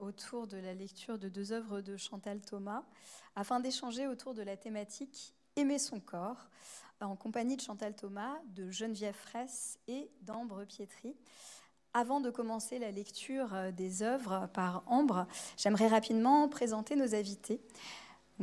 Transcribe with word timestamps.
autour 0.00 0.46
de 0.46 0.56
la 0.56 0.74
lecture 0.74 1.18
de 1.18 1.28
deux 1.28 1.52
œuvres 1.52 1.80
de 1.80 1.96
Chantal 1.96 2.40
Thomas 2.40 2.82
afin 3.34 3.60
d'échanger 3.60 4.06
autour 4.06 4.34
de 4.34 4.42
la 4.42 4.56
thématique 4.56 5.34
Aimer 5.56 5.78
son 5.78 6.00
corps 6.00 6.48
en 7.00 7.16
compagnie 7.16 7.56
de 7.56 7.62
Chantal 7.62 7.94
Thomas, 7.94 8.36
de 8.54 8.70
Geneviève 8.70 9.14
Fraisse 9.14 9.78
et 9.88 10.10
d'Ambre 10.22 10.64
Pietri. 10.64 11.14
Avant 11.94 12.20
de 12.20 12.30
commencer 12.30 12.78
la 12.78 12.90
lecture 12.90 13.54
des 13.72 14.02
œuvres 14.02 14.48
par 14.52 14.82
Ambre, 14.86 15.26
j'aimerais 15.56 15.88
rapidement 15.88 16.48
présenter 16.48 16.96
nos 16.96 17.14
invités. 17.14 17.60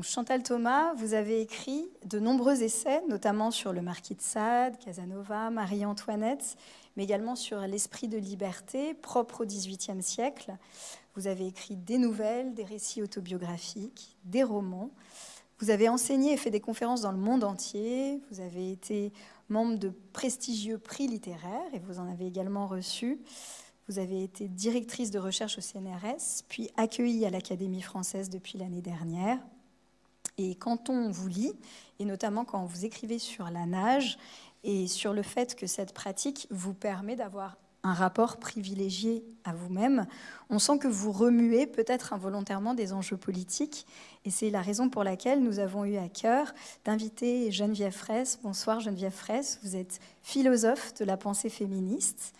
Chantal 0.01 0.41
Thomas, 0.41 0.93
vous 0.95 1.13
avez 1.13 1.39
écrit 1.41 1.87
de 2.03 2.19
nombreux 2.19 2.63
essais, 2.63 3.03
notamment 3.07 3.51
sur 3.51 3.73
le 3.73 3.83
marquis 3.83 4.15
de 4.15 4.21
Sade, 4.21 4.79
Casanova, 4.79 5.51
Marie-Antoinette, 5.51 6.57
mais 6.95 7.03
également 7.03 7.35
sur 7.35 7.59
l'esprit 7.59 8.07
de 8.07 8.17
liberté 8.17 8.95
propre 8.95 9.41
au 9.41 9.45
XVIIIe 9.45 10.01
siècle. 10.01 10.57
Vous 11.15 11.27
avez 11.27 11.47
écrit 11.47 11.75
des 11.75 11.97
nouvelles, 11.97 12.53
des 12.53 12.63
récits 12.63 13.01
autobiographiques, 13.01 14.17
des 14.25 14.43
romans. 14.43 14.89
Vous 15.59 15.69
avez 15.69 15.87
enseigné 15.87 16.33
et 16.33 16.37
fait 16.37 16.49
des 16.49 16.59
conférences 16.59 17.01
dans 17.01 17.11
le 17.11 17.19
monde 17.19 17.43
entier. 17.43 18.19
Vous 18.31 18.39
avez 18.39 18.71
été 18.71 19.13
membre 19.47 19.77
de 19.77 19.93
prestigieux 20.11 20.79
prix 20.79 21.07
littéraires 21.07 21.73
et 21.73 21.79
vous 21.79 21.99
en 21.99 22.09
avez 22.09 22.25
également 22.25 22.67
reçu. 22.67 23.19
Vous 23.87 23.99
avez 23.99 24.23
été 24.23 24.47
directrice 24.47 25.11
de 25.11 25.19
recherche 25.19 25.57
au 25.57 25.61
CNRS, 25.61 26.43
puis 26.47 26.71
accueillie 26.77 27.25
à 27.25 27.29
l'Académie 27.29 27.81
française 27.81 28.29
depuis 28.29 28.57
l'année 28.57 28.81
dernière. 28.81 29.39
Et 30.37 30.55
quand 30.55 30.89
on 30.89 31.11
vous 31.11 31.27
lit, 31.27 31.53
et 31.99 32.05
notamment 32.05 32.45
quand 32.45 32.65
vous 32.65 32.85
écrivez 32.85 33.19
sur 33.19 33.49
la 33.49 33.65
nage 33.65 34.17
et 34.63 34.87
sur 34.87 35.13
le 35.13 35.21
fait 35.21 35.55
que 35.55 35.67
cette 35.67 35.93
pratique 35.93 36.47
vous 36.49 36.73
permet 36.73 37.15
d'avoir 37.15 37.57
un 37.83 37.93
rapport 37.93 38.37
privilégié 38.37 39.25
à 39.43 39.53
vous-même, 39.53 40.05
on 40.49 40.57
sent 40.57 40.77
que 40.77 40.87
vous 40.87 41.11
remuez 41.11 41.67
peut-être 41.67 42.13
involontairement 42.13 42.73
des 42.73 42.93
enjeux 42.93 43.17
politiques. 43.17 43.85
Et 44.23 44.31
c'est 44.31 44.49
la 44.49 44.61
raison 44.61 44.89
pour 44.89 45.03
laquelle 45.03 45.43
nous 45.43 45.59
avons 45.59 45.83
eu 45.83 45.97
à 45.97 46.07
cœur 46.07 46.53
d'inviter 46.85 47.51
Geneviève 47.51 47.93
Fraisse. 47.93 48.39
Bonsoir 48.41 48.79
Geneviève 48.79 49.11
Fraisse, 49.11 49.59
vous 49.63 49.75
êtes 49.75 49.99
philosophe 50.21 50.93
de 50.93 51.03
la 51.03 51.17
pensée 51.17 51.49
féministe. 51.49 52.33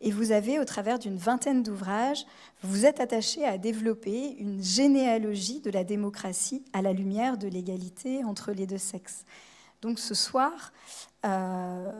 Et 0.00 0.10
vous 0.10 0.32
avez, 0.32 0.58
au 0.58 0.64
travers 0.64 0.98
d'une 0.98 1.16
vingtaine 1.16 1.62
d'ouvrages, 1.62 2.24
vous 2.62 2.86
êtes 2.86 3.00
attaché 3.00 3.44
à 3.44 3.58
développer 3.58 4.36
une 4.38 4.62
généalogie 4.62 5.60
de 5.60 5.70
la 5.70 5.84
démocratie 5.84 6.64
à 6.72 6.82
la 6.82 6.92
lumière 6.92 7.36
de 7.38 7.48
l'égalité 7.48 8.24
entre 8.24 8.52
les 8.52 8.66
deux 8.66 8.78
sexes. 8.78 9.24
Donc 9.80 9.98
ce 9.98 10.14
soir, 10.14 10.72
euh, 11.24 11.92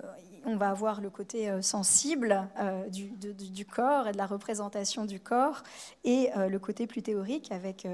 on 0.48 0.56
va 0.56 0.70
avoir 0.70 1.00
le 1.00 1.10
côté 1.10 1.48
euh, 1.48 1.62
sensible 1.62 2.48
euh, 2.58 2.88
du, 2.88 3.10
du, 3.10 3.64
corps 3.66 4.08
et 4.08 4.12
de 4.12 4.18
la 4.18 4.26
représentation 4.26 5.04
du 5.04 5.20
corps 5.20 5.62
et 6.04 6.30
le 6.36 6.58
côté 6.58 6.86
plus 6.86 7.02
théorique 7.02 7.52
avec 7.52 7.86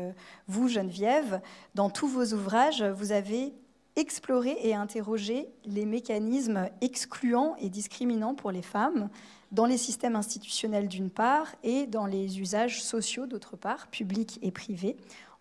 vous, 0.47 0.69
Geneviève. 0.69 1.41
Dans 1.75 1.91
tous 1.91 2.09
vos 2.09 2.33
ouvrages, 2.33 2.83
vous 2.83 3.13
avez 3.13 3.53
exploré 3.97 4.57
et 4.63 4.75
interrogé 4.75 5.49
les 5.65 5.87
mécanismes 5.87 6.69
excluants 6.81 7.57
et 7.59 7.69
discriminants 7.69 8.35
pour 8.35 8.51
les 8.51 8.63
femmes 8.63 9.09
dans 9.53 9.67
les 9.67 9.79
systèmes 9.79 10.17
institutionnels 10.17 10.89
d'une 10.89 11.11
part 11.11 11.47
et 11.63 11.87
dans 11.87 12.07
les 12.07 12.41
usages 12.41 12.83
sociaux 12.83 13.27
d'autre 13.27 13.57
part, 13.57 13.87
publics 13.89 14.39
et 14.43 14.51
privés. 14.51 14.97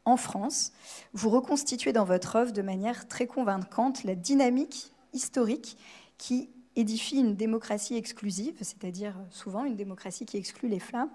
En 0.05 0.17
France, 0.17 0.71
vous 1.13 1.29
reconstituez 1.29 1.93
dans 1.93 2.03
votre 2.03 2.35
œuvre 2.35 2.51
de 2.51 2.61
manière 2.61 3.07
très 3.07 3.25
convaincante 3.25 4.03
la 4.03 4.15
dynamique 4.15 4.91
historique 5.13 5.77
qui 6.17 6.49
édifie 6.75 7.17
une 7.17 7.35
démocratie 7.35 7.95
exclusive, 7.95 8.55
c'est-à-dire 8.61 9.15
souvent 9.29 9.63
une 9.65 9.75
démocratie 9.75 10.25
qui 10.25 10.37
exclut 10.37 10.69
les 10.69 10.79
femmes, 10.79 11.11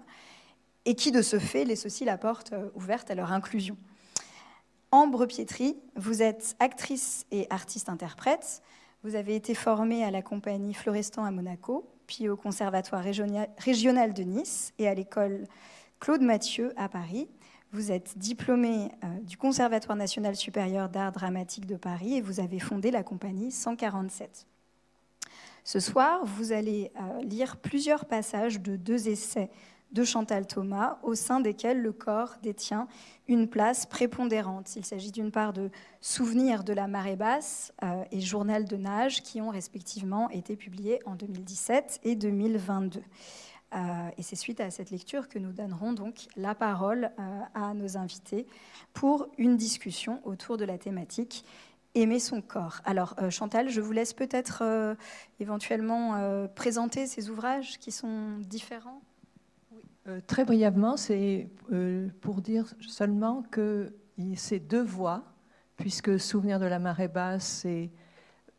et 0.84 0.94
qui 0.94 1.12
de 1.12 1.22
ce 1.22 1.38
fait 1.38 1.64
laisse 1.64 1.84
aussi 1.86 2.04
la 2.04 2.16
porte 2.16 2.52
euh, 2.52 2.70
ouverte 2.74 3.10
à 3.10 3.14
leur 3.14 3.32
inclusion. 3.32 3.76
Ambre 4.90 5.26
Pietri, 5.26 5.76
vous 5.96 6.22
êtes 6.22 6.56
actrice 6.60 7.26
et 7.30 7.46
artiste-interprète. 7.50 8.62
Vous 9.02 9.16
avez 9.16 9.36
été 9.36 9.54
formée 9.54 10.02
à 10.02 10.10
la 10.10 10.22
compagnie 10.22 10.72
Florestan 10.72 11.24
à 11.24 11.30
Monaco, 11.30 11.86
puis 12.06 12.30
au 12.30 12.36
Conservatoire 12.36 13.04
régional 13.04 14.14
de 14.14 14.22
Nice 14.22 14.72
et 14.78 14.88
à 14.88 14.94
l'école 14.94 15.44
Claude 16.00 16.22
Mathieu 16.22 16.72
à 16.76 16.88
Paris. 16.88 17.28
Vous 17.70 17.92
êtes 17.92 18.16
diplômée 18.16 18.88
euh, 19.04 19.20
du 19.20 19.36
Conservatoire 19.36 19.96
national 19.96 20.36
supérieur 20.36 20.88
d'art 20.88 21.12
dramatique 21.12 21.66
de 21.66 21.76
Paris 21.76 22.14
et 22.14 22.22
vous 22.22 22.40
avez 22.40 22.58
fondé 22.58 22.90
la 22.90 23.02
compagnie 23.02 23.52
147. 23.52 24.46
Ce 25.64 25.80
soir, 25.80 26.24
vous 26.24 26.52
allez 26.52 26.90
euh, 26.96 27.22
lire 27.22 27.56
plusieurs 27.56 28.04
passages 28.06 28.60
de 28.60 28.76
deux 28.76 29.08
essais 29.08 29.50
de 29.92 30.04
Chantal 30.04 30.46
Thomas, 30.46 30.98
au 31.02 31.14
sein 31.14 31.40
desquels 31.40 31.80
le 31.80 31.92
corps 31.92 32.34
détient 32.42 32.88
une 33.26 33.48
place 33.48 33.86
prépondérante. 33.86 34.76
Il 34.76 34.84
s'agit 34.84 35.12
d'une 35.12 35.30
part 35.30 35.52
de 35.54 35.70
Souvenirs 36.00 36.62
de 36.62 36.74
la 36.74 36.88
marée 36.88 37.16
basse 37.16 37.72
euh, 37.82 38.04
et 38.12 38.20
Journal 38.20 38.66
de 38.66 38.76
nage, 38.76 39.22
qui 39.22 39.40
ont 39.40 39.48
respectivement 39.48 40.28
été 40.30 40.56
publiés 40.56 41.00
en 41.06 41.14
2017 41.14 42.00
et 42.04 42.16
2022. 42.16 43.00
Euh, 43.74 44.10
et 44.16 44.22
c'est 44.22 44.36
suite 44.36 44.60
à 44.60 44.70
cette 44.70 44.90
lecture 44.90 45.28
que 45.28 45.38
nous 45.38 45.52
donnerons 45.52 45.92
donc 45.92 46.26
la 46.36 46.54
parole 46.54 47.10
à 47.54 47.74
nos 47.74 47.98
invités 47.98 48.46
pour 48.94 49.28
une 49.36 49.56
discussion 49.56 50.20
autour 50.24 50.56
de 50.56 50.64
la 50.64 50.78
thématique 50.78 51.44
aimer 52.02 52.18
son 52.18 52.40
corps. 52.40 52.80
Alors 52.84 53.14
Chantal, 53.30 53.68
je 53.68 53.80
vous 53.80 53.92
laisse 53.92 54.12
peut-être 54.12 54.96
éventuellement 55.40 56.46
présenter 56.54 57.06
ces 57.06 57.30
ouvrages 57.30 57.78
qui 57.78 57.92
sont 57.92 58.38
différents. 58.40 59.02
Euh, 60.08 60.20
très 60.26 60.44
brièvement, 60.44 60.96
c'est 60.96 61.48
euh, 61.70 62.08
pour 62.20 62.40
dire 62.40 62.72
seulement 62.80 63.42
que 63.50 63.92
c'est 64.36 64.58
deux 64.58 64.82
voix, 64.82 65.22
puisque 65.76 66.18
Souvenir 66.18 66.58
de 66.58 66.66
la 66.66 66.78
marée 66.78 67.08
basse, 67.08 67.46
c'est 67.62 67.90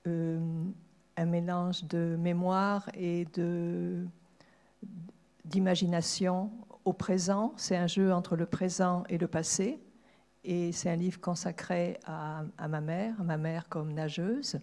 euh, 0.07 0.39
un 1.17 1.25
mélange 1.25 1.83
de 1.85 2.15
mémoire 2.19 2.89
et 2.93 3.25
d'imagination 5.45 6.51
au 6.85 6.93
présent. 6.93 7.53
C'est 7.57 7.75
un 7.75 7.87
jeu 7.87 8.13
entre 8.13 8.35
le 8.35 8.45
présent 8.45 9.03
et 9.09 9.17
le 9.17 9.27
passé. 9.27 9.79
Et 10.51 10.71
c'est 10.71 10.89
un 10.89 10.95
livre 10.95 11.21
consacré 11.21 11.99
à, 12.07 12.43
ma 12.67 12.81
mère, 12.81 13.23
ma 13.23 13.37
mère 13.37 13.69
comme 13.69 13.93
nageuse. 13.93 14.59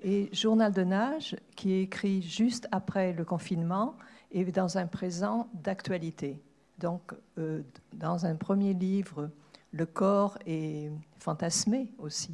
Et 0.00 0.30
Journal 0.32 0.72
de 0.72 0.82
nage, 0.82 1.36
qui 1.54 1.74
est 1.74 1.82
écrit 1.82 2.22
juste 2.22 2.66
après 2.72 3.12
le 3.12 3.26
confinement, 3.26 3.94
et 4.30 4.42
dans 4.46 4.78
un 4.78 4.86
présent 4.86 5.50
d'actualité. 5.52 6.40
Donc, 6.78 7.12
euh, 7.36 7.62
dans 7.92 8.24
un 8.24 8.36
premier 8.36 8.72
livre, 8.72 9.28
le 9.70 9.84
corps 9.84 10.38
est 10.46 10.90
fantasmé 11.18 11.92
aussi. 11.98 12.32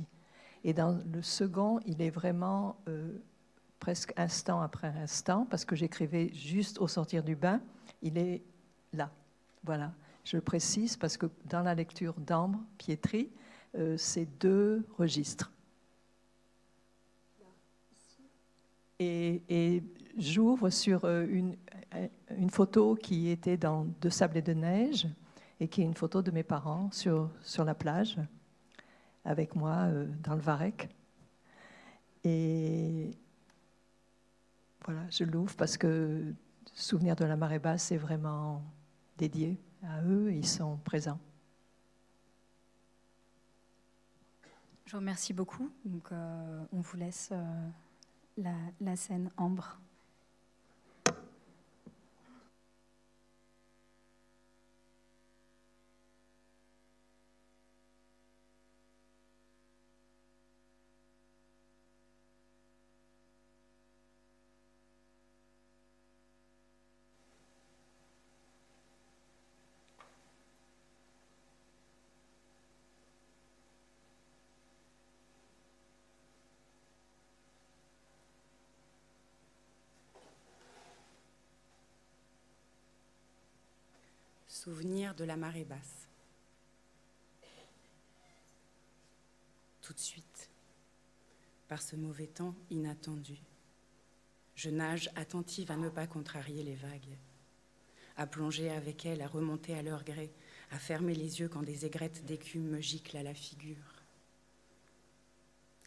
Et 0.62 0.72
dans 0.72 0.97
le 1.12 1.21
second, 1.21 1.81
il 1.87 2.00
est 2.00 2.11
vraiment 2.11 2.76
euh, 2.87 3.19
presque 3.81 4.12
instant 4.16 4.61
après 4.61 4.93
instant, 5.03 5.49
parce 5.50 5.65
que 5.65 5.75
j'écrivais 5.75 6.32
juste 6.32 6.78
au 6.78 6.87
sortir 6.87 7.25
du 7.25 7.34
bain, 7.34 7.61
il 8.03 8.19
est 8.19 8.44
là. 8.93 9.11
Voilà, 9.65 9.91
je 10.25 10.39
précise 10.39 10.97
parce 10.97 11.17
que 11.17 11.27
dans 11.45 11.62
la 11.62 11.75
lecture 11.75 12.15
d'Ambre, 12.15 12.59
Pietri, 12.79 13.31
euh, 13.77 13.97
c'est 13.97 14.27
deux 14.41 14.85
registres. 14.99 15.51
Et, 19.01 19.83
j'ouvre 20.17 20.71
sur 20.71 21.05
une, 21.05 21.57
euh, 21.95 22.09
une 22.39 22.51
photo 22.51 22.95
qui 22.95 23.29
était 23.29 23.57
dans 23.57 23.87
De 24.01 24.09
sable 24.09 24.39
et 24.39 24.43
de 24.43 24.55
neige 24.55 25.09
et 25.59 25.67
qui 25.69 25.83
est 25.83 25.85
une 25.85 25.95
photo 25.95 26.23
de 26.23 26.31
mes 26.31 26.45
parents 26.45 26.91
sur, 26.93 27.31
sur 27.43 27.65
la 27.65 27.75
plage 27.75 28.17
avec 29.25 29.56
moi 29.56 29.89
euh, 29.89 30.06
dans 30.23 30.35
le 30.35 30.41
Varec. 30.41 30.89
Et 32.23 33.11
voilà, 34.85 35.03
je 35.11 35.25
l'ouvre 35.25 35.55
parce 35.56 35.77
que 35.77 36.33
Souvenir 36.77 37.15
de 37.15 37.25
la 37.25 37.37
marée 37.37 37.61
basse 37.61 37.93
est 37.93 37.97
vraiment 37.97 38.62
dédié 39.17 39.56
à 39.89 40.03
eux 40.03 40.33
ils 40.33 40.47
sont 40.47 40.77
présents. 40.78 41.19
Je 44.87 44.93
vous 44.93 44.99
remercie 44.99 45.32
beaucoup. 45.32 45.70
Donc, 45.85 46.12
euh, 46.12 46.64
on 46.73 46.81
vous 46.81 46.97
laisse 46.97 47.32
la, 48.37 48.55
la 48.81 48.97
scène 48.97 49.31
Ambre. 49.37 49.79
Souvenir 84.64 85.14
de 85.14 85.25
la 85.25 85.37
marée 85.37 85.66
basse. 85.66 86.08
Tout 89.82 89.93
de 89.93 89.99
suite, 89.99 90.49
par 91.69 91.82
ce 91.82 91.96
mauvais 91.96 92.28
temps 92.28 92.55
inattendu, 92.70 93.37
je 94.55 94.70
nage 94.70 95.11
attentive 95.16 95.70
à 95.70 95.76
ne 95.76 95.90
pas 95.90 96.06
contrarier 96.06 96.62
les 96.62 96.76
vagues, 96.76 97.19
à 98.16 98.26
plonger 98.26 98.70
avec 98.70 99.05
elles, 99.05 99.20
à 99.20 99.28
remonter 99.28 99.75
à 99.75 99.82
leur 99.82 100.02
gré, 100.02 100.32
à 100.70 100.78
fermer 100.78 101.14
les 101.14 101.40
yeux 101.40 101.49
quand 101.50 101.62
des 101.62 101.84
aigrettes 101.84 102.25
d'écume 102.25 102.70
me 102.70 102.81
giclent 102.81 103.19
à 103.19 103.22
la 103.22 103.34
figure. 103.34 104.02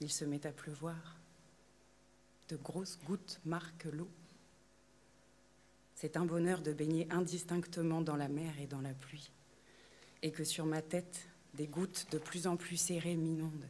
Il 0.02 0.12
se 0.12 0.24
met 0.24 0.46
à 0.46 0.52
pleuvoir. 0.52 1.18
De 2.50 2.58
grosses 2.58 3.00
gouttes 3.06 3.40
marquent 3.44 3.86
l'eau. 3.86 4.12
C'est 6.00 6.16
un 6.16 6.26
bonheur 6.26 6.62
de 6.62 6.74
baigner 6.74 7.08
indistinctement 7.10 8.02
dans 8.02 8.16
la 8.16 8.28
mer 8.28 8.54
et 8.62 8.68
dans 8.68 8.82
la 8.82 8.94
pluie, 8.94 9.32
et 10.22 10.32
que 10.32 10.44
sur 10.44 10.68
ma 10.68 10.84
tête, 10.84 11.28
des 11.56 11.66
gouttes 11.66 12.06
de 12.12 12.20
plus 12.20 12.46
en 12.46 12.56
plus 12.56 12.78
serrées 12.78 13.16
m'inondent, 13.16 13.68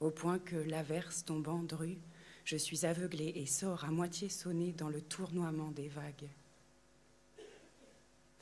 au 0.00 0.10
point 0.10 0.40
que 0.40 0.56
l'averse 0.56 1.24
tombant 1.24 1.62
drue, 1.62 2.00
je 2.44 2.56
suis 2.56 2.84
aveuglée 2.86 3.34
et 3.36 3.46
sors 3.46 3.84
à 3.84 3.92
moitié 3.92 4.28
sonnée 4.28 4.72
dans 4.72 4.88
le 4.88 5.00
tournoiement 5.00 5.70
des 5.70 5.86
vagues. 5.86 6.28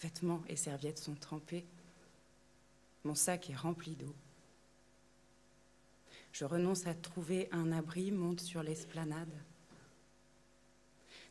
Vêtements 0.00 0.43
et 0.49 0.56
serviettes 0.56 1.00
sont 1.00 1.17
trempés, 1.17 1.67
mon 3.05 3.15
sac 3.15 3.50
est 3.50 3.56
rempli 3.56 3.94
d'eau. 3.94 4.15
Je 6.32 6.47
renonce 6.47 6.87
à 6.87 6.94
trouver 6.94 7.50
un 7.53 7.73
abri, 7.73 8.11
monte 8.11 8.41
sur 8.41 8.62
l'esplanade. 8.62 9.35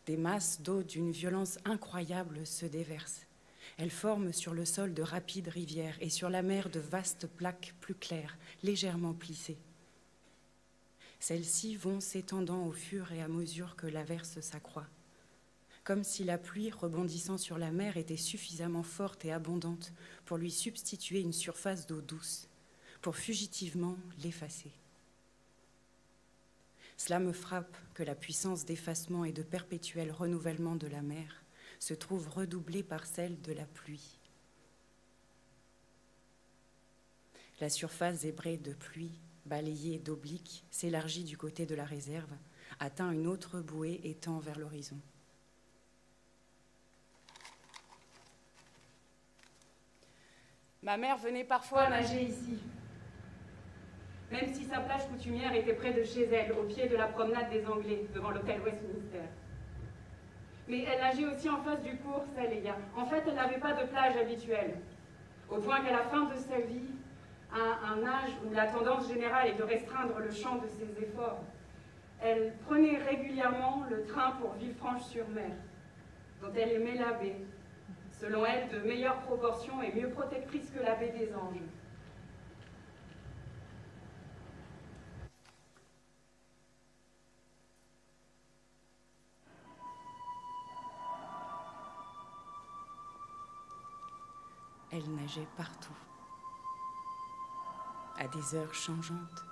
Des 0.10 0.18
masses 0.18 0.62
d'eau 0.64 0.82
d'une 0.82 1.12
violence 1.12 1.60
incroyable 1.66 2.44
se 2.48 2.66
déversent. 2.66 3.28
Elles 3.78 3.92
forment 3.92 4.34
sur 4.34 4.56
le 4.56 4.66
sol 4.66 4.96
de 4.96 5.04
rapides 5.04 5.50
rivières 5.50 6.00
et 6.02 6.10
sur 6.10 6.32
la 6.32 6.42
mer 6.42 6.72
de 6.72 6.80
vastes 6.80 7.28
plaques 7.28 7.76
plus 7.80 7.94
claires, 7.94 8.36
légèrement 8.64 9.14
plissées. 9.14 9.60
Celles-ci 11.20 11.76
vont 11.76 12.00
s'étendant 12.00 12.66
au 12.66 12.72
fur 12.72 13.12
et 13.12 13.22
à 13.22 13.28
mesure 13.28 13.76
que 13.76 13.86
l'averse 13.86 14.40
s'accroît, 14.42 14.88
comme 15.84 16.04
si 16.04 16.24
la 16.24 16.40
pluie 16.40 16.72
rebondissant 16.72 17.38
sur 17.38 17.60
la 17.60 17.70
mer 17.70 17.96
était 17.96 18.18
suffisamment 18.18 18.82
forte 18.82 19.26
et 19.26 19.32
abondante 19.32 19.94
pour 20.26 20.38
lui 20.38 20.50
substituer 20.50 21.20
une 21.20 21.34
surface 21.34 21.86
d'eau 21.86 22.02
douce, 22.02 22.48
pour 23.04 23.16
fugitivement 23.16 23.96
l'effacer. 24.24 24.72
Cela 27.00 27.20
me 27.20 27.32
frappe 27.32 27.78
que 27.94 28.04
la 28.04 28.14
puissance 28.14 28.66
d'effacement 28.66 29.24
et 29.24 29.32
de 29.32 29.42
perpétuel 29.42 30.12
renouvellement 30.12 30.76
de 30.76 30.86
la 30.86 31.02
mer 31.02 31.46
se 31.80 31.94
trouve 31.94 32.28
redoublée 32.28 32.84
par 32.84 33.06
celle 33.06 33.40
de 33.40 33.54
la 33.54 33.64
pluie. 33.64 34.20
La 37.62 37.70
surface 37.70 38.18
zébrée 38.18 38.58
de 38.58 38.74
pluie, 38.74 39.18
balayée 39.46 39.98
d'obliques, 39.98 40.66
s'élargit 40.72 41.24
du 41.24 41.38
côté 41.38 41.66
de 41.66 41.74
la 41.74 41.86
réserve, 41.86 42.34
atteint 42.82 43.12
une 43.12 43.28
autre 43.28 43.62
bouée 43.62 44.02
et 44.04 44.16
tend 44.16 44.40
vers 44.40 44.60
l'horizon. 44.60 45.00
Ma 50.84 50.98
mère 50.98 51.18
venait 51.18 51.46
parfois 51.46 51.90
nager 51.90 52.24
ici, 52.24 52.60
même 54.32 54.54
si 54.54 54.66
sa 54.66 54.80
plage 54.80 55.08
coutumière 55.08 55.54
était 55.56 55.74
près 55.74 55.92
de 55.92 56.04
chez 56.04 56.26
elle, 56.32 56.52
au 56.54 56.64
pied 56.64 56.88
de 56.88 56.96
la 56.96 57.08
promenade 57.08 57.50
des 57.50 57.66
Anglais, 57.66 58.06
devant 58.14 58.32
l'hôtel 58.32 58.62
Westminster. 58.62 59.26
Mais 60.68 60.84
elle 60.84 61.00
nageait 61.00 61.26
aussi 61.26 61.50
en 61.50 61.62
face 61.64 61.82
du 61.82 61.98
cours 61.98 62.24
Saléa. 62.36 62.76
En 62.96 63.06
fait, 63.06 63.24
elle 63.28 63.36
n'avait 63.36 63.58
pas 63.58 63.74
de 63.74 63.88
plage 63.88 64.16
habituelle, 64.18 64.76
au 65.50 65.58
point 65.58 65.82
qu'à 65.82 65.92
la 65.92 66.04
fin 66.04 66.26
de 66.26 66.36
sa 66.36 66.60
vie, 66.60 66.92
à 67.52 67.94
un 67.94 68.06
âge 68.06 68.32
où 68.46 68.54
la 68.54 68.68
tendance 68.68 69.08
générale 69.08 69.48
est 69.48 69.58
de 69.58 69.64
restreindre 69.64 70.20
le 70.20 70.32
champ 70.32 70.58
de 70.58 70.68
ses 70.68 71.04
efforts, 71.04 71.40
elle 72.22 72.54
prenait 72.68 72.98
régulièrement 72.98 73.84
le 73.90 74.06
train 74.06 74.32
pour 74.40 74.54
Villefranche-sur-Mer, 74.54 75.52
dont 76.42 76.52
elle 76.56 76.74
aimait 76.74 76.98
la 76.98 77.14
baie, 77.14 77.38
selon 78.12 78.46
elle 78.46 78.70
de 78.70 78.88
meilleures 78.88 79.22
proportions 79.22 79.82
et 79.82 79.92
mieux 80.00 80.10
protectrice 80.10 80.70
que 80.70 80.84
la 80.84 80.96
baie 80.96 81.14
des 81.18 81.34
Anges. 81.34 81.62
Elle 95.00 95.16
nageait 95.16 95.48
partout, 95.56 95.94
à 98.18 98.28
des 98.28 98.56
heures 98.56 98.74
changeantes, 98.74 99.46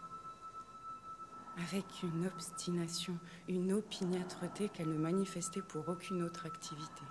avec 1.57 1.85
une 2.03 2.27
obstination, 2.27 3.17
une 3.47 3.71
opiniâtreté 3.71 4.67
qu'elle 4.67 4.89
ne 4.89 4.97
manifestait 4.97 5.61
pour 5.61 5.87
aucune 5.87 6.23
autre 6.23 6.47
activité. 6.47 7.03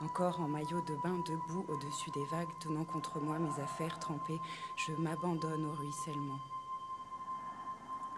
Encore 0.00 0.40
en 0.40 0.46
maillot 0.46 0.80
de 0.82 0.94
bain 1.02 1.18
debout 1.26 1.66
au-dessus 1.66 2.12
des 2.12 2.26
vagues, 2.26 2.46
tenant 2.60 2.84
contre 2.84 3.18
moi 3.18 3.40
mes 3.40 3.60
affaires 3.60 3.98
trempées, 3.98 4.38
je 4.76 4.92
m'abandonne 4.92 5.64
au 5.64 5.72
ruissellement. 5.72 6.38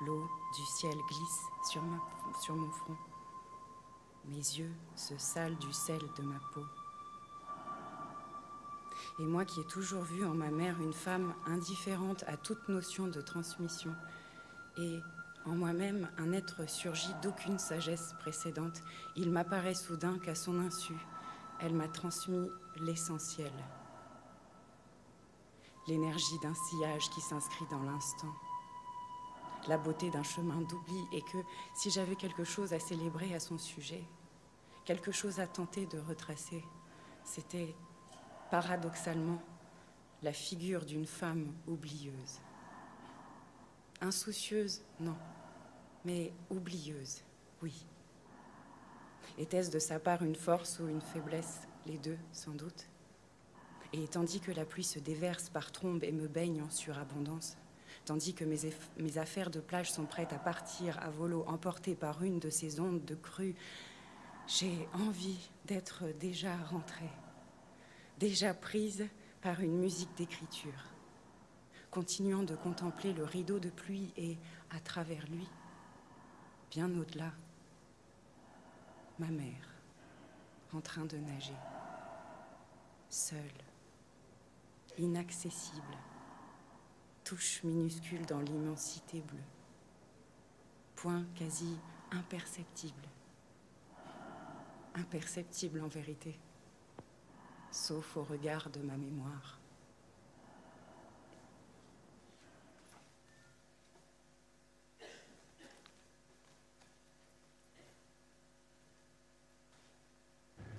L'eau 0.02 0.28
du 0.54 0.62
ciel 0.66 0.98
glisse 1.08 1.46
sur, 1.70 1.82
mon 2.54 2.70
front. 2.70 2.96
Mes 4.26 4.36
yeux 4.36 4.74
se 4.94 5.16
salent 5.16 5.56
du 5.56 5.72
sel 5.72 6.02
de 6.18 6.22
ma 6.22 6.38
peau. 6.52 6.66
Et 9.18 9.24
moi 9.24 9.44
qui 9.44 9.60
ai 9.60 9.64
toujours 9.64 10.02
vu 10.02 10.24
en 10.24 10.34
ma 10.34 10.50
mère 10.50 10.80
une 10.80 10.92
femme 10.92 11.34
indifférente 11.46 12.24
à 12.26 12.36
toute 12.36 12.68
notion 12.68 13.06
de 13.06 13.20
transmission, 13.20 13.94
et 14.78 15.00
en 15.46 15.52
moi-même 15.52 16.08
un 16.18 16.32
être 16.32 16.68
surgi 16.68 17.12
d'aucune 17.22 17.58
sagesse 17.58 18.14
précédente, 18.20 18.82
il 19.16 19.30
m'apparaît 19.30 19.74
soudain 19.74 20.18
qu'à 20.18 20.34
son 20.34 20.58
insu, 20.60 20.94
elle 21.60 21.74
m'a 21.74 21.88
transmis 21.88 22.48
l'essentiel, 22.76 23.52
l'énergie 25.86 26.38
d'un 26.42 26.54
sillage 26.54 27.10
qui 27.10 27.20
s'inscrit 27.20 27.66
dans 27.70 27.82
l'instant, 27.82 28.34
la 29.68 29.76
beauté 29.76 30.10
d'un 30.10 30.22
chemin 30.22 30.60
d'oubli, 30.62 31.04
et 31.12 31.22
que 31.22 31.38
si 31.74 31.90
j'avais 31.90 32.16
quelque 32.16 32.44
chose 32.44 32.72
à 32.72 32.80
célébrer 32.80 33.34
à 33.34 33.40
son 33.40 33.58
sujet, 33.58 34.04
quelque 34.84 35.12
chose 35.12 35.40
à 35.40 35.46
tenter 35.46 35.86
de 35.86 35.98
retracer, 35.98 36.64
c'était 37.24 37.74
paradoxalement 38.50 39.40
la 40.22 40.32
figure 40.32 40.84
d'une 40.84 41.06
femme 41.06 41.52
oublieuse. 41.66 42.40
Insoucieuse, 44.00 44.82
non, 44.98 45.16
mais 46.04 46.32
oublieuse, 46.50 47.22
oui. 47.62 47.86
Était-ce 49.38 49.70
de 49.70 49.78
sa 49.78 49.98
part 49.98 50.22
une 50.22 50.34
force 50.34 50.80
ou 50.80 50.88
une 50.88 51.00
faiblesse 51.00 51.60
Les 51.86 51.98
deux, 51.98 52.18
sans 52.32 52.52
doute? 52.52 52.86
Et 53.92 54.06
tandis 54.08 54.40
que 54.40 54.52
la 54.52 54.64
pluie 54.64 54.84
se 54.84 54.98
déverse 54.98 55.48
par 55.48 55.72
trombes 55.72 56.04
et 56.04 56.12
me 56.12 56.28
baigne 56.28 56.62
en 56.62 56.70
surabondance, 56.70 57.56
tandis 58.04 58.34
que 58.34 58.44
mes, 58.44 58.58
mes, 58.98 59.18
affaires 59.18 59.50
de 59.50 59.60
plage 59.60 59.90
sont 59.90 60.04
prêtes 60.04 60.32
à 60.32 60.38
partir 60.38 60.98
à 61.02 61.10
volo, 61.10 61.44
emportées 61.46 61.94
par 61.94 62.22
une 62.22 62.38
de 62.38 62.50
ces 62.50 62.80
ondes 62.80 63.04
de 63.04 63.14
crue, 63.14 63.54
j'ai 64.46 64.88
envie 64.94 65.50
d'être 65.66 66.04
déjà 66.18 66.56
rentrée 66.70 67.10
déjà 68.20 68.52
prise 68.52 69.08
par 69.40 69.60
une 69.60 69.78
musique 69.78 70.14
d'écriture, 70.14 70.84
continuant 71.90 72.42
de 72.42 72.54
contempler 72.54 73.14
le 73.14 73.24
rideau 73.24 73.58
de 73.58 73.70
pluie 73.70 74.12
et, 74.18 74.36
à 74.68 74.78
travers 74.78 75.26
lui, 75.28 75.48
bien 76.70 76.90
au-delà, 76.98 77.32
ma 79.18 79.28
mère 79.28 79.68
en 80.74 80.82
train 80.82 81.06
de 81.06 81.16
nager, 81.16 81.56
seule, 83.08 83.40
inaccessible, 84.98 85.96
touche 87.24 87.64
minuscule 87.64 88.24
dans 88.26 88.40
l'immensité 88.40 89.22
bleue, 89.22 89.38
point 90.94 91.24
quasi 91.34 91.78
imperceptible, 92.12 93.08
imperceptible 94.94 95.80
en 95.80 95.88
vérité 95.88 96.38
sauf 97.70 98.16
au 98.16 98.22
regard 98.22 98.68
de 98.70 98.80
ma 98.80 98.96
mémoire. 98.96 99.58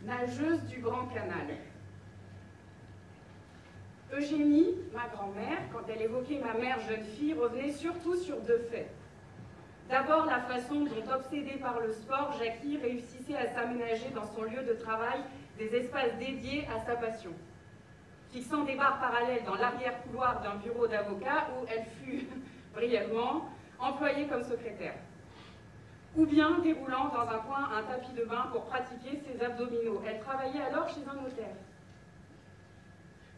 Nageuse 0.03 0.63
du 0.63 0.81
Grand 0.81 1.05
Canal. 1.07 1.57
Eugénie, 4.11 4.75
ma 4.93 5.07
grand-mère, 5.07 5.59
quand 5.71 5.87
elle 5.87 6.01
évoquait 6.01 6.39
ma 6.39 6.53
mère 6.53 6.79
jeune 6.81 7.03
fille, 7.03 7.33
revenait 7.33 7.71
surtout 7.71 8.15
sur 8.15 8.41
deux 8.41 8.59
faits. 8.69 8.91
D'abord, 9.89 10.25
la 10.25 10.41
façon 10.41 10.85
dont, 10.85 11.13
obsédée 11.13 11.57
par 11.57 11.79
le 11.79 11.93
sport, 11.93 12.35
Jackie 12.39 12.77
réussissait 12.77 13.35
à 13.35 13.53
s'aménager 13.53 14.09
dans 14.13 14.25
son 14.25 14.43
lieu 14.43 14.63
de 14.63 14.73
travail 14.73 15.21
des 15.61 15.77
espaces 15.77 16.17
dédiés 16.17 16.67
à 16.75 16.83
sa 16.83 16.95
passion, 16.95 17.31
fixant 18.31 18.63
des 18.63 18.75
barres 18.75 18.99
parallèles 18.99 19.43
dans 19.45 19.55
l'arrière-couloir 19.55 20.41
d'un 20.41 20.55
bureau 20.55 20.87
d'avocat 20.87 21.49
où 21.55 21.65
elle 21.69 21.85
fut 22.03 22.27
brièvement 22.73 23.49
employée 23.79 24.25
comme 24.25 24.43
secrétaire, 24.43 24.95
ou 26.15 26.25
bien 26.25 26.59
déroulant 26.59 27.09
dans 27.09 27.29
un 27.29 27.39
coin 27.39 27.69
un 27.77 27.83
tapis 27.83 28.13
de 28.13 28.23
bain 28.23 28.47
pour 28.51 28.65
pratiquer 28.65 29.21
ses 29.25 29.43
abdominaux. 29.43 30.01
Elle 30.07 30.19
travaillait 30.19 30.63
alors 30.63 30.89
chez 30.89 31.01
un 31.09 31.21
notaire. 31.21 31.55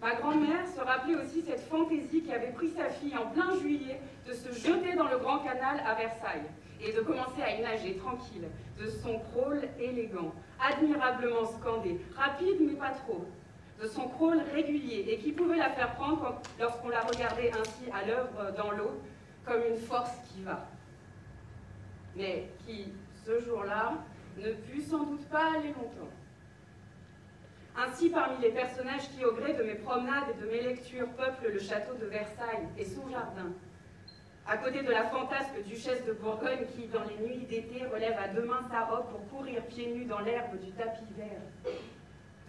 Ma 0.02 0.16
grand-mère 0.16 0.68
se 0.68 0.80
rappelait 0.80 1.16
aussi 1.16 1.42
cette 1.42 1.62
fantaisie 1.68 2.22
qui 2.22 2.34
avait 2.34 2.52
pris 2.52 2.70
sa 2.72 2.90
fille 2.90 3.16
en 3.18 3.28
plein 3.28 3.58
juillet 3.58 4.00
de 4.28 4.34
se 4.34 4.52
jeter 4.54 4.96
dans 4.96 5.08
le 5.08 5.18
grand 5.18 5.40
canal 5.40 5.82
à 5.86 5.94
Versailles 5.96 6.50
et 6.86 6.92
de 6.92 7.02
commencer 7.02 7.42
à 7.42 7.56
y 7.56 7.62
nager 7.62 7.96
tranquille, 7.98 8.48
de 8.80 8.88
son 8.88 9.20
crawl 9.20 9.62
élégant, 9.80 10.34
admirablement 10.60 11.46
scandé, 11.46 12.00
rapide 12.16 12.58
mais 12.60 12.74
pas 12.74 12.92
trop, 12.92 13.26
de 13.82 13.88
son 13.88 14.08
crawl 14.10 14.42
régulier 14.54 15.06
et 15.08 15.18
qui 15.18 15.32
pouvait 15.32 15.58
la 15.58 15.70
faire 15.70 15.96
prendre 15.96 16.42
lorsqu'on 16.60 16.90
la 16.90 17.02
regardait 17.02 17.52
ainsi 17.52 17.90
à 17.92 18.06
l'œuvre 18.06 18.54
dans 18.58 18.72
l'eau 18.72 19.02
comme 19.46 19.62
une 19.70 19.78
force 19.78 20.16
qui 20.28 20.42
va. 20.44 20.68
Mais 22.16 22.50
qui, 22.66 22.86
ce 23.26 23.40
jour-là, 23.40 23.94
ne 24.38 24.52
put 24.52 24.82
sans 24.82 25.04
doute 25.04 25.26
pas 25.30 25.54
aller 25.56 25.70
longtemps. 25.70 26.12
Ainsi, 27.76 28.10
parmi 28.10 28.40
les 28.42 28.52
personnages 28.52 29.10
qui, 29.10 29.26
au 29.26 29.34
gré 29.34 29.54
de 29.54 29.64
mes 29.64 29.76
promenades 29.76 30.26
et 30.30 30.42
de 30.42 30.50
mes 30.50 30.62
lectures, 30.62 31.08
peuplent 31.10 31.52
le 31.52 31.60
château 31.60 31.96
de 31.96 32.06
Versailles 32.06 32.68
et 32.78 32.86
son 32.86 33.10
jardin, 33.10 33.52
à 34.48 34.58
côté 34.58 34.84
de 34.84 34.92
la 34.92 35.06
fantasque 35.06 35.64
duchesse 35.66 36.06
de 36.06 36.14
Bourgogne 36.14 36.66
qui, 36.76 36.88
dans 36.88 37.04
les 37.04 37.18
nuits 37.18 37.46
d'été, 37.46 37.86
relève 37.86 38.18
à 38.20 38.28
deux 38.28 38.44
mains 38.44 38.64
sa 38.70 38.86
robe 38.86 39.10
pour 39.10 39.28
courir 39.30 39.64
pieds 39.68 39.94
nus 39.94 40.06
dans 40.06 40.20
l'herbe 40.20 40.60
du 40.60 40.72
tapis 40.72 41.06
vert, 41.18 41.74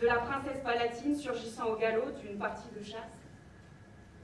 de 0.01 0.07
la 0.07 0.17
princesse 0.17 0.61
palatine 0.65 1.15
surgissant 1.15 1.67
au 1.67 1.77
galop 1.77 2.11
d'une 2.21 2.39
partie 2.39 2.69
de 2.77 2.83
chasse, 2.83 3.01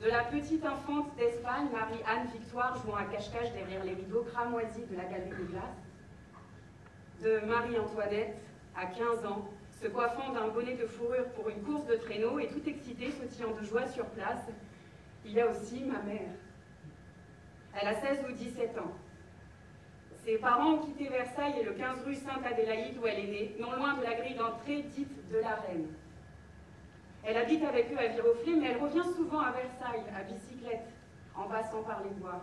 de 0.03 0.09
la 0.09 0.25
petite 0.25 0.65
infante 0.65 1.15
d'Espagne, 1.17 1.69
Marie-Anne 1.73 2.27
Victoire, 2.33 2.77
jouant 2.83 2.97
à 2.97 3.05
cache-cache 3.05 3.53
derrière 3.53 3.85
les 3.85 3.95
rideaux 3.95 4.25
cramoisis 4.33 4.89
de 4.91 4.97
la 4.97 5.05
galerie 5.05 5.31
de 5.31 5.45
glace, 5.45 5.63
de 7.23 7.47
Marie-Antoinette, 7.47 8.37
à 8.75 8.87
15 8.87 9.27
ans, 9.27 9.49
se 9.81 9.89
coiffant 9.89 10.33
d'un 10.33 10.49
bonnet 10.49 10.75
de 10.75 10.87
fourrure 10.87 11.27
pour 11.37 11.49
une 11.49 11.63
course 11.63 11.87
de 11.87 11.97
traîneau 11.97 12.39
et 12.39 12.49
tout 12.49 12.63
excitée, 12.67 13.11
sautillant 13.11 13.55
de 13.59 13.65
joie 13.65 13.87
sur 13.87 14.07
place. 14.07 14.47
Il 15.25 15.33
y 15.33 15.41
a 15.41 15.47
aussi 15.47 15.85
ma 15.85 16.01
mère. 16.03 16.31
Elle 17.75 17.89
a 17.89 17.95
16 17.95 18.25
ou 18.29 18.33
17 18.33 18.79
ans. 18.79 18.93
Ses 20.25 20.39
parents 20.39 20.75
ont 20.75 20.79
quitté 20.79 21.09
Versailles 21.09 21.61
et 21.61 21.65
le 21.65 21.73
15 21.73 22.05
rue 22.05 22.15
Sainte-Adélaïde 22.15 22.99
où 22.99 23.07
elle 23.07 23.21
est 23.21 23.29
née, 23.29 23.57
non 23.59 23.73
loin 23.73 23.95
de 23.95 24.05
la 24.05 24.15
grille 24.15 24.35
d'entrée 24.35 24.83
dite 24.83 25.31
de 25.31 25.39
la 25.39 25.55
Reine. 25.55 25.87
Elle 27.25 27.37
habite 27.37 27.65
avec 27.65 27.93
eux 27.93 27.99
à 27.99 28.09
Viroflay, 28.09 28.57
mais 28.57 28.69
elle 28.69 28.83
revient 28.83 29.09
souvent 29.17 29.41
à 29.41 29.53
Versailles, 29.53 30.05
à 30.15 30.23
bicyclette, 30.23 30.89
en 31.35 31.45
passant 31.45 31.83
par 31.83 32.03
les 32.03 32.11
bois. 32.11 32.43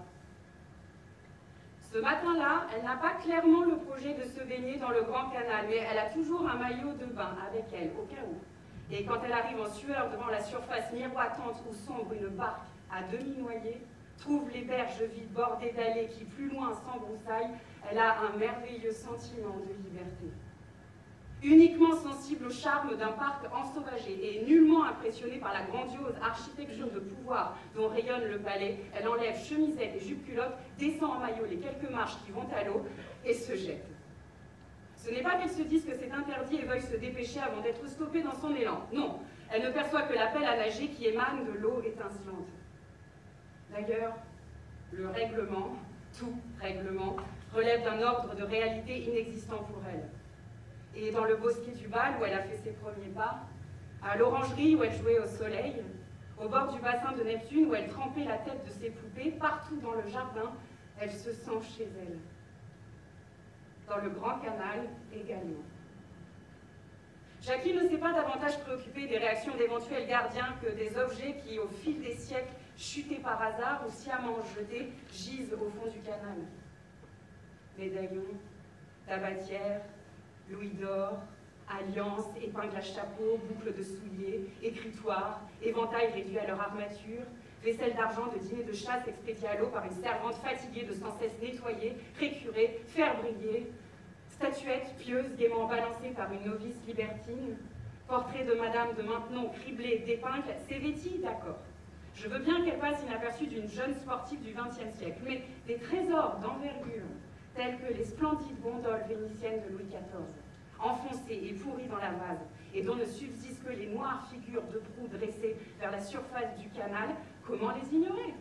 Ce 1.91 1.99
matin-là, 1.99 2.67
elle 2.75 2.83
n'a 2.83 2.97
pas 2.97 3.13
clairement 3.23 3.63
le 3.63 3.77
projet 3.77 4.13
de 4.13 4.23
se 4.23 4.43
baigner 4.43 4.77
dans 4.77 4.89
le 4.89 5.03
grand 5.03 5.29
canal, 5.29 5.65
mais 5.69 5.77
elle 5.77 5.97
a 5.97 6.09
toujours 6.09 6.47
un 6.47 6.55
maillot 6.55 6.93
de 6.93 7.05
bain 7.05 7.35
avec 7.47 7.65
elle, 7.73 7.91
au 7.97 8.05
cas 8.05 8.21
où. 8.27 8.37
Et 8.93 9.03
quand 9.05 9.21
elle 9.25 9.33
arrive 9.33 9.59
en 9.59 9.69
sueur 9.69 10.09
devant 10.11 10.27
la 10.27 10.41
surface 10.41 10.91
miroitante 10.93 11.63
où 11.69 11.73
sombre 11.73 12.13
une 12.13 12.29
barque 12.29 12.67
à 12.91 13.03
demi 13.03 13.37
noyée, 13.37 13.81
trouve 14.17 14.49
les 14.51 14.61
berges 14.61 15.01
vides 15.13 15.31
bordées 15.33 15.71
d'allées 15.71 16.07
qui, 16.07 16.25
plus 16.25 16.49
loin, 16.49 16.73
s'embroussaillent, 16.73 17.55
elle 17.89 17.97
a 17.99 18.19
un 18.21 18.37
merveilleux 18.37 18.91
sentiment 18.91 19.57
de 19.57 19.73
liberté 19.85 20.31
uniquement 21.43 21.95
sensible 21.95 22.47
au 22.47 22.49
charme 22.49 22.95
d'un 22.97 23.11
parc 23.11 23.45
ensauvagé 23.53 24.17
et 24.21 24.45
nullement 24.45 24.85
impressionnée 24.85 25.37
par 25.37 25.53
la 25.53 25.63
grandiose 25.63 26.15
architecture 26.21 26.89
de 26.91 26.99
pouvoir 26.99 27.57
dont 27.75 27.87
rayonne 27.89 28.25
le 28.25 28.39
palais, 28.39 28.79
elle 28.95 29.07
enlève 29.07 29.37
chemisette 29.37 29.95
et 29.95 29.99
jupe 29.99 30.25
culotte, 30.25 30.55
descend 30.79 31.11
en 31.11 31.19
maillot 31.19 31.45
les 31.49 31.57
quelques 31.57 31.89
marches 31.89 32.17
qui 32.25 32.31
vont 32.31 32.47
à 32.55 32.63
l'eau 32.63 32.83
et 33.23 33.33
se 33.33 33.55
jette. 33.55 33.85
Ce 34.95 35.11
n'est 35.11 35.21
pas 35.21 35.35
qu'elle 35.35 35.51
se 35.51 35.61
dise 35.61 35.85
que 35.85 35.93
c'est 35.93 36.11
interdit 36.11 36.57
et 36.57 36.65
veuille 36.65 36.81
se 36.81 36.97
dépêcher 36.97 37.39
avant 37.39 37.61
d'être 37.61 37.87
stoppée 37.87 38.23
dans 38.23 38.35
son 38.35 38.55
élan. 38.55 38.81
Non, 38.91 39.19
elle 39.51 39.63
ne 39.63 39.69
perçoit 39.69 40.01
que 40.03 40.13
l'appel 40.13 40.43
à 40.43 40.57
nager 40.57 40.87
qui 40.87 41.05
émane 41.05 41.45
de 41.45 41.59
l'eau 41.59 41.81
étincelante. 41.85 42.47
D'ailleurs, 43.77 44.13
le 44.91 45.07
règlement, 45.09 45.75
tout 46.17 46.33
règlement, 46.59 47.15
relève 47.53 47.83
d'un 47.83 48.01
ordre 48.01 48.35
de 48.35 48.43
réalité 48.43 49.03
inexistant 49.03 49.57
pour 49.57 49.81
elle 49.87 50.09
et 50.95 51.11
dans 51.11 51.25
le 51.25 51.35
bosquet 51.35 51.71
du 51.71 51.87
bal 51.87 52.15
où 52.19 52.25
elle 52.25 52.33
a 52.33 52.41
fait 52.41 52.57
ses 52.57 52.71
premiers 52.71 53.13
pas, 53.13 53.41
à 54.01 54.17
l'orangerie 54.17 54.75
où 54.75 54.83
elle 54.83 54.95
jouait 54.95 55.19
au 55.19 55.27
soleil, 55.27 55.83
au 56.39 56.49
bord 56.49 56.73
du 56.73 56.79
bassin 56.79 57.11
de 57.11 57.23
Neptune 57.23 57.67
où 57.67 57.75
elle 57.75 57.87
trempait 57.87 58.23
la 58.23 58.37
tête 58.37 58.65
de 58.65 58.71
ses 58.71 58.89
poupées, 58.89 59.31
partout 59.31 59.77
dans 59.77 59.93
le 59.93 60.07
jardin, 60.07 60.51
elle 60.99 61.11
se 61.11 61.31
sent 61.31 61.61
chez 61.77 61.87
elle. 62.01 62.17
Dans 63.87 64.03
le 64.03 64.09
grand 64.09 64.39
canal 64.39 64.87
également. 65.13 65.63
Jackie 67.41 67.73
ne 67.73 67.87
s'est 67.87 67.99
pas 67.99 68.13
davantage 68.13 68.59
préoccupée 68.61 69.07
des 69.07 69.19
réactions 69.19 69.55
d'éventuels 69.55 70.07
gardiens 70.07 70.55
que 70.61 70.71
des 70.71 70.97
objets 70.97 71.35
qui, 71.45 71.59
au 71.59 71.67
fil 71.67 72.01
des 72.01 72.15
siècles, 72.15 72.53
chutés 72.77 73.19
par 73.19 73.41
hasard 73.41 73.83
ou 73.87 73.91
sciemment 73.91 74.37
jetés, 74.55 74.91
gisent 75.11 75.53
au 75.53 75.69
fond 75.69 75.91
du 75.91 75.99
canal. 75.99 76.37
Médaillons, 77.77 78.37
tabatières, 79.07 79.81
louis 80.49 80.69
d'or, 80.69 81.17
alliances, 81.67 82.27
épingles 82.41 82.75
à 82.75 82.81
chapeau, 82.81 83.39
boucles 83.49 83.75
de 83.75 83.83
souliers, 83.83 84.49
écritoires, 84.61 85.41
éventails 85.61 86.11
réduits 86.13 86.39
à 86.39 86.47
leur 86.47 86.61
armature, 86.61 87.23
vaisselle 87.63 87.95
d'argent 87.95 88.27
de 88.27 88.39
dîner 88.39 88.63
de 88.63 88.73
chasse 88.73 89.07
expédiée 89.07 89.47
à 89.47 89.59
l'eau 89.59 89.67
par 89.67 89.85
une 89.85 90.01
servante 90.01 90.35
fatiguée 90.35 90.85
de 90.85 90.93
sans 90.93 91.17
cesse 91.19 91.33
nettoyer, 91.41 91.97
récurer, 92.19 92.79
faire 92.87 93.17
briller, 93.17 93.67
statuettes 94.29 94.95
pieuses 94.99 95.35
gaiement 95.37 95.67
balancées 95.67 96.11
par 96.15 96.31
une 96.31 96.45
novice 96.45 96.77
libertine, 96.87 97.57
portrait 98.07 98.45
de 98.45 98.53
Madame 98.53 98.95
de 98.95 99.01
Maintenon 99.01 99.49
criblé 99.49 99.99
d'épingles, 99.99 100.43
c'est 100.69 101.21
d'accord. 101.21 101.57
Je 102.17 102.27
veux 102.27 102.39
bien 102.39 102.65
qu'elle 102.65 102.79
passe 102.79 103.03
inaperçue 103.03 103.45
d'une 103.45 103.69
jeune 103.69 103.93
sportive 103.93 104.41
du 104.41 104.51
XXe 104.51 104.97
siècle, 104.97 105.19
mais 105.23 105.43
des 105.67 105.77
trésors 105.77 106.39
d'envergure, 106.39 107.05
telles 107.53 107.77
que 107.77 107.93
les 107.93 108.05
splendides 108.05 108.59
gondoles 108.59 109.03
vénitiennes 109.07 109.61
de 109.67 109.73
Louis 109.73 109.85
XIV, 109.85 110.25
enfoncées 110.79 111.39
et 111.43 111.53
pourries 111.53 111.85
dans 111.85 111.99
la 111.99 112.11
vase, 112.13 112.39
et 112.73 112.81
dont 112.81 112.95
ne 112.95 113.05
subsistent 113.05 113.63
que 113.63 113.71
les 113.71 113.89
noires 113.89 114.27
figures 114.31 114.63
de 114.63 114.79
proue 114.79 115.07
dressées 115.07 115.57
vers 115.79 115.91
la 115.91 116.01
surface 116.01 116.57
du 116.59 116.69
canal, 116.69 117.09
comment 117.45 117.71
les 117.71 117.95
ignorer? 117.95 118.33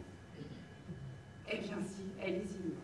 Eh 1.53 1.59
bien 1.59 1.77
si, 1.83 2.05
elle 2.19 2.39
les 2.39 2.57
ignore. 2.57 2.81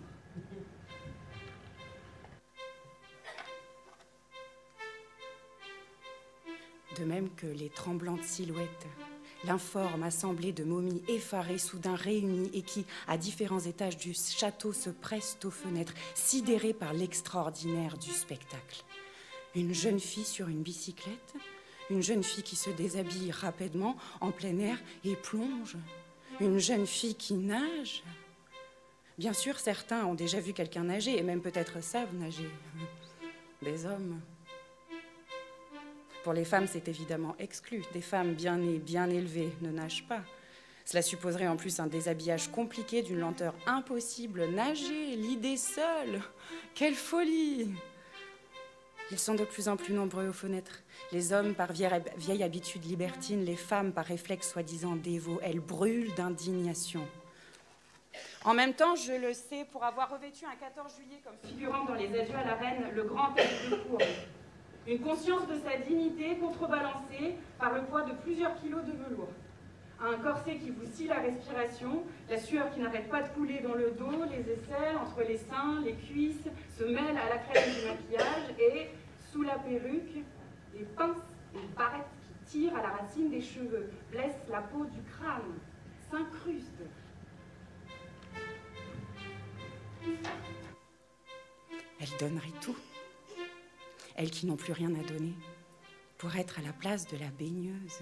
De 6.99 7.05
même 7.07 7.31
que 7.31 7.47
les 7.47 7.71
tremblantes 7.71 8.25
silhouettes 8.25 8.87
l'informe 9.45 10.03
assemblée 10.03 10.53
de 10.53 10.65
momies 10.65 11.03
effarées, 11.09 11.59
soudain 11.59 11.95
réunies 11.95 12.51
et 12.55 12.63
qui, 12.63 12.85
à 13.09 13.17
différents 13.17 13.61
étages 13.61 13.97
du 13.97 14.15
château, 14.15 14.73
se 14.73 14.91
pressent 14.91 15.39
aux 15.45 15.51
fenêtres, 15.51 15.95
sidérées 16.15 16.75
par 16.75 16.93
l'extraordinaire 16.93 17.99
du 17.99 18.11
spectacle. 18.11 18.85
Une 19.55 19.75
jeune 19.75 20.01
fille 20.01 20.25
sur 20.25 20.49
une 20.49 20.63
bicyclette, 20.63 21.35
une 21.91 22.03
jeune 22.03 22.23
fille 22.23 22.43
qui 22.43 22.57
se 22.57 22.71
déshabille 22.71 23.31
rapidement 23.31 23.97
en 24.21 24.31
plein 24.31 24.59
air 24.59 24.79
et 25.05 25.17
plonge, 25.17 25.77
une 26.41 26.59
jeune 26.59 26.87
fille 26.87 27.15
qui 27.15 27.35
nage. 27.35 28.03
Bien 29.19 29.33
sûr, 29.35 29.59
certains 29.59 30.07
ont 30.07 30.15
déjà 30.15 30.41
vu 30.41 30.53
quelqu'un 30.53 30.85
nager 30.85 31.19
et 31.19 31.23
même 31.23 31.43
peut-être 31.43 31.83
savent 31.83 32.15
nager. 32.15 32.49
Des 33.61 33.85
hommes 33.85 34.21
pour 36.23 36.33
les 36.33 36.45
femmes, 36.45 36.67
c'est 36.67 36.89
évidemment 36.89 37.35
exclu. 37.39 37.83
Des 37.93 38.01
femmes 38.01 38.35
bien 38.35 38.57
nées, 38.57 38.79
bien 38.79 39.11
élevées 39.11 39.53
ne 39.61 39.71
nagent 39.71 40.07
pas. 40.09 40.21
Cela 40.85 41.03
supposerait 41.03 41.49
en 41.49 41.57
plus 41.57 41.81
un 41.81 41.87
déshabillage 41.87 42.49
compliqué 42.49 43.03
d'une 43.03 43.21
lenteur 43.21 43.55
impossible. 43.67 44.47
Nager, 44.47 45.17
l'idée 45.17 45.57
seule. 45.57 46.21
Quelle 46.75 46.95
folie 46.95 47.75
Ils 49.11 49.19
sont 49.19 49.35
de 49.35 49.45
plus 49.45 49.69
en 49.69 49.77
plus 49.77 49.95
nombreux 49.95 50.29
aux 50.29 50.33
fenêtres. 50.33 50.83
Les 51.13 51.33
hommes 51.33 51.55
par 51.55 51.73
vieille, 51.73 52.43
habitude 52.43 52.85
libertine, 52.85 53.45
les 53.45 53.57
femmes 53.57 53.93
par 53.93 54.05
réflexe 54.05 54.51
soi-disant 54.51 54.97
dévot. 54.97 55.41
Elles 55.43 55.61
brûlent 55.61 56.15
d'indignation. 56.15 57.07
En 58.45 58.55
même 58.55 58.75
temps, 58.75 58.97
je 58.97 59.13
le 59.13 59.33
sais, 59.33 59.65
pour 59.71 59.85
avoir 59.85 60.11
revêtu 60.11 60.45
un 60.45 60.57
14 60.57 60.97
juillet 60.97 61.21
comme 61.25 61.37
figurant 61.49 61.85
dans 61.85 61.95
les 61.95 62.09
adieux 62.19 62.37
à 62.37 62.45
la 62.45 62.55
reine, 62.55 62.91
le 62.93 63.05
grand 63.05 63.33
texte 63.33 63.71
de 63.71 63.77
cour, 63.77 63.99
une 64.87 65.01
conscience 65.01 65.47
de 65.47 65.55
sa 65.61 65.77
dignité 65.79 66.37
contrebalancée 66.37 67.37
par 67.59 67.73
le 67.75 67.83
poids 67.83 68.03
de 68.03 68.13
plusieurs 68.23 68.55
kilos 68.57 68.85
de 68.85 68.93
velours. 68.93 69.31
Un 70.01 70.19
corset 70.19 70.57
qui 70.57 70.71
vous 70.71 70.85
scie 70.93 71.07
la 71.07 71.21
respiration, 71.21 72.03
la 72.29 72.39
sueur 72.39 72.73
qui 72.73 72.81
n'arrête 72.81 73.09
pas 73.09 73.23
de 73.23 73.29
couler 73.29 73.61
dans 73.61 73.75
le 73.75 73.93
dos, 73.93 74.25
les 74.29 74.41
aisselles, 74.53 74.97
entre 75.01 75.23
les 75.23 75.37
seins, 75.37 75.81
les 75.85 75.95
cuisses, 75.95 76.49
se 76.77 76.85
mêlent 76.85 77.17
à 77.17 77.29
la 77.29 77.39
crème 77.39 77.71
du 77.71 77.87
maquillage 77.87 78.51
et, 78.59 78.91
sous 79.31 79.43
la 79.43 79.55
perruque, 79.59 80.25
les 80.75 80.85
pinces 80.97 81.17
Une 81.55 81.69
barrette 81.77 82.09
qui 82.27 82.59
tire 82.59 82.77
à 82.77 82.83
la 82.83 82.89
racine 82.89 83.31
des 83.31 83.41
cheveux, 83.41 83.91
blesse 84.11 84.35
la 84.51 84.63
peau 84.63 84.85
du 84.87 85.01
crâne, 85.03 85.59
s'incruste. 86.11 86.83
Elle 92.01 92.19
donnerait 92.19 92.59
tout. 92.61 92.77
Elles 94.17 94.31
qui 94.31 94.47
n'ont 94.47 94.57
plus 94.57 94.73
rien 94.73 94.95
à 94.95 95.03
donner, 95.03 95.35
pour 96.19 96.37
être 96.37 96.59
à 96.59 96.63
la 96.63 96.73
place 96.73 97.07
de 97.07 97.17
la 97.17 97.31
baigneuse, 97.31 98.01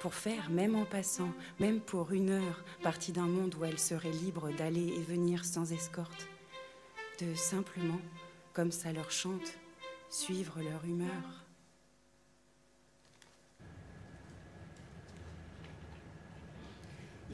pour 0.00 0.14
faire, 0.14 0.50
même 0.50 0.74
en 0.74 0.84
passant, 0.84 1.30
même 1.60 1.80
pour 1.80 2.12
une 2.12 2.30
heure, 2.30 2.64
partie 2.82 3.12
d'un 3.12 3.26
monde 3.26 3.54
où 3.54 3.64
elles 3.64 3.78
seraient 3.78 4.10
libres 4.10 4.50
d'aller 4.50 4.88
et 4.88 5.02
venir 5.02 5.44
sans 5.44 5.72
escorte, 5.72 6.28
de 7.20 7.34
simplement, 7.34 8.00
comme 8.52 8.72
ça 8.72 8.92
leur 8.92 9.10
chante, 9.10 9.58
suivre 10.10 10.60
leur 10.60 10.84
humeur. 10.84 11.42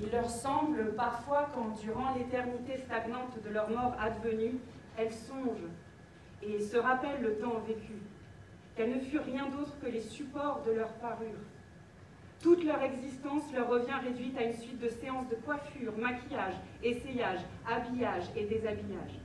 Il 0.01 0.11
leur 0.11 0.31
semble 0.31 0.95
parfois 0.95 1.49
quand, 1.55 1.71
durant 1.81 2.15
l'éternité 2.15 2.79
stagnante 2.79 3.43
de 3.43 3.49
leur 3.51 3.69
mort 3.71 3.97
advenue, 3.99 4.59
elles 4.97 5.13
songent 5.13 5.71
et 6.43 6.61
se 6.61 6.77
rappellent 6.77 7.23
le 7.23 7.37
temps 7.37 7.61
vécu, 7.67 7.95
qu'elles 8.77 8.95
ne 8.95 9.01
furent 9.01 9.25
rien 9.25 9.49
d'autre 9.49 9.79
que 9.81 9.87
les 9.87 10.01
supports 10.01 10.63
de 10.67 10.73
leur 10.73 10.93
parure. 10.95 11.41
Toute 12.41 12.65
leur 12.65 12.81
existence 12.83 13.53
leur 13.53 13.69
revient 13.69 13.99
réduite 14.05 14.39
à 14.39 14.45
une 14.45 14.55
suite 14.55 14.79
de 14.79 14.89
séances 14.89 15.29
de 15.29 15.35
coiffure, 15.35 15.97
maquillage, 15.99 16.55
essayage, 16.85 17.41
habillage 17.69 18.25
et 18.37 18.45
déshabillage. 18.45 19.19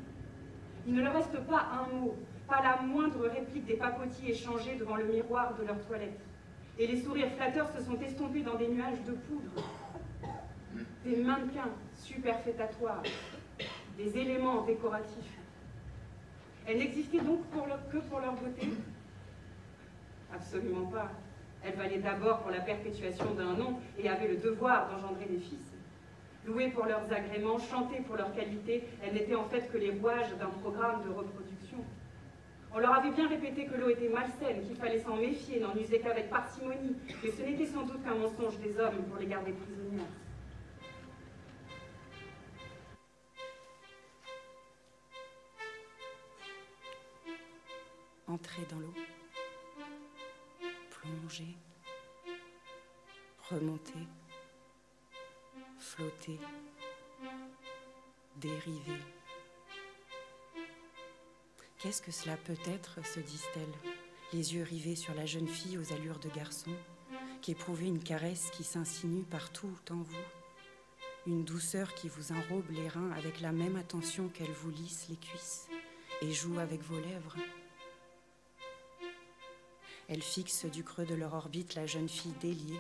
Il 0.87 0.95
ne 0.95 1.03
leur 1.03 1.13
reste 1.13 1.39
pas 1.45 1.67
un 1.71 1.95
mot, 1.95 2.15
pas 2.47 2.61
la 2.63 2.81
moindre 2.81 3.27
réplique 3.27 3.65
des 3.65 3.75
papotis 3.75 4.31
échangés 4.31 4.75
devant 4.75 4.95
le 4.95 5.05
miroir 5.05 5.55
de 5.55 5.65
leur 5.65 5.79
toilette. 5.85 6.19
Et 6.79 6.87
les 6.87 7.01
sourires 7.01 7.31
flatteurs 7.37 7.69
se 7.69 7.83
sont 7.83 7.99
estompés 8.01 8.41
dans 8.41 8.55
des 8.55 8.67
nuages 8.67 9.01
de 9.05 9.11
poudre 9.11 9.63
des 11.05 11.17
mannequins 11.17 11.69
superfétatoires, 11.95 13.03
des 13.97 14.17
éléments 14.17 14.63
décoratifs. 14.63 15.42
Elles 16.65 16.77
n'existaient 16.77 17.19
donc 17.19 17.41
que 17.51 17.97
pour 17.97 18.19
leur 18.19 18.33
beauté 18.33 18.69
Absolument 20.33 20.85
pas. 20.87 21.11
Elles 21.63 21.75
valaient 21.75 21.99
d'abord 21.99 22.39
pour 22.39 22.51
la 22.51 22.59
perpétuation 22.59 23.33
d'un 23.33 23.53
nom 23.53 23.79
et 23.97 24.09
avaient 24.09 24.27
le 24.27 24.37
devoir 24.37 24.89
d'engendrer 24.89 25.25
des 25.25 25.39
fils. 25.39 25.73
Louées 26.45 26.69
pour 26.69 26.85
leurs 26.85 27.11
agréments, 27.11 27.57
chantées 27.59 28.01
pour 28.01 28.17
leur 28.17 28.33
qualité, 28.35 28.83
elles 29.01 29.13
n'étaient 29.13 29.35
en 29.35 29.45
fait 29.45 29.71
que 29.71 29.77
les 29.77 29.91
rouages 29.91 30.35
d'un 30.39 30.49
programme 30.61 31.03
de 31.03 31.09
reproduction. 31.09 31.77
On 32.75 32.79
leur 32.79 32.95
avait 32.95 33.11
bien 33.11 33.29
répété 33.29 33.65
que 33.65 33.79
l'eau 33.79 33.89
était 33.89 34.09
malsaine, 34.09 34.65
qu'il 34.65 34.75
fallait 34.75 34.99
s'en 34.99 35.15
méfier, 35.15 35.59
n'en 35.59 35.75
user 35.75 35.99
qu'avec 35.99 36.29
parcimonie, 36.29 36.95
mais 37.23 37.31
ce 37.31 37.43
n'était 37.43 37.67
sans 37.67 37.83
doute 37.83 38.03
qu'un 38.03 38.15
mensonge 38.15 38.57
des 38.59 38.77
hommes 38.79 39.03
pour 39.09 39.19
les 39.19 39.27
garder 39.27 39.53
prisonnières. 39.53 40.09
Entrer 48.33 48.63
dans 48.71 48.79
l'eau, 48.79 48.93
plonger, 50.89 51.55
remonter, 53.49 54.07
flotter, 55.77 56.39
dériver. 58.37 58.99
Qu'est-ce 61.77 62.01
que 62.01 62.11
cela 62.11 62.37
peut 62.37 62.57
être, 62.65 63.05
se 63.05 63.19
disent-elles, 63.19 63.91
les 64.31 64.55
yeux 64.55 64.63
rivés 64.63 64.95
sur 64.95 65.13
la 65.13 65.27
jeune 65.27 65.47
fille 65.47 65.77
aux 65.77 65.93
allures 65.93 66.19
de 66.19 66.29
garçon, 66.29 66.71
qui 67.41 67.51
éprouvait 67.51 67.85
une 67.85 68.01
caresse 68.01 68.49
qui 68.51 68.63
s'insinue 68.63 69.25
partout 69.25 69.75
en 69.91 70.01
vous, 70.01 70.25
une 71.27 71.43
douceur 71.43 71.93
qui 71.93 72.09
vous 72.09 72.31
enrobe 72.31 72.71
les 72.71 72.87
reins 72.87 73.11
avec 73.11 73.41
la 73.41 73.51
même 73.51 73.75
attention 73.75 74.29
qu'elle 74.29 74.51
vous 74.51 74.71
lisse 74.71 75.07
les 75.09 75.17
cuisses 75.17 75.67
et 76.21 76.31
joue 76.31 76.57
avec 76.57 76.81
vos 76.81 76.99
lèvres? 76.99 77.35
Elles 80.13 80.21
fixent 80.21 80.65
du 80.65 80.83
creux 80.83 81.05
de 81.05 81.15
leur 81.15 81.33
orbite 81.33 81.73
la 81.73 81.87
jeune 81.87 82.07
fille 82.07 82.35
déliée, 82.39 82.79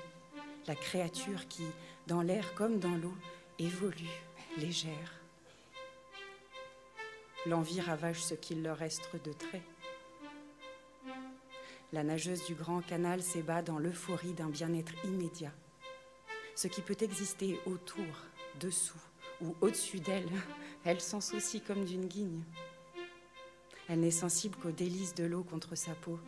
la 0.67 0.75
créature 0.75 1.47
qui, 1.47 1.63
dans 2.05 2.21
l'air 2.21 2.53
comme 2.53 2.77
dans 2.77 2.95
l'eau, 2.95 3.15
évolue, 3.57 4.21
légère. 4.55 5.19
L'envie 7.47 7.81
ravage 7.81 8.23
ce 8.23 8.35
qu'il 8.35 8.61
leur 8.61 8.77
reste 8.77 9.09
de 9.25 9.33
trait. 9.33 9.63
La 11.91 12.03
nageuse 12.03 12.45
du 12.45 12.53
grand 12.53 12.81
canal 12.81 13.23
s'ébat 13.23 13.63
dans 13.63 13.79
l'euphorie 13.79 14.33
d'un 14.33 14.49
bien-être 14.49 14.93
immédiat. 15.03 15.53
Ce 16.53 16.67
qui 16.67 16.83
peut 16.83 16.97
exister 17.01 17.59
autour, 17.65 18.13
dessous 18.59 19.01
ou 19.41 19.55
au-dessus 19.61 20.01
d'elle, 20.01 20.29
elle 20.85 21.01
s'en 21.01 21.19
soucie 21.19 21.61
comme 21.61 21.83
d'une 21.83 22.05
guigne. 22.05 22.43
Elle 23.89 24.01
n'est 24.01 24.11
sensible 24.11 24.55
qu'aux 24.57 24.69
délices 24.69 25.15
de 25.15 25.23
l'eau 25.23 25.43
contre 25.43 25.73
sa 25.73 25.95
peau, 25.95 26.19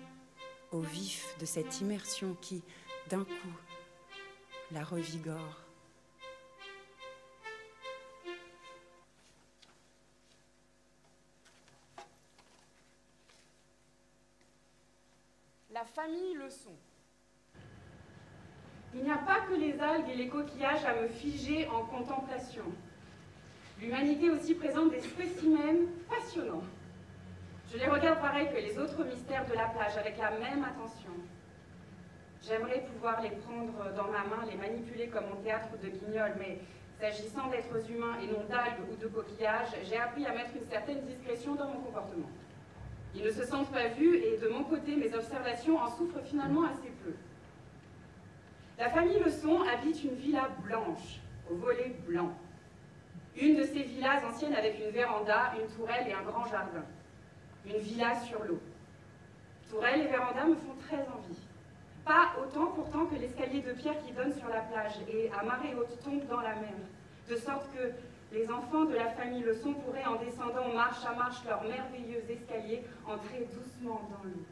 au 0.75 0.81
vif 0.81 1.35
de 1.39 1.45
cette 1.45 1.79
immersion 1.79 2.35
qui, 2.41 2.61
d'un 3.09 3.23
coup, 3.23 3.55
la 4.71 4.83
revigore. 4.83 5.61
La 15.71 15.85
famille 15.85 16.35
leçon. 16.35 16.75
Il 18.93 19.03
n'y 19.03 19.11
a 19.11 19.17
pas 19.17 19.41
que 19.41 19.53
les 19.53 19.79
algues 19.79 20.09
et 20.09 20.15
les 20.15 20.29
coquillages 20.29 20.85
à 20.85 21.01
me 21.01 21.07
figer 21.07 21.67
en 21.67 21.85
contemplation. 21.85 22.63
L'humanité 23.79 24.29
aussi 24.29 24.55
présente 24.55 24.91
des 24.91 25.01
spécimens 25.01 25.88
passionnants. 26.09 26.63
Je 27.75 27.81
les 27.81 27.89
regarde 27.89 28.21
pareil 28.21 28.47
que 28.47 28.55
les 28.55 28.77
autres 28.79 29.03
mystères 29.03 29.45
de 29.47 29.53
la 29.53 29.65
plage, 29.65 29.97
avec 29.97 30.17
la 30.17 30.31
même 30.31 30.63
attention. 30.63 31.11
J'aimerais 32.41 32.85
pouvoir 32.93 33.21
les 33.21 33.31
prendre 33.31 33.93
dans 33.97 34.07
ma 34.07 34.23
main, 34.23 34.45
les 34.49 34.55
manipuler 34.55 35.07
comme 35.09 35.25
au 35.25 35.43
théâtre 35.43 35.67
de 35.83 35.89
guignol, 35.89 36.31
mais 36.39 36.59
s'agissant 37.01 37.49
d'êtres 37.49 37.91
humains 37.91 38.15
et 38.23 38.27
non 38.27 38.45
d'algues 38.47 38.79
ou 38.89 38.95
de 38.95 39.07
coquillages, 39.07 39.75
j'ai 39.83 39.97
appris 39.97 40.25
à 40.25 40.31
mettre 40.31 40.51
une 40.55 40.69
certaine 40.69 41.01
discrétion 41.01 41.55
dans 41.55 41.67
mon 41.67 41.81
comportement. 41.81 42.29
Ils 43.13 43.25
ne 43.25 43.31
se 43.31 43.43
sentent 43.43 43.71
pas 43.73 43.89
vus 43.89 44.19
et 44.19 44.38
de 44.38 44.47
mon 44.47 44.63
côté, 44.63 44.95
mes 44.95 45.13
observations 45.13 45.77
en 45.77 45.89
souffrent 45.89 46.23
finalement 46.23 46.63
assez 46.67 46.93
peu. 47.03 47.13
La 48.79 48.89
famille 48.89 49.19
Leçon 49.19 49.63
habite 49.63 50.01
une 50.01 50.15
villa 50.15 50.47
blanche, 50.63 51.19
au 51.51 51.55
volet 51.55 51.93
blanc. 52.07 52.31
Une 53.35 53.57
de 53.57 53.63
ces 53.63 53.83
villas 53.83 54.23
anciennes 54.23 54.55
avec 54.55 54.79
une 54.79 54.91
véranda, 54.91 55.51
une 55.59 55.67
tourelle 55.75 56.07
et 56.07 56.13
un 56.13 56.23
grand 56.23 56.45
jardin 56.45 56.85
une 57.67 57.78
villa 57.78 58.15
sur 58.21 58.43
l'eau. 58.43 58.60
Tourelle 59.69 60.01
et 60.01 60.08
véranda 60.08 60.45
me 60.45 60.56
font 60.56 60.75
très 60.88 61.01
envie. 61.01 61.39
Pas 62.06 62.34
autant 62.41 62.67
pourtant 62.67 63.06
que 63.08 63.15
l'escalier 63.15 63.62
de 63.62 63.73
pierre 63.73 63.99
qui 64.06 64.12
donne 64.12 64.34
sur 64.34 64.47
la 64.49 64.62
plage 64.62 64.93
et 65.12 65.32
à 65.32 65.43
marée 65.43 65.73
haute 65.75 66.01
tombe 66.04 66.25
dans 66.28 66.41
la 66.41 66.56
mer, 66.56 66.75
de 67.30 67.36
sorte 67.36 67.65
que 67.75 67.91
les 68.32 68.49
enfants 68.51 68.86
de 68.86 68.95
la 68.95 69.10
famille 69.10 69.43
Leçon 69.43 69.73
pourraient, 69.73 70.06
en 70.06 70.15
descendant 70.15 70.73
marche 70.73 71.04
à 71.06 71.13
marche 71.13 71.43
leur 71.45 71.63
merveilleux 71.63 72.23
escalier, 72.30 72.84
entrer 73.08 73.47
doucement 73.54 74.01
dans 74.12 74.30
l'eau. 74.30 74.45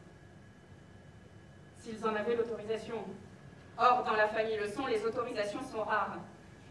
S'ils 1.78 2.04
en 2.04 2.14
avaient 2.14 2.36
l'autorisation. 2.36 3.04
Or, 3.76 4.04
dans 4.04 4.14
la 4.14 4.28
famille 4.28 4.56
Leçon, 4.56 4.86
les 4.86 5.04
autorisations 5.04 5.62
sont 5.62 5.82
rares. 5.82 6.18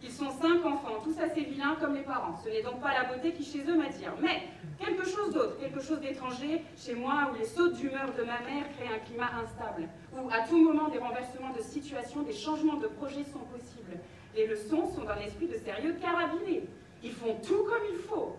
Ils 0.04 0.12
sont 0.12 0.30
cinq 0.32 0.66
enfants, 0.66 1.00
tous 1.02 1.18
assez 1.18 1.42
vilains 1.42 1.78
comme 1.80 1.96
les 1.96 2.02
parents. 2.02 2.36
Ce 2.44 2.50
n'est 2.50 2.62
donc 2.62 2.82
pas 2.82 2.94
la 2.94 3.06
beauté 3.06 3.32
qui 3.32 3.44
chez 3.46 3.64
eux 3.66 3.78
m'attire. 3.78 4.14
Mais 4.22 4.50
quelque 4.78 5.06
chose 5.06 5.34
d'autre, 5.34 5.58
quelque 5.60 5.80
chose 5.80 6.02
d'étranger 6.02 6.62
chez 6.76 6.94
moi 6.94 7.32
où 7.32 7.40
les 7.40 7.46
sautes 7.46 7.76
d'humeur 7.76 8.14
de 8.18 8.24
ma 8.24 8.42
mère 8.42 8.66
créent 8.76 8.94
un 8.94 9.00
climat 9.00 9.32
instable, 9.42 9.88
où 10.12 10.30
à 10.30 10.46
tout 10.46 10.62
moment 10.62 10.90
des 10.90 10.98
renversements 10.98 11.54
de 11.58 11.62
situation, 11.62 12.22
des 12.24 12.34
changements 12.34 12.76
de 12.76 12.88
projets 12.88 13.24
sont 13.24 13.46
possibles. 13.50 13.98
Les 14.36 14.46
leçons 14.46 14.92
sont 14.94 15.06
d'un 15.06 15.20
esprit 15.20 15.48
de 15.48 15.56
sérieux 15.56 15.96
carabiné. 16.02 16.64
Ils 17.02 17.14
font 17.14 17.36
tout 17.36 17.64
comme 17.64 17.84
il 17.90 18.00
faut. 18.00 18.36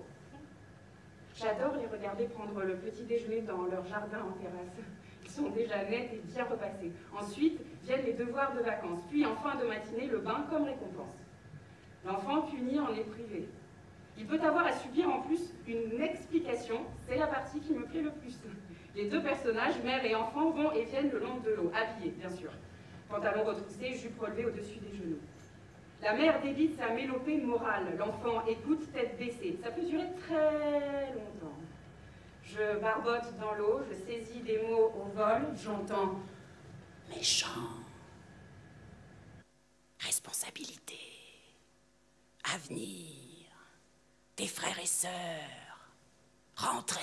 J'adore 1.34 1.76
les 1.76 1.86
regarder 1.86 2.26
prendre 2.26 2.62
le 2.62 2.76
petit 2.76 3.04
déjeuner 3.04 3.40
dans 3.40 3.62
leur 3.62 3.86
jardin 3.86 4.18
en 4.18 4.32
terrasse. 4.38 4.76
Ils 5.24 5.30
sont 5.30 5.48
déjà 5.48 5.82
nets 5.84 6.10
et 6.12 6.20
bien 6.26 6.44
repassés. 6.44 6.92
Ensuite 7.18 7.58
viennent 7.84 8.04
les 8.04 8.12
devoirs 8.12 8.54
de 8.54 8.60
vacances, 8.60 9.00
puis 9.08 9.24
en 9.24 9.34
fin 9.36 9.54
de 9.56 9.66
matinée 9.66 10.06
le 10.06 10.18
bain 10.18 10.44
comme 10.50 10.64
récompense. 10.64 11.23
L'enfant 12.04 12.42
puni 12.42 12.78
en 12.78 12.92
est 12.94 13.04
privé. 13.04 13.48
Il 14.16 14.26
peut 14.26 14.40
avoir 14.40 14.66
à 14.66 14.72
subir 14.72 15.08
en 15.08 15.22
plus 15.22 15.40
une 15.66 16.00
explication, 16.00 16.80
c'est 17.06 17.16
la 17.16 17.26
partie 17.26 17.60
qui 17.60 17.72
me 17.72 17.84
plaît 17.84 18.02
le 18.02 18.12
plus. 18.12 18.38
Les 18.94 19.08
deux 19.08 19.22
personnages, 19.22 19.82
mère 19.82 20.04
et 20.04 20.14
enfant, 20.14 20.50
vont 20.50 20.72
et 20.72 20.84
viennent 20.84 21.10
le 21.10 21.18
long 21.18 21.38
de 21.38 21.50
l'eau, 21.50 21.72
habillés 21.74 22.12
bien 22.12 22.30
sûr. 22.30 22.50
Pantalon 23.08 23.44
retroussé, 23.44 23.94
jupe 23.94 24.18
relevée 24.20 24.46
au-dessus 24.46 24.78
des 24.78 24.96
genoux. 24.96 25.18
La 26.02 26.14
mère 26.14 26.40
débite 26.42 26.76
sa 26.76 26.90
mélopée 26.90 27.38
morale, 27.38 27.96
l'enfant 27.98 28.44
écoute 28.46 28.92
tête 28.92 29.18
baissée. 29.18 29.58
Ça 29.62 29.70
peut 29.70 29.82
durer 29.82 30.08
très 30.26 31.06
longtemps. 31.14 31.56
Je 32.44 32.78
barbote 32.78 33.36
dans 33.40 33.54
l'eau, 33.54 33.80
je 33.88 33.94
saisis 33.94 34.40
des 34.40 34.58
mots 34.68 34.92
au 34.94 35.16
vol, 35.16 35.42
j'entends 35.56 36.20
méchant. 37.08 37.48
Responsabilité, 39.98 40.98
avenir, 42.52 43.48
tes 44.36 44.46
frères 44.46 44.78
et 44.82 44.86
sœurs, 44.86 45.10
rentrez. 46.56 47.00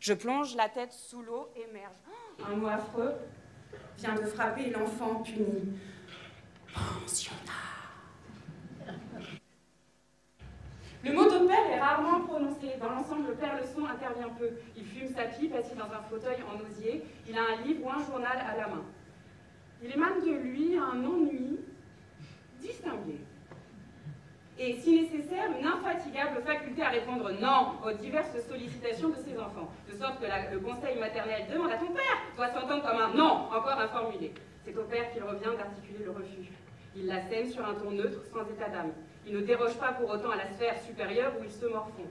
Je 0.00 0.12
plonge 0.12 0.54
la 0.56 0.68
tête 0.68 0.92
sous 0.92 1.22
l'eau, 1.22 1.48
émerge. 1.56 1.92
Un 2.46 2.56
mot 2.56 2.68
affreux 2.68 3.14
vient 3.98 4.14
de 4.14 4.24
frapper 4.26 4.70
l'enfant 4.70 5.16
puni. 5.22 5.78
Pensionnat. 6.72 7.36
Le 11.02 11.12
mot 11.14 11.24
de 11.24 11.46
père 11.46 11.66
est 11.70 11.80
rarement 11.80 12.20
prononcé. 12.26 12.76
Dans 12.78 12.90
l'ensemble, 12.90 13.28
le 13.28 13.34
père 13.34 13.56
leçon 13.56 13.86
intervient 13.86 14.28
peu. 14.28 14.50
Il 14.76 14.84
fume 14.84 15.08
sa 15.14 15.24
pipe 15.24 15.54
assis 15.54 15.74
dans 15.74 15.90
un 15.90 16.02
fauteuil 16.10 16.36
en 16.42 16.60
osier. 16.60 17.04
Il 17.26 17.36
a 17.38 17.42
un 17.42 17.62
livre 17.62 17.86
ou 17.86 17.90
un 17.90 18.04
journal 18.04 18.38
à 18.38 18.56
la 18.56 18.68
main. 18.68 18.84
Il 19.82 19.90
émane 19.90 20.20
de 20.20 20.32
lui 20.32 20.76
un 20.76 21.02
ennui 21.04 21.58
distingué. 22.60 23.18
Et, 24.62 24.74
si 24.74 25.00
nécessaire, 25.00 25.48
une 25.58 25.66
infatigable 25.66 26.42
faculté 26.44 26.82
à 26.82 26.90
répondre 26.90 27.30
non 27.40 27.80
aux 27.82 27.92
diverses 27.92 28.36
sollicitations 28.46 29.08
de 29.08 29.14
ses 29.14 29.38
enfants, 29.38 29.72
de 29.90 29.96
sorte 29.96 30.20
que 30.20 30.26
le 30.52 30.60
conseil 30.60 30.98
maternel 30.98 31.46
demande 31.50 31.72
à 31.72 31.78
ton 31.78 31.86
père 31.86 32.20
doit 32.36 32.50
s'entendre 32.50 32.82
comme 32.82 33.00
un 33.00 33.14
non 33.14 33.48
encore 33.48 33.80
informulé. 33.80 34.34
C'est 34.62 34.76
au 34.76 34.82
père 34.82 35.10
qu'il 35.12 35.22
revient 35.22 35.56
d'articuler 35.56 36.04
le 36.04 36.10
refus. 36.10 36.52
Il 36.94 37.06
la 37.06 37.22
sème 37.30 37.48
sur 37.48 37.66
un 37.66 37.72
ton 37.72 37.92
neutre, 37.92 38.20
sans 38.30 38.42
état 38.52 38.68
d'âme. 38.68 38.92
Il 39.26 39.34
ne 39.34 39.40
déroge 39.40 39.78
pas 39.78 39.92
pour 39.92 40.10
autant 40.10 40.30
à 40.30 40.36
la 40.36 40.50
sphère 40.50 40.78
supérieure 40.82 41.32
où 41.40 41.44
il 41.44 41.50
se 41.50 41.64
morfond. 41.64 42.10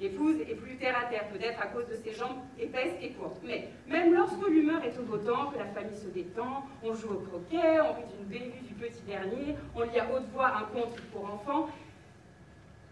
L'épouse 0.00 0.36
est 0.40 0.54
plus 0.54 0.76
terre 0.76 0.96
à 0.96 1.10
terre, 1.10 1.26
peut-être 1.28 1.60
à 1.60 1.66
cause 1.66 1.88
de 1.88 1.96
ses 1.96 2.12
jambes 2.12 2.38
épaisses 2.58 2.94
et 3.02 3.10
courtes. 3.10 3.40
Mais 3.44 3.68
même 3.88 4.14
lorsque 4.14 4.46
l'humeur 4.48 4.84
est 4.84 4.96
au 4.96 5.02
beau 5.02 5.18
temps, 5.18 5.50
que 5.50 5.58
la 5.58 5.66
famille 5.66 5.96
se 5.96 6.06
détend, 6.06 6.64
on 6.84 6.94
joue 6.94 7.10
au 7.10 7.20
croquet, 7.20 7.80
on 7.80 7.94
rit 7.94 8.06
d'une 8.16 8.26
bévue 8.28 8.60
du 8.60 8.74
petit 8.74 9.02
dernier, 9.02 9.56
on 9.74 9.82
lit 9.82 9.98
à 9.98 10.06
haute 10.14 10.28
voix 10.32 10.56
un 10.56 10.64
conte 10.72 11.00
pour 11.12 11.24
enfants, 11.24 11.68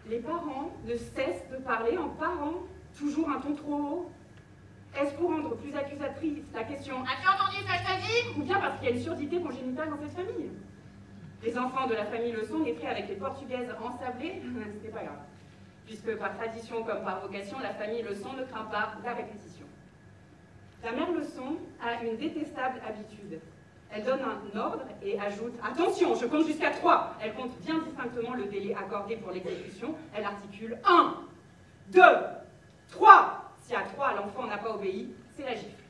les 0.09 0.19
parents 0.19 0.71
ne 0.85 0.95
cessent 0.95 1.49
de 1.49 1.57
parler 1.63 1.97
en 1.97 2.09
parlant 2.09 2.63
toujours 2.97 3.29
un 3.29 3.39
ton 3.39 3.55
trop 3.55 3.75
haut. 3.75 4.11
Est-ce 4.99 5.13
pour 5.13 5.29
rendre 5.29 5.55
plus 5.55 5.75
accusatrice 5.75 6.43
la 6.53 6.63
question 6.63 6.95
As-tu 7.03 7.27
entendu 7.27 7.57
ça, 7.67 7.97
vie 7.99 8.37
Ou 8.37 8.43
bien 8.43 8.59
parce 8.59 8.79
qu'il 8.79 8.89
y 8.89 8.91
a 8.91 8.95
une 8.95 9.01
surdité 9.01 9.39
congénitale 9.39 9.89
dans 9.89 9.99
cette 9.99 10.15
famille? 10.15 10.49
Les 11.43 11.57
enfants 11.57 11.87
de 11.87 11.93
la 11.93 12.05
famille 12.05 12.31
Leçon, 12.33 12.59
nés 12.59 12.75
avec 12.85 13.07
les 13.07 13.15
portugaises 13.15 13.69
ensablées, 13.81 14.41
c'était 14.73 14.93
pas 14.93 15.03
grave 15.03 15.19
puisque 15.87 16.15
par 16.17 16.35
tradition 16.35 16.83
comme 16.83 17.03
par 17.03 17.21
vocation, 17.21 17.57
la 17.59 17.73
famille 17.73 18.03
Leçon 18.03 18.33
ne 18.33 18.43
craint 18.43 18.65
pas 18.65 18.93
la 19.03 19.13
répétition. 19.13 19.65
La 20.83 20.91
mère 20.91 21.11
Leçon 21.11 21.57
a 21.81 22.03
une 22.03 22.17
détestable 22.17 22.79
habitude. 22.87 23.39
Elle 23.89 24.03
donne 24.03 24.19
un 24.19 24.59
ordre 24.59 24.83
et 25.01 25.17
ajoute 25.17 25.53
«Attention, 25.63 26.13
je 26.13 26.25
compte 26.25 26.45
jusqu'à 26.45 26.71
trois!» 26.71 27.15
Elle 27.21 27.33
compte 27.33 27.57
bien 27.61 27.79
distinctement 27.79 28.33
le 28.33 28.43
délai 28.45 28.75
accordé 28.75 29.15
pour 29.15 29.31
l'exécution. 29.31 29.95
Elle 30.13 30.25
articule 30.25 30.77
«Un, 30.85 31.15
deux, 31.87 32.01
trois!» 32.89 33.53
Si 33.61 33.73
à 33.73 33.83
trois, 33.83 34.13
l'enfant 34.13 34.45
n'a 34.45 34.57
pas 34.57 34.75
obéi, 34.75 35.13
c'est 35.33 35.43
la 35.43 35.55
gifle. 35.55 35.83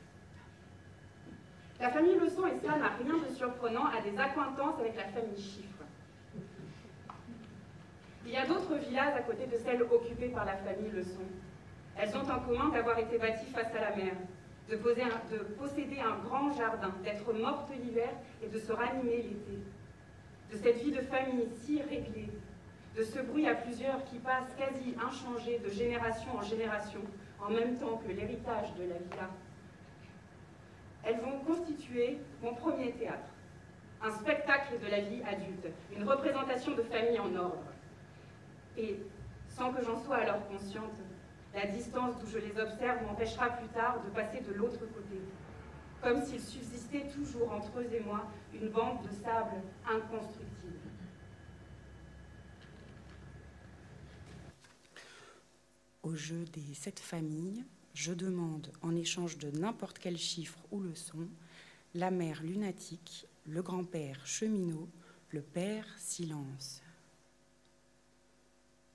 La 1.80 1.90
famille 1.90 2.18
Leçon, 2.18 2.46
et 2.46 2.56
cela 2.60 2.76
n'a 2.76 2.88
rien 2.88 3.18
de 3.28 3.34
surprenant, 3.34 3.86
a 3.86 4.00
des 4.00 4.16
accointances 4.16 4.78
avec 4.80 4.96
la 4.96 5.04
famille 5.04 5.40
Chiffre. 5.40 5.77
Il 8.28 8.34
y 8.34 8.36
a 8.36 8.44
d'autres 8.44 8.74
villas 8.74 9.14
à 9.16 9.22
côté 9.22 9.46
de 9.46 9.56
celles 9.56 9.82
occupées 9.82 10.28
par 10.28 10.44
la 10.44 10.54
famille 10.58 10.90
Leçon. 10.90 11.24
Elles 11.96 12.14
ont 12.14 12.30
en 12.30 12.40
commun 12.40 12.68
d'avoir 12.68 12.98
été 12.98 13.16
bâties 13.16 13.50
face 13.54 13.74
à 13.74 13.80
la 13.80 13.96
mer, 13.96 14.12
de, 14.68 14.76
de 14.76 15.38
posséder 15.58 15.98
un 16.00 16.18
grand 16.18 16.52
jardin, 16.52 16.92
d'être 17.02 17.32
mortes 17.32 17.70
l'hiver 17.82 18.10
et 18.42 18.48
de 18.48 18.58
se 18.58 18.70
ranimer 18.70 19.16
l'été. 19.16 19.58
De 20.52 20.58
cette 20.58 20.76
vie 20.76 20.92
de 20.92 21.00
famille 21.00 21.48
si 21.64 21.80
réglée, 21.80 22.28
de 22.98 23.02
ce 23.02 23.18
bruit 23.20 23.48
à 23.48 23.54
plusieurs 23.54 24.04
qui 24.04 24.18
passe 24.18 24.54
quasi 24.58 24.94
inchangé 25.02 25.58
de 25.60 25.70
génération 25.70 26.36
en 26.36 26.42
génération, 26.42 27.00
en 27.40 27.48
même 27.48 27.78
temps 27.78 27.96
que 28.06 28.12
l'héritage 28.12 28.74
de 28.74 28.82
la 28.82 28.98
villa. 28.98 29.30
Elles 31.02 31.20
vont 31.20 31.38
constituer 31.46 32.18
mon 32.42 32.52
premier 32.52 32.92
théâtre, 32.92 33.30
un 34.02 34.10
spectacle 34.10 34.78
de 34.84 34.90
la 34.90 35.00
vie 35.00 35.22
adulte, 35.22 35.68
une 35.96 36.06
représentation 36.06 36.72
de 36.74 36.82
famille 36.82 37.18
en 37.18 37.34
ordre. 37.34 37.64
Et 38.78 38.96
sans 39.48 39.72
que 39.72 39.84
j'en 39.84 40.02
sois 40.04 40.18
alors 40.18 40.46
consciente, 40.46 40.94
la 41.52 41.66
distance 41.66 42.14
d'où 42.20 42.26
je 42.28 42.38
les 42.38 42.60
observe 42.60 43.02
m'empêchera 43.04 43.50
plus 43.50 43.68
tard 43.68 44.02
de 44.04 44.10
passer 44.10 44.40
de 44.40 44.52
l'autre 44.54 44.78
côté, 44.78 45.20
comme 46.00 46.24
s'il 46.24 46.40
subsistait 46.40 47.08
toujours 47.08 47.50
entre 47.50 47.80
eux 47.80 47.88
et 47.92 48.00
moi 48.00 48.30
une 48.54 48.68
bande 48.68 49.02
de 49.02 49.12
sable 49.22 49.62
inconstructible. 49.84 50.78
Au 56.04 56.14
jeu 56.14 56.44
des 56.52 56.74
sept 56.74 57.00
familles, 57.00 57.64
je 57.94 58.12
demande, 58.12 58.70
en 58.80 58.94
échange 58.94 59.38
de 59.38 59.50
n'importe 59.58 59.98
quel 59.98 60.16
chiffre 60.16 60.60
ou 60.70 60.80
leçon, 60.80 61.28
la 61.94 62.12
mère 62.12 62.44
lunatique, 62.44 63.26
le 63.44 63.60
grand-père 63.60 64.24
cheminot, 64.24 64.88
le 65.30 65.42
père 65.42 65.86
silence. 65.98 66.80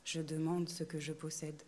Je 0.04 0.22
demande 0.22 0.70
ce 0.70 0.84
que 0.84 1.00
je 1.00 1.14
possède. 1.14 1.64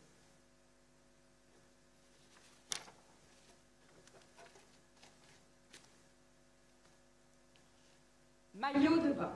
Maillot 8.54 9.00
de 9.00 9.14
bain. 9.14 9.32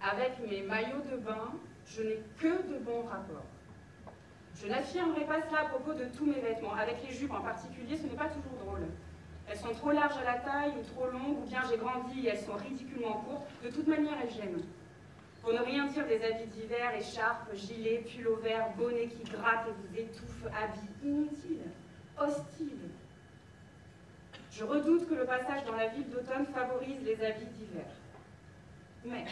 Avec 0.00 0.38
mes 0.48 0.62
maillots 0.62 1.02
de 1.10 1.16
bain, 1.18 1.52
je 1.86 2.02
n'ai 2.02 2.22
que 2.38 2.72
de 2.72 2.78
bons 2.78 3.02
rapports. 3.02 3.44
Je 4.54 4.66
n'affirmerai 4.66 5.26
pas 5.26 5.42
cela 5.48 5.60
à 5.60 5.64
propos 5.66 5.94
de 5.94 6.06
tous 6.06 6.26
mes 6.26 6.40
vêtements. 6.40 6.74
Avec 6.74 6.96
les 7.06 7.14
jupes 7.14 7.32
en 7.32 7.42
particulier, 7.42 7.96
ce 7.96 8.04
n'est 8.04 8.16
pas 8.16 8.28
toujours 8.28 8.58
drôle. 8.64 8.88
Elles 9.48 9.58
sont 9.58 9.72
trop 9.72 9.92
larges 9.92 10.18
à 10.18 10.24
la 10.24 10.38
taille 10.38 10.72
ou 10.78 10.82
trop 10.94 11.08
longues, 11.10 11.38
ou 11.42 11.46
bien 11.46 11.62
j'ai 11.68 11.78
grandi 11.78 12.26
et 12.26 12.30
elles 12.30 12.40
sont 12.40 12.56
ridiculement 12.56 13.20
courtes. 13.20 13.48
De 13.62 13.70
toute 13.70 13.86
manière, 13.86 14.16
elles 14.22 14.30
gênent. 14.30 14.62
Pour 15.48 15.58
ne 15.58 15.64
rien 15.64 15.86
dire 15.86 16.06
des 16.06 16.22
habits 16.22 16.46
d'hiver, 16.48 16.94
écharpes, 16.94 17.54
gilets, 17.54 18.04
pulls 18.06 18.38
vert, 18.42 18.76
bonnets 18.76 19.08
qui 19.08 19.22
grattent 19.22 19.66
et 19.66 19.72
vous 19.72 19.98
étouffent, 19.98 20.44
habits 20.54 20.92
inutiles, 21.02 21.70
hostiles. 22.18 22.90
Je 24.50 24.62
redoute 24.62 25.08
que 25.08 25.14
le 25.14 25.24
passage 25.24 25.64
dans 25.64 25.74
la 25.74 25.88
ville 25.88 26.06
d'automne 26.10 26.44
favorise 26.52 27.00
les 27.02 27.24
habits 27.24 27.46
d'hiver. 27.46 27.86
Mais 29.06 29.24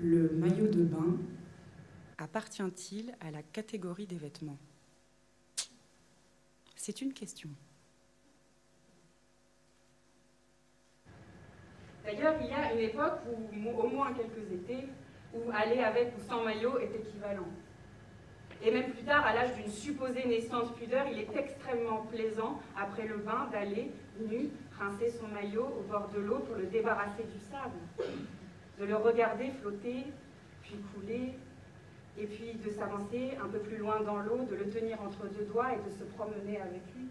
le 0.00 0.30
maillot 0.30 0.66
de 0.66 0.82
bain 0.82 1.16
appartient-il 2.18 3.14
à 3.20 3.30
la 3.30 3.44
catégorie 3.44 4.08
des 4.08 4.18
vêtements? 4.18 4.58
C'est 6.74 7.00
une 7.00 7.12
question. 7.12 7.50
D'ailleurs, 12.04 12.34
il 12.40 12.48
y 12.48 12.52
a 12.52 12.72
une 12.72 12.80
époque 12.80 13.20
où, 13.26 13.80
au 13.80 13.88
moins 13.88 14.12
quelques 14.12 14.52
étés, 14.52 14.88
où 15.34 15.50
aller 15.52 15.80
avec 15.80 16.12
ou 16.16 16.20
sans 16.28 16.42
maillot 16.44 16.78
est 16.78 16.94
équivalent. 16.94 17.48
Et 18.62 18.70
même 18.70 18.92
plus 18.92 19.04
tard, 19.04 19.26
à 19.26 19.34
l'âge 19.34 19.54
d'une 19.56 19.70
supposée 19.70 20.26
naissance 20.26 20.72
pudeur, 20.74 21.06
il 21.10 21.18
est 21.18 21.36
extrêmement 21.36 22.02
plaisant, 22.10 22.60
après 22.78 23.06
le 23.06 23.16
bain, 23.16 23.48
d'aller, 23.52 23.90
nu, 24.20 24.50
rincer 24.78 25.10
son 25.10 25.28
maillot 25.28 25.66
au 25.66 25.82
bord 25.90 26.08
de 26.14 26.20
l'eau 26.20 26.38
pour 26.38 26.56
le 26.56 26.66
débarrasser 26.66 27.24
du 27.24 27.38
sable, 27.50 27.78
de 28.78 28.84
le 28.84 28.96
regarder 28.96 29.50
flotter, 29.60 30.04
puis 30.62 30.76
couler, 30.94 31.34
et 32.16 32.26
puis 32.26 32.52
de 32.64 32.70
s'avancer 32.70 33.36
un 33.42 33.48
peu 33.48 33.58
plus 33.58 33.76
loin 33.76 34.00
dans 34.00 34.18
l'eau, 34.18 34.44
de 34.48 34.54
le 34.54 34.68
tenir 34.70 35.00
entre 35.02 35.26
deux 35.28 35.44
doigts 35.44 35.72
et 35.72 35.88
de 35.88 35.90
se 35.90 36.04
promener 36.04 36.60
avec 36.60 36.82
lui. 36.94 37.08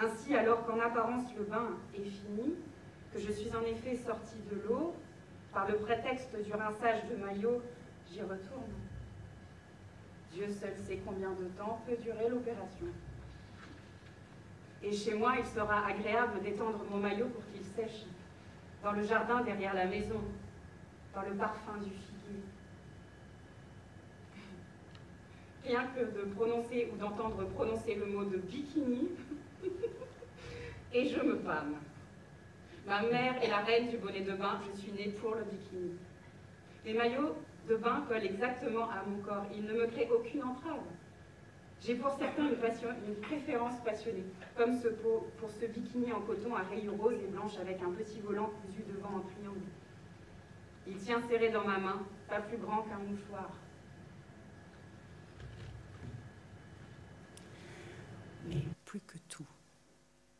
Ainsi, 0.00 0.34
alors 0.34 0.64
qu'en 0.66 0.78
apparence 0.78 1.24
le 1.36 1.44
bain 1.44 1.76
est 1.94 2.04
fini, 2.04 2.54
que 3.12 3.18
je 3.20 3.32
suis 3.32 3.50
en 3.54 3.62
effet 3.62 3.96
sortie 3.96 4.40
de 4.50 4.60
l'eau, 4.66 4.94
par 5.52 5.68
le 5.68 5.76
prétexte 5.76 6.36
du 6.44 6.52
rinçage 6.52 7.04
de 7.10 7.16
maillot, 7.16 7.60
j'y 8.10 8.20
retourne. 8.22 8.72
Dieu 10.32 10.46
seul 10.48 10.74
sait 10.86 11.00
combien 11.04 11.30
de 11.30 11.46
temps 11.58 11.80
peut 11.86 11.96
durer 11.96 12.28
l'opération. 12.28 12.86
Et 14.82 14.92
chez 14.92 15.14
moi, 15.14 15.34
il 15.38 15.46
sera 15.46 15.86
agréable 15.86 16.40
d'étendre 16.42 16.84
mon 16.88 16.98
maillot 16.98 17.28
pour 17.28 17.42
qu'il 17.52 17.64
sèche, 17.64 18.06
dans 18.82 18.92
le 18.92 19.02
jardin 19.02 19.42
derrière 19.42 19.74
la 19.74 19.86
maison, 19.86 20.20
dans 21.14 21.22
le 21.22 21.34
parfum 21.34 21.78
du 21.78 21.90
figuier. 21.90 22.42
Rien 25.64 25.86
que 25.88 26.00
de 26.00 26.32
prononcer 26.34 26.90
ou 26.92 26.96
d'entendre 26.96 27.44
prononcer 27.48 27.96
le 27.96 28.06
mot 28.06 28.24
de 28.24 28.38
bikini, 28.38 29.08
et 30.94 31.08
je 31.08 31.20
me 31.20 31.36
pâme. 31.36 31.74
Ma 32.86 33.02
mère 33.02 33.42
est 33.42 33.48
la 33.48 33.58
reine 33.58 33.88
du 33.88 33.98
bonnet 33.98 34.22
de 34.22 34.32
bain, 34.32 34.60
je 34.66 34.80
suis 34.80 34.92
née 34.92 35.10
pour 35.20 35.34
le 35.34 35.44
bikini. 35.44 35.92
Les 36.84 36.94
maillots 36.94 37.36
de 37.68 37.76
bain 37.76 38.04
collent 38.08 38.24
exactement 38.24 38.90
à 38.90 39.04
mon 39.06 39.18
corps, 39.22 39.46
ils 39.54 39.64
ne 39.64 39.72
me 39.74 39.86
créent 39.86 40.10
aucune 40.10 40.42
entrave. 40.42 40.80
J'ai 41.82 41.94
pour 41.94 42.10
certains 42.12 42.46
une, 42.46 43.14
préférence 43.22 43.80
passionnée, 43.82 44.24
comme 44.54 44.78
pour 45.38 45.50
ce 45.50 45.66
bikini 45.66 46.12
en 46.12 46.20
coton 46.20 46.54
à 46.54 46.62
rayures 46.62 46.96
roses 46.98 47.20
et 47.22 47.26
blanches 47.28 47.56
avec 47.58 47.80
un 47.82 47.90
petit 47.92 48.20
volant 48.20 48.50
cousu 48.62 48.82
devant 48.82 49.16
en 49.16 49.20
triangle. 49.20 49.60
Il 50.86 50.96
tient 50.96 51.22
serré 51.22 51.48
dans 51.50 51.64
ma 51.64 51.78
main, 51.78 52.06
pas 52.28 52.40
plus 52.40 52.58
grand 52.58 52.82
qu'un 52.82 52.98
mouchoir. 52.98 53.50
Mais 58.48 58.62
plus 58.84 59.00
que 59.00 59.18
tout, 59.28 59.46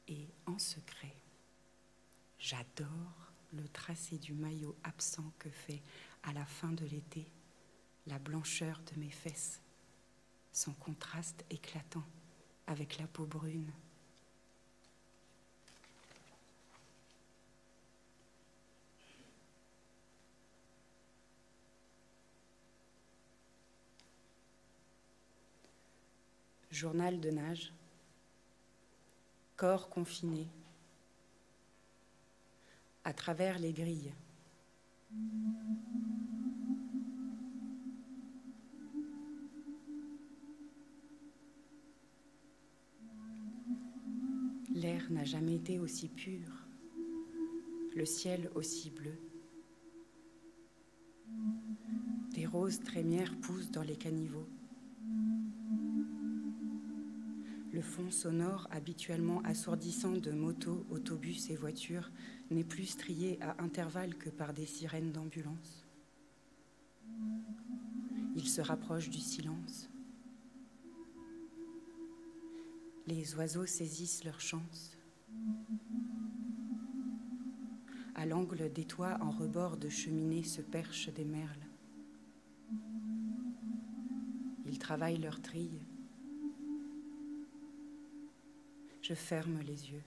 et 0.09 0.27
en 0.47 0.59
secret, 0.59 1.00
j'adore 2.51 3.33
le 3.53 3.69
tracé 3.69 4.19
du 4.19 4.33
maillot 4.33 4.75
absent 4.83 5.33
que 5.39 5.49
fait, 5.49 5.81
à 6.25 6.33
la 6.33 6.45
fin 6.45 6.73
de 6.73 6.85
l'été, 6.85 7.29
la 8.09 8.19
blancheur 8.19 8.81
de 8.93 8.99
mes 8.99 9.11
fesses, 9.11 9.61
son 10.53 10.73
contraste 10.73 11.45
éclatant 11.49 12.03
avec 12.67 12.99
la 12.99 13.07
peau 13.07 13.25
brune. 13.25 13.71
Journal 26.73 27.21
de 27.21 27.31
nage, 27.31 27.73
corps 29.57 29.89
confiné, 29.89 30.49
à 33.05 33.13
travers 33.13 33.59
les 33.59 33.73
grilles. 33.73 34.13
L'air 44.75 45.11
n'a 45.11 45.25
jamais 45.25 45.57
été 45.57 45.79
aussi 45.79 46.09
pur, 46.09 46.49
le 47.95 48.05
ciel 48.05 48.51
aussi 48.55 48.91
bleu. 48.91 49.19
Des 52.35 52.47
roses 52.47 52.81
trémières 52.81 53.37
poussent 53.41 53.71
dans 53.71 53.83
les 53.83 53.97
caniveaux. 53.97 54.49
Le 57.73 57.83
fond 57.83 58.11
sonore, 58.11 58.67
habituellement 58.73 59.41
assourdissant 59.45 60.13
de 60.13 60.33
motos, 60.33 60.85
autobus 60.91 61.51
et 61.51 61.57
voitures, 61.57 62.11
n'est 62.51 62.65
plus 62.65 62.87
strié 62.87 63.39
à 63.41 63.63
intervalles 63.63 64.17
que 64.17 64.29
par 64.29 64.53
des 64.53 64.67
sirènes 64.67 65.13
d'ambulance. 65.13 65.87
Il 68.35 68.49
se 68.49 68.61
rapproche 68.61 69.09
du 69.09 69.21
silence. 69.21 69.89
Les 73.07 73.35
oiseaux 73.37 73.67
saisissent 73.67 74.25
leur 74.25 74.41
chance. 74.41 74.97
À 78.17 78.27
l'angle 78.27 78.73
des 78.73 78.85
toits 78.85 79.17
en 79.21 79.31
rebord 79.31 79.77
de 79.77 79.89
cheminée 79.89 80.43
se 80.43 80.61
perchent 80.61 81.13
des 81.13 81.25
merles. 81.25 81.67
Ils 84.67 84.79
travaillent 84.79 85.19
leur 85.19 85.41
trille. 85.41 85.81
Je 89.11 89.17
ferme 89.17 89.59
les 89.67 89.91
yeux. 89.91 90.05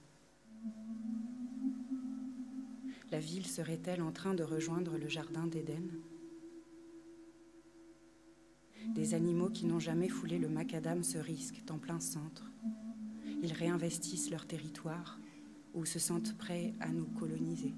La 3.10 3.20
ville 3.20 3.44
serait-elle 3.46 4.00
en 4.00 4.12
train 4.12 4.32
de 4.32 4.42
rejoindre 4.42 4.96
le 4.96 5.08
jardin 5.08 5.46
d'Éden? 5.46 5.90
Des 8.94 9.12
animaux 9.12 9.50
qui 9.50 9.66
n'ont 9.66 9.78
jamais 9.78 10.08
foulé 10.08 10.38
le 10.38 10.48
macadam 10.48 11.02
se 11.02 11.18
risquent 11.18 11.70
en 11.70 11.76
plein 11.76 12.00
centre. 12.00 12.50
Ils 13.42 13.52
réinvestissent 13.52 14.30
leur 14.30 14.46
territoire 14.46 15.20
ou 15.74 15.84
se 15.84 15.98
sentent 15.98 16.34
prêts 16.38 16.72
à 16.80 16.88
nous 16.88 17.04
coloniser. 17.04 17.74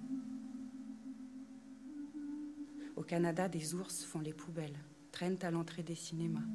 Au 2.95 3.03
Canada, 3.03 3.49
des 3.49 3.75
ours 3.75 4.05
font 4.05 4.21
les 4.21 4.33
poubelles, 4.33 4.79
traînent 5.11 5.43
à 5.43 5.51
l'entrée 5.51 5.83
des 5.83 5.97
cinémas. 5.97 6.47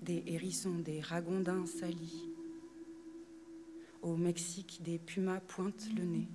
Des 0.00 0.22
hérissons, 0.26 0.78
des 0.78 1.02
ragondins 1.02 1.66
salis. 1.66 2.30
Au 4.06 4.16
Mexique, 4.16 4.82
des 4.84 5.00
pumas 5.00 5.40
pointent 5.40 5.88
le 5.96 6.04
nez. 6.04 6.28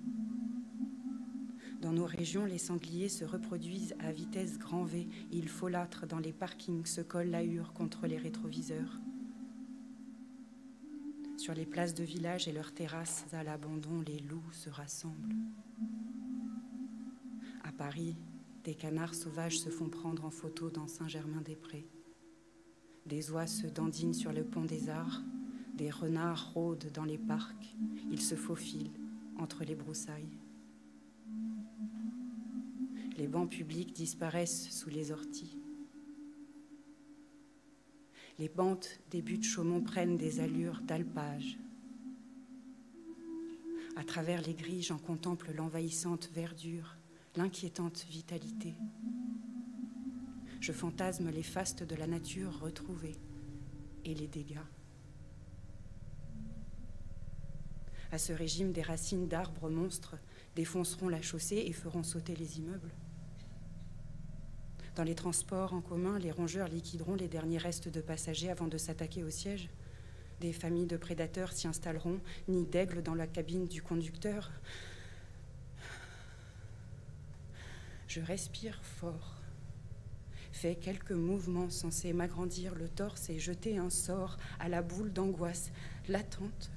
Dans 1.82 1.94
nos 1.94 2.06
régions, 2.06 2.44
les 2.44 2.58
sangliers 2.58 3.08
se 3.08 3.24
reproduisent 3.24 3.96
à 4.00 4.12
vitesse 4.12 4.60
grand 4.60 4.84
V. 4.84 5.08
Ils 5.32 5.48
folâtrent 5.48 6.06
dans 6.06 6.20
les 6.20 6.34
parkings, 6.34 6.86
se 6.86 7.00
collent 7.00 7.30
la 7.30 7.46
hure 7.46 7.72
contre 7.72 8.08
les 8.08 8.18
rétroviseurs. 8.18 9.00
Sur 11.38 11.54
les 11.54 11.66
places 11.66 11.94
de 11.94 12.04
village 12.04 12.50
et 12.50 12.52
leurs 12.52 12.74
terrasses 12.74 13.26
à 13.32 13.42
l'abandon, 13.42 14.02
les 14.06 14.20
loups 14.20 14.52
se 14.52 14.70
rassemblent. 14.70 15.38
À 17.64 17.72
Paris, 17.72 18.18
des 18.66 18.76
canards 18.76 19.16
sauvages 19.16 19.62
se 19.62 19.70
font 19.70 19.88
prendre 19.88 20.26
en 20.26 20.30
photo 20.30 20.70
dans 20.70 20.90
Saint-Germain-des-Prés. 20.90 21.88
Des 23.06 23.32
oies 23.32 23.48
se 23.48 23.68
dandinent 23.68 24.14
sur 24.14 24.34
le 24.34 24.44
pont 24.44 24.66
des 24.66 24.90
Arts, 24.90 25.22
des 25.82 25.90
renards 25.90 26.54
rôdent 26.54 26.92
dans 26.94 27.06
les 27.06 27.18
parcs, 27.18 27.76
ils 28.12 28.22
se 28.22 28.36
faufilent 28.36 28.92
entre 29.40 29.64
les 29.64 29.74
broussailles. 29.74 30.38
Les 33.18 33.28
bancs 33.28 33.50
publics 33.50 33.92
disparaissent 33.92 34.70
sous 34.70 34.92
les 34.92 35.12
orties. 35.12 35.58
Les 38.38 38.48
pentes 38.48 39.00
des 39.10 39.24
buttes 39.24 39.44
Chaumont 39.44 39.82
prennent 39.82 40.18
des 40.18 40.40
allures 40.40 40.82
d'alpage. 40.82 41.58
À 43.96 44.04
travers 44.04 44.44
les 44.44 44.54
grilles, 44.54 44.84
j'en 44.84 45.00
contemple 45.00 45.52
l'envahissante 45.52 46.30
verdure, 46.32 46.96
l'inquiétante 47.36 48.06
vitalité. 48.08 48.76
Je 50.60 50.74
fantasme 50.74 51.32
les 51.32 51.42
fastes 51.42 51.82
de 51.82 51.96
la 51.96 52.06
nature 52.06 52.60
retrouvées 52.60 53.18
et 54.06 54.14
les 54.14 54.28
dégâts. 54.28 54.60
À 58.12 58.18
ce 58.18 58.34
régime, 58.34 58.74
des 58.74 58.82
racines 58.82 59.28
d'arbres 59.28 59.70
monstres 59.70 60.18
défonceront 60.56 61.08
la 61.08 61.22
chaussée 61.22 61.64
et 61.66 61.72
feront 61.72 62.04
sauter 62.04 62.36
les 62.36 62.60
immeubles. 62.60 62.92
Dans 64.96 65.04
les 65.04 65.16
transports 65.16 65.74
en 65.74 65.80
commun, 65.80 66.20
les 66.20 66.32
rongeurs 66.32 66.68
liquideront 66.68 67.16
les 67.16 67.30
derniers 67.30 67.58
restes 67.58 67.88
de 67.88 68.02
passagers 68.02 68.52
avant 68.52 68.68
de 68.68 68.78
s'attaquer 68.78 69.24
au 69.24 69.30
siège. 69.30 69.70
Des 70.42 70.52
familles 70.52 70.88
de 70.88 70.98
prédateurs 70.98 71.54
s'y 71.54 71.68
installeront, 71.68 72.20
ni 72.50 72.66
d'aigle 72.66 73.02
dans 73.02 73.16
la 73.16 73.28
cabine 73.28 73.68
du 73.68 73.82
conducteur. 73.82 74.52
Je 78.10 78.20
respire 78.20 78.82
fort, 78.84 79.42
fais 80.52 80.76
quelques 80.76 81.12
mouvements 81.12 81.70
censés 81.70 82.12
m'agrandir 82.12 82.76
le 82.76 82.90
torse 82.90 83.30
et 83.30 83.40
jeter 83.40 83.78
un 83.78 83.90
sort 83.90 84.36
à 84.60 84.68
la 84.68 84.82
boule 84.82 85.14
d'angoisse 85.14 85.72
latente. 86.10 86.72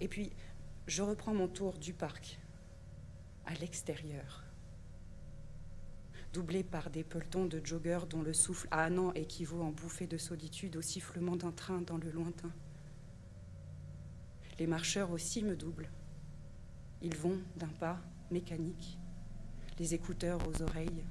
Et 0.00 0.08
puis, 0.08 0.32
je 0.86 1.02
reprends 1.02 1.34
mon 1.34 1.48
tour 1.48 1.78
du 1.78 1.92
parc, 1.92 2.38
à 3.46 3.54
l'extérieur 3.54 4.44
doublé 6.32 6.62
par 6.62 6.90
des 6.90 7.02
pelotons 7.02 7.46
de 7.46 7.60
joggeurs 7.64 8.06
dont 8.06 8.22
le 8.22 8.32
souffle 8.32 8.68
an 8.70 9.12
équivaut 9.14 9.62
en 9.62 9.72
bouffée 9.72 10.06
de 10.06 10.16
solitude 10.16 10.76
au 10.76 10.82
sifflement 10.82 11.36
d'un 11.36 11.50
train 11.50 11.80
dans 11.80 11.96
le 11.96 12.10
lointain. 12.10 12.52
Les 14.58 14.66
marcheurs 14.66 15.10
aussi 15.10 15.42
me 15.42 15.56
doublent. 15.56 15.90
Ils 17.02 17.16
vont 17.16 17.38
d'un 17.56 17.68
pas 17.68 17.98
mécanique, 18.30 18.98
les 19.78 19.94
écouteurs 19.94 20.40
aux 20.46 20.62
oreilles, 20.62 21.04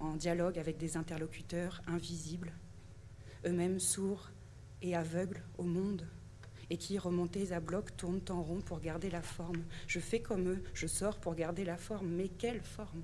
en 0.00 0.16
dialogue 0.16 0.58
avec 0.58 0.78
des 0.78 0.96
interlocuteurs 0.96 1.82
invisibles, 1.86 2.52
eux-mêmes 3.44 3.78
sourds 3.78 4.30
et 4.82 4.96
aveugles 4.96 5.42
au 5.58 5.64
monde, 5.64 6.08
et 6.70 6.76
qui, 6.76 6.98
remontés 6.98 7.52
à 7.52 7.60
bloc, 7.60 7.96
tournent 7.96 8.24
en 8.30 8.42
rond 8.42 8.60
pour 8.60 8.80
garder 8.80 9.10
la 9.10 9.22
forme. 9.22 9.64
Je 9.86 10.00
fais 10.00 10.20
comme 10.20 10.48
eux, 10.48 10.62
je 10.74 10.86
sors 10.86 11.18
pour 11.18 11.34
garder 11.34 11.64
la 11.64 11.76
forme, 11.76 12.08
mais 12.08 12.28
quelle 12.28 12.62
forme 12.62 13.02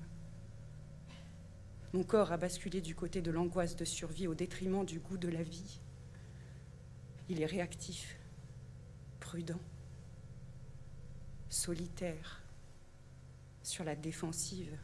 mon 1.93 2.03
corps 2.03 2.31
a 2.31 2.37
basculé 2.37 2.81
du 2.81 2.95
côté 2.95 3.21
de 3.21 3.29
l'angoisse 3.29 3.75
de 3.75 3.85
survie 3.85 4.27
au 4.27 4.33
détriment 4.33 4.83
du 4.83 4.99
goût 4.99 5.17
de 5.17 5.27
la 5.27 5.43
vie. 5.43 5.79
Il 7.29 7.39
est 7.39 7.45
réactif, 7.45 8.17
prudent, 9.19 9.59
solitaire, 11.49 12.41
sur 13.61 13.83
la 13.83 13.95
défensive. 13.95 14.75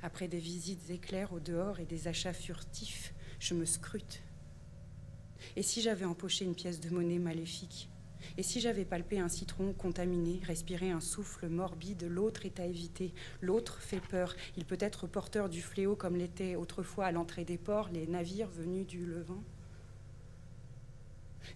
Après 0.00 0.28
des 0.28 0.38
visites 0.38 0.90
éclairs 0.90 1.32
au 1.32 1.40
dehors 1.40 1.80
et 1.80 1.84
des 1.84 2.06
achats 2.06 2.32
furtifs, 2.32 3.12
je 3.40 3.54
me 3.54 3.64
scrute. 3.64 4.22
Et 5.56 5.62
si 5.62 5.80
j'avais 5.80 6.04
empoché 6.04 6.44
une 6.44 6.54
pièce 6.54 6.80
de 6.80 6.90
monnaie 6.90 7.18
maléfique? 7.18 7.88
Et 8.38 8.42
si 8.42 8.60
j'avais 8.60 8.84
palpé 8.84 9.18
un 9.18 9.28
citron 9.28 9.72
contaminé, 9.72 10.40
respiré 10.44 10.90
un 10.90 11.00
souffle 11.00 11.48
morbide, 11.48 12.04
l'autre 12.08 12.46
est 12.46 12.60
à 12.60 12.66
éviter, 12.66 13.12
l'autre 13.40 13.80
fait 13.80 14.00
peur. 14.00 14.34
Il 14.56 14.64
peut 14.64 14.78
être 14.80 15.06
porteur 15.06 15.48
du 15.48 15.60
fléau 15.60 15.96
comme 15.96 16.16
l'était 16.16 16.56
autrefois 16.56 17.06
à 17.06 17.12
l'entrée 17.12 17.44
des 17.44 17.58
ports 17.58 17.90
les 17.92 18.06
navires 18.06 18.48
venus 18.48 18.86
du 18.86 19.04
Levant. 19.04 19.42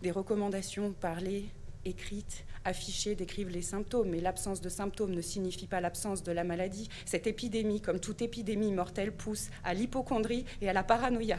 Des 0.03 0.11
recommandations 0.11 0.93
parlées, 0.93 1.49
écrites, 1.85 2.45
affichées 2.65 3.15
décrivent 3.15 3.51
les 3.51 3.63
symptômes, 3.63 4.11
mais 4.11 4.21
l'absence 4.21 4.61
de 4.61 4.69
symptômes 4.69 5.15
ne 5.15 5.23
signifie 5.23 5.69
pas 5.69 5.81
l'absence 5.81 6.23
de 6.23 6.33
la 6.33 6.45
maladie. 6.45 6.89
Cette 7.05 7.27
épidémie, 7.27 7.81
comme 7.81 8.01
toute 8.01 8.23
épidémie 8.23 8.73
mortelle, 8.73 9.13
pousse 9.13 9.49
à 9.63 9.73
l'hypochondrie 9.73 10.45
et 10.61 10.69
à 10.69 10.73
la 10.73 10.83
paranoïa. 10.83 11.39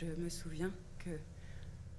Je 0.00 0.06
me 0.06 0.28
souviens 0.28 0.72
que 0.98 1.10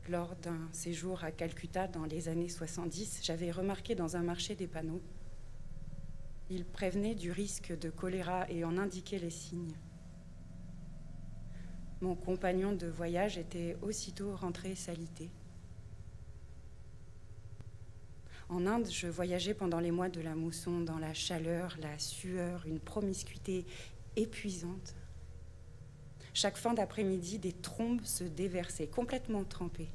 lors 0.10 0.36
d'un 0.36 0.68
séjour 0.74 1.24
à 1.24 1.32
Calcutta 1.32 1.88
dans 1.88 2.04
les 2.04 2.28
années 2.28 2.50
70, 2.50 3.22
j'avais 3.24 3.52
remarqué 3.52 3.96
dans 3.96 4.18
un 4.18 4.22
marché 4.22 4.54
des 4.54 4.68
panneaux. 4.68 5.02
Il 6.50 6.66
prévenait 6.66 7.16
du 7.16 7.32
risque 7.32 7.72
de 7.80 7.90
choléra 7.90 8.52
et 8.52 8.66
en 8.66 8.78
indiquait 8.78 9.18
les 9.18 9.30
signes. 9.30 9.78
Mon 12.02 12.16
compagnon 12.16 12.74
de 12.74 12.88
voyage 12.88 13.38
était 13.38 13.78
aussitôt 13.82 14.36
rentré 14.36 14.76
salité. 14.76 15.30
En 18.50 18.68
Inde, 18.68 18.90
je 18.92 19.08
voyageais 19.08 19.54
pendant 19.54 19.80
les 19.80 19.92
mois 19.92 20.10
de 20.10 20.20
la 20.20 20.36
mousson 20.36 20.82
dans 20.82 21.00
la 21.00 21.14
chaleur, 21.14 21.78
la 21.80 21.98
sueur, 21.98 22.66
une 22.68 22.82
promiscuité 22.82 23.66
épuisante. 24.18 24.96
Chaque 26.36 26.58
fin 26.58 26.74
d'après-midi, 26.74 27.40
des 27.40 27.54
trombes 27.54 28.04
se 28.04 28.26
déversaient, 28.26 28.88
complètement 28.88 29.46
trempées. 29.46 29.88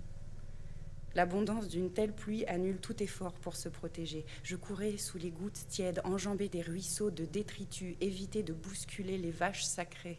L'abondance 1.14 1.68
d'une 1.68 1.92
telle 1.92 2.14
pluie 2.14 2.46
annule 2.46 2.78
tout 2.78 3.02
effort 3.02 3.34
pour 3.34 3.56
se 3.56 3.68
protéger. 3.68 4.24
Je 4.42 4.56
courais 4.56 4.96
sous 4.96 5.18
les 5.18 5.30
gouttes 5.30 5.66
tièdes, 5.68 6.00
enjambais 6.02 6.48
des 6.48 6.62
ruisseaux 6.62 7.10
de 7.10 7.26
détritus, 7.26 7.94
éviter 8.00 8.42
de 8.42 8.54
bousculer 8.54 9.18
les 9.18 9.30
vaches 9.30 9.64
sacrées. 9.64 10.18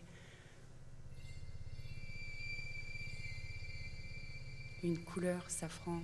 Une 4.83 4.99
couleur 4.99 5.49
safran 5.49 6.01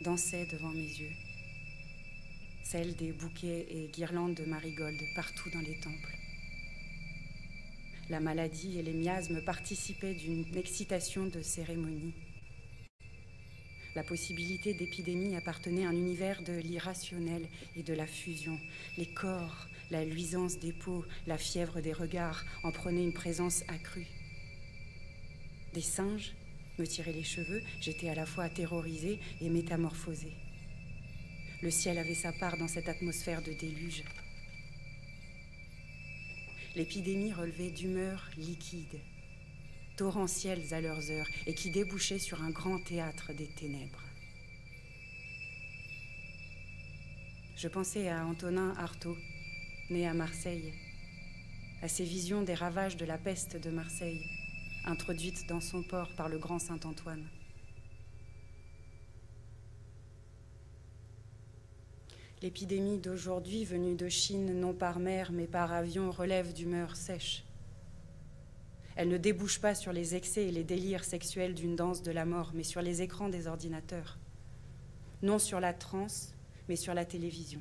dansait 0.00 0.46
devant 0.46 0.70
mes 0.70 0.80
yeux, 0.80 1.14
celle 2.64 2.96
des 2.96 3.12
bouquets 3.12 3.66
et 3.70 3.92
guirlandes 3.92 4.34
de 4.34 4.44
marigold 4.44 5.00
partout 5.14 5.50
dans 5.50 5.60
les 5.60 5.78
temples. 5.78 6.19
La 8.10 8.18
maladie 8.18 8.76
et 8.76 8.82
les 8.82 8.92
miasmes 8.92 9.40
participaient 9.40 10.14
d'une 10.14 10.44
excitation 10.56 11.26
de 11.26 11.42
cérémonie. 11.42 12.12
La 13.94 14.02
possibilité 14.02 14.74
d'épidémie 14.74 15.36
appartenait 15.36 15.86
à 15.86 15.90
un 15.90 15.96
univers 15.96 16.42
de 16.42 16.54
l'irrationnel 16.54 17.46
et 17.76 17.84
de 17.84 17.94
la 17.94 18.08
fusion. 18.08 18.58
Les 18.98 19.06
corps, 19.06 19.68
la 19.92 20.04
luisance 20.04 20.58
des 20.58 20.72
peaux, 20.72 21.04
la 21.28 21.38
fièvre 21.38 21.80
des 21.80 21.92
regards 21.92 22.44
en 22.64 22.72
prenaient 22.72 23.04
une 23.04 23.12
présence 23.12 23.62
accrue. 23.68 24.08
Des 25.72 25.80
singes 25.80 26.34
me 26.80 26.86
tiraient 26.88 27.12
les 27.12 27.22
cheveux, 27.22 27.62
j'étais 27.80 28.08
à 28.08 28.16
la 28.16 28.26
fois 28.26 28.48
terrorisée 28.48 29.20
et 29.40 29.48
métamorphosée. 29.48 30.34
Le 31.62 31.70
ciel 31.70 31.96
avait 31.96 32.14
sa 32.14 32.32
part 32.32 32.56
dans 32.56 32.66
cette 32.66 32.88
atmosphère 32.88 33.42
de 33.42 33.52
déluge 33.52 34.02
l'épidémie 36.76 37.32
relevait 37.32 37.70
d'humeurs 37.70 38.28
liquides, 38.36 39.00
torrentielles 39.96 40.72
à 40.72 40.80
leurs 40.80 41.10
heures, 41.10 41.28
et 41.46 41.54
qui 41.54 41.70
débouchaient 41.70 42.18
sur 42.18 42.42
un 42.42 42.50
grand 42.50 42.78
théâtre 42.80 43.32
des 43.32 43.48
ténèbres. 43.48 44.02
Je 47.56 47.68
pensais 47.68 48.08
à 48.08 48.24
Antonin 48.24 48.74
Artaud, 48.78 49.18
né 49.90 50.06
à 50.08 50.14
Marseille, 50.14 50.72
à 51.82 51.88
ses 51.88 52.04
visions 52.04 52.42
des 52.42 52.54
ravages 52.54 52.96
de 52.96 53.04
la 53.04 53.18
peste 53.18 53.56
de 53.56 53.70
Marseille, 53.70 54.24
introduite 54.84 55.46
dans 55.48 55.60
son 55.60 55.82
port 55.82 56.14
par 56.16 56.28
le 56.28 56.38
grand 56.38 56.58
Saint 56.58 56.80
L'épidémie 62.42 62.96
d'aujourd'hui, 62.96 63.66
venue 63.66 63.96
de 63.96 64.08
Chine 64.08 64.58
non 64.58 64.72
par 64.72 64.98
mer 64.98 65.30
mais 65.30 65.46
par 65.46 65.72
avion, 65.72 66.10
relève 66.10 66.54
d'humeur 66.54 66.96
sèche. 66.96 67.44
Elle 68.96 69.08
ne 69.08 69.18
débouche 69.18 69.60
pas 69.60 69.74
sur 69.74 69.92
les 69.92 70.14
excès 70.14 70.44
et 70.44 70.50
les 70.50 70.64
délires 70.64 71.04
sexuels 71.04 71.54
d'une 71.54 71.76
danse 71.76 72.02
de 72.02 72.10
la 72.10 72.24
mort, 72.24 72.52
mais 72.54 72.62
sur 72.62 72.80
les 72.80 73.02
écrans 73.02 73.28
des 73.28 73.46
ordinateurs. 73.46 74.18
Non 75.22 75.38
sur 75.38 75.60
la 75.60 75.74
transe, 75.74 76.34
mais 76.68 76.76
sur 76.76 76.94
la 76.94 77.04
télévision. 77.04 77.60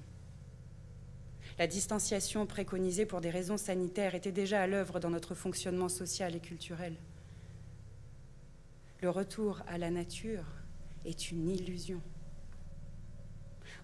La 1.58 1.68
distanciation 1.68 2.46
préconisée 2.46 3.06
pour 3.06 3.20
des 3.20 3.30
raisons 3.30 3.58
sanitaires 3.58 4.16
était 4.16 4.32
déjà 4.32 4.62
à 4.62 4.68
l'œuvre 4.68 5.02
dans 5.02 5.10
notre 5.10 5.36
fonctionnement 5.36 5.90
social 5.90 6.36
et 6.36 6.40
culturel. 6.40 6.96
Le 9.02 9.10
retour 9.10 9.62
à 9.68 9.78
la 9.78 9.92
nature 9.92 10.46
est 11.06 11.32
une 11.32 11.50
illusion. 11.50 12.02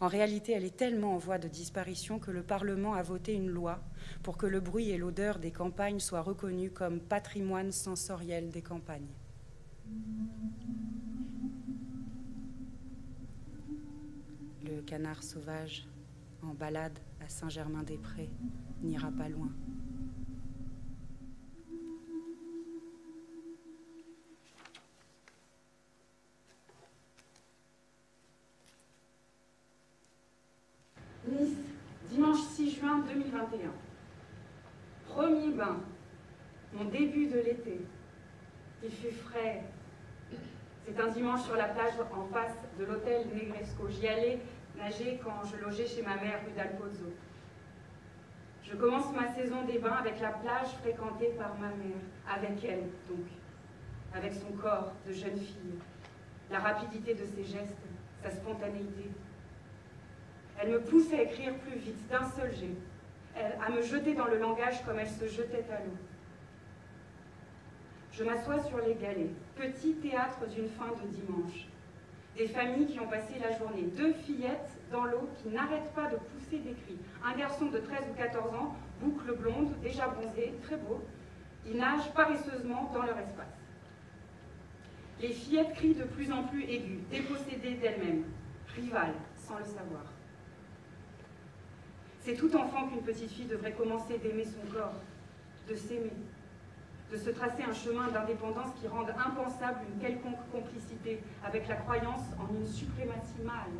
En 0.01 0.07
réalité, 0.07 0.51
elle 0.51 0.65
est 0.65 0.75
tellement 0.75 1.15
en 1.15 1.17
voie 1.17 1.37
de 1.37 1.47
disparition 1.47 2.19
que 2.19 2.31
le 2.31 2.43
Parlement 2.43 2.93
a 2.93 3.03
voté 3.03 3.33
une 3.33 3.49
loi 3.49 3.81
pour 4.23 4.37
que 4.37 4.45
le 4.45 4.59
bruit 4.59 4.89
et 4.89 4.97
l'odeur 4.97 5.39
des 5.39 5.51
campagnes 5.51 5.99
soient 5.99 6.21
reconnus 6.21 6.71
comme 6.73 6.99
patrimoine 6.99 7.71
sensoriel 7.71 8.49
des 8.49 8.61
campagnes. 8.61 9.13
Le 14.63 14.81
canard 14.81 15.23
sauvage, 15.23 15.87
en 16.43 16.53
balade 16.53 16.99
à 17.23 17.29
Saint-Germain-des-Prés, 17.29 18.29
n'ira 18.81 19.11
pas 19.11 19.29
loin. 19.29 19.51
Nice, 31.27 31.57
dimanche 32.11 32.39
6 32.39 32.79
juin 32.79 32.99
2021. 32.99 33.71
Premier 35.07 35.53
bain, 35.53 35.77
mon 36.73 36.85
début 36.85 37.27
de 37.27 37.39
l'été. 37.39 37.81
Il 38.83 38.91
fut 38.91 39.11
frais. 39.11 39.63
C'est 40.85 40.99
un 40.99 41.07
dimanche 41.07 41.41
sur 41.41 41.55
la 41.55 41.69
plage 41.69 41.93
en 42.15 42.25
face 42.25 42.55
de 42.77 42.85
l'hôtel 42.85 43.25
Negresco. 43.33 43.87
J'y 43.89 44.07
allais 44.07 44.39
nager 44.77 45.19
quand 45.23 45.41
je 45.45 45.65
logeais 45.65 45.87
chez 45.87 46.03
ma 46.03 46.15
mère 46.17 46.41
rue 46.45 46.53
d'Alpozzo. 46.55 47.11
Je 48.61 48.75
commence 48.75 49.11
ma 49.15 49.33
saison 49.33 49.63
des 49.65 49.79
bains 49.79 49.97
avec 49.99 50.19
la 50.19 50.29
plage 50.29 50.69
fréquentée 50.81 51.29
par 51.37 51.55
ma 51.55 51.69
mère, 51.69 52.01
avec 52.31 52.63
elle 52.63 52.83
donc, 53.09 53.25
avec 54.13 54.33
son 54.33 54.51
corps 54.61 54.91
de 55.07 55.13
jeune 55.13 55.37
fille, 55.37 55.79
la 56.51 56.59
rapidité 56.59 57.15
de 57.15 57.25
ses 57.25 57.43
gestes, 57.43 57.75
sa 58.21 58.29
spontanéité. 58.29 59.09
Elle 60.57 60.71
me 60.71 60.79
pousse 60.81 61.11
à 61.13 61.21
écrire 61.21 61.53
plus 61.55 61.77
vite, 61.77 62.07
d'un 62.09 62.29
seul 62.29 62.53
jet, 62.55 62.75
à 63.61 63.69
me 63.69 63.81
jeter 63.81 64.13
dans 64.13 64.27
le 64.27 64.37
langage 64.37 64.83
comme 64.85 64.99
elle 64.99 65.09
se 65.09 65.27
jetait 65.27 65.65
à 65.71 65.83
l'eau. 65.83 65.97
Je 68.13 68.23
m'assois 68.23 68.63
sur 68.63 68.77
les 68.77 68.95
galets, 68.95 69.31
petit 69.55 69.93
théâtre 69.95 70.47
d'une 70.47 70.69
fin 70.69 70.87
de 70.87 71.07
dimanche. 71.09 71.67
Des 72.37 72.47
familles 72.47 72.87
qui 72.87 72.99
ont 72.99 73.07
passé 73.07 73.33
la 73.41 73.57
journée, 73.57 73.83
deux 73.95 74.13
fillettes 74.13 74.77
dans 74.91 75.05
l'eau 75.05 75.29
qui 75.41 75.49
n'arrêtent 75.49 75.93
pas 75.93 76.09
de 76.09 76.17
pousser 76.17 76.59
des 76.59 76.73
cris. 76.73 76.97
Un 77.25 77.37
garçon 77.37 77.65
de 77.65 77.77
13 77.77 77.99
ou 78.11 78.17
14 78.17 78.53
ans, 78.55 78.75
boucle 79.01 79.35
blonde, 79.35 79.73
déjà 79.81 80.07
bronzé, 80.07 80.53
très 80.63 80.77
beau. 80.77 81.01
Ils 81.65 81.77
nagent 81.77 82.11
paresseusement 82.13 82.91
dans 82.93 83.03
leur 83.03 83.17
espace. 83.17 83.47
Les 85.21 85.29
fillettes 85.29 85.73
crient 85.73 85.95
de 85.95 86.03
plus 86.03 86.31
en 86.31 86.43
plus 86.43 86.63
aiguës, 86.63 86.99
dépossédées 87.09 87.75
d'elles-mêmes, 87.75 88.23
rivales, 88.75 89.15
sans 89.37 89.57
le 89.57 89.65
savoir. 89.65 90.14
C'est 92.25 92.33
tout 92.33 92.55
enfant 92.55 92.87
qu'une 92.87 93.03
petite 93.03 93.29
fille 93.29 93.45
devrait 93.45 93.73
commencer 93.73 94.17
d'aimer 94.17 94.45
son 94.45 94.73
corps, 94.73 94.95
de 95.69 95.75
s'aimer, 95.75 96.11
de 97.11 97.17
se 97.17 97.29
tracer 97.29 97.61
un 97.61 97.71
chemin 97.71 98.07
d'indépendance 98.07 98.73
qui 98.81 98.87
rende 98.87 99.11
impensable 99.11 99.81
une 99.93 100.01
quelconque 100.01 100.39
complicité 100.51 101.21
avec 101.43 101.67
la 101.67 101.75
croyance 101.75 102.23
en 102.39 102.51
une 102.51 102.65
suprématie 102.65 103.43
mâle. 103.43 103.77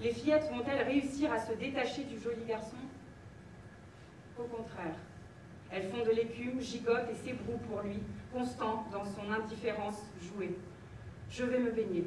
Les 0.00 0.12
fillettes 0.12 0.48
vont-elles 0.52 0.86
réussir 0.86 1.32
à 1.32 1.40
se 1.40 1.54
détacher 1.54 2.04
du 2.04 2.20
joli 2.20 2.44
garçon? 2.46 2.76
Au 4.38 4.44
contraire, 4.44 4.94
elles 5.72 5.88
font 5.90 6.04
de 6.04 6.12
l'écume, 6.12 6.60
gigotent 6.60 7.10
et 7.10 7.16
s'ébrouent 7.16 7.58
pour 7.68 7.80
lui, 7.80 7.98
constant 8.32 8.86
dans 8.92 9.04
son 9.04 9.28
indifférence 9.32 10.04
jouée. 10.22 10.56
Je 11.30 11.42
vais 11.42 11.58
me 11.58 11.72
baigner, 11.72 12.06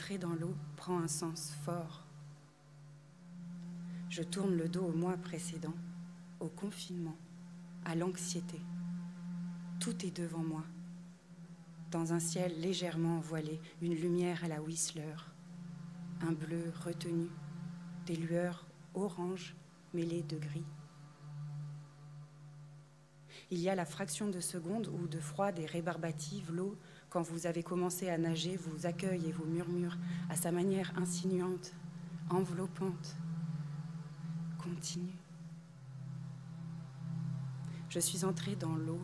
entrer 0.00 0.16
dans 0.16 0.32
l'eau 0.32 0.54
prend 0.76 0.98
un 0.98 1.08
sens 1.08 1.52
fort. 1.62 2.06
Je 4.08 4.22
tourne 4.22 4.56
le 4.56 4.66
dos 4.66 4.86
au 4.86 4.94
mois 4.94 5.18
précédent, 5.18 5.74
au 6.40 6.48
confinement, 6.48 7.18
à 7.84 7.94
l'anxiété. 7.94 8.58
Tout 9.78 10.06
est 10.06 10.16
devant 10.16 10.42
moi. 10.42 10.64
Dans 11.90 12.14
un 12.14 12.18
ciel 12.18 12.58
légèrement 12.62 13.20
voilé, 13.20 13.60
une 13.82 13.94
lumière 13.94 14.42
à 14.42 14.48
la 14.48 14.62
Whistler, 14.62 15.16
un 16.22 16.32
bleu 16.32 16.72
retenu, 16.82 17.28
des 18.06 18.16
lueurs 18.16 18.64
orange 18.94 19.54
mêlées 19.92 20.22
de 20.22 20.38
gris. 20.38 20.64
Il 23.50 23.58
y 23.58 23.68
a 23.68 23.74
la 23.74 23.84
fraction 23.84 24.28
de 24.28 24.40
seconde 24.40 24.86
où, 24.86 25.08
de 25.08 25.20
froide 25.20 25.58
et 25.58 25.66
rébarbative, 25.66 26.52
l'eau, 26.52 26.78
quand 27.10 27.22
vous 27.22 27.46
avez 27.46 27.62
commencé 27.62 28.08
à 28.08 28.16
nager, 28.16 28.56
vous 28.56 28.86
accueille 28.86 29.26
et 29.26 29.32
vous 29.32 29.44
murmure 29.44 29.96
à 30.28 30.36
sa 30.36 30.52
manière 30.52 30.92
insinuante, 30.96 31.72
enveloppante, 32.30 33.16
continue. 34.58 35.18
Je 37.88 37.98
suis 37.98 38.24
entrée 38.24 38.56
dans 38.56 38.76
l'eau. 38.76 39.00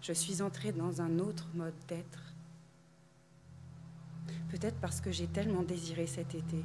Je 0.00 0.12
suis 0.12 0.42
entrée 0.42 0.72
dans 0.72 1.00
un 1.00 1.20
autre 1.20 1.48
mode 1.54 1.78
d'être. 1.86 2.34
Peut-être 4.50 4.80
parce 4.80 5.00
que 5.00 5.12
j'ai 5.12 5.28
tellement 5.28 5.62
désiré 5.62 6.06
cet 6.06 6.34
été. 6.34 6.64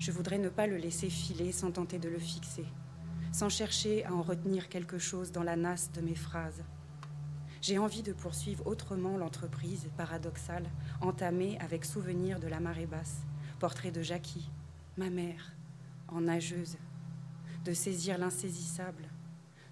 Je 0.00 0.10
voudrais 0.10 0.38
ne 0.38 0.48
pas 0.48 0.66
le 0.66 0.78
laisser 0.78 1.10
filer 1.10 1.52
sans 1.52 1.70
tenter 1.70 1.98
de 1.98 2.08
le 2.08 2.18
fixer 2.18 2.64
sans 3.32 3.48
chercher 3.48 4.04
à 4.04 4.14
en 4.14 4.22
retenir 4.22 4.68
quelque 4.68 4.98
chose 4.98 5.32
dans 5.32 5.42
la 5.42 5.56
nasse 5.56 5.92
de 5.92 6.00
mes 6.00 6.14
phrases. 6.14 6.62
J'ai 7.60 7.78
envie 7.78 8.02
de 8.02 8.12
poursuivre 8.12 8.66
autrement 8.66 9.16
l'entreprise 9.16 9.88
paradoxale 9.96 10.70
entamée 11.00 11.58
avec 11.60 11.84
souvenir 11.84 12.38
de 12.38 12.46
la 12.46 12.60
marée 12.60 12.86
basse, 12.86 13.18
portrait 13.58 13.90
de 13.90 14.02
Jackie, 14.02 14.48
ma 14.96 15.10
mère, 15.10 15.52
en 16.08 16.20
nageuse, 16.20 16.76
de 17.64 17.72
saisir 17.72 18.16
l'insaisissable, 18.16 19.08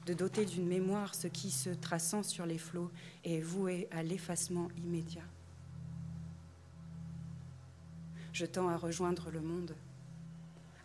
de 0.07 0.15
doter 0.15 0.45
d'une 0.45 0.67
mémoire 0.67 1.15
ce 1.15 1.29
qui, 1.29 1.51
se 1.51 1.71
traçant 1.71 2.23
sur 2.23 2.45
les 2.45 2.59
flots, 2.59 2.91
est 3.25 3.41
voué 3.41 3.89
à 3.93 4.03
l'effacement 4.03 4.69
immédiat. 4.79 5.25
Je 8.33 8.47
tends 8.47 8.69
à 8.69 8.77
rejoindre 8.77 9.31
le 9.31 9.41
monde 9.41 9.75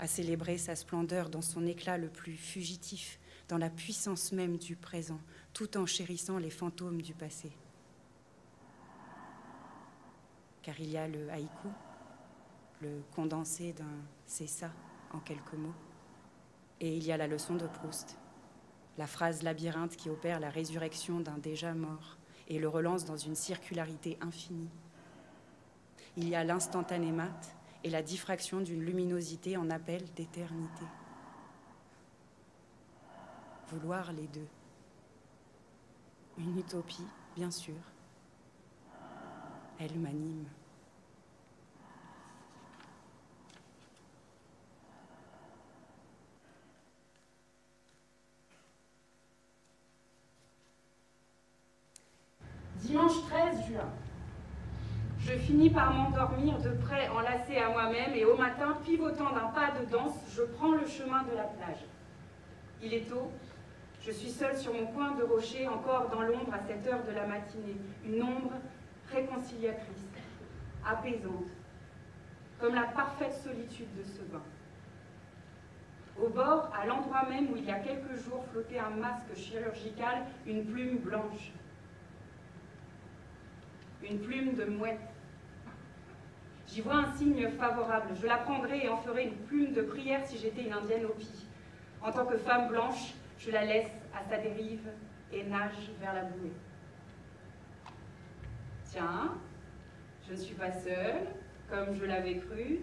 à 0.02 0.08
célébrer 0.08 0.58
sa 0.58 0.76
splendeur 0.76 1.30
dans 1.30 1.44
son 1.44 1.68
éclat 1.68 2.00
le 2.00 2.10
plus 2.10 2.36
fugitif, 2.36 3.20
dans 3.48 3.60
la 3.60 3.70
puissance 3.70 4.32
même 4.32 4.58
du 4.58 4.76
présent, 4.76 5.20
tout 5.54 5.78
en 5.78 5.86
chérissant 5.86 6.38
les 6.38 6.50
fantômes 6.50 7.02
du 7.02 7.14
passé. 7.14 7.52
Car 10.62 10.80
il 10.80 10.90
y 10.90 10.98
a 10.98 11.08
le 11.08 11.30
haïku, 11.30 11.68
le 12.82 13.02
condensé 13.16 13.74
d'un 13.74 13.86
c'est 14.26 14.48
ça 14.48 14.72
en 15.14 15.20
quelques 15.20 15.54
mots, 15.54 15.74
et 16.80 16.96
il 16.96 17.04
y 17.04 17.12
a 17.12 17.18
la 17.18 17.28
leçon 17.28 17.56
de 17.56 17.68
Proust, 17.68 18.18
la 18.98 19.08
phrase 19.08 19.44
labyrinthe 19.44 19.96
qui 19.96 20.10
opère 20.10 20.40
la 20.40 20.50
résurrection 20.50 21.20
d'un 21.20 21.38
déjà 21.38 21.74
mort 21.74 22.18
et 22.48 22.60
le 22.60 22.68
relance 22.68 23.06
dans 23.06 23.18
une 23.18 23.36
circularité 23.36 24.18
infinie. 24.22 24.70
Il 26.18 26.28
y 26.28 26.36
a 26.36 26.44
l'instantané 26.44 27.12
mat, 27.12 27.56
et 27.84 27.90
la 27.90 28.04
diffraction 28.04 28.62
d'une 28.62 28.84
luminosité 28.84 29.58
en 29.58 29.70
appel 29.70 30.04
d'éternité. 30.16 30.86
Vouloir 33.70 34.12
les 34.14 34.28
deux. 34.28 34.48
Une 36.44 36.58
utopie, 36.58 37.06
bien 37.36 37.52
sûr. 37.52 37.76
Elle 39.80 39.94
m'anime. 40.00 40.46
Dimanche 52.78 53.12
13 53.30 53.68
juin. 53.68 53.80
Je 55.20 55.34
finis 55.34 55.70
par 55.70 55.94
m'endormir 55.94 56.58
de 56.60 56.72
près 56.72 57.08
enlacé 57.10 57.58
à 57.58 57.70
moi-même 57.70 58.16
et 58.16 58.26
au 58.26 58.36
matin, 58.36 58.80
pivotant 58.84 59.32
d'un 59.32 59.50
pas 59.50 59.70
de 59.80 59.86
danse, 59.92 60.16
je 60.36 60.42
prends 60.42 60.72
le 60.72 60.88
chemin 60.88 61.22
de 61.24 61.36
la 61.36 61.44
plage. 61.44 61.86
Il 62.82 62.96
est 62.96 63.08
tôt, 63.08 63.32
je 64.04 64.12
suis 64.12 64.30
seule 64.30 64.58
sur 64.58 64.74
mon 64.74 64.88
coin 64.88 65.12
de 65.12 65.24
rocher, 65.24 65.68
encore 65.68 66.10
dans 66.10 66.22
l'ombre 66.22 66.54
à 66.54 66.60
cette 66.68 66.86
heure 66.88 67.04
de 67.04 67.12
la 67.12 67.28
matinée, 67.28 67.78
une 68.04 68.24
ombre 68.24 68.54
réconciliatrice, 69.12 70.08
apaisante, 70.86 71.50
comme 72.60 72.74
la 72.74 72.84
parfaite 72.84 73.34
solitude 73.34 73.94
de 73.96 74.04
ce 74.04 74.22
bain. 74.32 74.42
Au 76.20 76.30
bord, 76.30 76.72
à 76.76 76.86
l'endroit 76.86 77.28
même 77.30 77.52
où 77.52 77.58
il 77.58 77.66
y 77.66 77.72
a 77.72 77.80
quelques 77.80 78.16
jours 78.24 78.44
flottait 78.52 78.80
un 78.80 78.90
masque 78.90 79.36
chirurgical, 79.36 80.26
une 80.48 80.66
plume 80.66 80.98
blanche, 80.98 81.52
une 84.04 84.20
plume 84.20 84.56
de 84.56 84.66
mouette. 84.66 85.00
J'y 86.68 86.82
vois 86.82 86.96
un 86.96 87.14
signe 87.14 87.50
favorable. 87.52 88.14
Je 88.20 88.26
la 88.26 88.38
prendrai 88.38 88.86
et 88.86 88.90
en 88.90 88.98
ferai 88.98 89.26
une 89.26 89.36
plume 89.36 89.74
de 89.74 89.82
prière 89.82 90.26
si 90.26 90.38
j'étais 90.38 90.64
une 90.64 90.74
indienne 90.74 91.06
Hopi. 91.06 91.30
En 92.02 92.12
tant 92.12 92.26
que 92.26 92.38
femme 92.38 92.68
blanche, 92.70 93.14
je 93.44 93.52
la 93.52 93.66
laisse 93.66 93.92
à 94.14 94.30
sa 94.30 94.38
dérive 94.38 94.88
et 95.34 95.44
nage 95.44 95.90
vers 96.00 96.14
la 96.14 96.24
bouée. 96.24 96.52
Tiens, 98.86 99.34
je 100.28 100.34
ne 100.34 100.38
suis 100.38 100.54
pas 100.54 100.72
seule, 100.72 101.28
comme 101.70 101.96
je 101.96 102.06
l'avais 102.06 102.38
cru. 102.38 102.82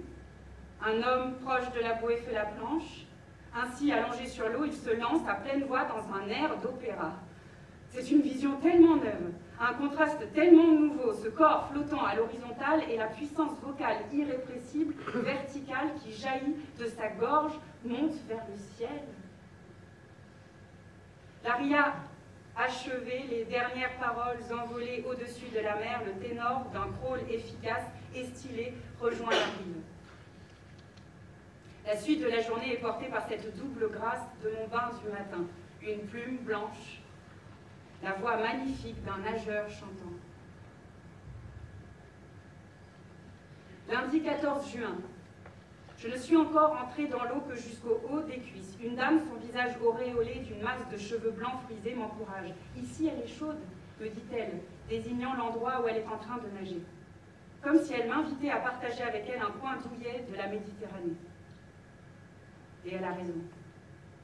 Un 0.84 1.02
homme 1.02 1.34
proche 1.44 1.70
de 1.74 1.80
la 1.80 1.94
bouée 1.94 2.16
fait 2.16 2.32
la 2.32 2.46
planche. 2.46 3.06
Ainsi, 3.54 3.92
allongé 3.92 4.26
sur 4.26 4.48
l'eau, 4.48 4.64
il 4.64 4.72
se 4.72 4.90
lance 4.90 5.26
à 5.28 5.34
pleine 5.34 5.64
voix 5.64 5.84
dans 5.84 6.12
un 6.14 6.28
air 6.28 6.58
d'opéra. 6.60 7.12
C'est 7.90 8.10
une 8.10 8.20
vision 8.20 8.56
tellement 8.60 8.96
neuve, 8.96 9.32
un 9.58 9.74
contraste 9.74 10.32
tellement 10.34 10.66
nouveau, 10.66 11.14
ce 11.14 11.28
corps 11.28 11.68
flottant 11.70 12.04
à 12.04 12.14
l'horizontale 12.14 12.82
et 12.90 12.98
la 12.98 13.06
puissance 13.06 13.58
vocale 13.62 13.96
irrépressible, 14.12 14.94
verticale, 15.14 15.94
qui 16.02 16.12
jaillit 16.12 16.56
de 16.78 16.86
sa 16.86 17.08
gorge, 17.08 17.54
monte 17.84 18.12
vers 18.28 18.44
le 18.48 18.56
ciel. 18.76 19.00
L'aria 21.48 21.94
achevait 22.54 23.24
les 23.30 23.46
dernières 23.46 23.96
paroles 23.98 24.36
envolées 24.52 25.02
au-dessus 25.08 25.48
de 25.54 25.60
la 25.60 25.76
mer, 25.76 26.02
le 26.04 26.12
ténor 26.22 26.66
d'un 26.74 26.88
crawl 27.00 27.20
efficace 27.30 27.86
et 28.14 28.26
stylé 28.26 28.74
rejoint 29.00 29.30
la 29.30 29.36
rive. 29.36 29.80
La 31.86 31.96
suite 31.96 32.20
de 32.20 32.26
la 32.26 32.42
journée 32.42 32.74
est 32.74 32.82
portée 32.82 33.06
par 33.06 33.26
cette 33.26 33.56
double 33.56 33.88
grâce 33.90 34.20
de 34.44 34.50
mon 34.50 34.68
bain 34.68 34.90
du 35.02 35.08
matin, 35.10 35.46
une 35.80 36.06
plume 36.08 36.36
blanche 36.42 37.00
la 38.02 38.12
voix 38.12 38.36
magnifique 38.36 39.02
d'un 39.04 39.16
nageur 39.18 39.70
chantant. 39.70 40.12
Lundi 43.90 44.22
14 44.22 44.70
juin, 44.70 44.96
je 45.98 46.06
ne 46.06 46.16
suis 46.16 46.36
encore 46.36 46.78
entrée 46.80 47.06
dans 47.06 47.24
l'eau 47.24 47.40
que 47.48 47.56
jusqu'au 47.56 48.00
haut 48.08 48.20
des 48.20 48.38
cuisses. 48.38 48.76
Une 48.80 48.94
dame, 48.94 49.20
son 49.28 49.34
visage 49.44 49.72
auréolé 49.84 50.36
d'une 50.46 50.62
masse 50.62 50.88
de 50.92 50.96
cheveux 50.96 51.32
blancs 51.32 51.60
frisés, 51.64 51.96
m'encourage. 51.96 52.50
Ici, 52.80 53.08
elle 53.12 53.24
est 53.24 53.38
chaude, 53.38 53.58
me 54.00 54.08
dit-elle, 54.08 54.60
désignant 54.88 55.34
l'endroit 55.34 55.82
où 55.82 55.88
elle 55.88 55.96
est 55.96 56.06
en 56.06 56.18
train 56.18 56.38
de 56.38 56.48
nager. 56.60 56.80
Comme 57.60 57.80
si 57.80 57.94
elle 57.94 58.08
m'invitait 58.08 58.50
à 58.50 58.58
partager 58.58 59.02
avec 59.02 59.24
elle 59.28 59.42
un 59.42 59.50
coin 59.58 59.76
douillet 59.76 60.24
de 60.30 60.36
la 60.36 60.46
Méditerranée. 60.46 61.16
Et 62.86 62.94
elle 62.94 63.04
a 63.04 63.12
raison. 63.12 63.34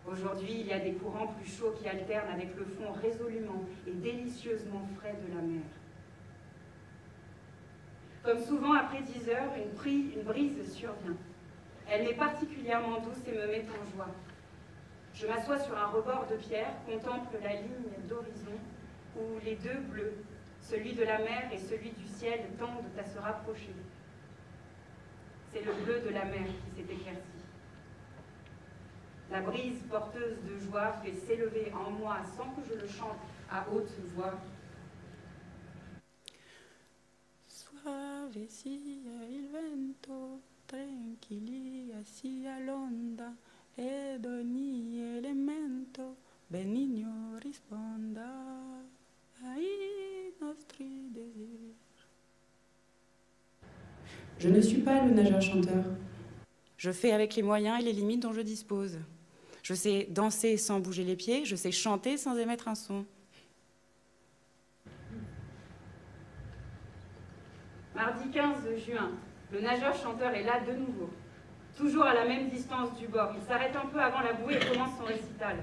Aujourd'hui, 0.06 0.60
il 0.60 0.66
y 0.66 0.72
a 0.72 0.78
des 0.78 0.92
courants 0.92 1.26
plus 1.26 1.50
chauds 1.50 1.74
qui 1.76 1.88
alternent 1.88 2.32
avec 2.32 2.54
le 2.56 2.64
fond 2.66 2.92
résolument 2.92 3.64
et 3.88 3.90
délicieusement 3.90 4.88
frais 4.96 5.16
de 5.26 5.34
la 5.34 5.42
mer. 5.42 5.62
Comme 8.22 8.38
souvent 8.38 8.74
après 8.74 9.02
10 9.02 9.28
heures, 9.30 9.52
une, 9.56 10.12
une 10.12 10.22
brise 10.22 10.72
survient. 10.72 11.16
Elle 11.88 12.04
m'est 12.04 12.14
particulièrement 12.14 13.00
douce 13.00 13.22
et 13.26 13.32
me 13.32 13.46
met 13.46 13.66
en 13.68 13.96
joie. 13.96 14.08
Je 15.14 15.26
m'assois 15.26 15.58
sur 15.58 15.76
un 15.76 15.86
rebord 15.86 16.26
de 16.30 16.36
pierre, 16.36 16.74
contemple 16.86 17.38
la 17.42 17.54
ligne 17.54 18.08
d'horizon 18.08 18.58
où 19.16 19.38
les 19.44 19.54
deux 19.56 19.78
bleus, 19.90 20.14
celui 20.60 20.94
de 20.94 21.04
la 21.04 21.18
mer 21.18 21.50
et 21.52 21.58
celui 21.58 21.90
du 21.90 22.06
ciel, 22.06 22.40
tendent 22.58 22.98
à 22.98 23.04
se 23.04 23.18
rapprocher. 23.18 23.74
C'est 25.52 25.64
le 25.64 25.72
bleu 25.84 26.00
de 26.00 26.08
la 26.08 26.24
mer 26.24 26.46
qui 26.46 26.76
s'est 26.76 26.92
éclairci. 26.92 27.44
La 29.30 29.40
brise 29.40 29.82
porteuse 29.88 30.36
de 30.42 30.58
joie 30.58 30.94
fait 31.04 31.12
s'élever 31.12 31.72
en 31.72 31.90
moi, 31.90 32.18
sans 32.36 32.50
que 32.50 32.68
je 32.68 32.74
le 32.74 32.88
chante 32.88 33.18
à 33.50 33.66
haute 33.70 33.90
voix. 34.14 34.34
Suave 37.46 38.48
sia 38.48 38.72
il 39.28 39.48
vento, 39.52 40.40
tranquillia 40.66 42.02
sia 42.04 42.58
l'onda, 42.58 43.34
ed 43.74 44.24
ogni 44.24 45.00
elemento 45.16 46.16
benigno 46.46 47.38
risponda 47.38 48.30
ai 49.42 50.32
nostri 50.40 51.10
desideri. 51.10 51.74
Je 54.38 54.48
ne 54.48 54.60
suis 54.60 54.80
pas 54.80 55.04
le 55.04 55.12
nageur-chanteur. 55.12 55.84
Je 56.76 56.90
fais 56.90 57.12
avec 57.12 57.34
les 57.34 57.42
moyens 57.42 57.80
et 57.80 57.84
les 57.84 57.92
limites 57.92 58.20
dont 58.20 58.32
je 58.32 58.40
dispose. 58.42 58.98
Je 59.62 59.74
sais 59.74 60.06
danser 60.10 60.56
sans 60.56 60.80
bouger 60.80 61.04
les 61.04 61.16
pieds, 61.16 61.44
je 61.44 61.56
sais 61.56 61.72
chanter 61.72 62.18
sans 62.18 62.36
émettre 62.36 62.68
un 62.68 62.74
son. 62.74 63.06
Mardi 67.94 68.28
15 68.30 68.76
juin, 68.84 69.12
le 69.52 69.60
nageur-chanteur 69.60 70.34
est 70.34 70.42
là 70.42 70.60
de 70.60 70.72
nouveau. 70.72 71.10
Toujours 71.76 72.04
à 72.04 72.14
la 72.14 72.24
même 72.24 72.48
distance 72.48 72.94
du 72.96 73.08
bord. 73.08 73.30
Il 73.36 73.42
s'arrête 73.42 73.74
un 73.76 73.86
peu 73.86 74.00
avant 74.00 74.20
la 74.20 74.32
bouée 74.32 74.54
et 74.54 74.72
commence 74.72 74.96
son 74.98 75.04
récital. 75.04 75.56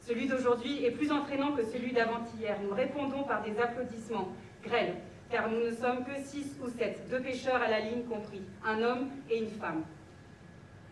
Celui 0.00 0.28
d'aujourd'hui 0.28 0.84
est 0.84 0.92
plus 0.92 1.10
entraînant 1.10 1.52
que 1.52 1.64
celui 1.64 1.92
d'avant-hier. 1.92 2.56
Nous 2.62 2.74
répondons 2.74 3.24
par 3.24 3.42
des 3.42 3.58
applaudissements 3.58 4.28
grêles, 4.62 4.94
car 5.30 5.50
nous 5.50 5.58
ne 5.58 5.72
sommes 5.72 6.04
que 6.04 6.16
six 6.22 6.56
ou 6.62 6.68
sept, 6.68 7.08
deux 7.10 7.20
pêcheurs 7.20 7.60
à 7.60 7.68
la 7.68 7.80
ligne 7.80 8.04
compris, 8.04 8.42
un 8.64 8.80
homme 8.82 9.08
et 9.28 9.38
une 9.38 9.50
femme. 9.50 9.82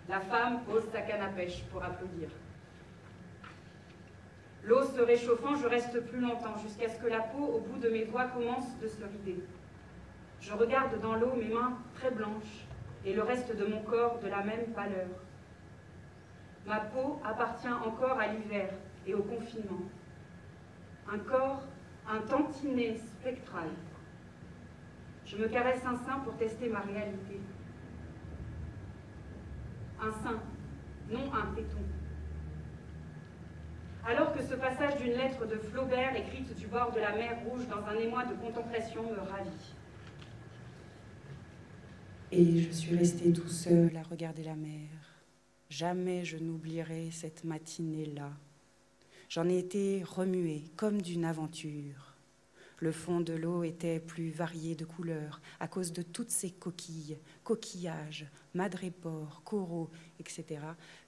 La 0.09 0.21
femme 0.21 0.63
pose 0.65 0.85
sa 0.93 1.01
canne 1.03 1.23
à 1.23 1.29
pêche 1.29 1.63
pour 1.71 1.83
applaudir. 1.85 2.29
L'eau 4.65 4.83
se 4.83 5.01
réchauffant, 5.01 5.55
je 5.57 5.67
reste 5.67 6.01
plus 6.07 6.21
longtemps, 6.21 6.57
jusqu'à 6.63 6.89
ce 6.89 6.99
que 6.99 7.07
la 7.07 7.21
peau 7.21 7.45
au 7.45 7.61
bout 7.61 7.79
de 7.79 7.89
mes 7.89 8.07
doigts 8.07 8.27
commence 8.27 8.79
de 8.83 8.89
se 8.89 9.05
rider. 9.05 9.43
Je 10.47 10.53
regarde 10.53 11.01
dans 11.01 11.15
l'eau 11.15 11.33
mes 11.37 11.49
mains 11.49 11.79
très 11.95 12.11
blanches 12.11 12.67
et 13.07 13.15
le 13.15 13.23
reste 13.23 13.57
de 13.57 13.65
mon 13.65 13.81
corps 13.81 14.19
de 14.19 14.29
la 14.29 14.43
même 14.43 14.67
pâleur. 14.75 15.09
Ma 16.67 16.81
peau 16.81 17.19
appartient 17.25 17.73
encore 17.73 18.19
à 18.21 18.27
l'hiver 18.27 18.69
et 19.07 19.15
au 19.15 19.23
confinement. 19.23 19.81
Un 21.11 21.19
corps, 21.19 21.63
un 22.07 22.19
tantinet 22.19 22.99
spectral. 22.99 23.69
Je 25.25 25.39
me 25.39 25.49
caresse 25.49 25.81
un 25.87 25.97
sein 25.97 26.19
pour 26.19 26.37
tester 26.37 26.69
ma 26.69 26.81
réalité. 26.81 27.41
Un 29.99 30.13
sein, 30.13 30.41
non 31.11 31.33
un 31.33 31.55
téton. 31.55 31.81
Alors 34.07 34.35
que 34.35 34.43
ce 34.43 34.55
passage 34.57 34.99
d'une 34.99 35.15
lettre 35.15 35.47
de 35.47 35.57
Flaubert 35.57 36.15
écrite 36.15 36.55
du 36.55 36.67
bord 36.67 36.93
de 36.93 37.01
la 37.01 37.13
mer 37.13 37.39
Rouge 37.47 37.67
dans 37.69 37.87
un 37.87 37.95
émoi 37.95 38.25
de 38.27 38.35
contemplation 38.35 39.05
me 39.05 39.21
ravit. 39.21 39.75
Et 42.37 42.63
je 42.63 42.73
suis 42.73 42.97
restée 42.97 43.33
tout 43.33 43.49
seul 43.49 43.97
à 43.97 44.03
regarder 44.03 44.43
la 44.43 44.57
mer. 44.57 44.89
Jamais 45.71 46.25
je 46.25 46.37
n'oublierai 46.37 47.11
cette 47.13 47.45
matinée-là. 47.45 48.33
J'en 49.29 49.49
ai 49.49 49.57
été 49.57 50.03
remuée 50.03 50.65
comme 50.75 51.01
d'une 51.01 51.25
aventure. 51.25 52.17
Le 52.79 52.91
fond 52.91 53.21
de 53.21 53.35
l'eau 53.35 53.63
était 53.63 54.01
plus 54.01 54.31
varié 54.31 54.75
de 54.75 54.85
couleurs 54.85 55.41
à 55.61 55.69
cause 55.69 55.93
de 55.93 56.03
toutes 56.03 56.33
ces 56.33 56.51
coquilles, 56.51 57.19
coquillages, 57.45 58.27
madrépores, 58.53 59.43
coraux, 59.45 59.91
etc., 60.19 60.59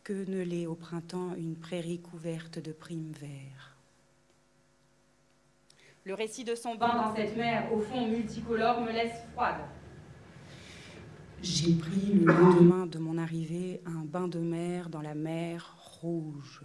que 0.04 0.30
ne 0.30 0.42
l'est 0.42 0.66
au 0.66 0.76
printemps 0.76 1.34
une 1.34 1.56
prairie 1.56 1.98
couverte 1.98 2.60
de 2.60 2.70
primes 2.70 3.12
verts. 3.20 3.76
Le 6.04 6.14
récit 6.14 6.44
de 6.44 6.54
son 6.54 6.76
bain 6.76 6.94
dans 6.94 7.16
cette 7.16 7.36
mer, 7.36 7.72
au 7.72 7.80
fond 7.80 8.06
multicolore, 8.06 8.80
me 8.80 8.92
laisse 8.92 9.24
froide. 9.32 9.62
J'ai 11.42 11.74
pris 11.74 12.12
le 12.12 12.32
lendemain 12.32 12.86
de 12.86 12.98
mon 12.98 13.18
arrivée 13.18 13.80
un 13.86 14.04
bain 14.04 14.26
de 14.28 14.38
mer 14.38 14.88
dans 14.88 15.02
la 15.02 15.14
mer 15.14 15.76
rouge. 16.00 16.62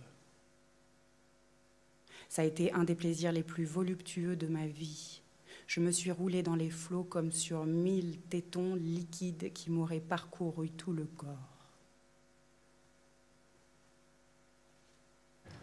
Ça 2.30 2.42
a 2.42 2.46
été 2.46 2.72
un 2.74 2.84
des 2.84 2.96
plaisirs 2.96 3.32
les 3.32 3.44
plus 3.44 3.66
voluptueux 3.66 4.36
de 4.36 4.48
ma 4.48 4.66
vie. 4.66 5.22
Je 5.68 5.82
me 5.82 5.92
suis 5.92 6.12
roulée 6.12 6.44
dans 6.44 6.56
les 6.56 6.70
flots 6.70 7.04
comme 7.04 7.32
sur 7.32 7.66
mille 7.66 8.20
tétons 8.30 8.76
liquides 8.76 9.54
qui 9.54 9.70
m'auraient 9.70 10.00
parcouru 10.00 10.70
tout 10.70 10.94
le 10.94 11.06
corps. 11.06 11.28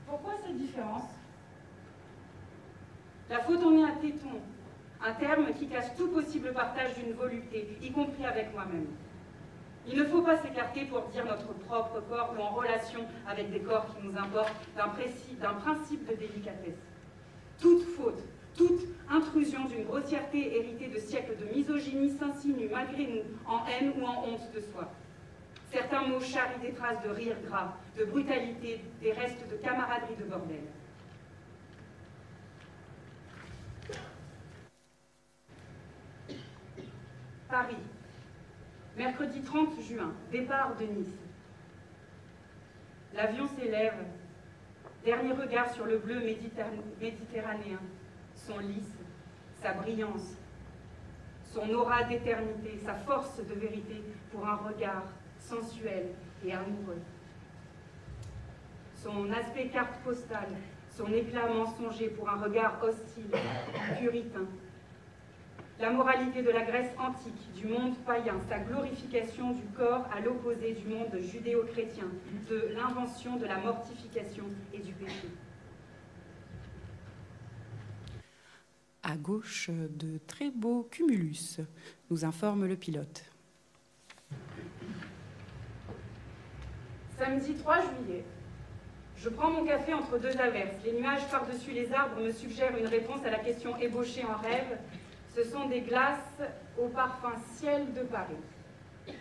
Pourquoi 0.06 0.34
cette 0.44 0.56
différence? 0.56 1.10
La 3.28 3.42
faute 3.42 3.62
en 3.62 3.76
est 3.78 3.82
un 3.82 3.96
téton, 3.96 4.40
un 5.04 5.12
terme 5.12 5.52
qui 5.58 5.68
cache 5.68 5.94
tout 5.96 6.08
possible 6.08 6.52
partage 6.52 6.94
d'une 6.94 7.12
volupté, 7.12 7.76
y 7.80 7.90
compris 7.92 8.24
avec 8.24 8.52
moi-même. 8.52 8.86
Il 9.86 9.98
ne 9.98 10.04
faut 10.04 10.22
pas 10.22 10.36
s'écarter 10.36 10.84
pour 10.84 11.02
dire 11.08 11.24
notre 11.24 11.52
propre 11.64 12.02
corps 12.08 12.34
ou 12.36 12.42
en 12.42 12.50
relation 12.50 13.00
avec 13.26 13.50
des 13.50 13.60
corps 13.60 13.86
qui 13.94 14.06
nous 14.06 14.18
importent 14.18 14.68
d'un 14.74 14.88
principe 15.54 16.06
de 16.06 16.14
délicatesse. 16.14 16.76
Toute 17.60 17.84
faute, 17.96 18.22
toute 18.56 18.82
intrusion 19.08 19.64
d'une 19.66 19.84
grossièreté 19.84 20.56
héritée 20.56 20.88
de 20.88 20.98
siècles 20.98 21.36
de 21.36 21.56
misogynie 21.56 22.10
s'insinue 22.10 22.68
malgré 22.70 23.06
nous 23.06 23.22
en 23.46 23.64
haine 23.66 23.92
ou 23.98 24.04
en 24.04 24.24
honte 24.24 24.52
de 24.54 24.60
soi. 24.60 24.90
Certains 25.72 26.02
mots 26.02 26.20
charrient 26.20 26.60
des 26.60 26.72
traces 26.72 27.02
de 27.04 27.10
rire 27.10 27.36
gras, 27.46 27.74
de 27.98 28.04
brutalité, 28.04 28.80
des 29.00 29.12
restes 29.12 29.48
de 29.50 29.56
camaraderie 29.56 30.16
de 30.18 30.24
bordel. 30.24 30.62
Paris, 37.48 37.76
mercredi 38.94 39.40
30 39.40 39.80
juin, 39.80 40.12
départ 40.30 40.76
de 40.76 40.84
Nice. 40.84 41.08
L'avion 43.14 43.48
s'élève, 43.48 44.04
dernier 45.02 45.32
regard 45.32 45.72
sur 45.72 45.86
le 45.86 45.96
bleu 45.96 46.20
méditerranéen, 46.20 47.78
son 48.34 48.58
lys, 48.58 48.92
sa 49.62 49.72
brillance, 49.72 50.36
son 51.50 51.70
aura 51.70 52.04
d'éternité, 52.04 52.78
sa 52.84 52.94
force 52.94 53.38
de 53.38 53.54
vérité 53.54 54.02
pour 54.30 54.46
un 54.46 54.56
regard 54.56 55.04
sensuel 55.38 56.08
et 56.44 56.52
amoureux. 56.52 57.00
Son 58.94 59.32
aspect 59.32 59.68
carte 59.68 59.98
postale, 60.04 60.52
son 60.90 61.10
éclat 61.14 61.46
mensonger 61.46 62.10
pour 62.10 62.28
un 62.28 62.42
regard 62.42 62.78
hostile, 62.82 63.30
puritain, 63.98 64.44
la 65.80 65.90
moralité 65.90 66.42
de 66.42 66.50
la 66.50 66.62
Grèce 66.62 66.90
antique, 66.98 67.52
du 67.54 67.66
monde 67.66 67.96
païen, 68.04 68.40
sa 68.48 68.58
glorification 68.58 69.52
du 69.52 69.62
corps 69.76 70.06
à 70.12 70.20
l'opposé 70.20 70.72
du 70.72 70.88
monde 70.88 71.16
judéo-chrétien, 71.20 72.06
de 72.50 72.70
l'invention 72.74 73.36
de 73.36 73.46
la 73.46 73.58
mortification 73.58 74.44
et 74.72 74.78
du 74.78 74.92
péché. 74.92 75.28
À 79.04 79.16
gauche, 79.16 79.70
de 79.70 80.18
très 80.26 80.50
beaux 80.50 80.82
cumulus, 80.90 81.60
nous 82.10 82.24
informe 82.24 82.66
le 82.66 82.76
pilote. 82.76 83.24
Samedi 87.16 87.54
3 87.54 87.76
juillet. 87.80 88.24
Je 89.16 89.28
prends 89.28 89.50
mon 89.50 89.64
café 89.64 89.94
entre 89.94 90.18
deux 90.18 90.36
averses. 90.36 90.76
Les 90.84 90.92
nuages 90.92 91.26
par-dessus 91.30 91.72
les 91.72 91.92
arbres 91.92 92.20
me 92.20 92.30
suggèrent 92.30 92.76
une 92.76 92.86
réponse 92.86 93.24
à 93.24 93.30
la 93.30 93.38
question 93.38 93.76
ébauchée 93.78 94.24
en 94.24 94.36
rêve 94.40 94.78
ce 95.38 95.50
sont 95.50 95.68
des 95.68 95.82
glaces 95.82 96.40
au 96.76 96.88
parfum 96.88 97.34
ciel 97.54 97.92
de 97.92 98.02
Paris. 98.02 99.14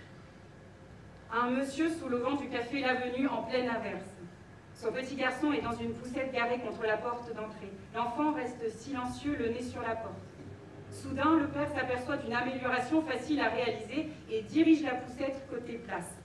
Un 1.31 1.51
monsieur 1.51 1.91
sous 1.91 2.07
le 2.07 2.17
vent 2.17 2.35
du 2.35 2.49
café 2.49 2.79
L'Avenue 2.79 3.27
en 3.27 3.43
pleine 3.43 3.69
averse. 3.69 4.05
Son 4.73 4.91
petit 4.91 5.15
garçon 5.15 5.51
est 5.53 5.61
dans 5.61 5.75
une 5.75 5.93
poussette 5.93 6.31
garée 6.33 6.59
contre 6.59 6.83
la 6.83 6.97
porte 6.97 7.27
d'entrée. 7.35 7.71
L'enfant 7.93 8.33
reste 8.33 8.69
silencieux, 8.79 9.35
le 9.37 9.49
nez 9.49 9.61
sur 9.61 9.81
la 9.81 9.95
porte. 9.95 10.15
Soudain, 10.91 11.35
le 11.35 11.49
père 11.49 11.69
s'aperçoit 11.75 12.17
d'une 12.17 12.33
amélioration 12.33 13.03
facile 13.03 13.39
à 13.41 13.49
réaliser 13.49 14.09
et 14.31 14.41
dirige 14.43 14.81
la 14.83 14.95
poussette 14.95 15.47
côté 15.49 15.73
place. 15.73 16.15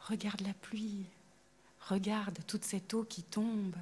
Regarde 0.00 0.42
la 0.42 0.54
pluie, 0.60 1.06
regarde 1.88 2.38
toute 2.46 2.64
cette 2.64 2.92
eau 2.92 3.04
qui 3.04 3.22
tombe, 3.22 3.76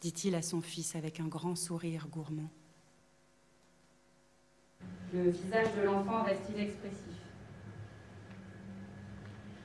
dit-il 0.00 0.36
à 0.36 0.42
son 0.42 0.60
fils 0.60 0.94
avec 0.94 1.18
un 1.18 1.26
grand 1.26 1.56
sourire 1.56 2.06
gourmand. 2.08 2.50
Le 5.14 5.30
visage 5.30 5.68
de 5.76 5.86
l'enfant 5.86 6.22
reste 6.24 6.48
inexpressif. 6.54 7.00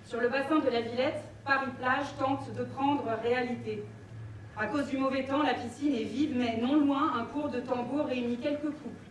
Sur 0.05 0.21
le 0.21 0.29
bassin 0.29 0.59
de 0.59 0.69
la 0.69 0.81
Villette, 0.81 1.23
Paris-Plage 1.45 2.15
tente 2.19 2.53
de 2.53 2.63
prendre 2.63 3.03
réalité. 3.23 3.83
À 4.57 4.67
cause 4.67 4.87
du 4.87 4.97
mauvais 4.97 5.23
temps, 5.23 5.41
la 5.41 5.53
piscine 5.53 5.95
est 5.95 6.03
vide, 6.03 6.33
mais 6.35 6.57
non 6.57 6.75
loin, 6.75 7.13
un 7.17 7.25
cours 7.25 7.49
de 7.49 7.59
tambour 7.59 8.05
réunit 8.05 8.37
quelques 8.37 8.61
couples. 8.61 9.07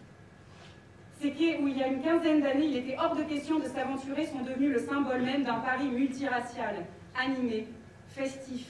Ces 1.20 1.32
quais 1.32 1.58
où 1.60 1.68
il 1.68 1.76
y 1.76 1.82
a 1.82 1.88
une 1.88 2.02
quinzaine 2.02 2.40
d'années, 2.40 2.66
il 2.66 2.76
était 2.76 2.96
hors 2.98 3.16
de 3.16 3.24
question 3.24 3.58
de 3.58 3.64
s'aventurer 3.64 4.26
sont 4.26 4.40
devenus 4.40 4.72
le 4.72 4.78
symbole 4.78 5.22
même 5.22 5.44
d'un 5.44 5.58
Paris 5.58 5.88
multiracial, 5.88 6.86
animé, 7.18 7.66
festif 8.08 8.66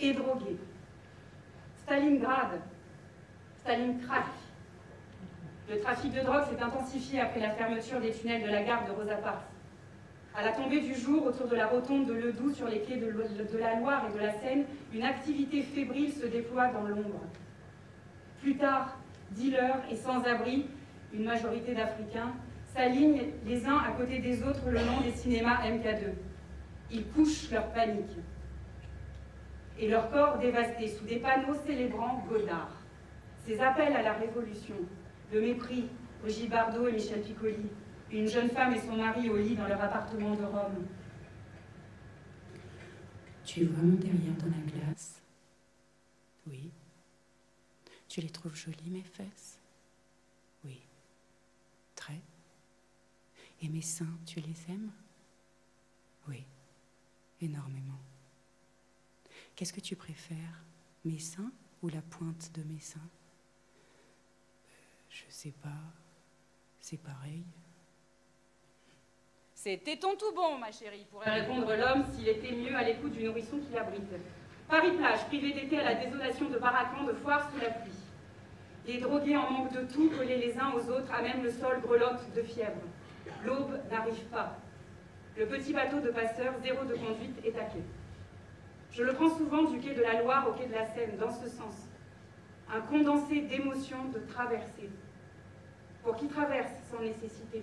et 0.00 0.12
drogué. 0.12 0.56
Stalingrad, 1.82 2.60
Stalingrad, 3.60 4.24
le 5.68 5.80
trafic 5.80 6.12
de 6.12 6.20
drogue 6.20 6.44
s'est 6.50 6.62
intensifié 6.62 7.20
après 7.20 7.40
la 7.40 7.50
fermeture 7.50 8.00
des 8.00 8.12
tunnels 8.12 8.42
de 8.42 8.50
la 8.50 8.62
gare 8.62 8.86
de 8.86 8.92
Rosa 8.92 9.16
Parks. 9.16 9.44
À 10.36 10.44
la 10.44 10.52
tombée 10.52 10.80
du 10.80 10.94
jour, 10.94 11.24
autour 11.26 11.46
de 11.46 11.56
la 11.56 11.68
rotonde 11.68 12.06
de 12.06 12.12
Ledoux, 12.12 12.52
sur 12.52 12.68
les 12.68 12.80
quais 12.80 12.96
de, 12.96 13.06
la 13.58 13.76
Loire 13.76 14.04
et 14.08 14.18
de 14.18 14.22
la 14.22 14.32
Seine, 14.32 14.64
une 14.92 15.04
activité 15.04 15.62
fébrile 15.62 16.12
se 16.12 16.26
déploie 16.26 16.68
dans 16.68 16.82
l'ombre. 16.82 17.20
Plus 18.42 18.56
tard, 18.56 18.98
dealers 19.30 19.80
et 19.90 19.96
sans-abri, 19.96 20.66
une 21.14 21.24
majorité 21.24 21.74
d'Africains, 21.74 22.32
s'alignent 22.74 23.30
les 23.46 23.64
uns 23.66 23.78
à 23.78 23.92
côté 23.92 24.18
des 24.18 24.42
autres 24.42 24.68
le 24.68 24.80
long 24.80 25.00
des 25.02 25.12
cinémas 25.12 25.62
MK2. 25.62 26.12
Ils 26.90 27.06
couchent 27.06 27.50
leur 27.52 27.68
panique 27.68 28.18
et 29.78 29.88
leur 29.88 30.10
corps 30.10 30.38
dévasté 30.38 30.88
sous 30.88 31.04
des 31.04 31.16
panneaux 31.16 31.54
célébrant 31.64 32.24
Godard. 32.28 32.72
Ces 33.46 33.60
appels 33.60 33.94
à 33.94 34.02
la 34.02 34.14
révolution, 34.14 34.74
le 35.32 35.40
mépris, 35.40 35.88
Brigitte 36.20 36.50
Bardot 36.50 36.88
et 36.88 36.92
Michel 36.92 37.22
Piccoli, 37.22 37.66
une 38.10 38.28
jeune 38.28 38.48
femme 38.50 38.74
et 38.74 38.80
son 38.80 38.96
mari 38.96 39.28
au 39.28 39.36
lit 39.36 39.56
dans 39.56 39.66
leur 39.66 39.82
appartement 39.82 40.34
de 40.34 40.44
Rome. 40.44 40.86
Tu 43.44 43.64
vois 43.64 43.82
mon 43.82 43.96
derrière 43.96 44.36
dans 44.38 44.46
la 44.46 44.86
glace 44.86 45.20
Oui. 46.46 46.70
Tu 48.08 48.20
les 48.20 48.30
trouves 48.30 48.54
jolies, 48.54 48.90
mes 48.90 49.02
fesses 49.02 49.58
Oui. 50.64 50.80
Très. 51.94 52.20
Et 53.60 53.68
mes 53.68 53.82
seins, 53.82 54.18
tu 54.24 54.40
les 54.40 54.72
aimes? 54.72 54.92
Oui. 56.28 56.44
Énormément. 57.40 58.00
Qu'est-ce 59.56 59.72
que 59.72 59.80
tu 59.80 59.96
préfères 59.96 60.64
Mes 61.04 61.18
seins 61.18 61.52
ou 61.82 61.88
la 61.88 62.02
pointe 62.02 62.50
de 62.54 62.62
mes 62.62 62.80
seins? 62.80 63.10
Je 65.14 65.22
sais 65.28 65.54
pas. 65.62 65.68
C'est 66.80 67.00
pareil. 67.00 67.44
C'est 69.54 69.78
téton 69.78 70.16
tout 70.18 70.34
bon, 70.34 70.58
ma 70.58 70.72
chérie, 70.72 71.06
pourrait 71.08 71.40
répondre 71.40 71.72
l'homme 71.72 72.04
s'il 72.12 72.28
était 72.28 72.50
mieux 72.50 72.74
à 72.74 72.82
l'écoute 72.82 73.12
du 73.12 73.22
nourrisson 73.22 73.58
qui 73.60 73.72
l'abrite. 73.72 74.02
Paris-Plage, 74.68 75.26
privé 75.26 75.52
d'été 75.52 75.78
à 75.78 75.84
la 75.84 75.94
désolation 75.94 76.50
de 76.50 76.58
Baracan, 76.58 77.04
de 77.04 77.12
foire 77.12 77.48
sous 77.50 77.60
la 77.60 77.70
pluie. 77.70 77.92
Les 78.86 78.98
drogués 78.98 79.36
en 79.36 79.50
manque 79.50 79.72
de 79.72 79.82
tout, 79.92 80.10
collés 80.10 80.36
les 80.36 80.58
uns 80.58 80.72
aux 80.72 80.90
autres, 80.90 81.12
à 81.12 81.22
même 81.22 81.44
le 81.44 81.52
sol 81.52 81.80
grelotte 81.80 82.34
de 82.34 82.42
fièvre. 82.42 82.82
L'aube 83.44 83.78
n'arrive 83.90 84.24
pas. 84.24 84.58
Le 85.36 85.46
petit 85.46 85.72
bateau 85.72 86.00
de 86.00 86.10
passeurs, 86.10 86.54
zéro 86.60 86.84
de 86.84 86.94
conduite, 86.94 87.38
est 87.44 87.56
à 87.56 87.64
quai. 87.64 87.84
Je 88.90 89.04
le 89.04 89.12
prends 89.14 89.30
souvent 89.30 89.62
du 89.62 89.78
quai 89.78 89.94
de 89.94 90.02
la 90.02 90.22
Loire 90.22 90.48
au 90.48 90.52
quai 90.52 90.66
de 90.66 90.72
la 90.72 90.86
Seine, 90.86 91.16
dans 91.18 91.32
ce 91.32 91.48
sens. 91.48 91.86
Un 92.72 92.80
condensé 92.80 93.42
d'émotions 93.42 94.04
de 94.12 94.18
traversée. 94.18 94.90
Pour 96.04 96.16
qui 96.16 96.26
traverse 96.26 96.70
sans 96.90 97.00
nécessité, 97.00 97.62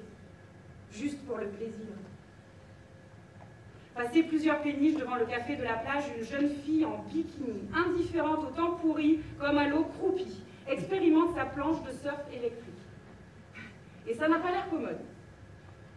juste 0.91 1.23
pour 1.27 1.37
le 1.37 1.47
plaisir. 1.47 1.85
Passer 3.93 4.23
plusieurs 4.23 4.61
péniches 4.61 4.95
devant 4.95 5.15
le 5.17 5.25
café 5.25 5.55
de 5.55 5.63
la 5.63 5.73
plage, 5.73 6.05
une 6.17 6.25
jeune 6.25 6.49
fille 6.49 6.83
en 6.83 7.03
bikini, 7.11 7.69
indifférente 7.73 8.39
au 8.39 8.51
temps 8.55 8.71
pourri 8.75 9.19
comme 9.39 9.57
à 9.59 9.67
l'eau 9.67 9.83
croupie, 9.83 10.41
expérimente 10.67 11.35
sa 11.35 11.45
planche 11.45 11.83
de 11.83 11.91
surf 11.91 12.19
électrique. 12.31 12.73
Et 14.07 14.15
ça 14.15 14.27
n'a 14.27 14.39
pas 14.39 14.49
l'air 14.49 14.69
commode. 14.69 14.99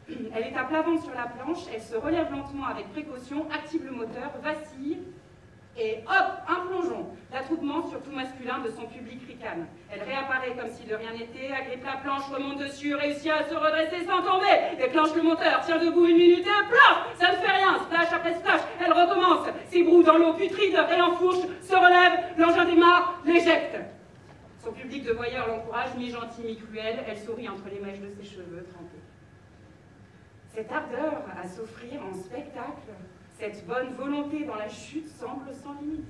Elle 0.09 0.43
est 0.43 0.55
à 0.55 0.65
plat 0.65 0.83
ventre 0.83 1.05
sur 1.05 1.15
la 1.15 1.29
planche, 1.29 1.65
elle 1.73 1.81
se 1.81 1.97
relève 1.97 2.31
lentement 2.31 2.67
avec 2.67 2.93
précaution, 2.93 3.51
active 3.51 3.87
le 3.87 3.93
moteur, 3.93 4.33
vacille, 4.43 4.99
et 5.77 5.99
hop, 6.07 6.27
un 6.49 6.67
plongeon. 6.67 7.07
L'attroupement, 7.33 7.89
surtout 7.89 8.13
masculin, 8.13 8.61
de 8.61 8.71
son 8.71 8.87
public 8.87 9.21
ricane. 9.27 9.67
Elle 9.91 10.03
réapparaît 10.03 10.55
comme 10.57 10.71
si 10.71 10.85
de 10.85 10.95
rien 10.95 11.13
n'était, 11.13 11.53
agrippe 11.53 11.85
la 11.85 11.97
planche, 11.97 12.29
remonte 12.31 12.59
dessus, 12.59 12.95
réussit 12.95 13.31
à 13.31 13.43
se 13.45 13.55
redresser 13.55 14.05
sans 14.07 14.23
tomber, 14.23 14.77
déclenche 14.79 15.15
le 15.17 15.23
moteur, 15.23 15.61
tient 15.65 15.79
debout 15.79 16.07
une 16.07 16.17
minute 16.17 16.47
et 16.47 16.69
plaf 16.69 17.19
Ça 17.19 17.33
ne 17.33 17.37
fait 17.37 17.51
rien, 17.51 17.79
splash 17.85 18.13
après 18.13 18.35
splash, 18.35 18.61
elle 18.81 18.93
recommence, 18.93 19.49
s'ébroue 19.69 20.03
dans 20.05 20.19
l'eau 20.19 20.35
putride, 20.35 20.77
réenfourche, 20.77 21.45
se 21.61 21.75
relève, 21.75 22.39
l'engin 22.39 22.65
démarre, 22.67 23.21
l'éjecte. 23.25 23.79
Son 24.63 24.73
public 24.73 25.05
de 25.05 25.13
voyeurs 25.13 25.49
l'encourage, 25.49 25.95
mi-gentil, 25.99 26.43
mi-cruel, 26.43 27.05
elle 27.07 27.19
sourit 27.19 27.49
entre 27.49 27.69
les 27.69 27.81
mèches 27.81 28.01
de 28.01 28.09
ses 28.09 28.25
cheveux 28.25 28.65
trempés. 28.73 29.03
Cette 30.55 30.71
ardeur 30.71 31.25
à 31.37 31.49
s'offrir 31.49 32.01
en 32.01 32.15
spectacle 32.15 32.95
cette 33.39 33.67
bonne 33.67 33.95
volonté 33.95 34.45
dans 34.45 34.55
la 34.55 34.69
chute 34.69 35.09
semble 35.09 35.53
sans 35.55 35.75
limite. 35.81 36.07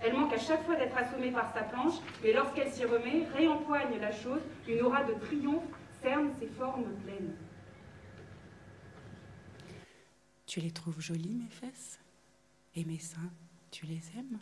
Elle 0.00 0.14
manque 0.14 0.32
à 0.32 0.38
chaque 0.38 0.64
fois 0.64 0.76
d'être 0.76 0.96
assommée 0.96 1.30
par 1.30 1.52
sa 1.52 1.62
planche, 1.62 1.94
mais 2.22 2.32
lorsqu'elle 2.32 2.70
s'y 2.70 2.84
remet, 2.84 3.26
réempoigne 3.34 3.98
la 4.00 4.12
chose, 4.12 4.40
une 4.66 4.80
aura 4.82 5.04
de 5.04 5.14
triomphe 5.14 5.64
cerne 6.02 6.30
ses 6.38 6.48
formes 6.48 6.90
pleines. 7.04 7.34
Tu 10.46 10.60
les 10.60 10.70
trouves 10.70 11.00
jolies, 11.00 11.36
mes 11.36 11.50
fesses? 11.50 12.00
Et 12.74 12.84
mes 12.84 12.98
seins, 12.98 13.30
tu 13.70 13.86
les 13.86 14.00
aimes? 14.16 14.38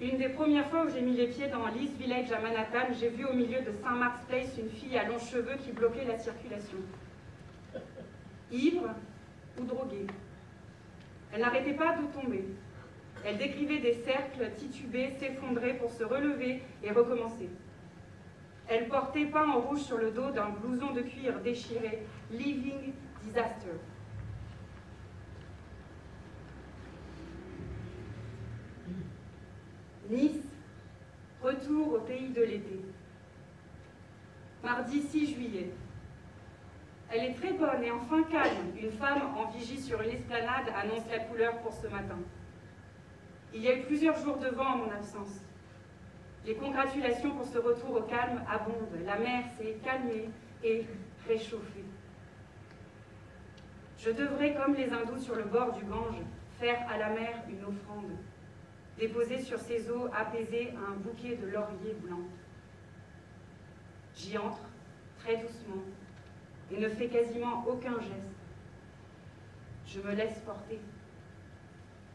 Une 0.00 0.16
des 0.16 0.30
premières 0.30 0.66
fois 0.70 0.86
où 0.86 0.88
j'ai 0.88 1.02
mis 1.02 1.12
les 1.12 1.26
pieds 1.26 1.48
dans 1.48 1.66
l'East 1.66 1.94
Village 1.98 2.32
à 2.32 2.40
Manhattan, 2.40 2.94
j'ai 2.98 3.10
vu 3.10 3.26
au 3.26 3.34
milieu 3.34 3.60
de 3.60 3.70
Saint 3.82 3.96
Mark's 3.96 4.24
Place 4.24 4.56
une 4.56 4.70
fille 4.70 4.96
à 4.96 5.06
longs 5.06 5.18
cheveux 5.18 5.56
qui 5.62 5.72
bloquait 5.72 6.06
la 6.06 6.18
circulation. 6.18 6.78
Ivre 8.50 8.94
ou 9.58 9.64
droguée. 9.64 10.06
Elle 11.32 11.42
n'arrêtait 11.42 11.74
pas 11.74 11.96
de 11.96 12.06
tomber. 12.18 12.46
Elle 13.26 13.36
décrivait 13.36 13.80
des 13.80 13.92
cercles 13.92 14.50
titubés, 14.56 15.10
s'effondrer 15.18 15.74
pour 15.74 15.90
se 15.90 16.02
relever 16.02 16.62
et 16.82 16.90
recommencer. 16.90 17.50
Elle 18.68 18.88
portait 18.88 19.26
peint 19.26 19.50
en 19.50 19.60
rouge 19.60 19.82
sur 19.82 19.98
le 19.98 20.12
dos 20.12 20.30
d'un 20.30 20.48
blouson 20.48 20.92
de 20.92 21.02
cuir 21.02 21.38
déchiré, 21.40 22.06
Living 22.30 22.94
Disaster. 23.22 23.76
Nice, 30.10 30.42
retour 31.40 31.94
au 31.94 32.00
pays 32.00 32.30
de 32.30 32.42
l'été. 32.42 32.80
Mardi 34.64 35.02
6 35.02 35.34
juillet. 35.34 35.70
Elle 37.12 37.26
est 37.26 37.34
très 37.34 37.52
bonne 37.52 37.84
et 37.84 37.92
enfin 37.92 38.24
calme. 38.24 38.76
Une 38.76 38.90
femme 38.90 39.22
en 39.36 39.48
vigie 39.52 39.80
sur 39.80 40.02
une 40.02 40.10
esplanade 40.10 40.66
annonce 40.74 41.08
la 41.08 41.20
couleur 41.20 41.58
pour 41.58 41.72
ce 41.72 41.86
matin. 41.86 42.18
Il 43.54 43.62
y 43.62 43.68
a 43.68 43.78
eu 43.78 43.82
plusieurs 43.82 44.18
jours 44.18 44.38
de 44.38 44.48
vent 44.48 44.74
en 44.74 44.76
mon 44.78 44.90
absence. 44.90 45.40
Les 46.44 46.56
congratulations 46.56 47.30
pour 47.30 47.46
ce 47.46 47.58
retour 47.58 47.92
au 47.94 48.02
calme 48.02 48.42
abondent. 48.50 49.04
La 49.04 49.16
mer 49.16 49.44
s'est 49.56 49.76
calmée 49.84 50.28
et 50.64 50.86
réchauffée. 51.28 51.84
Je 53.96 54.10
devrais, 54.10 54.54
comme 54.54 54.74
les 54.74 54.90
hindous 54.90 55.20
sur 55.20 55.36
le 55.36 55.44
bord 55.44 55.72
du 55.72 55.84
Gange, 55.84 56.20
faire 56.58 56.84
à 56.90 56.98
la 56.98 57.10
mer 57.10 57.44
une 57.48 57.62
offrande 57.62 58.10
déposer 59.00 59.40
sur 59.40 59.58
ses 59.58 59.90
eaux 59.90 60.08
apaisées 60.12 60.72
un 60.76 60.92
bouquet 60.96 61.34
de 61.36 61.46
lauriers 61.46 61.96
blancs. 62.02 62.28
J'y 64.14 64.36
entre, 64.36 64.68
très 65.18 65.38
doucement, 65.38 65.82
et 66.70 66.78
ne 66.78 66.88
fais 66.90 67.08
quasiment 67.08 67.64
aucun 67.66 67.98
geste. 67.98 68.36
Je 69.86 70.00
me 70.00 70.14
laisse 70.14 70.38
porter. 70.40 70.78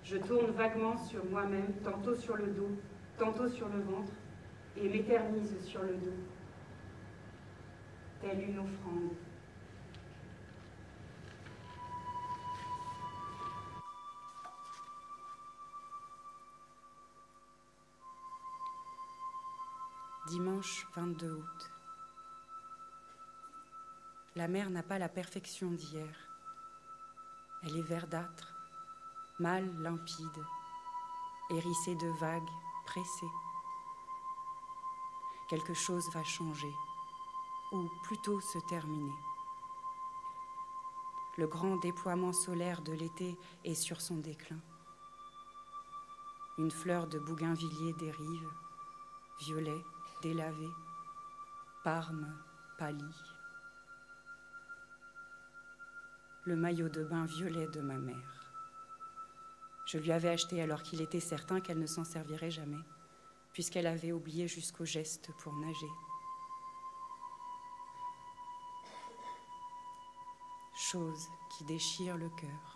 Je 0.04 0.18
tourne 0.18 0.52
vaguement 0.52 0.96
sur 0.98 1.26
moi-même, 1.26 1.74
tantôt 1.84 2.14
sur 2.14 2.38
le 2.38 2.48
dos, 2.48 2.70
tantôt 3.18 3.50
sur 3.50 3.68
le 3.68 3.82
ventre, 3.82 4.14
et 4.78 4.88
m'éternise 4.88 5.60
sur 5.66 5.82
le 5.82 5.96
dos, 5.96 6.14
telle 8.22 8.42
une 8.42 8.60
offrande. 8.60 9.10
Dimanche 20.28 20.88
22 20.96 21.34
août. 21.34 21.72
La 24.36 24.48
mer 24.48 24.72
n'a 24.72 24.82
pas 24.82 24.98
la 24.98 25.08
perfection 25.08 25.70
d'hier. 25.70 26.18
Elle 27.62 27.78
est 27.78 27.84
verdâtre, 27.84 28.56
mâle 29.38 29.72
limpide, 29.84 30.44
hérissée 31.52 31.94
de 31.94 32.08
vagues, 32.20 32.50
pressée. 32.88 33.30
Quelque 35.48 35.76
chose 35.76 36.10
va 36.12 36.24
changer, 36.24 36.74
ou 37.72 37.88
plutôt 38.02 38.42
se 38.42 38.58
terminer. 38.68 39.14
Le 41.38 41.46
grand 41.46 41.76
déploiement 41.76 42.34
solaire 42.34 42.82
de 42.82 42.94
l'été 42.94 43.38
est 43.64 43.76
sur 43.76 44.02
son 44.02 44.18
déclin. 44.18 44.60
Une 46.58 46.72
fleur 46.72 47.06
de 47.06 47.20
bougainvillier 47.20 47.94
dérive, 47.94 48.50
violet, 49.38 49.84
délavé, 50.26 50.68
Parme 51.84 52.36
pâli. 52.80 53.14
Le 56.46 56.56
maillot 56.56 56.90
de 56.90 57.04
bain 57.04 57.26
violet 57.26 57.68
de 57.68 57.80
ma 57.80 58.00
mère. 58.00 58.52
Je 59.86 60.00
lui 60.00 60.12
avais 60.12 60.30
acheté 60.30 60.64
alors 60.64 60.82
qu'il 60.82 61.02
était 61.02 61.20
certain 61.20 61.62
qu'elle 61.62 61.78
ne 61.78 61.86
s'en 61.86 62.04
servirait 62.04 62.50
jamais, 62.50 62.84
puisqu'elle 63.54 63.86
avait 63.86 64.14
oublié 64.14 64.48
jusqu'au 64.48 64.84
geste 64.84 65.30
pour 65.38 65.54
nager. 65.58 65.94
Chose 70.76 71.28
qui 71.52 71.66
déchire 71.66 72.18
le 72.18 72.30
cœur. 72.30 72.75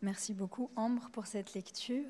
Merci 0.00 0.32
beaucoup 0.32 0.70
Ambre 0.76 1.10
pour 1.10 1.26
cette 1.26 1.54
lecture. 1.54 2.04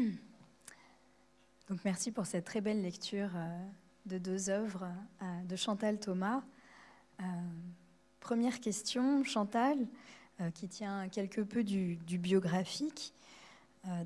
Donc 1.69 1.85
merci 1.85 2.11
pour 2.11 2.25
cette 2.25 2.47
très 2.47 2.63
belle 2.63 2.81
lecture 2.83 3.31
euh, 3.37 3.67
de 4.07 4.17
deux 4.17 4.49
œuvres 4.49 4.89
euh, 5.21 5.43
de 5.45 5.57
Chantal 5.57 6.01
Thomas. 6.01 6.43
Euh, 7.21 7.25
première 8.21 8.61
question, 8.61 9.25
Chantal, 9.25 9.79
qui 10.55 10.67
tient 10.69 11.09
quelque 11.09 11.41
peu 11.43 11.63
du, 11.63 11.99
biographique. 12.19 13.13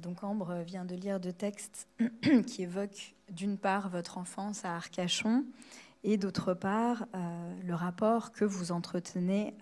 Donc 0.01 0.23
Ambre 0.25 0.63
vient 0.65 0.85
de 0.85 0.95
lire 0.95 1.21
deux 1.21 1.33
textes 1.33 1.89
qui 2.47 2.63
évoquent 2.63 3.15
d'une 3.31 3.59
part 3.59 3.89
votre 3.89 4.19
enfance 4.19 4.65
à 4.65 4.75
Arcachon 4.75 5.45
et 6.05 6.17
d'autre 6.17 6.55
part 6.55 7.07
le 7.13 7.75
rapport 7.75 8.33
que 8.33 8.45
vous 8.45 8.73
entretenez 8.73 9.55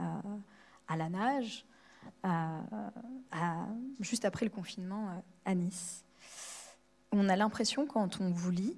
à 0.89 0.97
la 0.97 1.09
nage 1.09 1.65
juste 4.01 4.25
après 4.25 4.47
le 4.47 4.51
confinement 4.51 5.23
à 5.45 5.55
Nice 5.55 6.05
on 7.15 7.29
a 7.29 7.37
l'impression, 7.37 7.87
quand 7.87 8.21
on 8.21 8.31
vous 8.31 8.51
lit, 8.51 8.77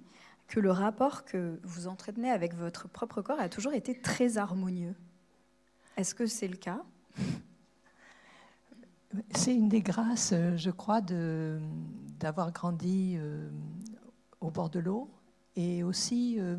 que 0.48 0.60
le 0.60 0.70
rapport 0.70 1.24
que 1.24 1.58
vous 1.64 1.88
entretenez 1.88 2.30
avec 2.30 2.54
votre 2.54 2.88
propre 2.88 3.22
corps 3.22 3.40
a 3.40 3.48
toujours 3.48 3.72
été 3.72 3.98
très 3.98 4.38
harmonieux. 4.38 4.94
Est-ce 5.96 6.14
que 6.14 6.26
c'est 6.26 6.48
le 6.48 6.56
cas? 6.56 6.82
C'est 9.30 9.54
une 9.54 9.68
des 9.68 9.82
grâces, 9.82 10.34
je 10.56 10.70
crois, 10.70 11.00
d'avoir 11.00 12.52
grandi 12.52 13.16
euh, 13.16 13.48
au 14.40 14.50
bord 14.50 14.70
de 14.70 14.78
l'eau 14.78 15.10
et 15.54 15.82
aussi 15.82 16.36
euh, 16.38 16.56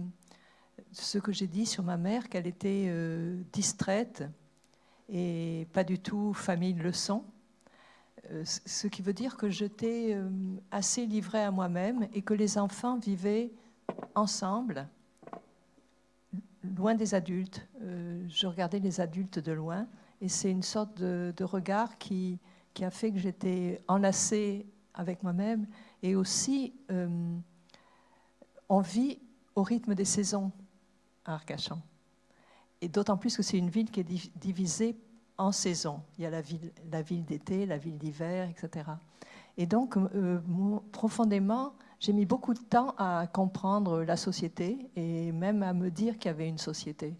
ce 0.92 1.18
que 1.18 1.32
j'ai 1.32 1.48
dit 1.48 1.66
sur 1.66 1.84
ma 1.84 1.98
mère, 1.98 2.30
qu'elle 2.30 2.48
était 2.48 2.86
euh, 2.88 3.42
distraite 3.54 4.24
et 5.10 5.68
pas 5.74 5.84
du 5.84 6.00
tout 6.00 6.34
famille. 6.34 6.76
Euh, 8.32 8.44
ce 8.44 8.88
qui 8.88 9.02
veut 9.02 9.14
dire 9.14 9.38
que 9.38 9.50
j'étais 9.50 10.14
euh, 10.14 10.30
assez 10.72 11.06
livrée 11.06 11.44
à 11.44 11.52
moi-même 11.52 12.08
et 12.14 12.22
que 12.22 12.34
les 12.34 12.58
enfants 12.58 12.98
vivaient 12.98 13.52
ensemble, 14.16 14.88
loin 16.76 16.96
des 16.96 17.16
adultes. 17.16 17.66
Euh, 17.82 18.26
je 18.28 18.48
regardais 18.48 18.80
les 18.80 19.00
adultes 19.00 19.40
de 19.40 19.52
loin 19.52 19.88
et 20.22 20.30
c'est 20.30 20.52
une 20.52 20.64
sorte 20.64 20.98
de, 21.00 21.44
regard 21.44 21.98
qui, 21.98 22.40
a 22.82 22.92
fait 22.92 23.12
que 23.12 23.18
j'étais 23.18 23.82
enlacée 23.88 24.68
avec 24.94 25.24
moi-même 25.24 25.68
et 26.04 26.16
aussi 26.16 26.74
on 28.70 28.82
vit 28.82 29.20
au 29.56 29.64
rythme 29.64 29.96
des 29.96 30.06
saisons 30.06 30.52
à 31.26 31.34
Arcachon. 31.34 31.82
Et 32.82 32.90
d'autant 32.90 33.18
plus 33.18 33.36
que 33.36 33.44
c'est 33.44 33.58
une 33.58 33.70
ville 33.70 33.90
qui 33.90 34.02
est 34.02 34.38
divisée 34.38 34.96
en 35.38 35.52
saison. 35.52 36.02
Il 36.18 36.24
y 36.24 36.28
a 36.28 36.30
la 36.30 36.42
ville, 36.42 36.72
la 36.92 37.02
ville 37.02 37.26
d'été, 37.26 37.66
la 37.66 37.78
ville 37.78 37.98
d'hiver, 37.98 38.50
etc. 38.50 38.92
Et 39.58 39.66
donc, 39.66 39.98
euh, 39.98 40.40
profondément, 40.92 41.74
j'ai 42.00 42.14
mis 42.14 42.26
beaucoup 42.26 42.54
de 42.54 42.60
temps 42.60 42.94
à 42.98 43.26
comprendre 43.28 44.04
la 44.04 44.18
société 44.18 44.90
et 44.96 45.32
même 45.32 45.64
à 45.64 45.74
me 45.74 45.90
dire 45.90 46.18
qu'il 46.18 46.30
y 46.30 46.34
avait 46.34 46.48
une 46.48 46.60
société. 46.60 47.16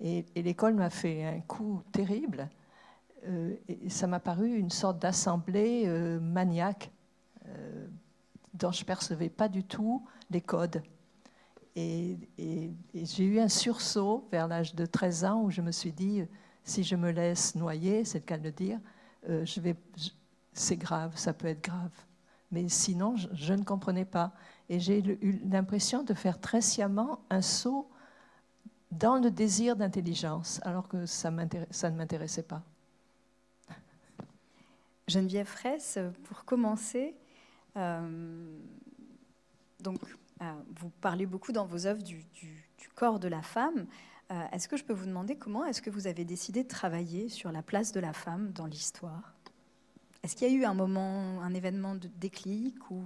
Et, 0.00 0.24
l'école 0.36 0.74
m'a 0.74 0.90
fait 0.90 1.24
un 1.24 1.40
coup 1.40 1.82
terrible. 1.92 2.48
Euh, 3.26 3.54
ça 3.88 4.06
m'a 4.06 4.20
paru 4.20 4.56
une 4.56 4.70
sorte 4.70 4.98
d'assemblée 4.98 5.84
euh, 5.86 6.20
maniaque 6.20 6.90
dont 8.54 8.70
je 8.70 8.84
percevais 8.84 9.28
pas 9.28 9.48
du 9.48 9.64
tout 9.64 10.06
les 10.30 10.40
codes. 10.40 10.82
et 11.74 12.18
j'ai 12.94 13.24
eu 13.24 13.40
un 13.40 13.48
sursaut 13.48 14.28
vers 14.30 14.46
l'âge 14.46 14.74
de 14.74 14.86
13 14.86 15.24
ans 15.24 15.42
où 15.42 15.50
je 15.50 15.62
me 15.62 15.72
suis 15.72 15.92
dit, 15.92 16.22
si 16.64 16.84
je 16.84 16.96
me 16.96 17.10
laisse 17.10 17.54
noyer, 17.54 18.04
c'est 18.04 18.18
le 18.18 18.24
cas 18.24 18.38
de 18.38 18.44
le 18.44 18.52
dire, 18.52 18.78
euh, 19.28 19.44
je 19.44 19.60
c'est 20.52 20.76
grave, 20.76 21.12
ça 21.16 21.32
peut 21.32 21.46
être 21.46 21.62
grave. 21.62 21.92
Mais 22.50 22.68
sinon, 22.68 23.14
je, 23.16 23.54
ne 23.54 23.62
comprenais 23.62 24.04
pas. 24.04 24.32
Et 24.68 24.80
j'ai 24.80 24.98
eu 24.98 25.40
l'impression 25.48 26.02
de 26.02 26.14
faire 26.14 26.40
très 26.40 26.60
sciemment 26.60 27.20
un 27.30 27.42
saut 27.42 27.88
dans 28.90 29.18
le 29.18 29.30
désir 29.30 29.76
d'intelligence, 29.76 30.60
alors 30.62 30.88
que 30.88 31.06
ça, 31.06 31.32
ça 31.70 31.90
ne 31.90 31.96
m'intéressait 31.96 32.42
pas. 32.42 32.62
Geneviève 35.08 35.46
Fraisse, 35.46 35.98
pour 36.24 36.44
commencer, 36.44 37.14
euh, 37.76 38.58
donc, 39.80 39.98
euh, 40.42 40.52
vous 40.76 40.90
parlez 41.00 41.26
beaucoup 41.26 41.52
dans 41.52 41.66
vos 41.66 41.86
œuvres 41.86 42.02
du, 42.02 42.24
du, 42.34 42.88
corps 42.94 43.18
de 43.18 43.28
la 43.28 43.42
femme. 43.42 43.86
Euh, 44.30 44.42
est-ce 44.52 44.68
que 44.68 44.76
je 44.76 44.84
peux 44.84 44.92
vous 44.92 45.06
demander 45.06 45.36
comment 45.36 45.64
est-ce 45.64 45.80
que 45.80 45.90
vous 45.90 46.06
avez 46.06 46.24
décidé 46.24 46.62
de 46.62 46.68
travailler 46.68 47.28
sur 47.28 47.50
la 47.50 47.62
place 47.62 47.92
de 47.92 48.00
la 48.00 48.12
femme 48.12 48.52
dans 48.52 48.66
l'histoire? 48.66 49.34
Est-ce 50.22 50.36
qu'il 50.36 50.48
y 50.48 50.54
a 50.54 50.54
eu 50.54 50.64
un 50.64 50.74
moment, 50.74 51.40
un 51.40 51.54
événement 51.54 51.94
de 51.94 52.08
déclic 52.08 52.90
ou? 52.90 53.02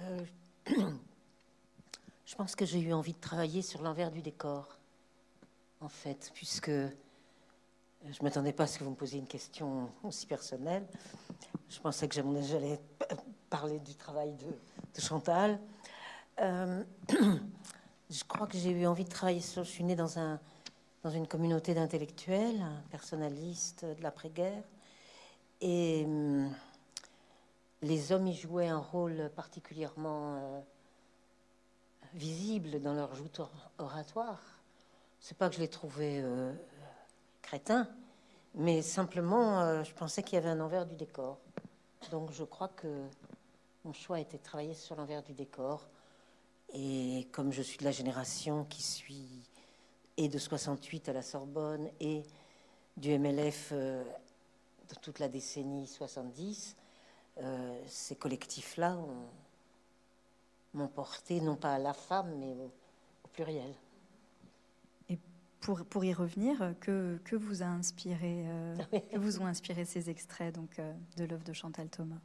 Euh, 0.00 0.24
Je 2.32 2.36
pense 2.38 2.56
que 2.56 2.64
j'ai 2.64 2.80
eu 2.80 2.94
envie 2.94 3.12
de 3.12 3.20
travailler 3.20 3.60
sur 3.60 3.82
l'envers 3.82 4.10
du 4.10 4.22
décor, 4.22 4.78
en 5.82 5.90
fait, 5.90 6.30
puisque 6.32 6.70
je 6.70 6.88
ne 8.06 8.22
m'attendais 8.22 8.54
pas 8.54 8.62
à 8.62 8.66
ce 8.66 8.78
que 8.78 8.84
vous 8.84 8.90
me 8.90 8.96
posiez 8.96 9.18
une 9.18 9.26
question 9.26 9.90
aussi 10.02 10.24
personnelle. 10.24 10.86
Je 11.68 11.78
pensais 11.78 12.08
que 12.08 12.14
j'allais 12.14 12.80
parler 13.50 13.80
du 13.80 13.94
travail 13.96 14.32
de, 14.32 14.98
Chantal. 14.98 15.60
Euh, 16.40 16.82
je 18.08 18.24
crois 18.24 18.46
que 18.46 18.56
j'ai 18.56 18.70
eu 18.70 18.86
envie 18.86 19.04
de 19.04 19.10
travailler 19.10 19.42
sur. 19.42 19.62
Je 19.62 19.68
suis 19.68 19.84
née 19.84 19.94
dans, 19.94 20.18
un, 20.18 20.40
dans 21.02 21.10
une 21.10 21.26
communauté 21.26 21.74
d'intellectuels, 21.74 22.64
personnalistes 22.90 23.84
de 23.84 24.02
l'après-guerre. 24.02 24.64
Et 25.60 26.04
hum, 26.06 26.50
les 27.82 28.10
hommes 28.10 28.26
y 28.26 28.34
jouaient 28.34 28.68
un 28.68 28.78
rôle 28.78 29.30
particulièrement 29.36 30.36
euh, 30.36 30.60
visible 32.14 32.80
dans 32.80 32.94
leur 32.94 33.14
joute 33.14 33.40
oratoire. 33.78 34.40
C'est 35.20 35.36
pas 35.36 35.48
que 35.48 35.56
je 35.56 35.60
les 35.60 35.68
trouvais 35.68 36.20
euh, 36.22 36.52
crétins, 37.42 37.88
mais 38.54 38.82
simplement, 38.82 39.60
euh, 39.60 39.84
je 39.84 39.92
pensais 39.94 40.22
qu'il 40.22 40.34
y 40.34 40.38
avait 40.38 40.50
un 40.50 40.60
envers 40.60 40.86
du 40.86 40.96
décor. 40.96 41.38
Donc 42.10 42.32
je 42.32 42.44
crois 42.44 42.68
que 42.68 42.88
mon 43.84 43.92
choix 43.92 44.16
a 44.16 44.20
été 44.20 44.38
de 44.38 44.42
travailler 44.42 44.74
sur 44.74 44.96
l'envers 44.96 45.22
du 45.22 45.32
décor 45.32 45.86
et 46.72 47.28
comme 47.32 47.52
je 47.52 47.62
suis 47.62 47.78
de 47.78 47.84
la 47.84 47.90
génération 47.90 48.64
qui 48.64 48.82
suit 48.82 49.48
et 50.16 50.28
de 50.28 50.38
68 50.38 51.08
à 51.08 51.12
la 51.12 51.22
Sorbonne 51.22 51.88
et 52.00 52.22
du 52.96 53.18
MLF 53.18 53.70
euh, 53.72 54.04
de 54.88 54.94
toute 55.00 55.18
la 55.18 55.28
décennie 55.28 55.86
70, 55.86 56.76
euh, 57.38 57.82
ces 57.86 58.16
collectifs-là 58.16 58.98
m'ont 60.74 60.88
porté 60.88 61.40
non 61.40 61.56
pas 61.56 61.74
à 61.74 61.78
la 61.78 61.92
femme, 61.92 62.34
mais 62.38 62.54
au, 62.54 62.70
pluriel. 63.32 63.74
Et 65.08 65.18
pour, 65.60 65.84
pour 65.86 66.04
y 66.04 66.12
revenir, 66.12 66.74
que, 66.80 67.18
que 67.24 67.36
vous 67.36 67.62
a 67.62 67.66
inspiré, 67.66 68.44
euh, 68.46 68.76
que 69.12 69.18
vous 69.18 69.40
ont 69.40 69.46
inspiré 69.46 69.84
ces 69.84 70.10
extraits 70.10 70.54
donc, 70.54 70.80
de 71.16 71.24
l'œuvre 71.24 71.44
de 71.44 71.52
Chantal 71.52 71.88
Thomas? 71.88 72.20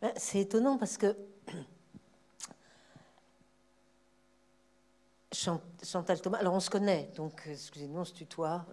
Ben, 0.00 0.12
C'est 0.16 0.40
étonnant 0.40 0.78
parce 0.78 0.96
que 0.96 1.16
Chantal 5.32 6.20
Thomas. 6.20 6.38
Alors 6.38 6.54
on 6.54 6.60
se 6.60 6.70
connaît, 6.70 7.10
donc 7.16 7.42
euh, 7.46 7.52
excusez-nous, 7.52 8.00
on 8.00 8.04
se 8.04 8.12
tutoie. 8.12 8.66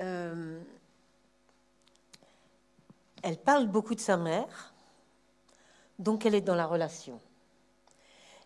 euh, 0.00 0.60
elle 3.22 3.38
parle 3.38 3.66
beaucoup 3.66 3.94
de 3.94 4.00
sa 4.00 4.16
mère, 4.16 4.72
donc 5.98 6.26
elle 6.26 6.34
est 6.34 6.40
dans 6.40 6.54
la 6.54 6.66
relation. 6.66 7.20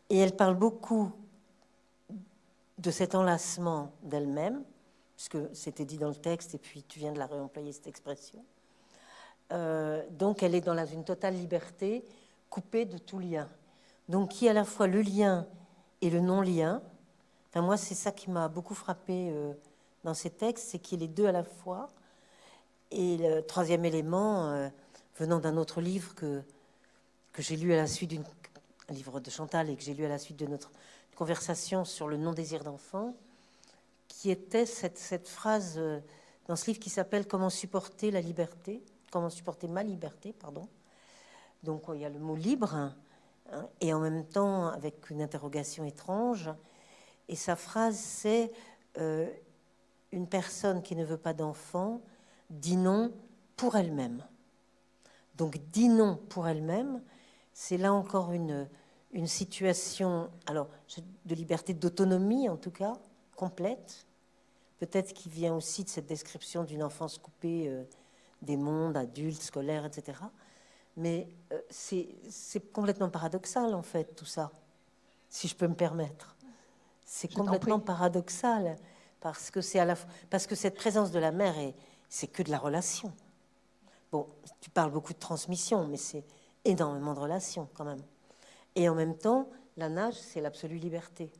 Et 0.09 0.19
elle 0.19 0.35
parle 0.35 0.55
beaucoup 0.55 1.13
de 2.79 2.91
cet 2.91 3.15
enlacement 3.15 3.93
d'elle-même, 4.03 4.63
puisque 5.17 5.39
c'était 5.55 5.85
dit 5.85 5.99
dans 5.99 6.09
le 6.09 6.15
texte, 6.15 6.55
et 6.55 6.59
puis 6.59 6.83
tu 6.83 6.99
viens 6.99 7.13
de 7.13 7.19
la 7.19 7.27
réemployer 7.27 7.73
cette 7.73 7.87
expression. 7.87 8.43
donc 9.51 10.43
elle 10.43 10.55
est 10.55 10.61
dans 10.61 10.87
une 10.87 11.05
totale 11.05 11.35
liberté, 11.35 12.05
coupée 12.49 12.85
de 12.85 12.99
tout 12.99 13.19
lien. 13.19 13.49
Donc 14.09 14.31
qui 14.31 14.49
à 14.49 14.53
la 14.53 14.65
fois 14.65 14.87
le 14.87 15.03
lien 15.03 15.47
et 16.01 16.11
le 16.11 16.21
non-lien. 16.21 16.83
Enfin, 17.49 17.63
moi, 17.63 17.77
c'est 17.77 17.95
ça 17.95 18.13
qui 18.13 18.31
m'a 18.31 18.49
beaucoup 18.49 18.75
frappé 18.75 19.31
euh, 19.31 19.53
dans 20.05 20.15
ces 20.15 20.31
textes, 20.31 20.69
c'est 20.69 20.79
qu'il 20.79 21.03
est 21.03 21.09
deux 21.09 21.27
à 21.27 21.33
la 21.33 21.45
fois. 21.45 21.91
Et 22.91 23.17
le 23.19 23.41
troisième 23.43 23.85
élément, 23.85 24.51
euh, 24.51 24.69
venant 25.17 25.39
d'un 25.39 25.57
autre 25.57 25.81
livre 25.81 26.15
que, 26.15 26.43
que 27.41 27.47
j'ai 27.47 27.57
lu 27.57 27.73
à 27.73 27.77
la 27.79 27.87
suite 27.87 28.11
d'un 28.11 28.95
livre 28.95 29.19
de 29.19 29.31
Chantal 29.31 29.71
et 29.71 29.77
que 29.77 29.83
j'ai 29.83 29.95
lu 29.95 30.05
à 30.05 30.11
la 30.11 30.19
suite 30.19 30.37
de 30.37 30.45
notre 30.45 30.71
conversation 31.17 31.87
sur 31.87 32.07
le 32.07 32.19
non-désir 32.19 32.65
d'enfant, 32.65 33.15
qui 34.09 34.31
était 34.31 34.67
cette, 34.67 35.27
phrase 35.27 35.77
euh, 35.79 36.01
dans 36.49 36.57
ce 36.57 36.67
livre 36.67 36.79
qui 36.79 36.91
s'appelle 36.91 37.27
Comment 37.27 37.49
supporter 37.49 38.11
la 38.11 38.21
liberté, 38.21 38.83
comment 39.11 39.31
supporter 39.31 39.69
ma 39.69 39.83
liberté, 39.83 40.35
pardon. 40.35 40.69
Donc 41.63 41.85
il 41.95 42.01
y 42.01 42.05
a 42.05 42.11
le 42.11 42.19
mot 42.19 42.37
libre, 42.37 42.75
hein, 42.75 42.95
et 43.81 43.95
en 43.95 44.01
même 44.01 44.27
temps 44.27 44.67
avec 44.67 45.09
une 45.09 45.23
interrogation 45.23 45.87
étrange. 45.87 46.51
Et 47.31 47.37
sa 47.37 47.57
phrase, 47.57 47.97
c'est 47.97 48.53
euh, 48.99 49.27
une 50.13 50.27
personne 50.27 50.83
qui 50.83 50.95
ne 50.95 51.07
veut 51.07 51.17
pas 51.17 51.33
d'enfant 51.33 52.03
dit 52.51 52.77
non 52.77 53.15
pour 53.57 53.77
elle-même. 53.77 54.27
Donc 55.37 55.57
dit 55.73 55.89
non 55.89 56.21
pour 56.29 56.47
elle-même, 56.47 57.01
c'est 57.61 57.77
là 57.77 57.93
encore 57.93 58.33
une, 58.33 58.67
une 59.13 59.27
situation 59.27 60.31
alors, 60.47 60.67
de 61.27 61.35
liberté 61.35 61.75
d'autonomie, 61.75 62.49
en 62.49 62.57
tout 62.57 62.71
cas, 62.71 62.95
complète, 63.37 64.07
peut-être 64.79 65.13
qui 65.13 65.29
vient 65.29 65.55
aussi 65.55 65.85
de 65.85 65.91
cette 65.91 66.07
description 66.07 66.65
d'une 66.65 66.83
enfance 66.83 67.19
coupée 67.19 67.69
euh, 67.69 67.85
des 68.41 68.57
mondes 68.57 68.97
adultes, 68.97 69.43
scolaires, 69.43 69.85
etc. 69.85 70.19
Mais 70.97 71.29
euh, 71.53 71.61
c'est 71.69 72.73
complètement 72.73 73.11
paradoxal, 73.11 73.75
en 73.75 73.83
fait, 73.83 74.17
tout 74.17 74.25
ça, 74.25 74.51
si 75.29 75.47
je 75.47 75.55
peux 75.55 75.69
me 75.69 75.77
permettre. 75.77 76.37
C'est 77.05 77.29
complètement 77.31 77.79
paradoxal, 77.79 78.79
parce 79.21 79.51
que, 79.51 79.61
à 79.77 79.85
la, 79.85 79.97
parce 80.31 80.47
que 80.47 80.55
cette 80.55 80.77
présence 80.77 81.11
de 81.11 81.19
la 81.19 81.31
mère, 81.31 81.57
c'est 82.09 82.27
que 82.27 82.43
de 82.43 82.51
la 82.51 82.59
relation. 82.59 83.13
Bon, 84.11 84.27
tu 84.63 84.71
parles 84.71 84.93
beaucoup 84.93 85.13
de 85.13 85.19
transmission, 85.19 85.87
mais 85.87 85.99
c'est 85.99 86.25
énormément 86.65 87.15
de 87.15 87.21
relations 87.21 87.69
quand 87.75 87.85
même. 87.85 88.03
Et 88.75 88.89
en 88.89 88.95
même 88.95 89.17
temps, 89.17 89.49
la 89.77 89.89
nage, 89.89 90.15
c'est 90.15 90.41
l'absolue 90.41 90.79
liberté. 90.79 91.33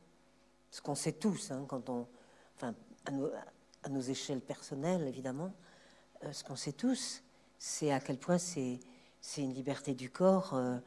Ce 0.69 0.81
qu'on 0.81 0.95
sait 0.95 1.13
tous, 1.13 1.51
hein, 1.51 1.65
quand 1.67 1.89
on, 1.89 2.07
enfin, 2.55 2.73
à 3.83 3.89
nos, 3.89 4.01
échelles 4.01 4.41
personnelles, 4.41 5.07
évidemment, 5.07 5.53
euh, 6.23 6.31
ce 6.31 6.43
qu'on 6.43 6.55
sait 6.55 6.73
tous, 6.73 7.23
c'est 7.57 7.91
à 7.91 7.99
quel 7.99 8.17
point 8.17 8.37
c'est, 8.37 8.79
une 9.37 9.53
liberté 9.53 9.93
du 9.93 10.09
corps. 10.09 10.53
Euh, 10.53 10.77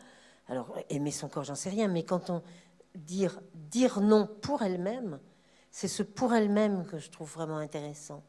alors, 0.48 0.76
aimer 0.90 1.10
son 1.10 1.28
corps, 1.28 1.44
j'en 1.44 1.54
sais 1.54 1.70
rien, 1.70 1.88
mais 1.88 2.02
quand 2.02 2.30
on 2.30 2.42
dire, 2.94 3.40
dire 3.54 4.00
non 4.00 4.28
pour 4.42 4.62
elle-même, 4.62 5.18
c'est 5.70 5.88
ce 5.88 6.02
pour 6.02 6.34
elle-même 6.34 6.86
que 6.86 6.98
je 6.98 7.10
trouve 7.10 7.32
vraiment 7.32 7.58
intéressant. 7.58 8.22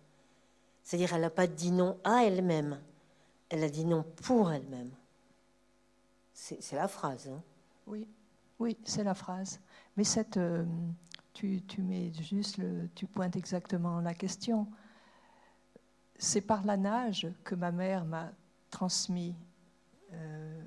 C'est-à-dire, 0.83 1.13
elle 1.13 1.21
n'a 1.21 1.29
pas 1.29 1.47
dit 1.47 1.71
non 1.71 1.97
à 2.03 2.23
elle-même, 2.25 2.79
elle 3.49 3.63
a 3.63 3.69
dit 3.69 3.85
non 3.85 4.03
pour 4.23 4.51
elle-même. 4.51 4.91
C'est, 6.38 6.73
la 6.73 6.89
phrase. 6.89 7.29
Hein. 7.29 7.41
Oui, 7.88 8.05
oui, 8.59 8.77
c'est 8.83 9.05
la 9.05 9.13
phrase. 9.13 9.61
Mais 9.95 10.03
cette, 10.03 10.36
euh, 10.36 10.65
tu, 11.33 11.63
mets 11.79 12.11
juste, 12.13 12.57
le, 12.57 12.89
tu 12.93 13.07
pointes 13.07 13.38
exactement 13.38 14.01
la 14.01 14.13
question. 14.13 14.67
C'est 16.17 16.41
par 16.41 16.65
la 16.65 16.75
nage 16.75 17.29
que 17.45 17.55
ma 17.55 17.71
mère 17.71 18.03
m'a 18.03 18.31
transmis 18.69 19.33
euh, 20.11 20.61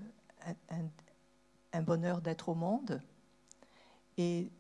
un, 1.72 1.82
bonheur 1.82 2.22
d'être 2.22 2.48
au 2.48 2.54
monde. 2.54 3.02
Et 4.16 4.50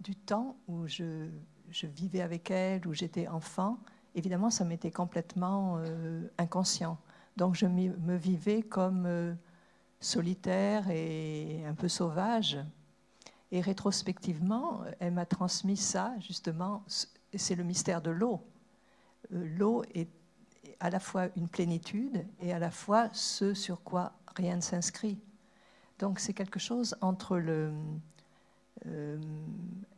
du 0.00 0.14
temps 0.14 0.56
où 0.68 0.86
je, 0.86 1.28
vivais 1.82 2.20
avec 2.20 2.48
elle, 2.52 2.86
où 2.86 2.94
j'étais 2.94 3.26
enfant, 3.26 3.80
évidemment, 4.14 4.50
ça 4.50 4.64
m'était 4.64 4.92
complètement 4.92 5.78
euh, 5.78 6.28
inconscient. 6.38 6.96
Donc 7.36 7.56
je 7.56 7.66
me 7.66 8.16
vivais 8.16 8.62
comme 8.62 9.36
solitaire 10.04 10.90
et 10.90 11.64
un 11.66 11.74
peu 11.74 11.88
sauvage. 11.88 12.58
Et 13.50 13.60
rétrospectivement, 13.60 14.82
elle 15.00 15.12
m'a 15.12 15.26
transmis 15.26 15.76
ça, 15.76 16.14
justement, 16.20 16.84
c'est 17.34 17.54
le 17.54 17.64
mystère 17.64 18.02
de 18.02 18.10
l'eau. 18.10 18.40
Euh, 19.32 19.46
l'eau 19.56 19.84
est 19.94 20.08
à 20.80 20.90
la 20.90 21.00
fois 21.00 21.28
une 21.36 21.48
plénitude 21.48 22.26
et 22.40 22.52
à 22.52 22.58
la 22.58 22.70
fois 22.70 23.08
ce 23.12 23.54
sur 23.54 23.82
quoi 23.82 24.12
rien 24.36 24.56
ne 24.56 24.60
s'inscrit. 24.60 25.18
Donc 25.98 26.18
c'est 26.18 26.34
quelque 26.34 26.58
chose 26.58 26.96
entre 27.00 27.38
le... 27.38 27.72
Euh, 28.86 29.18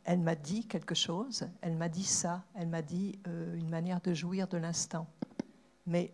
elle 0.05 0.21
m'a 0.21 0.35
dit 0.37 0.67
quelque 0.67 0.95
chose, 0.95 1.49
elle 1.61 1.75
m'a 1.75 1.89
dit 1.89 2.05
ça, 2.05 2.45
elle 2.55 2.69
m'a 2.69 2.83
dit 2.83 3.19
euh, 3.27 3.57
une 3.57 3.71
manière 3.71 4.01
de 4.01 4.15
jouir 4.15 4.47
de 4.47 4.59
l'instant. 4.59 5.09
Mais, 5.87 6.13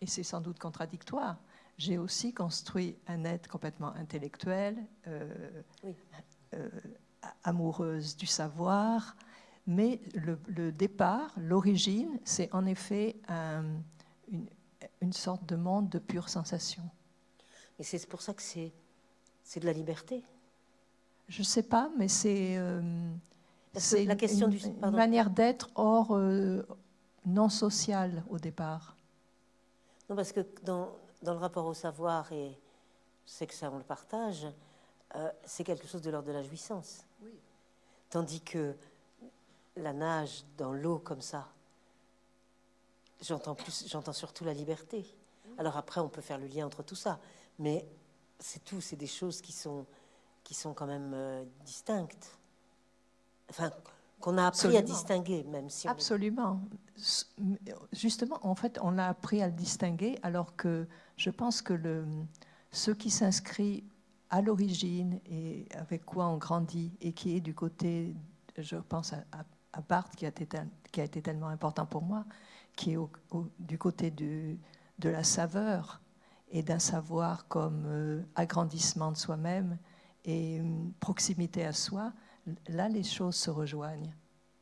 et 0.00 0.06
c'est 0.06 0.22
sans 0.22 0.40
doute 0.40 0.58
contradictoire, 0.58 1.36
j'ai 1.78 1.98
aussi 1.98 2.32
construit 2.32 2.96
un 3.06 3.24
être 3.24 3.48
complètement 3.48 3.92
intellectuel, 3.94 4.76
euh, 5.08 5.62
euh, 6.54 6.68
amoureuse 7.44 8.16
du 8.16 8.26
savoir, 8.26 9.16
mais 9.66 10.00
le, 10.14 10.70
départ, 10.72 11.34
l'origine, 11.36 12.18
c'est 12.24 12.52
en 12.54 12.66
effet 12.66 13.16
une, 14.30 14.46
une, 15.02 15.12
sorte 15.12 15.44
de 15.44 15.56
monde 15.56 15.88
de 15.88 15.98
pure 15.98 16.28
sensation. 16.28 16.82
Et 17.78 17.82
c'est 17.82 18.06
pour 18.06 18.22
ça 18.22 18.32
que 18.32 18.42
c'est, 18.42 18.72
c'est 19.42 19.60
de 19.60 19.66
la 19.66 19.72
liberté 19.72 20.22
Je 21.28 21.40
ne 21.40 21.44
sais 21.44 21.64
pas, 21.64 21.90
mais 21.98 22.08
c'est, 22.08 22.56
euh, 22.56 23.10
c'est 23.74 24.04
la 24.04 24.14
question 24.14 24.48
une, 24.48 24.56
du, 24.56 24.90
manière 24.92 25.30
d'être 25.30 25.70
hors 25.74 26.16
non 27.26 27.48
sociale 27.48 28.22
au 28.30 28.38
départ. 28.38 28.96
Non, 30.08 30.14
parce 30.14 30.30
que 30.30 30.46
dans, 30.62 30.96
dans 31.22 31.32
le 31.32 31.38
rapport 31.38 31.66
au 31.66 31.74
savoir, 31.74 32.30
et 32.32 32.58
sais 33.24 33.46
que 33.46 33.54
ça 33.54 33.70
on 33.70 33.78
le 33.78 33.84
partage, 33.84 34.46
euh, 35.14 35.30
c'est 35.44 35.64
quelque 35.64 35.86
chose 35.86 36.02
de 36.02 36.10
l'ordre 36.10 36.28
de 36.28 36.32
la 36.32 36.42
jouissance. 36.42 37.04
Tandis 38.10 38.40
que 38.40 38.74
la 39.76 39.92
nage 39.92 40.44
dans 40.56 40.72
l'eau 40.72 40.98
comme 40.98 41.20
ça, 41.20 41.48
j'entends 43.20 43.54
plus, 43.54 43.88
j'entends 43.88 44.12
surtout 44.12 44.44
la 44.44 44.54
liberté. 44.54 45.04
Alors 45.58 45.76
après, 45.76 46.00
on 46.00 46.08
peut 46.08 46.20
faire 46.20 46.38
le 46.38 46.46
lien 46.46 46.66
entre 46.66 46.82
tout 46.82 46.96
ça, 46.96 47.18
mais 47.58 47.86
c'est 48.38 48.64
tout, 48.64 48.80
c'est 48.80 48.96
des 48.96 49.06
choses 49.06 49.40
qui 49.40 49.52
sont 49.52 49.86
qui 50.44 50.54
sont 50.54 50.74
quand 50.74 50.86
même 50.86 51.12
euh, 51.12 51.44
distinctes. 51.64 52.38
Enfin, 53.50 53.72
qu'on 54.26 54.38
a 54.38 54.46
appris 54.48 54.76
à 54.76 54.82
distinguer, 54.82 55.44
même 55.44 55.70
si. 55.70 55.86
Absolument. 55.86 56.60
Justement, 57.92 58.40
en 58.42 58.56
fait, 58.56 58.76
on 58.82 58.98
a 58.98 59.06
appris 59.06 59.40
à 59.40 59.46
le 59.46 59.52
distinguer, 59.52 60.18
alors 60.24 60.56
que 60.56 60.88
je 61.16 61.30
pense 61.30 61.62
que 61.62 61.72
le, 61.72 62.04
ce 62.72 62.90
qui 62.90 63.08
s'inscrit 63.08 63.84
à 64.30 64.42
l'origine 64.42 65.20
et 65.26 65.68
avec 65.76 66.04
quoi 66.04 66.26
on 66.26 66.38
grandit 66.38 66.90
et 67.00 67.12
qui 67.12 67.36
est 67.36 67.40
du 67.40 67.54
côté, 67.54 68.16
je 68.58 68.74
pense 68.74 69.12
à, 69.12 69.18
à, 69.72 69.80
Barthes 69.88 70.16
qui 70.16 70.24
a, 70.24 70.30
été, 70.30 70.48
qui 70.90 71.00
a 71.00 71.04
été 71.04 71.22
tellement 71.22 71.48
important 71.48 71.86
pour 71.86 72.02
moi, 72.02 72.24
qui 72.74 72.94
est 72.94 72.98
du 73.60 73.78
côté 73.78 74.10
de 74.10 74.58
la 75.08 75.22
saveur 75.22 76.00
et 76.50 76.64
d'un 76.64 76.80
savoir 76.80 77.46
comme 77.46 77.84
euh, 77.86 78.22
agrandissement 78.34 79.12
de 79.12 79.16
soi-même 79.16 79.78
et 80.24 80.58
euh, 80.58 80.64
proximité 80.98 81.64
à 81.64 81.72
soi, 81.72 82.12
là 82.68 82.88
les 82.88 83.02
choses 83.02 83.36
se 83.36 83.50
rejoignent. 83.50 84.14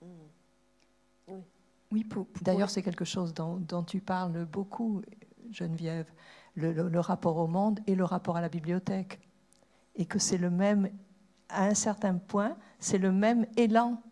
Mmh. 0.03 0.07
Oui. 1.29 1.43
oui 1.93 2.07
D'ailleurs, 2.43 2.71
c'est 2.71 2.83
quelque 2.83 3.05
chose 3.05 3.35
dont, 3.35 3.57
dont, 3.57 3.83
tu 3.83 4.01
parles 4.01 4.45
beaucoup, 4.47 5.03
Geneviève 5.51 6.07
le, 6.57 7.01
rapport 7.01 7.37
au 7.37 7.47
monde 7.47 7.81
et 7.87 7.95
le 7.95 8.05
rapport 8.05 8.37
à 8.37 8.41
la 8.41 8.49
bibliothèque. 8.49 9.21
Et 9.97 10.07
que 10.07 10.19
c'est 10.19 10.39
le 10.39 10.51
même, 10.51 10.91
à 11.49 11.67
un 11.67 11.75
certain 11.75 12.17
point, 12.17 12.57
c'est 12.79 12.99
le 12.99 13.13
même 13.13 13.47
élan 13.57 14.03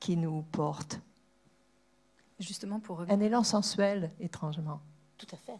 qui 0.00 0.16
nous 0.16 0.42
porte. 0.42 1.00
Justement 2.38 2.80
pour 2.80 3.02
Un 3.02 3.20
élan 3.20 3.42
sensuel, 3.42 4.10
étrangement. 4.20 4.80
Tout 5.18 5.26
à 5.32 5.36
fait. 5.36 5.58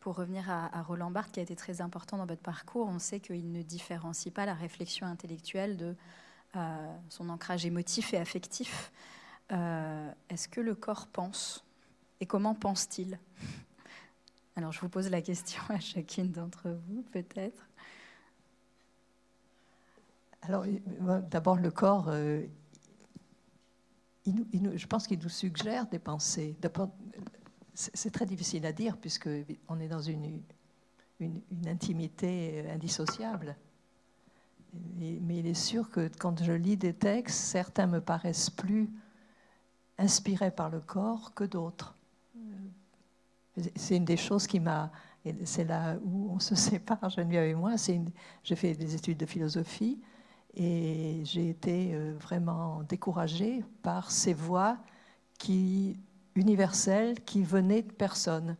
Pour 0.00 0.16
revenir 0.16 0.48
à, 0.48 0.82
Roland 0.82 1.10
Barthes, 1.10 1.32
qui 1.32 1.40
a 1.40 1.42
été 1.42 1.56
très 1.56 1.80
important 1.80 2.16
dans 2.16 2.26
votre 2.26 2.40
parcours, 2.40 2.86
on 2.88 2.98
sait 2.98 3.20
qu'il 3.20 3.50
ne 3.52 3.62
différencie 3.62 4.32
pas 4.32 4.46
la 4.46 4.54
réflexion 4.54 5.06
intellectuelle 5.06 5.76
de 5.76 5.86
euh, 5.86 5.94
son 7.08 7.28
ancrage 7.28 7.66
émotif 7.66 8.14
et 8.14 8.18
affectif. 8.18 8.92
Euh, 9.52 10.10
est-ce 10.28 10.48
que 10.48 10.60
le 10.60 10.74
corps 10.74 11.06
pense 11.06 11.64
Et 12.20 12.26
comment 12.26 12.54
pense-t-il? 12.54 13.18
Alors 14.56 14.72
je 14.72 14.80
vous 14.80 14.88
pose 14.88 15.08
la 15.10 15.22
question 15.22 15.62
à 15.68 15.80
chacune 15.80 16.32
d'entre 16.32 16.68
vous, 16.88 17.02
peut-être. 17.12 17.68
Alors 20.42 20.64
d'abord 21.30 21.56
le 21.56 21.70
corps, 21.70 22.08
euh, 22.08 22.44
je 24.26 24.86
pense 24.86 25.06
qu'il 25.06 25.18
nous 25.18 25.28
suggère 25.28 25.86
des 25.86 25.98
pensées. 25.98 26.56
C'est 27.74 28.10
très 28.10 28.26
difficile 28.26 28.66
à 28.66 28.72
dire 28.72 28.96
puisque 28.96 29.28
on 29.68 29.80
est 29.80 29.88
dans 29.88 30.00
une, 30.00 30.42
intimité 31.66 32.68
indissociable. 32.70 33.56
Mais 34.72 35.38
il 35.38 35.46
est 35.46 35.54
sûr 35.54 35.90
que 35.90 36.10
quand 36.18 36.42
je 36.42 36.52
lis 36.52 36.76
des 36.76 36.92
textes, 36.92 37.38
certains 37.38 37.86
me 37.86 38.00
paraissent 38.00 38.50
plus 38.50 38.90
inspirés 39.98 40.50
par 40.50 40.70
le 40.70 40.80
corps 40.80 41.34
que 41.34 41.44
d'autres. 41.44 41.94
C'est 43.74 43.96
une 43.96 44.04
des 44.04 44.16
choses 44.16 44.46
qui 44.46 44.60
m'a. 44.60 44.90
C'est 45.44 45.64
là 45.64 45.96
où 46.04 46.30
on 46.30 46.38
se 46.38 46.54
sépare, 46.54 47.10
Geneviève 47.10 47.48
et 47.48 47.54
moi. 47.54 47.74
J'ai 48.44 48.56
fait 48.56 48.74
des 48.74 48.94
études 48.94 49.18
de 49.18 49.26
philosophie 49.26 50.00
et 50.54 51.22
j'ai 51.24 51.50
été 51.50 51.94
euh, 51.94 52.14
vraiment 52.18 52.82
découragée 52.88 53.64
par 53.82 54.10
ces 54.10 54.32
voix 54.32 54.78
qui, 55.38 55.98
universelles 56.34 57.20
qui 57.24 57.42
venaient 57.42 57.82
de 57.82 57.92
personnes. 57.92 58.56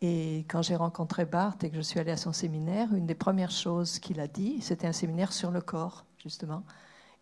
Et 0.00 0.44
quand 0.48 0.62
j'ai 0.62 0.76
rencontré 0.76 1.24
Barthes 1.24 1.64
et 1.64 1.70
que 1.70 1.76
je 1.76 1.80
suis 1.80 1.98
allée 1.98 2.12
à 2.12 2.16
son 2.16 2.32
séminaire, 2.32 2.94
une 2.94 3.06
des 3.06 3.16
premières 3.16 3.50
choses 3.50 3.98
qu'il 3.98 4.20
a 4.20 4.28
dit, 4.28 4.60
c'était 4.60 4.86
un 4.86 4.92
séminaire 4.92 5.32
sur 5.32 5.50
le 5.50 5.60
corps, 5.60 6.04
justement, 6.22 6.62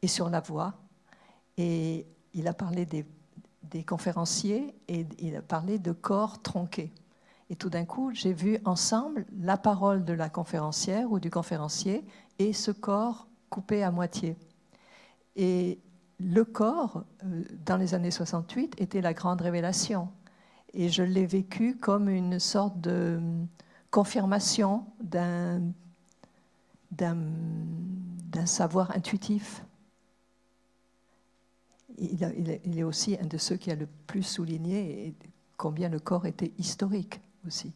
et 0.03 0.09
sur 0.09 0.29
la 0.29 0.41
voix. 0.41 0.75
Et 1.57 2.07
il 2.35 2.49
a 2.49 2.53
parlé 2.53 2.85
des, 2.85 3.07
conférenciers 3.85 4.75
et 4.89 5.07
il 5.19 5.37
a 5.37 5.43
parlé 5.43 5.79
de 5.79 5.93
corps 5.93 6.41
tronqués. 6.41 6.93
Et 7.51 7.57
tout 7.57 7.71
d'un 7.71 7.85
coup, 7.85 8.11
j'ai 8.13 8.33
vu 8.33 8.59
ensemble 8.65 9.27
la 9.39 9.57
parole 9.57 10.05
de 10.05 10.13
la 10.13 10.29
conférencière 10.29 11.11
ou 11.11 11.19
du 11.19 11.31
conférencier 11.31 12.05
et 12.39 12.53
ce 12.53 12.71
corps 12.71 13.27
coupé 13.51 13.83
à 13.83 13.91
moitié. 13.91 14.37
Et 15.37 15.79
le 16.19 16.45
corps, 16.45 17.05
euh, 17.25 17.45
dans 17.65 17.77
les 17.77 17.95
années 17.95 18.11
68, 18.11 18.81
était 18.81 19.01
la 19.01 19.13
grande 19.13 19.41
révélation. 19.43 20.09
Et 20.79 20.91
je 20.91 21.03
l'ai 21.03 21.25
vécu 21.25 21.75
comme 21.75 22.11
une 22.11 22.39
sorte 22.39 22.79
de 22.83 23.19
confirmation 23.91 24.85
d'un, 25.01 25.63
d'un, 26.91 27.17
savoir 28.45 28.91
intuitif. 28.91 29.65
Il, 31.97 32.79
est 32.79 32.83
aussi 32.83 33.17
un 33.19 33.25
de 33.25 33.39
ceux 33.39 33.57
qui 33.57 33.71
a 33.71 33.75
le 33.75 33.89
plus 34.07 34.23
souligné 34.23 35.15
combien 35.57 35.89
le 35.89 35.99
corps 35.99 36.27
était 36.27 36.53
historique 36.59 37.23
aussi. 37.47 37.73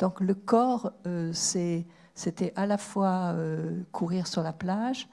Donc 0.00 0.20
le 0.20 0.34
corps, 0.34 0.90
euh, 1.06 1.32
c'était 1.32 2.52
à 2.56 2.66
la 2.66 2.78
fois 2.78 3.32
euh, 3.34 3.80
courir 3.92 4.26
sur 4.26 4.42
la 4.42 4.52
plage 4.52 5.08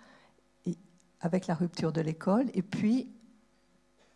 avec 1.19 1.45
la 1.45 1.53
rupture 1.53 1.91
de 1.91 2.01
l'école, 2.01 2.49
et 2.55 2.63
puis 2.63 3.07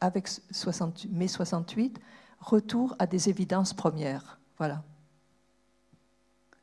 avec 0.01 0.27
60, 0.27 1.05
mai 1.11 1.27
68, 1.27 1.99
retour 2.45 2.95
à 2.99 3.07
des 3.07 3.29
évidences 3.29 3.73
premières. 3.73 4.39
Voilà. 4.57 4.83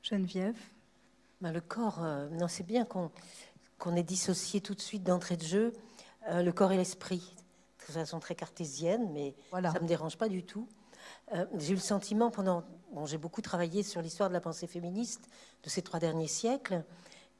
Geneviève 0.03 0.59
ben, 1.41 1.53
Le 1.53 1.61
corps, 1.61 2.03
euh, 2.03 2.28
non, 2.30 2.49
c'est 2.49 2.66
bien 2.66 2.85
qu'on 2.85 3.97
ait 3.97 4.03
dissocié 4.03 4.61
tout 4.61 4.74
de 4.74 4.80
suite 4.80 5.03
d'entrée 5.03 5.37
de 5.37 5.45
jeu 5.45 5.72
le 6.30 6.53
corps 6.53 6.70
et 6.70 6.76
l'esprit. 6.76 7.35
De 7.89 7.93
façon 7.93 8.20
très 8.20 8.37
cartésienne, 8.37 9.11
mais 9.12 9.35
ça 9.51 9.61
ne 9.61 9.80
me 9.80 9.89
dérange 9.89 10.16
pas 10.16 10.28
du 10.28 10.45
tout. 10.45 10.68
Euh, 11.35 11.47
j'ai 11.59 11.72
eu 11.72 11.76
le 11.76 11.80
sentiment 11.80 12.30
pendant. 12.30 12.64
Bon, 12.93 13.07
j'ai 13.07 13.18
beaucoup 13.18 13.41
travaillé 13.41 13.83
sur 13.83 14.03
l'histoire 14.03 14.28
de 14.28 14.35
la 14.35 14.41
pensée 14.41 14.66
féministe 14.66 15.28
de 15.62 15.70
ces 15.70 15.83
trois 15.83 15.99
derniers 15.99 16.28
siècles. 16.28 16.85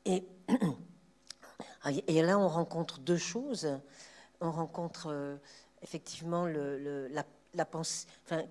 Et, 0.05 0.27
et 2.07 2.23
là, 2.23 2.39
on 2.39 2.49
rencontre 2.49 3.01
deux 3.01 3.19
choses. 3.19 3.69
On 4.41 4.51
rencontre 4.51 5.09
euh, 5.11 5.37
effectivement 5.83 6.47
le, 6.47 7.09
la, 7.09 7.23
la 7.23 7.25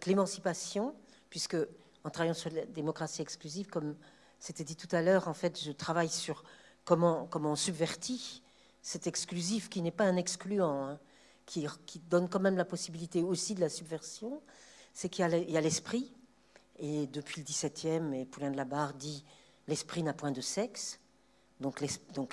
l'émancipation, 0.05 0.95
puisque 1.29 1.57
en 2.03 2.09
travaillant 2.09 2.33
sur 2.33 2.49
la 2.51 2.65
démocratie 2.65 3.21
exclusive, 3.21 3.67
comme 3.67 3.95
c'était 4.39 4.63
dit 4.63 4.75
tout 4.75 4.93
à 4.93 5.01
l'heure, 5.01 5.27
en 5.27 5.33
fait, 5.33 5.61
je 5.61 5.71
travaille 5.71 6.09
sur 6.09 6.43
comment, 6.85 7.27
comment 7.27 7.51
on 7.51 7.55
subvertit 7.55 8.41
cet 8.81 9.07
exclusif 9.07 9.69
qui 9.69 9.81
n'est 9.81 9.91
pas 9.91 10.05
un 10.05 10.17
excluant, 10.17 10.87
hein, 10.87 10.99
qui, 11.45 11.67
qui, 11.85 11.99
donne 11.99 12.27
quand 12.27 12.39
même 12.39 12.57
la 12.57 12.65
possibilité 12.65 13.21
aussi 13.21 13.53
de 13.53 13.61
la 13.61 13.69
subversion 13.69 14.41
c'est 14.93 15.09
qu'il 15.09 15.25
y 15.49 15.57
a 15.57 15.61
l'esprit, 15.61 16.11
et 16.77 17.07
depuis 17.07 17.41
le 17.41 17.45
XVIIe, 17.45 18.19
et 18.19 18.25
Poulain 18.25 18.51
de 18.51 18.57
la 18.57 18.65
Barre 18.65 18.93
dit 18.93 19.23
l'esprit 19.67 20.03
n'a 20.03 20.13
point 20.13 20.31
de 20.31 20.41
sexe, 20.41 20.99
donc 21.59 21.79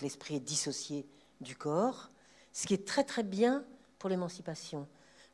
l'esprit 0.00 0.36
est 0.36 0.40
dissocié 0.40 1.06
du 1.40 1.54
corps, 1.54 2.10
ce 2.52 2.66
qui 2.66 2.74
est 2.74 2.86
très 2.86 3.04
très 3.04 3.22
bien 3.22 3.64
pour 3.98 4.10
l'émancipation. 4.10 4.88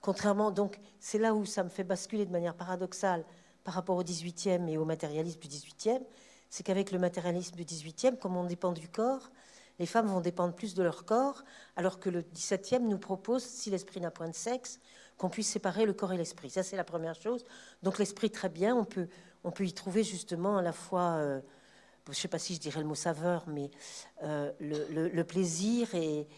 Contrairement, 0.04 0.50
donc, 0.50 0.78
c'est 1.00 1.16
là 1.16 1.32
où 1.32 1.46
ça 1.46 1.64
me 1.64 1.70
fait 1.70 1.82
basculer 1.82 2.26
de 2.26 2.30
manière 2.30 2.54
paradoxale 2.54 3.24
par 3.64 3.72
rapport 3.72 3.96
au 3.96 4.04
XVIIIe 4.04 4.68
et 4.68 4.76
au 4.76 4.84
matérialisme 4.84 5.40
du 5.40 5.48
XVIIIe, 5.48 6.04
c'est 6.50 6.62
qu'avec 6.62 6.92
le 6.92 6.98
matérialisme 6.98 7.56
du 7.56 7.64
XVIIIe, 7.64 8.18
comme 8.20 8.36
on 8.36 8.44
dépend 8.44 8.72
du 8.72 8.86
corps, 8.86 9.30
les 9.78 9.86
femmes 9.86 10.08
vont 10.08 10.20
dépendre 10.20 10.54
plus 10.54 10.74
de 10.74 10.82
leur 10.82 11.06
corps, 11.06 11.42
alors 11.74 12.00
que 12.00 12.10
le 12.10 12.20
XVIIe 12.20 12.82
nous 12.82 12.98
propose, 12.98 13.44
si 13.44 13.70
l'esprit 13.70 13.98
n'a 13.98 14.10
point 14.10 14.28
de 14.28 14.34
sexe, 14.34 14.78
qu'on 15.16 15.30
puisse 15.30 15.48
séparer 15.48 15.86
le 15.86 15.94
corps 15.94 16.12
et 16.12 16.18
l'esprit. 16.18 16.50
Ça, 16.50 16.62
c'est 16.62 16.76
la 16.76 16.84
première 16.84 17.14
chose. 17.14 17.42
Donc 17.82 17.98
l'esprit, 17.98 18.28
très 18.28 18.50
bien, 18.50 18.76
on 18.76 18.84
peut, 18.84 19.08
on 19.42 19.52
peut 19.52 19.64
y 19.64 19.72
trouver 19.72 20.04
justement 20.04 20.58
à 20.58 20.62
la 20.62 20.72
fois, 20.72 21.14
euh, 21.14 21.40
je 22.08 22.10
ne 22.10 22.14
sais 22.16 22.28
pas 22.28 22.38
si 22.38 22.54
je 22.54 22.60
dirais 22.60 22.80
le 22.80 22.86
mot 22.86 22.94
saveur, 22.94 23.44
mais 23.46 23.70
euh, 24.22 24.52
le, 24.60 25.22
plaisir 25.22 25.94
et, 25.94 26.28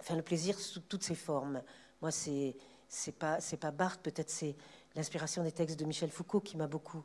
enfin 0.00 0.16
le 0.16 0.22
plaisir 0.22 0.58
sous 0.58 0.80
toutes 0.80 1.04
ses 1.04 1.14
formes. 1.14 1.62
Moi, 2.00 2.10
c'est 2.10 2.56
c'est 2.92 3.12
pas 3.12 3.40
c'est 3.40 3.56
pas 3.56 3.70
Barthes, 3.70 4.02
peut-être 4.02 4.30
c'est 4.30 4.54
l'inspiration 4.94 5.42
des 5.42 5.52
textes 5.52 5.80
de 5.80 5.84
Michel 5.86 6.10
Foucault 6.10 6.40
qui 6.40 6.56
m'a 6.56 6.66
beaucoup 6.66 7.02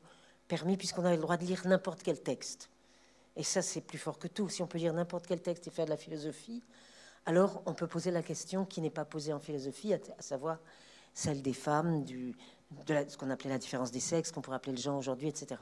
permis, 0.48 0.78
puisqu'on 0.78 1.06
avait 1.06 1.16
le 1.16 1.22
droit 1.22 1.38
de 1.38 1.46
lire 1.46 1.66
n'importe 1.66 2.04
quel 2.04 2.22
texte. 2.22 2.70
Et 3.38 3.44
ça, 3.44 3.62
c'est 3.62 3.82
plus 3.82 3.98
fort 3.98 4.20
que 4.20 4.28
tout. 4.28 4.50
Si 4.50 4.62
on 4.62 4.68
peut 4.68 4.78
lire 4.78 4.94
n'importe 4.94 5.28
quel 5.28 5.42
texte 5.42 5.68
et 5.68 5.72
faire 5.72 5.86
de 5.86 5.90
la 5.90 5.98
philosophie, 5.98 6.62
alors 7.26 7.62
on 7.66 7.74
peut 7.74 7.88
poser 7.88 8.12
la 8.12 8.22
question 8.22 8.66
qui 8.66 8.82
n'est 8.82 8.90
pas 8.90 9.06
posée 9.06 9.32
en 9.32 9.40
philosophie, 9.40 9.94
à, 9.94 10.00
savoir 10.20 10.60
celle 11.14 11.42
des 11.42 11.54
femmes, 11.54 12.04
de 12.04 12.34
ce 13.08 13.18
qu'on 13.18 13.30
appelait 13.30 13.50
la 13.50 13.58
différence 13.58 13.92
des 13.92 14.00
sexes, 14.02 14.32
qu'on 14.32 14.42
pourrait 14.42 14.58
appeler 14.58 14.76
le 14.76 14.82
genre 14.82 14.98
aujourd'hui, 14.98 15.30
etc. 15.30 15.62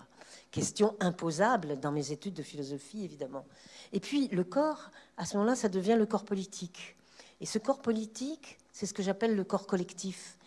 Question 0.49 0.95
imposable 0.99 1.79
dans 1.79 1.91
mes 1.91 2.11
études 2.11 2.33
de 2.33 2.43
philosophie, 2.43 3.03
évidemment. 3.03 3.45
Et 3.93 3.99
puis 3.99 4.27
le 4.29 4.43
corps, 4.43 4.89
à 5.17 5.25
ce 5.25 5.37
moment-là, 5.37 5.55
ça 5.55 5.69
devient 5.69 5.95
le 5.97 6.07
corps 6.07 6.25
politique. 6.25 6.95
Et 7.41 7.45
ce 7.45 7.59
corps 7.59 7.81
politique, 7.81 8.57
c'est 8.71 8.85
ce 8.85 8.93
que 8.93 9.03
j'appelle 9.03 9.35
le 9.35 9.43
corps 9.43 9.67
collectif. 9.67 10.37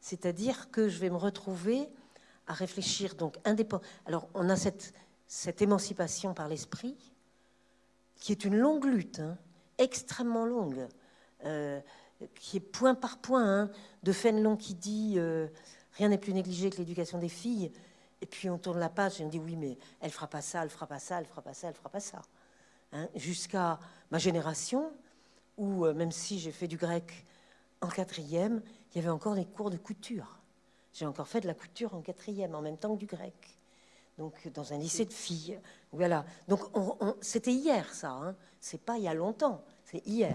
C'est-à-dire 0.00 0.70
que 0.70 0.88
je 0.88 0.98
vais 0.98 1.10
me 1.10 1.16
retrouver 1.16 1.88
à 2.46 2.54
réfléchir 2.54 3.14
donc 3.14 3.36
indépendant. 3.44 3.84
Alors 4.06 4.28
on 4.34 4.48
a 4.48 4.56
cette, 4.56 4.94
cette 5.26 5.60
émancipation 5.60 6.34
par 6.34 6.48
l'esprit, 6.48 6.96
qui 8.16 8.32
est 8.32 8.44
une 8.44 8.56
longue 8.56 8.84
lutte. 8.84 9.20
Hein 9.20 9.36
extrêmement 9.78 10.44
longue, 10.44 10.86
euh, 11.44 11.80
qui 12.34 12.58
est 12.58 12.60
point 12.60 12.94
par 12.94 13.18
point, 13.18 13.62
hein, 13.62 13.70
de 14.02 14.12
Fénelon 14.12 14.56
qui 14.56 14.74
dit 14.74 15.14
euh, 15.16 15.46
rien 15.94 16.08
n'est 16.08 16.18
plus 16.18 16.34
négligé 16.34 16.68
que 16.70 16.76
l'éducation 16.76 17.18
des 17.18 17.28
filles. 17.28 17.72
Et 18.20 18.26
puis 18.26 18.50
on 18.50 18.58
tourne 18.58 18.80
la 18.80 18.88
page 18.88 19.20
et 19.20 19.24
on 19.24 19.28
dit 19.28 19.38
oui, 19.38 19.54
mais 19.54 19.78
elle 20.00 20.10
fera 20.10 20.26
pas 20.26 20.42
ça, 20.42 20.62
elle 20.64 20.70
fera 20.70 20.86
pas 20.86 20.98
ça, 20.98 21.20
elle 21.20 21.26
fera 21.26 21.40
pas 21.40 21.54
ça, 21.54 21.68
elle 21.68 21.74
fera 21.74 21.88
pas 21.88 22.00
ça. 22.00 22.20
Hein, 22.92 23.08
jusqu'à 23.14 23.78
ma 24.10 24.18
génération, 24.18 24.92
où 25.58 25.84
euh, 25.84 25.92
même 25.92 26.12
si 26.12 26.38
j'ai 26.38 26.52
fait 26.52 26.68
du 26.68 26.76
grec 26.76 27.26
en 27.80 27.88
quatrième, 27.88 28.62
il 28.90 28.96
y 28.96 29.00
avait 29.00 29.10
encore 29.10 29.34
des 29.34 29.44
cours 29.44 29.70
de 29.70 29.76
couture. 29.76 30.38
J'ai 30.94 31.06
encore 31.06 31.28
fait 31.28 31.40
de 31.40 31.46
la 31.46 31.54
couture 31.54 31.94
en 31.94 32.00
quatrième, 32.00 32.54
en 32.54 32.62
même 32.62 32.78
temps 32.78 32.94
que 32.94 33.00
du 33.00 33.06
grec. 33.06 33.58
Donc 34.16 34.48
dans 34.54 34.72
un 34.72 34.78
lycée 34.78 35.04
de 35.04 35.12
filles. 35.12 35.60
Voilà. 35.92 36.24
Donc 36.48 36.60
c'était 37.20 37.52
hier 37.52 37.92
ça. 37.94 38.10
Hein. 38.10 38.34
C'est 38.60 38.80
pas 38.80 38.96
il 38.96 39.04
y 39.04 39.08
a 39.08 39.14
longtemps, 39.14 39.62
c'est 39.84 40.04
hier. 40.06 40.34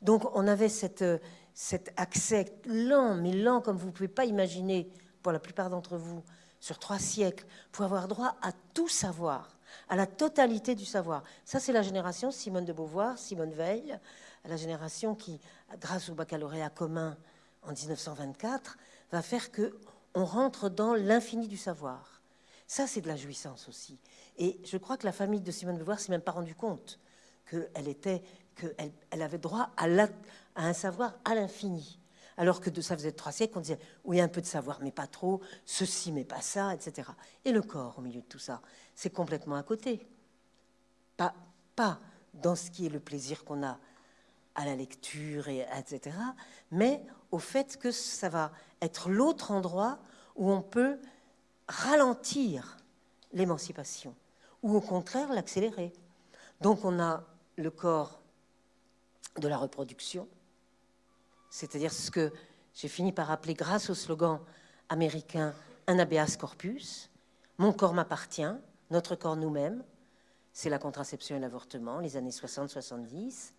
Donc 0.00 0.24
on 0.34 0.46
avait 0.46 0.70
cette, 0.70 1.04
cet 1.52 1.92
accès 1.96 2.46
lent, 2.64 3.14
mais 3.16 3.32
lent 3.32 3.60
comme 3.60 3.76
vous 3.76 3.88
ne 3.88 3.92
pouvez 3.92 4.08
pas 4.08 4.24
imaginer 4.24 4.90
pour 5.22 5.32
la 5.32 5.38
plupart 5.38 5.68
d'entre 5.68 5.98
vous, 5.98 6.22
sur 6.60 6.78
trois 6.78 6.98
siècles, 6.98 7.44
pour 7.72 7.84
avoir 7.84 8.08
droit 8.08 8.36
à 8.42 8.52
tout 8.74 8.88
savoir, 8.88 9.58
à 9.88 9.96
la 9.96 10.06
totalité 10.06 10.74
du 10.74 10.84
savoir. 10.84 11.22
Ça, 11.44 11.60
c'est 11.60 11.72
la 11.72 11.82
génération 11.82 12.30
Simone 12.30 12.64
de 12.64 12.72
Beauvoir, 12.72 13.18
Simone 13.18 13.52
Veil, 13.52 13.98
la 14.44 14.56
génération 14.56 15.14
qui, 15.14 15.40
grâce 15.78 16.08
au 16.08 16.14
baccalauréat 16.14 16.70
commun 16.70 17.16
en 17.62 17.72
1924, 17.72 18.78
va 19.12 19.22
faire 19.22 19.50
que 19.50 19.78
on 20.14 20.24
rentre 20.24 20.68
dans 20.68 20.94
l'infini 20.94 21.46
du 21.46 21.56
savoir. 21.56 22.20
Ça, 22.66 22.86
c'est 22.86 23.00
de 23.00 23.08
la 23.08 23.16
jouissance 23.16 23.68
aussi. 23.68 23.98
Et 24.38 24.60
je 24.64 24.76
crois 24.76 24.96
que 24.96 25.04
la 25.04 25.12
famille 25.12 25.40
de 25.40 25.50
Simone 25.50 25.74
de 25.74 25.80
Beauvoir 25.80 26.00
s'est 26.00 26.12
même 26.12 26.20
pas 26.20 26.32
rendu 26.32 26.54
compte 26.54 26.98
qu'elle 27.48 27.88
était, 27.88 28.22
qu'elle 28.54 28.92
elle 29.10 29.22
avait 29.22 29.38
droit 29.38 29.70
à, 29.76 29.86
un 30.56 30.72
savoir 30.72 31.14
à 31.24 31.34
l'infini. 31.34 31.98
Alors 32.36 32.60
que 32.60 32.70
de, 32.70 32.80
ça 32.80 32.96
faisait 32.96 33.12
trois 33.12 33.32
siècles 33.32 33.54
qu'on 33.54 33.60
disait 33.60 33.78
oui 34.04 34.20
un 34.20 34.28
peu 34.28 34.40
de 34.40 34.46
savoir 34.46 34.78
mais 34.82 34.92
pas 34.92 35.06
trop, 35.06 35.40
ceci 35.66 36.10
mais 36.12 36.24
pas 36.24 36.40
ça, 36.40 36.72
etc. 36.72 37.08
Et 37.44 37.52
le 37.52 37.60
corps 37.60 37.98
au 37.98 38.02
milieu 38.02 38.20
de 38.20 38.26
tout 38.26 38.38
ça, 38.38 38.62
c'est 38.94 39.10
complètement 39.10 39.56
à 39.56 39.62
côté. 39.62 40.06
Pas, 41.16 41.34
pas 41.76 42.00
dans 42.32 42.54
ce 42.54 42.70
qui 42.70 42.86
est 42.86 42.90
le 42.90 43.00
plaisir 43.00 43.44
qu'on 43.44 43.62
a 43.62 43.78
à 44.60 44.66
la 44.66 44.76
lecture, 44.76 45.48
et, 45.48 45.66
etc. 45.78 46.14
Mais 46.70 47.02
au 47.30 47.38
fait 47.38 47.78
que 47.78 47.90
ça 47.90 48.28
va 48.28 48.52
être 48.82 49.08
l'autre 49.08 49.50
endroit 49.50 49.98
où 50.36 50.50
on 50.50 50.60
peut 50.60 50.98
ralentir 51.66 52.76
l'émancipation 53.32 54.14
ou 54.62 54.76
au 54.76 54.80
contraire 54.80 55.32
l'accélérer. 55.32 55.92
Donc 56.60 56.84
on 56.84 57.00
a 57.00 57.24
le 57.56 57.70
corps 57.70 58.20
de 59.38 59.48
la 59.48 59.56
reproduction, 59.56 60.28
c'est-à-dire 61.48 61.92
ce 61.92 62.10
que 62.10 62.32
j'ai 62.74 62.88
fini 62.88 63.12
par 63.12 63.30
appeler, 63.30 63.54
grâce 63.54 63.88
au 63.88 63.94
slogan 63.94 64.40
américain, 64.90 65.54
un 65.86 65.98
habeas 65.98 66.36
corpus, 66.38 67.10
mon 67.56 67.72
corps 67.72 67.94
m'appartient, 67.94 68.52
notre 68.90 69.14
corps 69.14 69.36
nous-mêmes, 69.36 69.82
c'est 70.52 70.68
la 70.68 70.78
contraception 70.78 71.36
et 71.36 71.40
l'avortement, 71.40 72.00
les 72.00 72.16
années 72.16 72.30
60-70, 72.30 73.52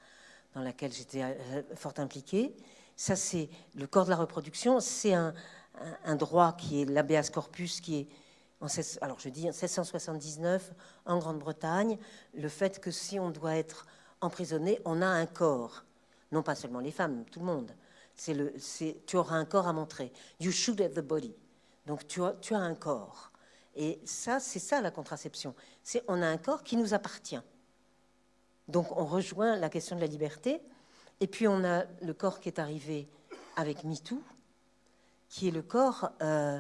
dans 0.54 0.62
laquelle 0.62 0.92
j'étais 0.92 1.24
euh, 1.24 1.64
fort 1.76 1.94
impliquée. 1.98 2.56
Ça, 2.96 3.16
c'est 3.16 3.50
le 3.76 3.88
corps 3.88 4.06
de 4.06 4.10
la 4.12 4.16
reproduction, 4.16 4.80
c'est 4.80 5.14
un, 5.14 5.34
droit 6.16 6.54
qui 6.54 6.82
est 6.82 6.86
l'habeas 6.86 7.30
corpus, 7.32 7.82
qui 7.82 8.00
est 8.00 8.08
en 8.60 8.68
16 8.68 9.00
alors 9.02 9.20
je 9.20 9.30
dis 9.30 9.44
en 9.44 9.54
1679 9.54 10.72
en 11.06 11.18
Grande-Bretagne, 11.18 11.98
le 12.36 12.50
fait 12.50 12.80
que 12.80 12.92
si 12.92 13.20
on 13.20 13.32
doit 13.32 13.56
être 13.56 13.88
emprisonné, 14.20 14.80
on 14.86 15.02
a 15.02 15.08
un 15.08 15.26
corps. 15.26 15.84
Non 16.32 16.44
pas 16.44 16.54
seulement 16.54 16.80
les 16.80 16.92
femmes, 16.92 17.26
tout 17.32 17.40
le 17.40 17.46
monde. 17.46 17.72
C'est 18.16 18.36
le, 18.36 18.54
tu 19.08 19.18
auras 19.18 19.36
un 19.36 19.46
corps 19.46 19.68
à 19.68 19.74
montrer. 19.74 20.14
You 20.40 20.52
should 20.52 20.80
have 20.80 20.94
the 20.94 21.00
body. 21.00 21.34
Donc 21.88 22.08
tu 22.08 22.24
as, 22.24 22.36
tu 22.40 22.54
as 22.54 22.60
un 22.60 22.76
corps. 22.76 23.32
Et 23.76 24.00
ça, 24.06 24.40
c'est 24.40 24.60
ça 24.60 24.82
la 24.82 24.92
contraception. 24.92 25.56
C'est 25.82 26.04
on 26.08 26.22
a 26.22 26.28
un 26.28 26.38
corps 26.38 26.64
qui 26.64 26.78
nous 26.78 26.94
appartient. 26.94 27.42
Donc 28.68 28.96
on 28.98 29.06
rejoint 29.06 29.56
la 29.56 29.70
question 29.70 29.96
de 29.96 30.02
la 30.02 30.08
liberté. 30.08 30.62
Et 31.20 31.28
puis 31.28 31.48
on 31.48 31.64
a 31.64 31.86
le 32.02 32.14
corps 32.14 32.40
qui 32.40 32.50
est 32.50 32.60
arrivé 32.60 33.08
avec 33.56 33.84
MeToo, 33.84 34.22
qui 35.30 35.48
est 35.48 35.52
le 35.52 35.62
corps 35.62 36.12
euh, 36.22 36.60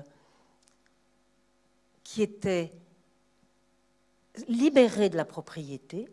qui 2.03 2.21
était 2.21 2.71
libéré 4.47 5.09
de 5.09 5.17
la 5.17 5.25
propriété, 5.25 6.07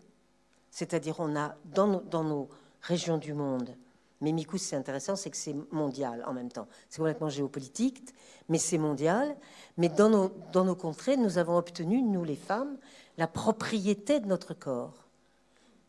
c'est-à-dire 0.70 1.16
on 1.18 1.36
a 1.36 1.54
dans 1.64 1.86
nos, 1.86 2.48
régions 2.82 3.18
du 3.18 3.34
monde, 3.34 3.74
mais 4.20 4.32
Mikus 4.32 4.62
c'est 4.62 4.76
intéressant, 4.76 5.16
c'est 5.16 5.30
que 5.30 5.36
c'est 5.36 5.54
mondial 5.72 6.24
en 6.26 6.32
même 6.32 6.50
temps. 6.50 6.68
C'est 6.88 6.98
complètement 6.98 7.28
géopolitique, 7.28 8.14
mais 8.48 8.58
c'est 8.58 8.78
mondial. 8.78 9.36
Mais 9.76 9.88
dans 9.88 10.08
nos, 10.08 10.32
dans 10.52 10.64
nos 10.64 10.76
contrées, 10.76 11.16
nous 11.16 11.38
avons 11.38 11.56
obtenu, 11.56 12.02
nous 12.02 12.24
les 12.24 12.36
femmes, 12.36 12.78
la 13.16 13.26
propriété 13.26 14.20
de 14.20 14.26
notre 14.26 14.54
corps. 14.54 15.07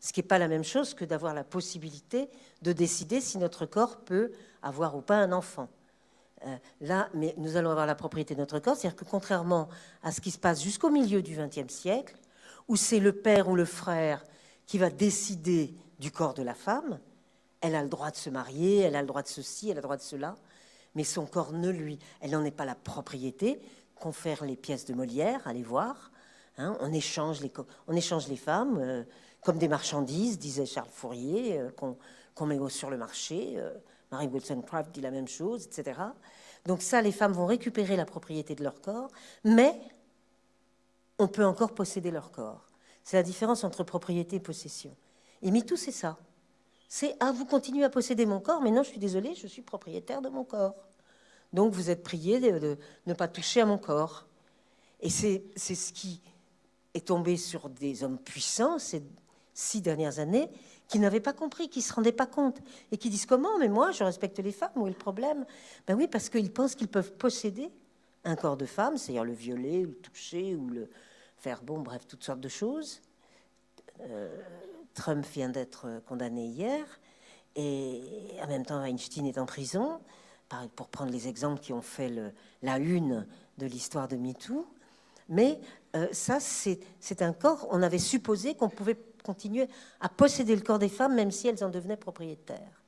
Ce 0.00 0.12
qui 0.12 0.20
n'est 0.20 0.26
pas 0.26 0.38
la 0.38 0.48
même 0.48 0.64
chose 0.64 0.94
que 0.94 1.04
d'avoir 1.04 1.34
la 1.34 1.44
possibilité 1.44 2.28
de 2.62 2.72
décider 2.72 3.20
si 3.20 3.38
notre 3.38 3.66
corps 3.66 3.98
peut 4.00 4.32
avoir 4.62 4.96
ou 4.96 5.02
pas 5.02 5.16
un 5.16 5.32
enfant. 5.32 5.68
Euh, 6.46 6.56
là, 6.80 7.10
mais 7.12 7.34
nous 7.36 7.56
allons 7.56 7.70
avoir 7.70 7.86
la 7.86 7.94
propriété 7.94 8.34
de 8.34 8.40
notre 8.40 8.58
corps, 8.60 8.76
c'est-à-dire 8.76 8.96
que 8.96 9.04
contrairement 9.04 9.68
à 10.02 10.10
ce 10.10 10.20
qui 10.22 10.30
se 10.30 10.38
passe 10.38 10.62
jusqu'au 10.62 10.88
milieu 10.88 11.20
du 11.20 11.36
XXe 11.36 11.72
siècle, 11.72 12.16
où 12.66 12.76
c'est 12.76 13.00
le 13.00 13.12
père 13.12 13.48
ou 13.48 13.56
le 13.56 13.66
frère 13.66 14.24
qui 14.66 14.78
va 14.78 14.88
décider 14.88 15.74
du 15.98 16.10
corps 16.10 16.32
de 16.32 16.42
la 16.42 16.54
femme, 16.54 16.98
elle 17.60 17.74
a 17.74 17.82
le 17.82 17.88
droit 17.88 18.10
de 18.10 18.16
se 18.16 18.30
marier, 18.30 18.78
elle 18.78 18.96
a 18.96 19.02
le 19.02 19.06
droit 19.06 19.22
de 19.22 19.28
ceci, 19.28 19.68
elle 19.68 19.76
a 19.76 19.80
le 19.80 19.82
droit 19.82 19.98
de 19.98 20.02
cela, 20.02 20.34
mais 20.94 21.04
son 21.04 21.26
corps 21.26 21.52
ne 21.52 21.68
lui, 21.68 21.98
elle 22.20 22.30
n'en 22.30 22.44
est 22.44 22.50
pas 22.50 22.64
la 22.64 22.74
propriété. 22.74 23.60
Confère 23.94 24.44
les 24.44 24.56
pièces 24.56 24.86
de 24.86 24.94
Molière, 24.94 25.46
allez 25.46 25.62
voir. 25.62 26.10
Hein, 26.56 26.76
on, 26.80 26.92
échange 26.92 27.40
les, 27.40 27.52
on 27.86 27.94
échange 27.94 28.28
les 28.28 28.36
femmes 28.36 28.78
euh, 28.80 29.04
comme 29.42 29.58
des 29.58 29.68
marchandises, 29.68 30.38
disait 30.38 30.66
Charles 30.66 30.90
Fourier, 30.90 31.58
euh, 31.58 31.70
qu'on 31.70 32.46
met 32.46 32.58
sur 32.68 32.90
le 32.90 32.96
marché. 32.96 33.54
Euh, 33.56 33.72
Marie 34.10 34.26
Wilson 34.26 34.62
Craft 34.62 34.92
dit 34.92 35.00
la 35.00 35.10
même 35.10 35.28
chose, 35.28 35.66
etc. 35.66 36.00
Donc 36.66 36.82
ça, 36.82 37.00
les 37.00 37.12
femmes 37.12 37.32
vont 37.32 37.46
récupérer 37.46 37.96
la 37.96 38.04
propriété 38.04 38.54
de 38.54 38.62
leur 38.62 38.80
corps, 38.80 39.10
mais 39.44 39.80
on 41.18 41.28
peut 41.28 41.44
encore 41.44 41.74
posséder 41.74 42.10
leur 42.10 42.32
corps. 42.32 42.70
C'est 43.04 43.16
la 43.16 43.22
différence 43.22 43.64
entre 43.64 43.84
propriété 43.84 44.36
et 44.36 44.40
possession. 44.40 44.94
Et 45.42 45.50
MeToo, 45.50 45.76
c'est 45.76 45.92
ça. 45.92 46.18
C'est 46.88 47.16
ah, 47.20 47.32
vous 47.32 47.46
continuez 47.46 47.84
à 47.84 47.90
posséder 47.90 48.26
mon 48.26 48.40
corps, 48.40 48.60
mais 48.60 48.70
non, 48.70 48.82
je 48.82 48.88
suis 48.88 48.98
désolée, 48.98 49.34
je 49.34 49.46
suis 49.46 49.62
propriétaire 49.62 50.20
de 50.20 50.28
mon 50.28 50.44
corps. 50.44 50.74
Donc 51.52 51.72
vous 51.72 51.90
êtes 51.90 52.02
prié 52.02 52.40
de, 52.40 52.76
ne 53.06 53.14
pas 53.14 53.28
toucher 53.28 53.60
à 53.60 53.66
mon 53.66 53.78
corps. 53.78 54.26
Et 55.00 55.08
c'est 55.08 55.42
ce 55.56 55.92
qui 55.92 56.20
est 56.94 57.06
tombé 57.06 57.36
sur 57.36 57.68
des 57.68 58.02
hommes 58.02 58.18
puissants 58.18 58.78
ces 58.78 59.02
six 59.60 59.82
dernières 59.82 60.18
années 60.18 60.50
qui 60.88 60.98
n'avaient 60.98 61.20
pas 61.20 61.32
compris, 61.32 61.68
qui 61.68 61.80
ne 61.80 61.84
se 61.84 61.92
rendaient 61.92 62.12
pas 62.12 62.26
compte 62.26 62.58
et 62.90 62.96
qui 62.96 63.10
disent 63.10 63.26
comment 63.26 63.58
Mais 63.58 63.68
moi, 63.68 63.92
je 63.92 64.02
respecte 64.02 64.38
les 64.38 64.52
femmes, 64.52 64.72
où 64.76 64.86
est 64.86 64.90
le 64.90 64.96
problème? 64.96 65.44
Ben 65.86 65.94
oui, 65.94 66.08
parce 66.08 66.28
qu'ils 66.28 66.52
pensent 66.52 66.74
qu'ils 66.74 66.88
peuvent 66.88 67.12
posséder 67.12 67.70
un 68.24 68.36
corps 68.36 68.56
de 68.56 68.66
femme, 68.66 68.96
c'est-à-dire 68.96 69.24
le 69.24 69.32
violer, 69.32 69.82
le 69.82 69.94
toucher 69.94 70.54
ou 70.56 70.68
le 70.68 70.90
faire, 71.36 71.62
bon, 71.62 71.78
bref, 71.78 72.06
toutes 72.06 72.24
sortes 72.24 72.40
de 72.40 72.48
choses. 72.48 73.00
Euh, 74.00 74.36
Trump 74.94 75.24
vient 75.32 75.48
d'être 75.48 76.02
condamné 76.06 76.46
hier, 76.46 76.84
et 77.56 78.02
en 78.42 78.48
même 78.48 78.66
temps, 78.66 78.82
Einstein 78.84 79.26
est 79.26 79.38
en 79.38 79.46
prison, 79.46 80.00
pour 80.74 80.88
prendre 80.88 81.12
les 81.12 81.28
exemples 81.28 81.60
qui 81.60 81.72
ont 81.72 81.82
fait 81.82 82.12
la 82.62 82.78
une 82.78 83.26
de 83.58 83.66
l'histoire 83.66 84.08
de 84.08 84.16
MeToo. 84.16 84.66
Mais 85.28 85.60
euh, 85.94 86.08
ça, 86.12 86.40
c'est 86.40 87.22
un 87.22 87.32
corps, 87.32 87.68
on 87.70 87.82
avait 87.82 87.98
supposé 87.98 88.54
qu'on 88.54 88.68
pouvait 88.68 88.98
continuer 89.22 89.68
à 90.00 90.08
posséder 90.08 90.54
le 90.54 90.62
corps 90.62 90.78
des 90.78 90.88
femmes, 90.88 91.14
même 91.14 91.30
si 91.30 91.48
elles 91.48 91.62
en 91.64 91.70
devenaient 91.70 91.96
propriétaires. 91.96 92.82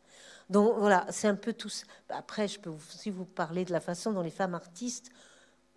Donc 0.51 0.77
voilà, 0.79 1.07
c'est 1.11 1.29
un 1.29 1.35
peu 1.35 1.53
tout. 1.53 1.71
Après, 2.09 2.49
je 2.49 2.61
peux 2.61 2.71
aussi 2.71 3.11
vous 3.11 3.25
parler 3.25 3.65
de 3.65 3.73
la 3.73 3.81
façon 3.81 4.13
dont 4.13 4.23
les 4.23 4.31
femmes 4.31 4.55
artistes, 4.55 5.11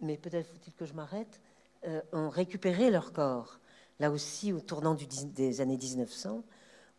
mais 0.01 0.17
peut-être 0.17 0.47
faut-il 0.47 0.73
que 0.73 0.85
je 0.85 0.93
m'arrête, 0.93 1.39
euh, 1.87 2.01
ont 2.11 2.29
récupéré 2.29 2.91
leur 2.91 3.13
corps 3.13 3.59
là 3.99 4.11
aussi 4.11 4.51
au 4.51 4.59
tournant 4.59 4.95
des 4.95 5.61
années 5.61 5.77
1900, 5.77 6.43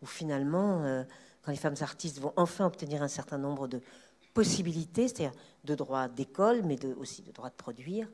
où 0.01 0.05
finalement, 0.05 0.83
euh, 0.83 1.03
quand 1.43 1.51
les 1.51 1.57
femmes 1.57 1.75
artistes 1.81 2.19
vont 2.19 2.33
enfin 2.35 2.65
obtenir 2.65 3.03
un 3.03 3.07
certain 3.07 3.37
nombre 3.37 3.67
de 3.67 3.81
possibilités, 4.33 5.07
c'est-à-dire 5.07 5.37
de 5.63 5.75
droits 5.75 6.07
d'école, 6.07 6.63
mais 6.63 6.83
aussi 6.95 7.21
de 7.21 7.31
droits 7.31 7.49
de 7.49 7.55
produire, 7.55 8.07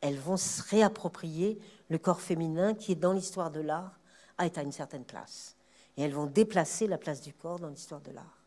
elles 0.00 0.18
vont 0.18 0.36
se 0.36 0.62
réapproprier 0.62 1.58
le 1.88 1.98
corps 1.98 2.20
féminin 2.20 2.74
qui 2.74 2.92
est 2.92 2.96
dans 2.96 3.12
l'histoire 3.12 3.50
de 3.50 3.60
l'art 3.60 3.97
à 4.38 4.62
une 4.62 4.72
certaine 4.72 5.04
place. 5.04 5.56
Et 5.96 6.02
elles 6.02 6.14
vont 6.14 6.26
déplacer 6.26 6.86
la 6.86 6.98
place 6.98 7.20
du 7.20 7.32
corps 7.32 7.58
dans 7.58 7.68
l'histoire 7.68 8.00
de 8.00 8.12
l'art. 8.12 8.44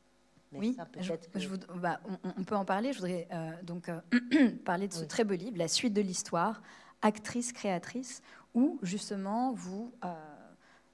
oui, 0.53 0.77
bah, 1.75 1.99
on, 2.37 2.43
peut 2.43 2.55
en 2.55 2.65
parler. 2.65 2.93
Je 2.93 2.99
voudrais 2.99 3.27
euh, 3.31 3.51
donc 3.63 3.89
euh, 3.89 3.99
parler 4.65 4.87
de 4.87 4.93
ce 4.93 5.03
très 5.03 5.23
beau 5.23 5.35
livre, 5.35 5.57
La 5.57 5.67
suite 5.67 5.93
de 5.93 6.01
l'histoire, 6.01 6.61
actrice, 7.01 7.51
créatrice, 7.51 8.21
où 8.53 8.79
justement 8.81 9.53
vous 9.53 9.93
euh, 10.03 10.13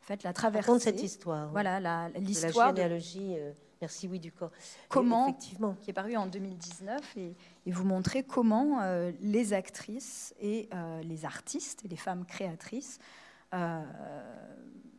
faites 0.02 0.24
la 0.24 0.34
traversée. 0.34 0.68
Raconte 0.68 0.82
cette 0.82 1.02
histoire. 1.02 1.49
Voilà, 1.49 2.10
l'histoire. 2.10 2.68
La, 2.68 2.76
généalogie. 2.76 3.36
Euh, 3.38 3.52
merci, 3.82 4.07
oui, 4.07 4.19
du 4.19 4.32
corps. 4.32 4.52
Comment, 4.90 5.30
effectivement. 5.30 5.76
qui 5.82 5.90
est 5.90 5.94
paru 5.94 6.15
en 6.15 6.28
2019, 6.28 7.18
et, 7.18 7.36
vous 7.68 7.84
montrez 7.84 8.24
comment 8.24 8.82
euh, 8.82 9.11
les 9.22 9.53
actrices 9.53 10.34
et 10.40 10.69
les 11.03 11.26
artistes 11.26 11.84
et 11.86 11.88
les 11.88 11.98
femmes 11.98 12.26
créatrices 12.26 12.99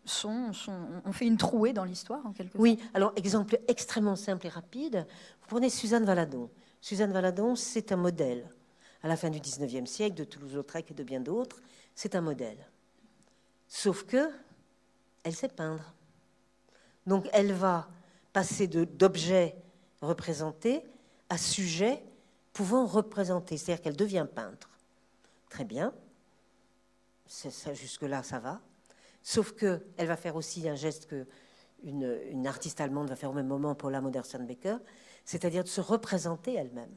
sont, 0.08 0.52
sont, 0.52 0.78
ont 1.04 1.12
fait 1.12 1.26
une 1.26 1.36
trouée 1.36 1.72
dans 1.72 1.84
l'histoire, 1.84 2.24
en 2.26 2.32
quelque 2.32 2.52
sorte. 2.52 2.62
Oui, 2.62 2.78
alors, 2.94 3.12
exemple 3.16 3.58
extrêmement 3.68 4.16
simple 4.16 4.46
et 4.46 4.50
rapide. 4.50 5.06
Vous 5.42 5.48
prenez 5.48 5.70
Suzanne 5.70 6.04
Valadon. 6.04 6.50
Suzanne 6.80 7.12
Valadon, 7.12 7.54
c'est 7.56 7.92
un 7.92 7.96
modèle 7.96 8.48
à 9.02 9.08
la 9.08 9.16
fin 9.16 9.30
du 9.30 9.38
19e 9.38 9.86
siècle, 9.86 10.16
de 10.16 10.24
Toulouse-Lautrec 10.24 10.90
et 10.90 10.94
de 10.94 11.02
bien 11.02 11.20
d'autres, 11.20 11.60
c'est 11.94 12.14
un 12.14 12.20
modèle. 12.20 12.58
Sauf 13.68 14.04
que 14.04 14.30
elle 15.24 15.34
sait 15.34 15.48
peindre. 15.48 15.94
Donc 17.06 17.28
elle 17.32 17.52
va 17.52 17.88
passer 18.32 18.66
d'objets 18.66 19.56
représentés 20.00 20.84
à 21.28 21.38
sujets 21.38 22.02
pouvant 22.52 22.86
représenter, 22.86 23.56
c'est-à-dire 23.56 23.82
qu'elle 23.82 23.96
devient 23.96 24.26
peintre. 24.32 24.70
Très 25.48 25.64
bien, 25.64 25.92
jusque-là 27.72 28.22
ça 28.22 28.38
va. 28.38 28.60
Sauf 29.28 29.52
qu'elle 29.52 30.06
va 30.06 30.16
faire 30.16 30.36
aussi 30.36 30.66
un 30.70 30.74
geste 30.74 31.04
que 31.04 31.26
une, 31.84 32.46
artiste 32.46 32.80
allemande 32.80 33.10
va 33.10 33.14
faire 33.14 33.28
au 33.28 33.34
même 33.34 33.46
moment, 33.46 33.74
Paula 33.74 34.00
Modersohn-Becker, 34.00 34.78
c'est-à-dire 35.26 35.64
de 35.64 35.68
se 35.68 35.82
représenter 35.82 36.54
elle-même 36.54 36.96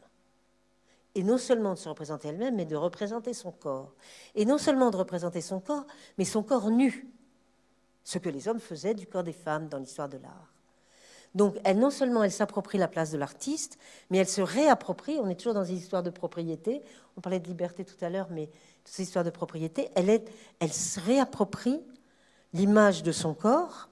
et 1.14 1.24
non 1.24 1.38
seulement 1.38 1.74
de 1.74 1.78
se 1.78 1.90
représenter 1.90 2.30
elle-même, 2.30 2.56
mais 2.56 2.64
de 2.64 2.78
représenter 2.78 3.34
son 3.34 3.52
corps. 3.52 3.94
Et 4.34 4.46
non 4.46 4.58
seulement 4.58 4.92
de 4.92 4.96
représenter 4.96 5.42
son 5.42 5.60
corps, 5.60 5.86
mais 6.18 6.24
son 6.24 6.42
corps 6.42 6.72
nu, 6.72 7.06
ce 8.06 8.18
que 8.18 8.30
les 8.30 8.48
hommes 8.48 8.62
faisaient 8.62 8.94
du 8.94 9.08
corps 9.08 9.26
des 9.26 9.34
femmes 9.34 9.68
dans 9.68 9.78
l'histoire 9.78 10.08
de 10.08 10.18
l'art. 10.18 10.54
Donc, 11.36 11.58
non 11.76 11.90
seulement 11.90 12.24
elle 12.24 12.32
s'approprie 12.32 12.78
la 12.78 12.88
place 12.88 13.12
de 13.12 13.18
l'artiste, 13.18 13.78
mais 14.10 14.20
elle 14.20 14.30
se 14.30 14.40
réapproprie, 14.40 15.18
on 15.20 15.28
est 15.28 15.36
toujours 15.36 15.54
dans 15.54 15.66
une 15.66 15.76
histoire 15.76 16.02
de 16.02 16.10
propriété, 16.10 16.82
on 17.18 17.20
parlait 17.20 17.42
de 17.42 17.48
liberté 17.50 17.84
tout 17.84 18.06
à 18.06 18.10
l'heure, 18.10 18.30
mais 18.32 18.50
cette 18.86 19.06
histoire 19.06 19.26
de 19.26 19.32
propriété, 19.32 19.90
elle, 19.96 20.10
est, 20.10 20.32
elle 20.62 20.72
se 20.72 20.98
réapproprie 21.02 21.82
l'image 22.54 23.04
de 23.04 23.12
son 23.12 23.34
corps 23.34 23.90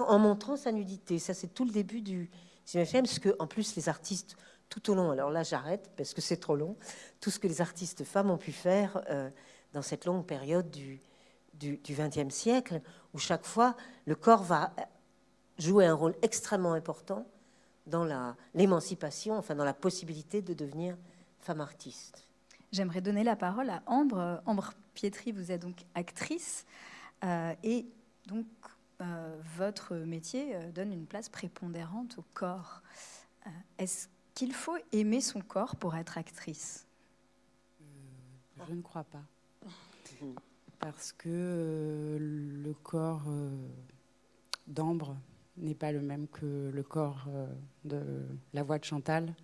en 0.00 0.18
montrant 0.18 0.56
sa 0.56 0.72
nudité. 0.72 1.18
Ça, 1.18 1.34
c'est 1.34 1.48
tout 1.48 1.64
le 1.64 1.70
début 1.70 2.00
du 2.00 2.30
19e, 2.66 3.02
parce 3.02 3.18
que, 3.18 3.34
en 3.38 3.46
plus, 3.46 3.76
les 3.76 3.88
artistes 3.88 4.36
tout 4.68 4.90
au 4.90 4.94
long, 4.94 5.10
alors 5.10 5.30
là 5.30 5.42
j'arrête 5.42 5.90
parce 5.98 6.14
que 6.14 6.22
c'est 6.22 6.38
trop 6.38 6.56
long, 6.56 6.76
tout 7.20 7.30
ce 7.30 7.38
que 7.38 7.46
les 7.46 7.60
artistes 7.60 8.04
femmes 8.04 8.30
ont 8.30 8.38
pu 8.38 8.52
faire 8.52 9.02
euh, 9.10 9.28
dans 9.74 9.82
cette 9.82 10.06
longue 10.06 10.24
période 10.24 10.70
du, 10.70 11.02
XXe 11.60 12.34
siècle, 12.34 12.80
où 13.12 13.18
chaque 13.18 13.44
fois 13.44 13.76
le 14.06 14.14
corps 14.14 14.42
va 14.42 14.72
jouer 15.58 15.84
un 15.84 15.92
rôle 15.92 16.14
extrêmement 16.22 16.72
important 16.72 17.26
dans 17.86 18.34
l'émancipation, 18.54 19.36
enfin 19.36 19.54
dans 19.54 19.64
la 19.64 19.74
possibilité 19.74 20.40
de 20.40 20.54
devenir 20.54 20.96
femme 21.38 21.60
artiste. 21.60 22.26
J'aimerais 22.72 23.02
donner 23.02 23.24
la 23.24 23.36
parole 23.36 23.68
à 23.68 23.82
Ambre. 23.84 24.40
Ambre 24.46 24.72
Pietri, 24.94 25.32
vous 25.32 25.52
êtes 25.52 25.60
donc 25.60 25.84
actrice 25.94 26.64
et 27.62 27.86
donc 28.26 28.46
euh, 29.00 29.40
votre 29.56 29.96
métier 29.96 30.56
donne 30.74 30.92
une 30.92 31.06
place 31.06 31.28
prépondérante 31.28 32.18
au 32.18 32.24
corps. 32.34 32.82
Est-ce 33.78 34.08
qu'il 34.34 34.52
faut 34.52 34.76
aimer 34.92 35.20
son 35.20 35.40
corps 35.40 35.76
pour 35.76 35.96
être 35.96 36.18
actrice? 36.18 36.86
Euh, 37.80 38.64
Je 38.68 38.74
ne 38.74 38.82
crois 38.82 39.04
pas. 39.04 39.22
Parce 40.78 41.12
que 41.12 41.28
euh, 41.28 42.18
le 42.18 42.74
corps 42.74 43.24
euh, 43.28 43.50
d'Ambre 44.66 45.16
n'est 45.56 45.74
pas 45.74 45.92
le 45.92 46.00
même 46.00 46.26
que 46.28 46.70
le 46.72 46.82
corps 46.82 47.26
euh, 47.28 47.46
de 47.84 48.02
la 48.52 48.62
voix 48.62 48.78
de 48.78 48.84
Chantal. 48.84 49.34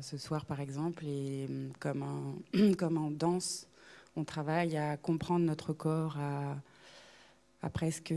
ce 0.00 0.16
soir, 0.16 0.46
par 0.46 0.60
exemple, 0.60 1.04
et 1.06 1.48
un, 1.84 2.74
comme 2.78 2.98
en 2.98 3.10
danse, 3.10 3.68
on 4.16 4.24
travaille 4.24 4.76
à 4.76 4.96
comprendre 4.96 5.44
notre 5.44 5.72
corps, 5.72 6.16
à, 6.18 6.56
à 7.62 7.70
presque 7.70 8.14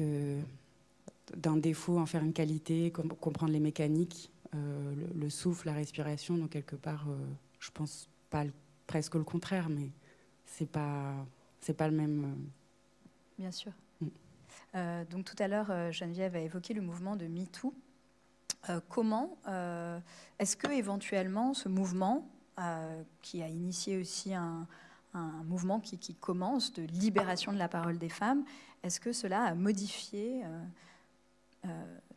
d'un 1.35 1.57
défaut 1.57 1.97
en 1.97 2.05
faire 2.05 2.23
une 2.23 2.33
qualité, 2.33 2.91
comprendre 2.91 3.51
les 3.51 3.59
mécaniques, 3.59 4.31
le, 4.53 5.07
le, 5.15 5.29
souffle, 5.29 5.67
la 5.67 5.73
respiration. 5.73 6.37
Donc 6.37 6.51
quelque 6.51 6.75
part, 6.75 7.05
je 7.59 7.69
pense 7.71 8.09
pas 8.29 8.43
presque 8.87 9.15
le 9.15 9.23
contraire, 9.23 9.69
mais 9.69 9.89
c'est 10.45 10.69
pas 10.69 11.13
c'est 11.61 11.73
pas 11.73 11.87
le 11.87 11.95
même. 11.95 12.23
Euh. 12.23 12.49
Bien 13.37 13.51
sûr. 13.51 13.71
Mm. 13.99 14.07
Euh, 14.75 15.05
donc 15.05 15.25
tout 15.25 15.35
à 15.39 15.47
l'heure, 15.47 15.69
euh, 15.69 15.91
Geneviève 15.91 16.35
a 16.35 16.39
évoqué 16.39 16.73
le 16.73 16.81
mouvement 16.81 17.15
de 17.15 17.27
MeToo. 17.27 17.73
comment 18.89 19.37
est-ce 20.39 20.57
que 20.57 20.71
éventuellement 20.71 21.53
ce 21.53 21.69
mouvement, 21.69 22.27
qui 23.21 23.41
a 23.41 23.47
initié 23.47 23.97
aussi 23.97 24.33
un, 24.33 24.67
mouvement 25.45 25.79
qui, 25.79 25.97
qui, 25.97 26.15
commence 26.15 26.73
de 26.73 26.83
libération 26.83 27.51
de 27.51 27.57
la 27.57 27.67
parole 27.67 27.97
des 27.97 28.09
femmes, 28.09 28.43
est-ce 28.83 28.99
que 28.99 29.11
cela 29.11 29.43
a 29.43 29.55
modifié 29.55 30.43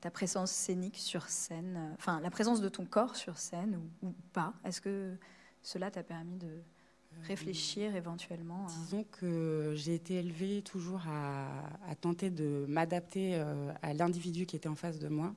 ta 0.01 0.11
présence 0.11 0.51
scénique 0.51 0.97
sur 0.97 1.29
scène, 1.29 1.95
enfin 1.99 2.21
la 2.21 2.31
présence 2.31 2.61
de 2.61 2.69
ton 2.69 2.85
corps 2.85 3.17
sur 3.17 3.39
scène 3.39 3.81
ou, 4.03 4.09
ou 4.09 4.15
pas? 4.33 4.55
Est-ce 4.65 4.81
que 4.81 5.17
cela 5.63 5.91
t'a 5.91 6.03
permis 6.03 6.37
de 6.37 6.63
réfléchir 7.23 7.97
éventuellement 7.97 8.67
Disons 8.67 9.05
que 9.11 9.73
j'ai 9.77 9.95
été 9.95 10.15
élevée 10.17 10.63
toujours 10.63 11.03
à, 11.09 11.95
tenter 12.01 12.31
de 12.31 12.65
m'adapter 12.69 13.35
euh, 13.35 13.73
à 13.83 13.93
l'individu 13.95 14.47
qui 14.47 14.57
était 14.57 14.69
en 14.69 14.75
face 14.75 14.99
de 14.99 15.09
moi 15.09 15.35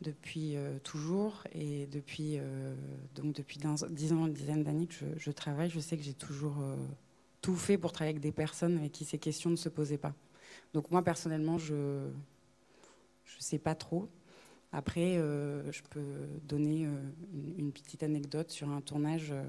depuis 0.00 0.56
euh, 0.56 0.78
toujours 0.80 1.44
et 1.52 1.86
depuis 1.86 2.38
euh, 2.38 2.74
donc 3.14 3.34
depuis 3.34 3.58
dix 3.90 4.12
ans, 4.12 4.26
une 4.26 4.32
dizaine 4.32 4.62
d'années 4.62 4.86
que 4.86 4.94
je, 5.16 5.30
travaille, 5.30 5.70
je 5.70 5.80
sais 5.80 5.96
que 5.96 6.02
j'ai 6.02 6.14
toujours 6.14 6.56
tout 7.40 7.56
fait 7.56 7.78
pour 7.78 7.92
travailler 7.92 8.14
avec 8.14 8.22
des 8.22 8.32
personnes 8.32 8.78
avec 8.78 8.92
qui 8.92 9.04
ces 9.04 9.18
questions 9.18 9.50
ne 9.50 9.56
se 9.56 9.68
posaient 9.68 9.98
pas. 9.98 10.14
Donc 10.74 10.90
moi 10.90 11.02
personnellement, 11.02 11.58
je 11.58 11.74
ne 11.74 12.10
sais 13.38 13.58
pas 13.58 13.74
trop. 13.74 14.08
Après, 14.72 15.16
euh, 15.16 15.70
je 15.72 15.82
peux 15.90 16.28
donner 16.44 16.86
euh, 16.86 16.90
une, 17.58 17.72
petite 17.72 18.04
anecdote 18.04 18.52
sur 18.52 18.70
un 18.70 18.80
tournage, 18.80 19.32
euh, 19.32 19.42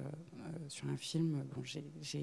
sur 0.68 0.88
un 0.88 0.98
film. 0.98 1.44
Bon, 1.54 1.62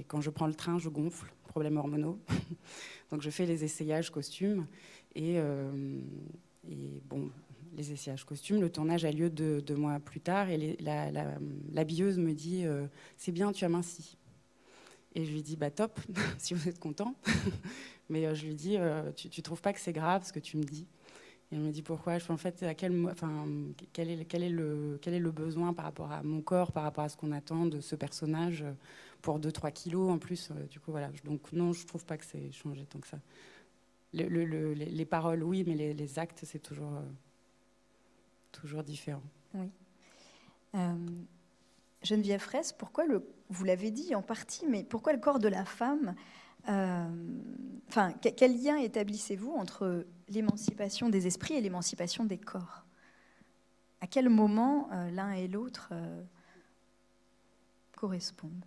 quand 0.09 0.21
je 0.21 0.31
prends 0.31 0.49
le 0.49 0.55
train, 0.55 0.79
je 0.79 0.89
gonfle, 0.89 1.33
problème 1.47 1.77
hormonaux. 1.77 2.19
Donc 3.11 3.23
je 3.23 3.31
fais 3.31 3.47
les 3.47 3.63
essayages 3.63 4.11
costumes. 4.11 4.67
Et, 5.15 5.37
et, 6.69 7.03
bon, 7.09 7.31
les 7.77 7.93
essayages 7.93 8.25
costumes, 8.25 8.61
le 8.61 8.71
tournage 8.71 9.05
a 9.05 9.11
lieu 9.11 9.31
deux, 9.31 9.63
mois 9.77 9.99
plus 10.01 10.21
tard. 10.21 10.51
Et 10.51 10.77
l'habilleuse 11.73 12.19
la, 12.19 12.25
me 12.25 12.33
dit 12.33 12.65
C'est 13.17 13.33
bien, 13.33 13.53
tu 13.53 13.65
as 13.65 13.69
minci. 13.69 14.17
Et 15.15 15.25
je 15.25 15.33
lui 15.33 15.43
dis 15.43 15.57
Bah 15.57 15.71
top, 15.71 15.99
si 16.39 16.55
vous 16.55 16.69
êtes 16.69 16.79
content. 16.79 17.15
Mais 18.11 18.35
je 18.35 18.47
lui 18.47 18.55
dis 18.55 18.77
Tu 19.17 19.29
ne 19.29 19.43
trouves 19.43 19.61
pas 19.61 19.73
que 19.73 19.81
c'est 19.81 19.93
grave 19.93 20.25
ce 20.27 20.33
que 20.33 20.41
tu 20.41 20.57
me 20.57 20.65
dis? 20.65 20.87
Et 21.51 21.55
elle 21.55 21.63
me 21.63 21.71
dit 21.71 21.83
pourquoi? 21.83 22.19
Je 22.19 22.25
fais 22.25 22.33
en 22.33 22.37
fait, 22.37 22.63
à 22.63 22.75
quel, 22.75 22.93
quel, 23.95 24.11
est, 24.11 24.25
quel, 24.27 24.43
est 24.43 24.51
le, 24.51 24.99
quel 25.01 25.15
est 25.15 25.19
le 25.19 25.31
besoin 25.31 25.73
par 25.73 25.87
rapport 25.87 26.13
à 26.13 26.23
mon 26.23 26.43
corps, 26.43 26.73
par 26.73 26.83
rapport 26.83 27.05
à 27.05 27.09
ce 27.09 27.17
qu'on 27.17 27.33
attend 27.33 27.65
de 27.65 27.81
ce 27.81 27.97
personnage 27.97 28.65
pour 29.23 29.41
2-3 29.41 29.73
kilos 29.73 30.11
en 30.11 30.19
plus. 30.19 30.51
Euh, 30.51 30.67
du 30.67 30.81
coup, 30.81 30.91
voilà. 30.91 31.11
Donc, 31.25 31.53
non, 31.53 31.73
je 31.73 31.87
trouve 31.87 32.05
pas 32.05 32.17
que 32.17 32.25
c'est 32.25 32.53
changé 32.53 32.85
tant 32.87 32.99
que 32.99 33.09
ça. 33.09 33.19
Le, 34.15 34.73
les 34.73 35.05
paroles, 35.05 35.43
oui, 35.43 35.65
mais 35.67 35.75
les, 35.75 36.19
actes, 36.19 36.41
c'est 36.45 36.59
toujours, 36.59 36.95
euh, 36.95 37.03
toujours 38.61 38.83
différent. 38.83 39.23
Oui. 39.55 39.71
Euh, 40.75 40.95
Geneviève 42.03 42.41
Fraisse, 42.41 42.73
pourquoi 42.73 43.07
le, 43.07 43.27
vous 43.49 43.65
l'avez 43.65 43.91
dit 43.91 44.15
en 44.15 44.23
partie, 44.23 44.67
mais 44.67 44.85
pourquoi 44.85 45.13
le 45.13 45.19
corps 45.19 45.39
de 45.39 45.49
la 45.49 45.65
femme 45.65 46.15
euh, 46.69 47.09
enfin, 47.89 48.13
quel 48.13 48.63
lien 48.63 48.77
établissez-vous 48.77 49.53
entre 49.53 50.07
l'émancipation 50.29 51.09
des 51.09 51.27
esprits 51.27 51.55
et 51.55 51.61
l'émancipation 51.61 52.25
des 52.25 52.37
corps? 52.39 52.85
À 54.01 54.07
quel 54.07 54.29
moment 54.29 54.91
euh, 54.93 55.11
l'un 55.11 55.33
et 55.33 55.49
l'autre 55.49 55.89
euh, 55.93 56.23
correspondent? 57.97 58.67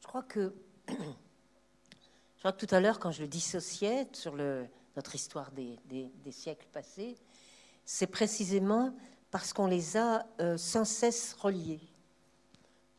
Je 0.00 0.06
crois 0.06 0.22
que, 0.22 0.54
je 2.38 2.42
crois 2.42 2.52
que 2.52 2.64
tout 2.64 2.72
à 2.72 2.78
l'heure, 2.78 3.00
quand 3.00 3.10
je 3.10 3.22
le 3.22 3.26
dissociais 3.26 4.06
sur 4.12 4.36
notre 4.36 5.14
histoire 5.16 5.50
des, 5.50 6.12
siècles 6.30 6.68
passés, 6.72 7.16
c'est 7.84 8.06
précisément 8.06 8.94
parce 9.32 9.52
qu'on 9.52 9.66
les 9.66 9.96
a 9.96 10.24
euh, 10.40 10.56
sans 10.56 10.84
cesse 10.84 11.34
reliés. 11.34 11.80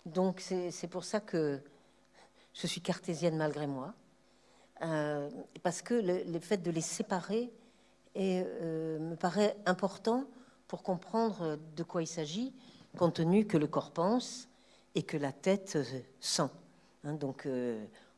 Donc 0.05 0.41
c'est 0.41 0.89
pour 0.89 1.05
ça 1.05 1.21
que 1.21 1.61
je 2.53 2.67
suis 2.67 2.81
cartésienne 2.81 3.37
malgré 3.37 3.65
moi, 3.65 3.93
euh, 4.81 5.29
parce 5.63 5.81
que 5.81 5.93
le, 5.93 6.39
fait 6.41 6.57
de 6.57 6.69
les 6.69 6.81
séparer 6.81 7.49
euh, 8.17 8.99
me 8.99 9.15
paraît 9.15 9.55
important 9.65 10.25
pour 10.67 10.83
comprendre 10.83 11.57
de 11.77 11.83
quoi 11.83 12.01
il 12.01 12.07
s'agit, 12.07 12.53
compte 12.97 13.15
tenu 13.15 13.47
que 13.47 13.55
le 13.55 13.67
corps 13.67 13.91
pense 13.91 14.49
et 14.95 15.03
que 15.03 15.15
la 15.15 15.31
tête 15.31 15.77
sent. 16.19 16.49
Hein, 17.05 17.13
donc 17.13 17.47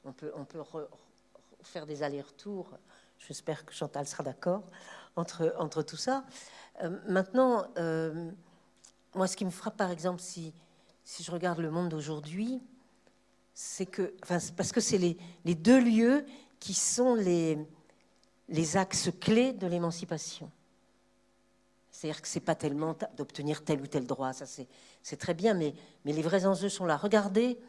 on 0.03 0.13
peut 0.13 0.31
faire 1.63 1.85
des 1.85 2.03
allers-retours, 2.03 2.77
j'espère 3.19 3.65
que 3.65 3.73
Chantal 3.73 4.07
sera 4.07 4.23
d'accord, 4.23 4.63
entre, 5.15 5.53
entre 5.57 5.83
tout 5.83 5.97
ça. 5.97 6.25
Euh, 6.83 6.97
maintenant, 7.07 7.65
euh, 7.77 8.31
moi, 9.15 9.27
ce 9.27 9.35
qui 9.35 9.45
me 9.45 9.51
frappe, 9.51 9.77
par 9.77 9.91
exemple, 9.91 10.21
si, 10.21 10.53
si 11.03 11.23
je 11.23 11.31
regarde 11.31 11.59
le 11.59 11.71
monde 11.71 11.89
d'aujourd'hui, 11.89 12.61
c'est 13.53 13.85
que, 13.85 14.13
enfin, 14.23 14.37
parce 14.55 14.71
que 14.71 14.79
c'est 14.79 14.97
les, 14.97 15.17
les, 15.45 15.55
deux 15.55 15.79
lieux 15.79 16.25
qui 16.59 16.73
sont 16.73 17.15
les, 17.15 17.57
les 18.49 18.77
axes 18.77 19.09
clés 19.19 19.53
de 19.53 19.67
l'émancipation. 19.67 20.49
C'est-à-dire 21.91 22.21
que 22.21 22.27
c'est 22.27 22.39
pas 22.39 22.55
tellement 22.55 22.95
d'obtenir 23.17 23.63
tel 23.63 23.81
ou 23.81 23.87
tel 23.87 24.07
droit, 24.07 24.33
ça 24.33 24.45
c'est 24.45 25.17
très 25.17 25.33
bien, 25.33 25.53
mais, 25.53 25.75
mais 26.05 26.13
les 26.13 26.21
vrais 26.21 26.45
enjeux 26.45 26.69
sont 26.69 26.85
là. 26.85 26.97
Regardez 26.97 27.59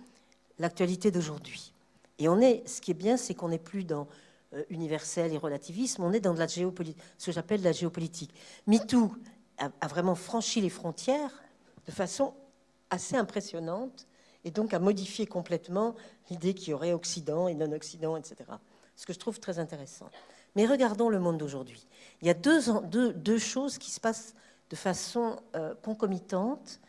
l'actualité 0.58 1.10
d'aujourd'hui. 1.10 1.74
Et 2.18 2.28
on 2.28 2.40
est, 2.40 2.66
ce 2.68 2.80
qui 2.80 2.90
est 2.90 2.94
bien, 2.94 3.16
c'est 3.16 3.34
qu'on 3.34 3.48
n'est 3.48 3.58
plus 3.58 3.84
dans 3.84 4.06
euh, 4.54 4.64
universel 4.68 5.32
et 5.32 5.38
relativisme, 5.38 6.02
on 6.02 6.12
est 6.12 6.20
dans 6.20 6.34
de 6.34 6.38
la 6.38 6.48
ce 6.48 7.26
que 7.26 7.32
j'appelle 7.32 7.62
la 7.62 7.72
géopolitique. 7.72 8.34
MeToo 8.66 9.12
a, 9.58 9.88
vraiment 9.88 10.14
franchi 10.14 10.60
les 10.60 10.68
frontières 10.68 11.42
de 11.86 11.92
façon 11.92 12.34
assez 12.90 13.16
impressionnante 13.16 14.06
et 14.44 14.50
donc 14.50 14.74
a 14.74 14.78
modifié 14.78 15.26
complètement 15.26 15.94
l'idée 16.30 16.52
qu'il 16.52 16.70
y 16.70 16.74
aurait 16.74 16.92
Occident 16.92 17.48
et 17.48 17.54
non-Occident, 17.54 18.16
etc. 18.16 18.36
Ce 18.96 19.06
que 19.06 19.12
je 19.12 19.18
trouve 19.18 19.40
très 19.40 19.58
intéressant. 19.58 20.10
Mais 20.54 20.66
regardons 20.66 21.08
le 21.08 21.18
monde 21.18 21.38
d'aujourd'hui. 21.38 21.86
Il 22.20 22.26
y 22.26 22.30
a 22.30 22.34
deux, 22.34 23.38
choses 23.38 23.78
qui 23.78 23.90
se 23.90 24.00
passent 24.00 24.34
de 24.68 24.76
façon 24.76 25.40
euh, 25.54 25.74
concomitante 25.82 26.80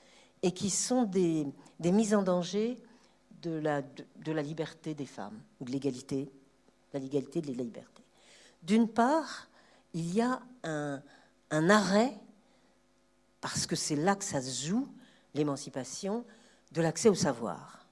et 0.41 0.51
qui 0.51 0.69
sont 0.69 1.03
des 1.03 1.45
mises 1.79 2.13
en 2.13 2.23
danger 2.23 2.77
de 3.43 3.59
la, 3.59 4.41
liberté 4.41 4.93
des 4.93 5.05
femmes 5.05 5.39
ou 5.59 5.65
de 5.65 5.71
l'égalité 5.71 6.31
la 6.93 6.99
liberté. 6.99 7.41
D'une 8.61 8.87
part, 8.87 9.49
il 9.93 10.13
y 10.13 10.21
a 10.21 10.41
un, 10.63 11.01
arrêt, 11.69 12.13
parce 13.41 13.65
que 13.65 13.75
c'est 13.75 13.95
là 13.95 14.15
que 14.15 14.23
ça 14.23 14.41
se 14.41 14.67
joue, 14.67 14.87
l'émancipation, 15.33 16.25
de 16.71 16.81
l'accès 16.81 17.09
au 17.09 17.15
savoir. 17.15 17.85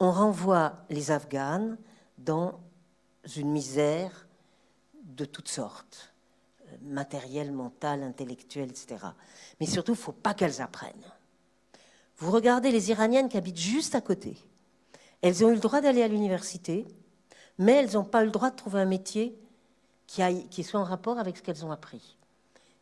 On 0.00 0.10
renvoie 0.10 0.84
les 0.90 1.10
Afghanes 1.10 1.78
dans 2.18 2.60
une 3.36 3.50
misère 3.50 4.26
de 5.02 5.24
toutes 5.24 5.48
sortes, 5.48 6.12
matérielle, 6.82 7.52
mentale, 7.52 8.02
intellectuelle, 8.02 8.70
etc. 8.70 9.06
Mais 9.60 9.66
surtout, 9.66 9.92
il 9.92 9.98
ne 9.98 10.02
faut 10.02 10.12
pas 10.12 10.34
qu'elles 10.34 10.60
apprennent. 10.60 11.12
Vous 12.18 12.30
regardez 12.30 12.70
les 12.70 12.90
Iraniennes 12.90 13.28
qui 13.28 13.36
habitent 13.36 13.58
juste 13.58 13.94
à 13.94 14.00
côté. 14.00 14.36
Elles 15.24 15.42
ont 15.42 15.48
eu 15.48 15.54
le 15.54 15.60
droit 15.60 15.80
d'aller 15.80 16.02
à 16.02 16.08
l'université, 16.08 16.84
mais 17.56 17.72
elles 17.72 17.94
n'ont 17.94 18.04
pas 18.04 18.20
eu 18.20 18.26
le 18.26 18.30
droit 18.30 18.50
de 18.50 18.56
trouver 18.56 18.80
un 18.80 18.84
métier 18.84 19.34
qui, 20.06 20.62
soit 20.62 20.78
en 20.78 20.84
rapport 20.84 21.18
avec 21.18 21.38
ce 21.38 21.42
qu'elles 21.42 21.64
ont 21.64 21.70
appris. 21.70 22.18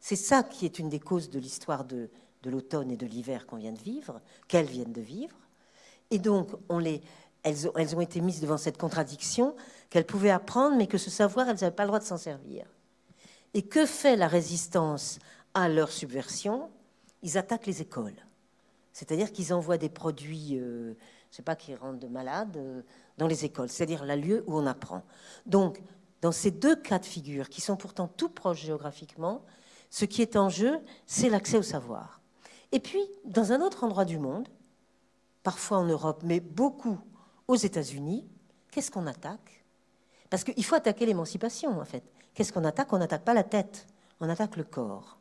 C'est 0.01 0.17
ça 0.17 0.43
qui 0.43 0.65
est 0.65 0.81
une 0.81 0.89
des 0.89 0.99
causes 0.99 1.31
de 1.31 1.39
l'histoire 1.39 1.85
de, 1.85 2.11
l'automne 2.45 2.91
et 2.91 2.97
de 2.97 3.07
l'hiver 3.07 3.47
qu'on 3.47 3.59
vient 3.59 3.71
de 3.71 3.79
vivre, 3.79 4.21
qu'elles 4.49 4.67
viennent 4.67 4.93
de 4.93 5.01
vivre. 5.01 5.37
Et 6.11 6.19
donc, 6.19 6.49
elles 7.45 7.97
ont 7.97 8.01
été 8.01 8.21
mises 8.21 8.41
devant 8.41 8.59
cette 8.59 8.77
contradiction 8.77 9.55
qu'elles 9.89 10.05
pouvaient 10.05 10.31
apprendre, 10.31 10.77
mais 10.77 10.89
que 10.89 10.99
ce 10.99 11.11
savoir, 11.11 11.49
elles 11.49 11.61
n'avaient 11.61 11.71
pas 11.71 11.85
le 11.85 11.91
droit 11.91 12.01
de 12.01 12.05
s'en 12.05 12.19
servir. 12.19 12.67
Et 13.55 13.63
que 13.63 13.87
fait 13.87 14.17
la 14.17 14.27
résistance 14.27 15.21
à 15.55 15.69
leur 15.69 15.93
subversion? 15.93 16.71
Ils 17.23 17.39
attaquent 17.39 17.67
les 17.67 17.83
écoles. 17.83 18.27
C'est-à-dire 18.93 19.31
qu'ils 19.31 19.55
envoient 19.55 19.79
des 19.79 19.89
produits, 19.89 20.59
euh, 20.59 20.95
je 21.33 21.39
sais 21.39 21.43
pas, 21.43 21.57
qui 21.57 21.75
rendent 21.75 22.05
malades 22.11 22.59
euh, 22.59 22.83
dans 23.17 23.27
les 23.27 23.47
écoles, 23.47 23.71
c'est-à-dire 23.71 24.05
le 24.05 24.17
lieu 24.17 24.45
où 24.47 24.59
on 24.59 24.67
apprend. 24.67 25.03
Donc, 25.47 25.81
dans 26.21 26.31
ces 26.31 26.51
deux 26.51 26.77
cas 26.77 26.99
de 26.99 27.07
figure, 27.07 27.49
qui 27.49 27.63
sont 27.63 27.77
pourtant 27.77 28.07
tout 28.07 28.29
proches 28.29 28.61
géographiquement, 28.61 29.43
ce 29.89 30.05
qui 30.05 30.21
est 30.21 30.37
en 30.37 30.51
jeu, 30.51 30.79
c'est 31.07 31.31
l'accès 31.31 31.57
au 31.57 31.63
savoir. 31.63 32.21
Et 32.71 32.81
puis, 32.81 33.01
dans 33.25 33.53
un 33.53 33.63
autre 33.63 33.83
endroit 33.83 34.05
du 34.05 34.19
monde, 34.19 34.47
parfois 35.43 35.79
en 35.79 35.85
Europe, 35.87 36.21
mais 36.23 36.39
beaucoup 36.39 36.99
aux 37.49 37.57
États-Unis, 37.57 38.27
qu'est-ce 38.71 38.91
qu'on 38.91 39.07
attaque? 39.07 39.65
Parce 40.29 40.45
qu'il 40.45 40.65
faut 40.65 40.75
attaquer 40.75 41.07
l'émancipation, 41.07 41.81
en 41.81 41.85
fait. 41.87 42.05
Qu'est-ce 42.35 42.53
qu'on 42.53 42.65
attaque? 42.65 42.93
On 42.93 42.99
n'attaque 42.99 43.25
pas 43.25 43.35
la 43.35 43.43
tête, 43.43 43.87
on 44.21 44.29
attaque 44.29 44.57
le 44.57 44.65
corps. 44.65 45.19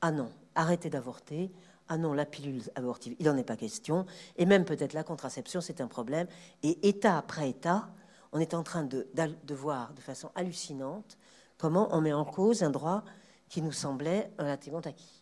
Ah 0.00 0.10
non, 0.10 0.30
arrêtez 0.56 0.90
d'avorter. 0.90 1.52
Ah 1.92 1.98
non, 1.98 2.12
la 2.12 2.24
pilule 2.24 2.62
abortive, 2.76 3.16
il 3.18 3.26
n'en 3.26 3.36
est 3.36 3.42
pas 3.42 3.56
question. 3.56 4.06
Et 4.36 4.46
même 4.46 4.64
peut-être 4.64 4.92
la 4.92 5.02
contraception, 5.02 5.60
c'est 5.60 5.80
un 5.80 5.88
problème. 5.88 6.28
Et 6.62 6.88
État 6.88 7.18
après 7.18 7.50
État, 7.50 7.88
on 8.30 8.38
est 8.38 8.54
en 8.54 8.62
train 8.62 8.84
de, 8.84 9.08
voir 9.50 9.92
de 9.94 10.00
façon 10.00 10.30
hallucinante 10.36 11.18
comment 11.58 11.88
on 11.90 12.00
met 12.00 12.12
en 12.12 12.24
cause 12.24 12.62
un 12.62 12.70
droit 12.70 13.02
qui 13.48 13.60
nous 13.60 13.72
semblait 13.72 14.30
relativement 14.38 14.78
acquis. 14.78 15.20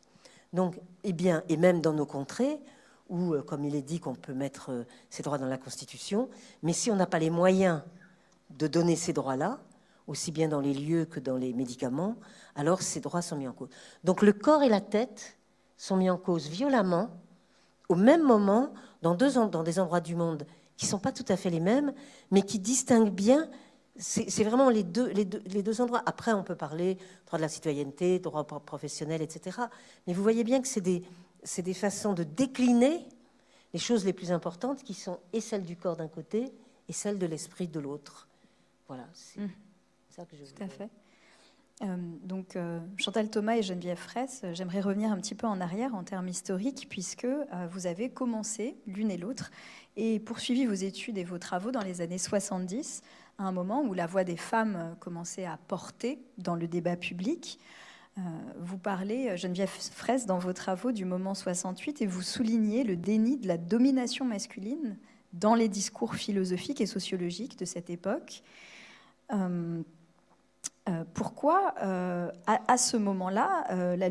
Donc, 0.52 0.78
eh 1.04 1.14
bien, 1.14 1.42
et 1.48 1.56
même 1.56 1.80
dans 1.80 1.94
nos 1.94 2.04
contrées, 2.04 2.60
où, 3.08 3.32
euh, 3.32 3.40
comme 3.40 3.64
il 3.64 3.74
est 3.74 3.80
dit, 3.80 3.98
qu'on 3.98 4.14
peut 4.14 4.34
mettre 4.34 4.70
euh, 4.70 4.84
ces 5.08 5.22
droits 5.22 5.38
dans 5.38 5.46
la 5.46 5.56
Constitution, 5.56 6.28
mais 6.62 6.74
si 6.74 6.90
on 6.90 6.96
n'a 6.96 7.06
pas 7.06 7.18
les 7.18 7.30
moyens 7.30 7.80
de 8.50 8.66
donner 8.66 8.94
ces 8.94 9.14
droits-là, 9.14 9.58
aussi 10.06 10.32
bien 10.32 10.48
dans 10.48 10.60
les 10.60 10.74
lieux 10.74 11.06
que 11.06 11.18
dans 11.18 11.38
les 11.38 11.54
médicaments, 11.54 12.16
alors 12.54 12.82
ces 12.82 13.00
droits 13.00 13.22
sont 13.22 13.36
mis 13.36 13.48
en 13.48 13.54
cause. 13.54 13.70
Donc 14.04 14.20
le 14.20 14.34
corps 14.34 14.62
et 14.62 14.68
la 14.68 14.82
tête 14.82 15.37
sont 15.78 15.96
mis 15.96 16.10
en 16.10 16.18
cause 16.18 16.48
violemment, 16.48 17.08
au 17.88 17.94
même 17.94 18.22
moment, 18.22 18.74
dans, 19.00 19.14
deux, 19.14 19.32
dans 19.32 19.62
des 19.62 19.78
endroits 19.78 20.00
du 20.00 20.14
monde 20.14 20.44
qui 20.76 20.84
ne 20.84 20.90
sont 20.90 20.98
pas 20.98 21.12
tout 21.12 21.24
à 21.28 21.36
fait 21.36 21.50
les 21.50 21.60
mêmes, 21.60 21.94
mais 22.30 22.42
qui 22.42 22.58
distinguent 22.58 23.14
bien. 23.14 23.48
C'est 23.96 24.44
vraiment 24.44 24.68
les 24.68 24.84
deux, 24.84 25.08
les, 25.08 25.24
deux, 25.24 25.42
les 25.46 25.62
deux, 25.62 25.80
endroits. 25.80 26.02
Après, 26.06 26.32
on 26.32 26.44
peut 26.44 26.54
parler 26.54 26.98
droit 27.26 27.38
de 27.38 27.42
la 27.42 27.48
citoyenneté, 27.48 28.20
droit 28.20 28.44
professionnel, 28.44 29.22
etc. 29.22 29.58
Mais 30.06 30.12
vous 30.12 30.22
voyez 30.22 30.44
bien 30.44 30.60
que 30.60 30.68
c'est 30.68 30.80
des, 30.80 31.02
des 31.58 31.74
façons 31.74 32.12
de 32.12 32.22
décliner 32.22 33.08
les 33.72 33.78
choses 33.78 34.04
les 34.04 34.12
plus 34.12 34.30
importantes 34.30 34.84
qui 34.84 34.94
sont 34.94 35.18
et 35.32 35.40
celles 35.40 35.64
du 35.64 35.76
corps 35.76 35.96
d'un 35.96 36.06
côté 36.06 36.52
et 36.88 36.92
celles 36.92 37.18
de 37.18 37.26
l'esprit 37.26 37.66
de 37.66 37.80
l'autre. 37.80 38.28
Voilà, 38.86 39.08
c'est 39.12 39.40
mmh. 39.40 39.50
ça 40.10 40.24
que 40.24 40.36
je 40.36 40.44
Tout 40.44 40.62
à 40.62 40.68
fait. 40.68 40.88
Euh, 41.82 41.96
donc 42.24 42.56
euh, 42.56 42.80
Chantal 42.96 43.30
Thomas 43.30 43.56
et 43.56 43.62
Geneviève 43.62 43.98
Fraisse, 43.98 44.42
euh, 44.42 44.52
j'aimerais 44.52 44.80
revenir 44.80 45.12
un 45.12 45.16
petit 45.16 45.36
peu 45.36 45.46
en 45.46 45.60
arrière 45.60 45.94
en 45.94 46.02
termes 46.02 46.28
historiques, 46.28 46.86
puisque 46.88 47.26
vous 47.70 47.86
avez 47.86 48.10
commencé 48.10 48.76
l'une 48.86 49.10
et 49.10 49.16
l'autre 49.16 49.50
et 49.96 50.18
poursuivi 50.18 50.66
vos 50.66 50.74
études 50.74 51.18
et 51.18 51.24
vos 51.24 51.38
travaux 51.38 51.70
dans 51.70 51.82
les 51.82 52.00
années 52.00 52.18
70, 52.18 53.02
à 53.38 53.44
un 53.44 53.52
moment 53.52 53.82
où 53.82 53.94
la 53.94 54.06
voix 54.06 54.24
des 54.24 54.36
femmes 54.36 54.96
commençait 55.00 55.44
à 55.44 55.58
porter 55.68 56.20
dans 56.38 56.54
le 56.54 56.66
débat 56.68 56.96
public. 56.96 57.58
vous 58.60 58.78
parlez, 58.78 59.36
Geneviève 59.36 59.68
Fraisse, 59.68 60.26
dans 60.26 60.38
vos 60.38 60.52
travaux 60.52 60.92
du 60.92 61.04
moment 61.04 61.34
68, 61.34 62.02
et 62.02 62.06
vous 62.06 62.22
soulignez 62.22 62.84
le 62.84 62.96
déni 62.96 63.38
de 63.38 63.48
la 63.48 63.58
domination 63.58 64.24
masculine 64.24 64.96
dans 65.32 65.54
les 65.54 65.68
discours 65.68 66.14
philosophiques 66.14 66.80
et 66.80 66.86
sociologiques 66.86 67.58
de 67.58 67.64
cette 67.64 67.90
époque. 67.90 68.42
Euh, 70.88 71.04
pourquoi, 71.12 71.74
euh, 71.82 72.30
à, 72.46 72.78
ce 72.78 72.96
moment-là, 72.96 73.64
euh, 73.70 73.96
la, 73.96 74.08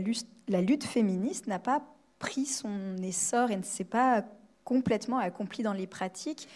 lutte, 0.62 0.84
féministe 0.84 1.48
n'a 1.48 1.60
pas 1.60 1.82
pris 2.20 2.45
son 2.45 2.98
essor 2.98 3.49
et 3.49 3.58
ne 3.58 3.64
s'est 3.64 3.84
pas 3.84 4.24
complètement 4.64 5.18
accomplie 5.18 5.64
dans 5.64 5.74
les 5.74 5.88
pratiques 5.88 6.48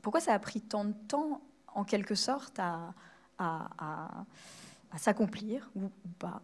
Pourquoi 0.00 0.20
ça 0.20 0.32
a 0.32 0.38
pris 0.38 0.60
tant 0.60 0.84
de 0.84 0.94
temps, 1.08 1.42
en 1.74 1.84
quelque 1.84 2.14
sorte, 2.14 2.58
à, 2.58 2.94
s'accomplir 4.96 5.70
ou, 5.74 5.90
pas? 6.18 6.40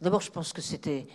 D'abord, 0.00 0.20
je 0.20 0.30
pense 0.30 0.52
que 0.52 0.60
c'était... 0.60 1.06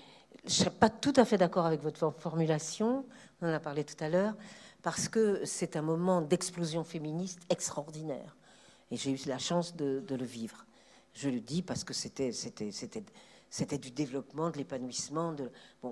Je 0.44 0.50
ne 0.50 0.54
serais 0.54 0.72
pas 0.72 0.90
tout 0.90 1.14
à 1.18 1.24
fait 1.24 1.38
d'accord 1.38 1.68
avec 1.68 1.84
votre 1.84 2.10
formulation, 2.18 3.06
on 3.42 3.48
en 3.48 3.54
a 3.54 3.60
parlé 3.60 3.84
tout 3.84 4.04
à 4.04 4.10
l'heure, 4.10 4.34
parce 4.82 5.08
que 5.08 5.46
c'est 5.46 5.76
un 5.76 5.84
moment 5.84 6.20
d'explosion 6.20 6.84
féministe 6.84 7.42
extraordinaire. 7.52 8.36
Et 8.92 8.98
j'ai 8.98 9.12
eu 9.12 9.20
la 9.26 9.38
chance 9.38 9.76
de, 9.76 10.04
le 10.08 10.26
vivre. 10.26 10.66
Je 11.14 11.30
le 11.30 11.40
dis 11.40 11.62
parce 11.62 11.84
que 11.84 11.94
c'était, 11.94 12.32
du 13.80 13.92
développement, 13.92 14.50
de 14.50 14.58
l'épanouissement, 14.58 15.36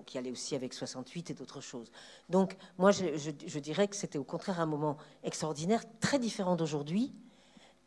qui 0.05 0.17
allait 0.17 0.31
aussi 0.31 0.55
avec 0.55 0.73
68 0.73 1.31
et 1.31 1.33
d'autres 1.33 1.61
choses. 1.61 1.91
Donc, 2.27 2.55
moi, 2.77 2.91
je, 2.91 3.59
dirais 3.59 3.87
que 3.87 3.95
c'était 3.95 4.17
au 4.17 4.23
contraire 4.23 4.59
un 4.59 4.65
moment 4.65 4.97
extraordinaire, 5.23 5.83
très 5.99 6.19
différent 6.19 6.55
d'aujourd'hui, 6.55 7.13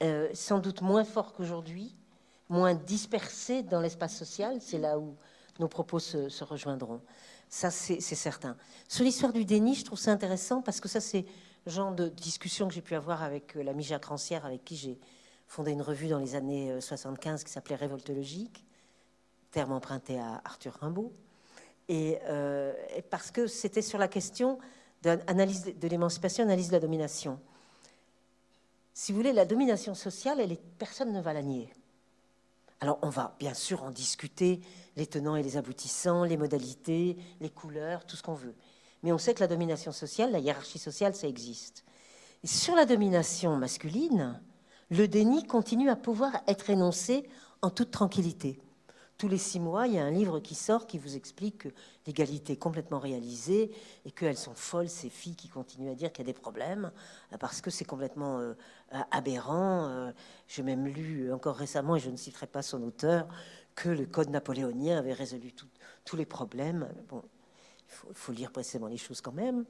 euh, 0.02 0.28
sans 0.34 0.59
doute 0.59 0.80
moins 0.80 1.05
fort 1.05 1.32
qu'aujourd'hui, 1.34 1.94
moins 2.48 2.74
dispersé 2.74 3.62
dans 3.62 3.80
l'espace 3.80 4.16
social. 4.16 4.59
C'est 4.60 4.78
là 4.78 4.98
où 4.98 5.14
nos 5.60 5.68
propos 5.68 5.98
se, 5.98 6.44
rejoindront. 6.44 7.01
Ça, 7.48 7.70
c'est 7.70 8.01
certain. 8.01 8.56
Sur 8.89 9.05
l'histoire 9.05 9.32
du 9.32 9.44
déni, 9.44 9.74
je 9.74 9.84
trouve 9.84 9.98
ça 9.98 10.10
intéressant 10.10 10.62
parce 10.62 10.80
que 10.80 10.89
ça, 10.89 11.01
c'est 11.01 11.26
genre 11.66 11.93
de 11.93 12.09
discussion 12.09 12.68
que 12.68 12.74
j'ai 12.74 12.82
pu 12.82 12.94
avoir 12.94 13.22
avec 13.22 13.56
euh, 13.56 13.62
l'ami 13.62 13.82
Jacques 13.82 14.06
Rancière, 14.06 14.44
avec 14.44 14.64
qui 14.64 14.76
j'ai 14.76 14.98
fondé 15.47 15.72
une 15.72 15.82
revue 15.82 16.09
dans 16.09 16.18
les 16.18 16.34
années 16.34 16.80
75 16.80 17.40
euh, 17.40 17.44
qui 17.44 17.52
s'appelait 17.52 17.76
Révoltologique, 17.76 18.64
terme 19.51 19.72
emprunté 19.72 20.18
à 20.18 20.40
Arthur 20.44 20.74
Rimbaud. 20.80 21.12
Euh, 21.90 22.72
et, 22.97 23.02
parce 23.02 23.30
que 23.30 23.47
c'était 23.47 23.82
sur 23.82 23.98
la 23.98 24.09
question 24.09 24.59
d'analyse 25.02 25.74
de, 25.76 25.89
l'émancipation, 25.89 26.44
analyse 26.44 26.68
de 26.68 26.72
la 26.72 26.80
domination. 26.80 27.39
Si 28.94 29.12
vous 29.12 29.18
voulez, 29.18 29.32
la 29.32 29.44
domination 29.44 29.94
sociale, 29.94 30.40
personne 30.78 31.12
ne 31.12 31.20
va 31.20 31.32
la 31.32 31.43
nier. 31.43 31.68
Alors 32.80 32.98
on 33.02 33.10
va 33.10 33.36
bien 33.39 33.55
sûr 33.55 33.82
en 33.82 33.90
discuter, 33.90 34.60
les 34.97 35.06
tenants 35.06 35.36
et 35.36 35.43
les 35.43 35.56
aboutissants, 35.56 36.24
les 36.24 36.36
modalités, 36.36 37.16
les 37.40 37.51
couleurs, 37.51 38.06
tout 38.06 38.16
ce 38.16 38.22
qu'on 38.22 38.34
veut 38.34 38.55
mais 39.02 39.12
on 39.12 39.18
sait 39.18 39.34
que 39.34 39.40
la 39.40 39.48
domination 39.48 39.92
sociale, 39.92 40.32
la 40.32 40.38
hiérarchie 40.38 40.78
sociale, 40.78 41.14
ça 41.14 41.28
existe. 41.28 41.84
Sur 42.44 42.74
la 42.74 42.86
domination 42.86 43.56
masculine, 43.56 44.40
le 44.90 45.06
déni 45.08 45.46
continue 45.46 45.90
à 45.90 45.96
pouvoir 45.96 46.32
être 46.46 46.70
énoncé 46.70 47.28
en 47.62 47.70
toute 47.70 47.90
tranquillité. 47.90 48.60
Tous 49.18 49.28
les 49.28 49.38
six 49.38 49.60
mois, 49.60 49.86
il 49.86 49.94
y 49.94 49.98
a 49.98 50.04
un 50.04 50.10
livre 50.10 50.40
qui 50.40 50.56
sort 50.56 50.86
qui 50.86 50.98
vous 50.98 51.14
explique 51.14 51.58
que 51.58 51.68
l'égalité 52.06 52.54
est 52.54 52.56
complètement 52.56 52.98
réalisée 52.98 53.70
et 54.04 54.10
qu'elles 54.10 54.36
sont 54.36 54.54
folles, 54.54 54.88
ces 54.88 55.08
filles 55.08 55.36
qui 55.36 55.48
continuent 55.48 55.92
à 55.92 55.94
dire 55.94 56.12
qu'il 56.12 56.26
y 56.26 56.28
a 56.28 56.32
des 56.32 56.38
problèmes, 56.38 56.90
parce 57.38 57.60
que 57.60 57.70
c'est 57.70 57.84
complètement 57.84 58.40
euh, 58.40 58.54
aberrant. 59.12 59.86
Euh, 59.86 60.10
j'ai 60.48 60.64
même 60.64 60.86
lu 60.86 61.32
encore 61.32 61.54
récemment, 61.54 61.94
et 61.94 62.00
je 62.00 62.10
ne 62.10 62.16
citerai 62.16 62.48
pas 62.48 62.62
son 62.62 62.82
auteur, 62.82 63.28
que 63.76 63.88
le 63.88 64.06
code 64.06 64.30
napoléonien 64.30 64.98
avait 64.98 65.12
résolu 65.12 65.54
tous 66.04 66.16
les 66.16 66.26
problèmes. 66.26 66.88
Bon, 67.08 67.22
il 68.09 68.14
faut, 68.14 68.32
lire 68.32 68.51
précisément 68.51 68.86
les 68.86 68.97
choses 68.97 69.20
quand 69.20 69.32
même, 69.32 69.64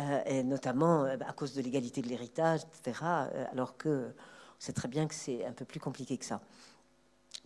euh, 0.00 0.22
et 0.26 0.42
notamment 0.42 1.04
euh, 1.04 1.16
à 1.26 1.32
cause 1.32 1.54
de 1.54 1.62
l'égalité 1.62 2.02
de 2.02 2.08
l'héritage, 2.08 2.60
etc., 2.62 3.00
euh, 3.02 3.44
alors 3.52 3.76
que 3.76 4.12
c'est 4.58 4.72
très 4.72 4.88
bien 4.88 5.06
que 5.06 5.14
c'est 5.14 5.44
un 5.44 5.52
peu 5.52 5.64
plus 5.64 5.80
compliqué 5.80 6.16
que 6.16 6.24
ça. 6.24 6.40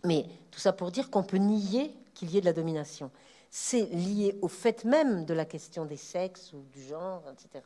Mais 0.03 0.25
tout 0.51 0.59
ça 0.59 0.73
pour 0.73 0.91
dire 0.91 1.09
qu'on 1.09 1.23
peut 1.23 1.37
nier 1.37 1.95
qu'il 2.13 2.29
y 2.31 2.37
ait 2.37 2.41
de 2.41 2.45
la 2.45 2.53
domination. 2.53 3.11
C'est 3.49 3.85
lié 3.85 4.37
au 4.41 4.47
fait 4.47 4.83
même 4.83 5.25
de 5.25 5.33
la 5.33 5.45
question 5.45 5.85
des 5.85 5.97
sexes 5.97 6.53
ou 6.53 6.63
du 6.71 6.83
genre, 6.83 7.23
etc. 7.31 7.63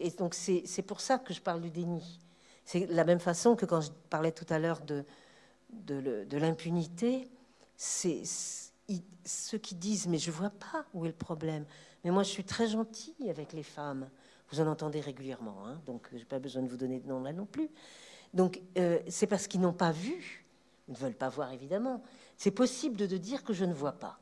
Et 0.00 0.10
donc 0.10 0.34
c'est 0.34 0.82
pour 0.82 1.00
ça 1.00 1.18
que 1.18 1.34
je 1.34 1.40
parle 1.40 1.60
du 1.60 1.70
déni. 1.70 2.20
C'est 2.64 2.86
la 2.86 3.04
même 3.04 3.18
façon 3.18 3.56
que 3.56 3.66
quand 3.66 3.80
je 3.80 3.90
parlais 4.08 4.32
tout 4.32 4.46
à 4.50 4.58
l'heure 4.58 4.80
de, 4.80 5.04
de 5.70 6.36
l'impunité, 6.38 7.28
c'est 7.76 8.22
ceux 9.24 9.58
qui 9.58 9.74
disent 9.74 10.06
mais 10.08 10.18
je 10.18 10.30
vois 10.30 10.50
pas 10.50 10.84
où 10.94 11.04
est 11.04 11.08
le 11.08 11.14
problème. 11.14 11.64
Mais 12.04 12.10
moi 12.10 12.22
je 12.22 12.30
suis 12.30 12.44
très 12.44 12.68
gentille 12.68 13.30
avec 13.30 13.52
les 13.52 13.62
femmes. 13.62 14.08
Vous 14.50 14.60
en 14.60 14.66
entendez 14.66 15.00
régulièrement, 15.00 15.66
hein, 15.66 15.80
donc 15.86 16.08
j'ai 16.12 16.26
pas 16.26 16.38
besoin 16.38 16.62
de 16.62 16.68
vous 16.68 16.76
donner 16.76 17.00
de 17.00 17.08
nom 17.08 17.22
là 17.22 17.32
non 17.32 17.46
plus. 17.46 17.70
Donc 18.34 18.60
euh, 18.76 18.98
c'est 19.08 19.26
parce 19.26 19.46
qu'ils 19.46 19.60
n'ont 19.60 19.72
pas 19.72 19.92
vu, 19.92 20.44
ils 20.88 20.92
ne 20.92 20.98
veulent 20.98 21.14
pas 21.14 21.28
voir 21.28 21.52
évidemment. 21.52 22.02
C'est 22.36 22.50
possible 22.50 22.96
de, 22.96 23.16
dire 23.16 23.44
que 23.44 23.52
je 23.52 23.64
ne 23.64 23.72
vois 23.72 23.92
pas. 23.92 24.18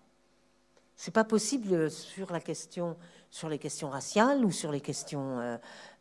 C'est 0.97 1.15
pas 1.15 1.25
possible 1.25 1.91
sur 1.91 2.31
la 2.31 2.41
question, 2.41 2.97
sur 3.31 3.49
les 3.49 3.59
questions 3.59 3.89
raciales 3.89 4.45
ou 4.45 4.51
sur 4.51 4.71
les 4.71 4.83
questions 4.83 5.41
euh, 5.41 5.57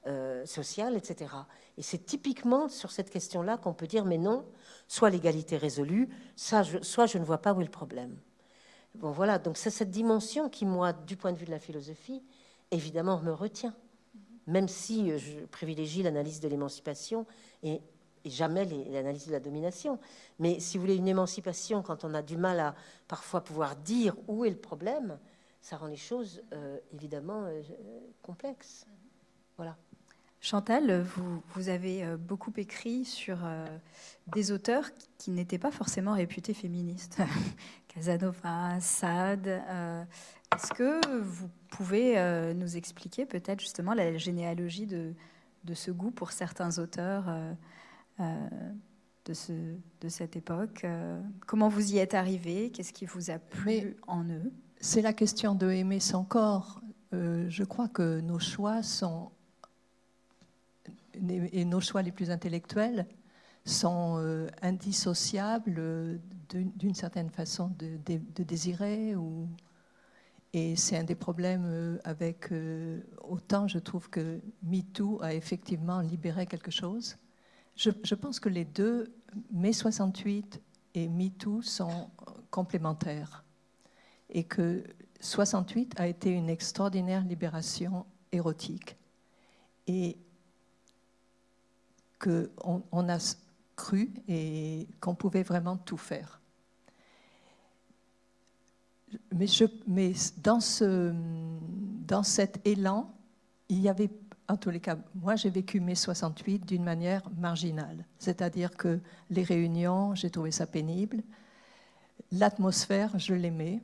euh, 0.08 0.46
sociales, 0.46 0.98
etc. 0.98 1.34
Et 1.78 1.82
c'est 1.82 2.06
typiquement 2.06 2.68
sur 2.68 2.92
cette 2.92 3.10
question-là 3.10 3.58
qu'on 3.58 3.74
peut 3.74 3.88
dire 3.88 4.04
mais 4.04 4.18
non, 4.18 4.46
soit 4.88 5.10
l'égalité 5.10 5.56
résolue, 5.56 6.10
soit 6.36 6.64
je 6.64 7.18
ne 7.18 7.24
vois 7.24 7.38
pas 7.38 7.54
où 7.54 7.62
est 7.62 7.66
le 7.66 7.72
problème. 7.72 8.18
Bon, 8.96 9.12
voilà, 9.12 9.40
donc 9.40 9.58
c'est 9.58 9.70
cette 9.70 9.92
dimension 9.92 10.50
qui, 10.50 10.66
moi, 10.66 10.94
du 10.94 11.16
point 11.16 11.32
de 11.32 11.38
vue 11.38 11.46
de 11.46 11.52
la 11.52 11.60
philosophie, 11.60 12.24
évidemment, 12.72 13.20
me 13.22 13.32
retient. 13.32 13.76
Même 14.48 14.68
si 14.68 15.12
euh, 15.12 15.18
je 15.18 15.46
privilégie 15.46 16.02
l'analyse 16.04 16.40
de 16.40 16.48
l'émancipation 16.48 17.26
et, 17.64 17.82
jamais 18.26 18.66
l'analyse 18.66 19.28
de 19.28 19.32
la 19.32 19.40
domination. 19.40 19.98
Mais 20.40 20.60
si 20.60 20.78
vous 20.78 20.82
voulez 20.82 20.98
une 20.98 21.08
émancipation, 21.08 21.82
quand 21.82 22.04
on 22.04 22.14
a 22.14 22.22
du 22.22 22.36
mal 22.36 22.60
à 22.60 22.76
parfois 23.08 23.42
pouvoir 23.42 23.76
dire 23.78 24.16
où 24.28 24.44
est 24.44 24.50
le 24.50 24.58
problème, 24.58 25.18
ça 25.62 25.78
rend 25.78 25.88
les 25.88 25.96
choses 25.96 26.42
euh, 26.54 26.78
évidemment 26.94 27.46
euh, 27.46 27.62
complexes. 28.22 28.86
Voilà. 29.56 29.78
Chantal, 30.42 31.02
vous, 31.02 31.44
vous 31.54 31.68
avez 31.70 32.04
euh, 32.06 32.16
beaucoup 32.16 32.54
écrit 32.56 33.04
sur 33.04 33.40
euh, 33.44 33.66
des 34.34 34.52
auteurs 34.54 34.86
qui 35.18 35.32
n'étaient 35.32 35.58
pas 35.58 35.72
forcément 35.72 36.14
réputés 36.14 36.54
féministes. 36.54 37.22
Casanova, 37.94 38.80
Sade. 38.80 39.48
euh, 39.48 40.04
Est-ce 40.56 40.72
que 40.74 41.18
vous 41.22 41.50
pouvez 41.72 42.18
euh, 42.18 42.54
nous 42.54 42.78
expliquer 42.78 43.26
peut-être 43.26 43.60
justement 43.60 43.94
la 43.94 44.18
généalogie 44.18 44.86
de, 44.86 45.14
de 45.66 45.74
ce 45.74 45.92
goût 45.92 46.12
pour 46.12 46.32
certains 46.32 46.80
auteurs 46.80 47.26
de, 48.20 49.34
ce, 49.34 49.52
de 50.02 50.08
cette 50.10 50.38
époque 50.38 50.86
Comment 51.48 51.68
vous 51.68 51.94
y 51.94 51.98
êtes 51.98 52.14
arrivé 52.14 52.72
Qu'est-ce 52.72 52.94
qui 52.94 53.06
vous 53.06 53.30
a 53.30 53.40
plu 53.40 53.66
Mais- 53.66 53.96
en 54.08 54.24
eux? 54.24 54.52
C'est 54.82 55.02
la 55.02 55.12
question 55.12 55.56
de 55.56 55.70
aimer 55.70 56.00
son 56.00 56.24
corps. 56.24 56.80
Je 57.12 57.64
crois 57.66 57.90
que 57.90 58.22
nos 58.22 58.40
choix 58.40 58.82
sont 58.82 59.32
et 61.52 61.66
nos 61.66 61.80
choix 61.80 62.02
les 62.02 62.12
plus 62.12 62.32
intellectuels 62.32 63.06
sont 63.66 64.18
euh, 64.18 64.48
indissociables 64.62 65.76
euh, 65.78 66.18
d'une 66.50 66.96
certaine 66.96 67.30
façon 67.30 67.72
de, 67.78 68.44
désirer. 68.44 69.16
Et 70.54 70.76
c'est 70.76 70.98
un 70.98 71.04
des 71.04 71.16
problèmes 71.16 71.66
euh, 71.66 71.98
avec 72.04 72.52
autant 73.22 73.68
je 73.68 73.78
trouve 73.78 74.10
que 74.10 74.40
MeToo 74.64 75.20
a 75.22 75.34
effectivement 75.34 76.02
libéré 76.02 76.46
quelque 76.46 76.72
chose. 76.72 77.18
Je, 77.76 77.92
je 78.04 78.16
pense 78.16 78.40
que 78.40 78.50
les 78.50 78.66
deux, 78.66 79.14
Mai 79.52 79.74
68 79.74 80.62
et 80.96 81.08
MeToo, 81.08 81.62
sont 81.62 82.10
complémentaires. 82.50 83.44
Et 84.32 84.44
que 84.44 84.84
68 85.22 86.00
a 86.00 86.08
été 86.08 86.32
une 86.32 86.50
extraordinaire 86.50 87.24
libération 87.24 88.06
érotique. 88.32 88.96
Et 89.88 90.18
qu'on 92.20 92.84
on 92.92 93.10
a 93.10 93.18
cru 93.76 94.12
et 94.28 94.88
qu'on 95.00 95.16
pouvait 95.16 95.44
vraiment 95.44 95.78
tout 95.78 95.98
faire. 95.98 96.40
Mais, 99.34 99.48
je, 99.48 99.66
mais 99.88 100.14
dans, 100.44 100.60
ce, 100.60 101.14
dans 102.06 102.24
cet 102.24 102.66
élan, 102.68 103.12
il 103.70 103.80
y 103.80 103.90
avait, 103.90 104.10
en 104.48 104.58
tous 104.58 104.70
les 104.70 104.80
cas, 104.80 104.98
moi 105.16 105.36
j'ai 105.36 105.50
vécu 105.50 105.80
mai 105.80 105.96
68 105.96 106.66
d'une 106.66 106.84
manière 106.84 107.24
marginale. 107.38 108.06
C'est-à-dire 108.20 108.76
que 108.76 109.00
les 109.30 109.44
réunions, 109.44 110.14
j'ai 110.14 110.30
trouvé 110.30 110.52
ça 110.52 110.68
pénible. 110.68 111.24
L'atmosphère, 112.32 113.18
je 113.18 113.34
l'aimais. 113.34 113.82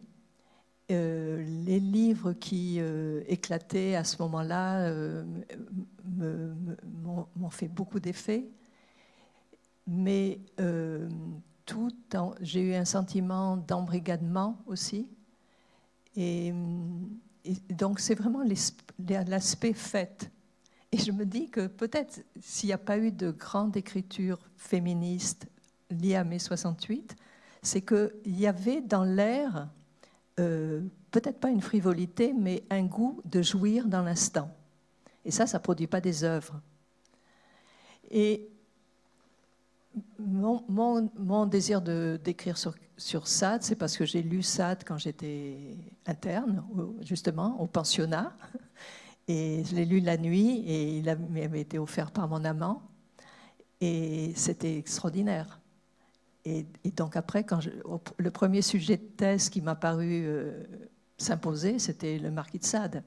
Euh, 0.92 1.44
les 1.66 1.80
livres 1.80 2.34
qui 2.34 2.76
euh, 2.80 3.24
éclataient 3.28 3.96
à 3.96 4.04
ce 4.04 4.22
moment-là 4.22 4.82
euh, 4.82 5.24
m'ont 6.16 7.50
fait 7.50 7.68
beaucoup 7.68 8.00
d'effet. 8.00 8.46
Mais 9.88 10.40
tout 11.66 11.92
j'ai 12.42 12.62
eu 12.62 12.74
un 12.76 12.86
sentiment 12.86 13.58
d'embrigadement 13.58 14.58
aussi. 14.68 15.08
Et, 16.16 16.54
donc 17.70 18.00
c'est 18.00 18.16
vraiment 18.16 18.44
l'aspect 19.28 19.74
fait. 19.74 20.32
Et 20.92 20.98
je 20.98 21.12
me 21.12 21.26
dis 21.26 21.50
que 21.50 21.68
peut-être 21.68 22.24
s'il 22.40 22.68
n'y 22.68 22.74
a 22.74 22.80
pas 22.80 22.98
eu 22.98 23.12
de 23.12 23.32
grande 23.32 23.76
écriture 23.78 24.40
féministe 24.56 25.48
liée 25.92 26.16
à 26.16 26.24
mai 26.24 26.40
68, 26.40 27.16
c'est 27.62 27.82
qu'il 27.82 28.12
y 28.26 28.48
avait 28.48 28.82
dans 28.82 29.04
l'air 29.04 29.68
euh, 30.40 30.82
peut-être 31.12 31.40
pas 31.40 31.50
une 31.50 31.62
frivolité, 31.62 32.34
mais 32.34 32.64
un 32.70 32.84
goût 32.84 33.22
de 33.26 33.42
jouir 33.42 33.88
dans 33.88 34.04
l'instant. 34.04 34.50
Et 35.26 35.32
ça, 35.32 35.48
ça 35.48 35.58
ne 35.60 35.64
produit 35.64 35.88
pas 35.88 36.02
des 36.02 36.24
œuvres. 36.24 36.62
Et 38.12 38.50
mon, 40.20 40.64
mon- 40.68 41.10
mon 41.18 41.46
désir 41.46 41.82
d'écrire 41.82 42.58
sur, 42.58 42.74
sur 42.98 43.28
Sade, 43.28 43.64
c'est 43.64 43.76
parce 43.76 43.98
que 43.98 44.06
j'ai 44.06 44.22
lu 44.22 44.44
Sade 44.44 44.84
quand 44.86 44.98
j'étais 44.98 45.78
interne, 46.06 46.64
justement, 47.02 47.60
au 47.62 47.68
pensionnat. 47.68 48.36
Et 49.28 49.64
je 49.66 49.76
l'ai 49.76 49.86
lu 49.86 50.02
la 50.02 50.18
nuit 50.18 50.60
et 50.68 51.00
il 51.00 51.06
m'avait 51.32 51.62
été 51.62 51.80
offert 51.80 52.12
par 52.12 52.28
mon 52.28 52.46
amant. 52.46 52.84
Et 53.82 54.34
c'était 54.36 54.78
extraordinaire. 54.78 55.60
Et, 56.46 56.66
donc 56.96 57.16
après, 57.16 57.44
quand 57.44 57.60
le 58.18 58.32
premier 58.32 58.62
sujet 58.62 58.98
de 58.98 59.04
thèse 59.04 59.50
qui 59.50 59.62
m'a 59.62 59.76
paru 59.76 60.26
euh, 60.26 60.64
s'imposer, 61.18 61.80
c'était 61.80 62.20
le 62.20 62.30
marquis 62.30 62.60
de 62.60 62.66
Sade. 62.66 63.04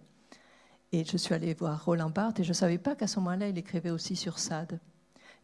Et 0.91 1.05
je 1.05 1.17
suis 1.17 1.35
allée 1.35 1.55
voir 1.55 1.85
Roland 1.85 2.11
Barthes 2.11 2.41
et 2.41 2.45
je 2.45 2.49
ne 2.49 2.55
savais 2.55 2.79
pas 2.79 2.97
qu'à 2.97 3.07
ce 3.07 3.21
moment-là, 3.21 3.49
il 3.49 3.59
écrivait 3.59 3.91
aussi 3.91 4.17
sur 4.17 4.39
Sade. 4.39 4.81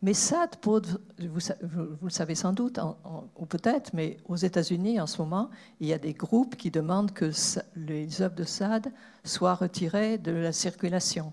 Mais 0.03 0.13
Sade, 0.13 0.57
vous, 0.65 0.81
le 2.03 2.11
savez 2.11 2.35
sans 2.35 2.53
doute, 2.53 2.81
ou 3.37 3.47
peut-être, 3.47 3.93
mais 3.95 4.17
aux 4.27 4.37
États-Unis, 4.37 5.01
en 5.01 5.07
ce 5.07 5.19
moment, 5.23 5.51
il 5.81 5.87
y 5.87 5.93
a 5.93 5.99
des 5.99 6.15
groupes 6.15 6.57
qui 6.57 6.71
demandent 6.71 7.13
que 7.13 7.31
les 7.77 8.21
œuvres 8.21 8.35
de 8.35 8.45
Sade 8.45 8.93
soient 9.23 9.55
retirées 9.55 10.19
de 10.19 10.33
la 10.33 10.53
circulation. 10.53 11.33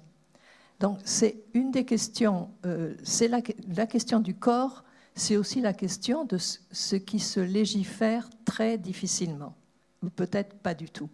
Donc, 0.79 0.99
c'est 1.03 1.43
une 1.53 1.71
des 1.71 1.85
questions, 1.85 2.49
euh, 2.65 2.95
c'est 3.03 3.27
la 3.27 3.87
question 3.87 4.19
du 4.19 4.35
corps, 4.35 4.83
c'est 5.21 5.37
aussi 5.37 5.61
la 5.61 5.73
question 5.73 6.25
de 6.25 6.37
ce- 6.39 6.95
qui 6.95 7.19
se 7.19 7.39
légifère 7.39 8.27
très 8.43 8.79
difficilement, 8.79 9.55
ou 10.01 10.09
peut-être 10.09 10.55
pas 10.57 10.73
du 10.73 10.89
tout. 10.89 11.09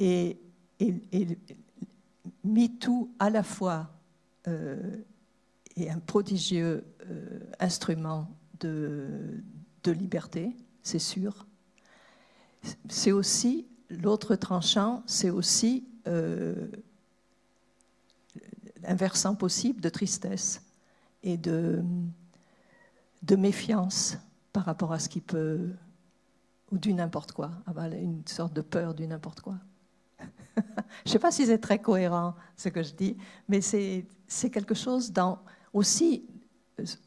Et, 0.00 0.36
et, 0.80 0.94
et 1.12 1.38
MeToo, 2.42 3.08
à 3.20 3.30
la 3.30 3.44
fois, 3.44 3.88
euh, 4.48 4.96
est 5.76 5.88
un 5.90 6.00
prodigieux 6.00 6.84
euh, 7.08 7.38
instrument 7.60 8.28
de, 8.58 9.06
de 9.84 9.92
liberté, 9.92 10.50
c'est 10.82 10.98
sûr. 10.98 11.46
C'est 12.88 13.12
aussi, 13.12 13.68
l'autre 13.90 14.34
tranchant, 14.34 15.04
c'est 15.06 15.30
aussi 15.30 15.84
euh, 16.08 16.66
un 18.82 18.96
versant 18.96 19.36
possible 19.36 19.80
de 19.80 19.88
tristesse 19.88 20.62
et 21.22 21.36
de, 21.36 21.80
de 23.22 23.36
méfiance 23.36 24.18
par 24.52 24.64
rapport 24.64 24.92
à 24.92 24.98
ce 24.98 25.08
qui 25.08 25.20
peut, 25.20 25.70
ou 26.70 26.78
du 26.78 26.92
n'importe 26.94 27.32
quoi, 27.32 27.50
avoir 27.66 27.86
une 27.86 28.26
sorte 28.26 28.52
de 28.52 28.60
peur 28.60 28.94
du 28.94 29.06
n'importe 29.06 29.40
quoi. 29.40 29.56
je 30.56 30.62
ne 31.06 31.10
sais 31.10 31.18
pas 31.18 31.30
si 31.30 31.46
c'est 31.46 31.58
très 31.58 31.78
cohérent 31.78 32.34
ce 32.56 32.68
que 32.68 32.82
je 32.82 32.92
dis, 32.94 33.16
mais 33.48 33.60
c'est 33.60 34.50
quelque 34.50 34.74
chose 34.74 35.12
dans 35.12 35.38
aussi 35.72 36.26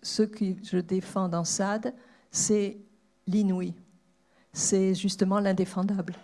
ce 0.02 0.24
que 0.24 0.46
je 0.64 0.78
défends 0.78 1.30
dans 1.30 1.44
Sade, 1.44 1.94
c'est 2.32 2.78
l'inouï, 3.28 3.74
c'est 4.54 4.94
justement 4.94 5.40
l'indéfendable. 5.40 6.16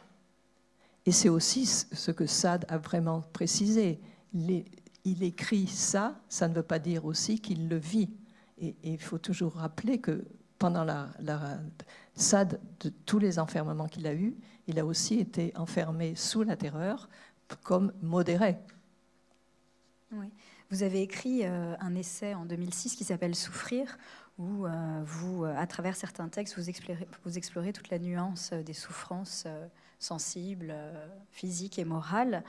Et 1.06 1.12
c'est 1.12 1.30
aussi 1.30 1.66
ce 1.66 2.12
que 2.12 2.28
Sade 2.28 2.66
a 2.70 2.78
vraiment 2.78 3.22
précisé. 3.34 4.00
Il 4.34 5.24
écrit 5.24 5.68
ça, 5.68 6.20
ça 6.30 6.48
ne 6.48 6.54
veut 6.54 6.64
pas 6.64 6.80
dire 6.80 7.06
aussi 7.06 7.40
qu'il 7.40 7.68
le 7.68 7.78
vit. 7.78 8.10
Et, 8.62 8.76
il 8.84 9.00
faut 9.00 9.18
toujours 9.18 9.56
rappeler 9.56 10.00
que 10.00 10.24
pendant 10.58 10.84
la, 10.84 11.10
la 11.20 11.60
Sade, 12.16 12.60
de 12.80 12.90
tous 13.06 13.20
les 13.20 13.40
enfermements 13.40 13.88
qu'il 13.88 14.08
a 14.08 14.14
eus, 14.14 14.36
il 14.68 14.80
a 14.80 14.86
aussi 14.86 15.20
été 15.20 15.52
enfermé 15.58 16.16
sous 16.16 16.44
la 16.44 16.56
terreur 16.56 17.10
comme 17.64 17.92
modéré. 18.02 18.58
Oui. 20.14 20.28
Vous 20.72 20.84
avez 20.84 21.02
écrit 21.02 21.42
euh, 21.44 21.76
un 21.82 21.96
essai 21.96 22.34
en 22.34 22.46
2006 22.46 22.96
qui 22.96 23.04
s'appelle 23.04 23.36
Souffrir, 23.36 23.98
où 24.38 24.66
euh, 24.66 25.02
vous, 25.04 25.44
euh, 25.44 25.54
à 25.58 25.68
travers 25.68 25.98
certains 25.98 26.30
textes, 26.30 26.58
vous 26.58 26.70
explorez, 27.38 27.74
toute 27.74 27.90
la 27.90 28.00
nuance 28.00 28.54
des 28.54 28.74
souffrances 28.74 29.48
sensibles, 30.00 30.74
physiques 31.32 31.78
et 31.78 31.84
morales. 31.84 32.44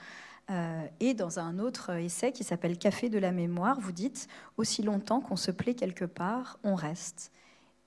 Euh, 0.50 0.86
et 1.00 1.14
dans 1.14 1.38
un 1.38 1.58
autre 1.58 1.90
essai 1.90 2.32
qui 2.32 2.44
s'appelle 2.44 2.76
Café 2.76 3.08
de 3.08 3.18
la 3.18 3.32
mémoire, 3.32 3.80
vous 3.80 3.92
dites 3.92 4.28
Aussi 4.56 4.82
longtemps 4.82 5.20
qu'on 5.20 5.36
se 5.36 5.50
plaît 5.50 5.74
quelque 5.74 6.04
part, 6.04 6.58
on 6.64 6.74
reste. 6.74 7.30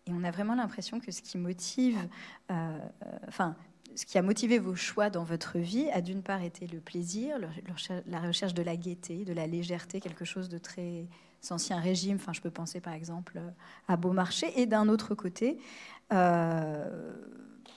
Et 0.08 0.12
on 0.14 0.24
a 0.24 0.32
vraiment 0.32 0.56
l'impression 0.56 1.00
que 1.00 1.12
ce 1.12 1.22
qui 1.22 1.38
motive, 1.38 1.98
euh, 2.52 2.78
euh, 3.04 3.18
enfin, 3.28 3.56
ce 3.96 4.06
qui 4.06 4.18
a 4.18 4.22
motivé 4.22 4.60
vos 4.60 4.76
choix 4.76 5.10
dans 5.10 5.24
votre 5.24 5.58
vie 5.58 5.90
a 5.92 6.02
d'une 6.02 6.22
part 6.22 6.44
été 6.44 6.68
le 6.68 6.80
plaisir, 6.80 7.38
la 8.08 8.20
recherche 8.20 8.54
de 8.54 8.62
la 8.62 8.76
gaieté, 8.76 9.26
de 9.26 9.34
la 9.34 9.48
légèreté, 9.48 10.00
quelque 10.00 10.26
chose 10.26 10.50
de 10.50 10.58
très 10.58 11.08
ancien 11.50 11.80
régime. 11.80 12.18
Enfin, 12.18 12.34
je 12.34 12.42
peux 12.42 12.52
penser 12.52 12.82
par 12.82 12.94
exemple 12.94 13.40
à 13.88 13.98
Beaumarchais. 13.98 14.52
Et 14.58 14.66
d'un 14.66 14.90
autre 14.90 15.16
côté, 15.16 15.60
euh, 16.14 17.14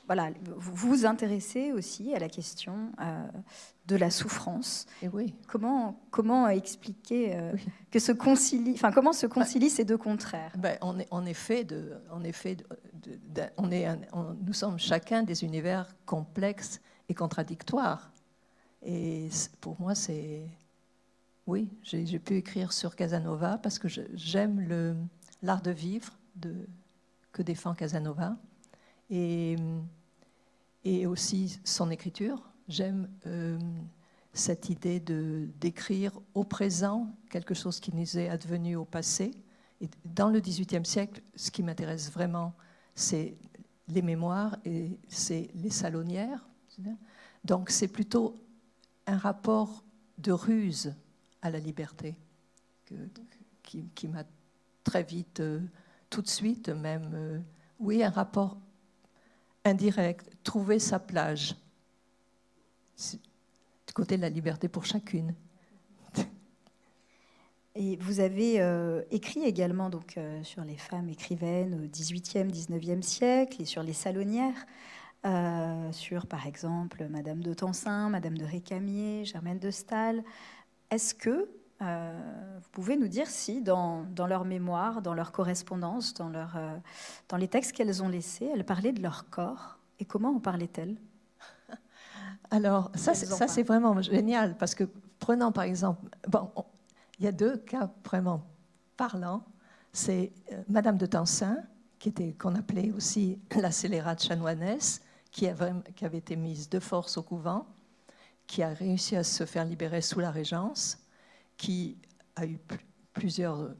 voilà, 0.08 0.30
vous 0.56 0.74
vous 0.74 1.06
intéressez 1.06 1.70
aussi 1.70 2.14
à 2.14 2.18
la 2.18 2.30
question 2.30 2.90
euh, 2.98 3.26
de 3.86 3.94
la 3.94 4.10
souffrance. 4.10 4.86
Et 5.02 5.08
oui. 5.08 5.34
Comment, 5.46 6.00
comment 6.10 6.48
expliquer 6.48 7.36
euh, 7.36 7.52
que 7.90 7.98
se 7.98 8.12
concilie, 8.12 8.72
enfin, 8.72 8.90
comment 8.90 9.12
se 9.12 9.26
concilient 9.26 9.68
ces 9.68 9.84
deux 9.84 9.98
contraires? 9.98 10.52
Ben, 10.56 10.78
on, 10.80 10.98
est, 10.98 11.06
de, 11.64 11.92
de- 12.94 13.10
de- 13.10 13.18
de- 13.34 13.50
on 13.58 13.70
est 13.70 13.84
un- 13.84 14.00
on- 14.14 14.34
nous 14.46 14.54
sommes 14.54 14.78
chacun 14.78 15.22
des 15.22 15.44
univers 15.44 15.94
complexes 16.06 16.80
et 17.10 17.14
contradictoire. 17.14 18.10
Et 18.82 19.28
pour 19.60 19.78
moi, 19.78 19.94
c'est... 19.94 20.48
Oui, 21.46 21.68
j'ai 21.82 22.18
pu 22.18 22.36
écrire 22.36 22.72
sur 22.72 22.96
Casanova 22.96 23.58
parce 23.58 23.78
que 23.78 23.88
j'aime 24.14 25.06
l'art 25.42 25.62
de 25.62 25.70
vivre 25.70 26.12
de, 26.36 26.54
que 27.32 27.42
défend 27.42 27.74
Casanova 27.74 28.36
et, 29.10 29.56
et 30.84 31.06
aussi 31.06 31.60
son 31.64 31.90
écriture. 31.90 32.50
J'aime 32.68 33.08
euh, 33.26 33.58
cette 34.32 34.68
idée 34.70 35.00
de 35.00 35.48
d'écrire 35.60 36.12
au 36.34 36.44
présent 36.44 37.14
quelque 37.30 37.54
chose 37.54 37.80
qui 37.80 37.94
nous 37.94 38.18
est 38.18 38.28
advenu 38.28 38.76
au 38.76 38.84
passé. 38.84 39.32
Et 39.80 39.88
dans 40.04 40.28
le 40.28 40.40
XVIIIe 40.40 40.84
siècle, 40.84 41.22
ce 41.34 41.50
qui 41.50 41.62
m'intéresse 41.62 42.10
vraiment, 42.10 42.54
c'est 42.94 43.36
les 43.88 44.02
mémoires 44.02 44.56
et 44.64 44.98
c'est 45.08 45.48
les 45.54 45.70
salonnières. 45.70 46.46
Donc 47.44 47.70
c'est 47.70 47.88
plutôt 47.88 48.36
un 49.06 49.16
rapport 49.16 49.84
de 50.18 50.32
ruse 50.32 50.94
à 51.42 51.50
la 51.50 51.58
liberté 51.58 52.16
qui, 53.94 54.08
m'a 54.08 54.24
très 54.84 55.02
vite, 55.02 55.40
euh, 55.40 55.60
tout 56.10 56.22
de 56.22 56.28
suite 56.28 56.68
même, 56.68 57.10
euh, 57.14 57.38
oui, 57.78 58.02
un 58.02 58.10
rapport 58.10 58.58
indirect, 59.68 60.28
trouver 60.42 60.78
sa 60.78 60.98
plage 60.98 61.54
du 63.86 63.92
côté 63.94 64.16
de 64.16 64.22
la 64.22 64.28
liberté 64.28 64.68
pour 64.68 64.84
chacune. 64.84 65.34
Et 67.74 67.96
vous 67.96 68.18
avez 68.18 68.60
euh, 68.60 69.02
écrit 69.12 69.44
également 69.44 69.88
donc, 69.88 70.18
sur 70.42 70.64
les 70.64 70.76
femmes 70.76 71.08
écrivaines 71.08 71.74
au 71.74 71.86
XVIIIe, 71.86 72.48
XIXe 72.50 73.06
siècle 73.06 73.62
et 73.62 73.64
sur 73.64 73.84
les 73.84 73.92
salonnières. 73.92 74.66
Euh, 75.26 75.92
sur, 75.92 76.26
par 76.26 76.46
exemple, 76.46 77.06
Madame 77.10 77.40
de 77.40 77.52
Tencin, 77.52 78.08
Madame 78.08 78.38
de 78.38 78.44
Récamier, 78.44 79.24
Germaine 79.24 79.58
de 79.58 79.70
Stahl. 79.70 80.22
Est-ce 80.90 81.12
que 81.14 81.30
euh, 81.30 81.46
vous 81.80 82.70
pouvez 82.72 82.96
nous 82.96 83.08
dire 83.08 83.28
si, 83.28 83.62
dans, 83.62 84.02
dans, 84.04 84.26
leur 84.26 84.44
mémoire, 84.44 85.02
dans 85.02 85.14
leur 85.14 85.32
correspondance, 85.32 86.14
dans, 86.14 86.28
leur, 86.28 86.56
euh, 86.56 86.76
dans 87.28 87.36
les 87.36 87.48
textes 87.48 87.72
qu'elles 87.72 88.02
ont 88.02 88.08
laissés, 88.08 88.50
elles 88.52 88.64
parlaient 88.64 88.92
de 88.92 89.02
leur 89.02 89.28
corps. 89.30 89.78
Et 90.00 90.04
comment 90.04 90.30
en 90.30 90.40
parlaient-elles? 90.40 90.96
Alors, 92.50 92.90
ça, 92.94 93.14
c'est 93.14 93.62
vraiment 93.62 94.00
génial, 94.00 94.56
parce 94.56 94.74
que 94.74 94.84
prenant 95.18 95.52
par 95.52 95.64
exemple, 95.64 96.04
bon, 96.28 96.50
il 97.18 97.24
y 97.24 97.28
a 97.28 97.32
deux 97.32 97.56
cas 97.58 97.90
vraiment 98.04 98.42
parlants. 98.96 99.44
C'est 99.92 100.32
Madame 100.68 100.98
de 100.98 101.06
Tencin, 101.06 101.58
qui 101.98 102.08
était 102.10 102.32
qu'on 102.32 102.54
appelait 102.54 102.92
aussi 102.92 103.38
la 103.60 103.70
scélérate 103.70 104.22
chanoinesse, 104.22 105.00
qui 105.30 105.46
avait, 105.46 105.72
été 106.12 106.36
mise 106.36 106.68
de 106.68 106.80
force 106.80 107.16
au 107.16 107.22
couvent, 107.22 107.66
qui 108.46 108.62
a 108.62 108.70
réussi 108.70 109.14
à 109.14 109.24
se 109.24 109.44
faire 109.44 109.64
libérer 109.64 110.00
sous 110.00 110.20
la 110.20 110.30
Régence, 110.30 110.98
qui 111.58 111.98
a 112.36 112.46
eu 112.46 112.58
plusieurs 113.12 113.74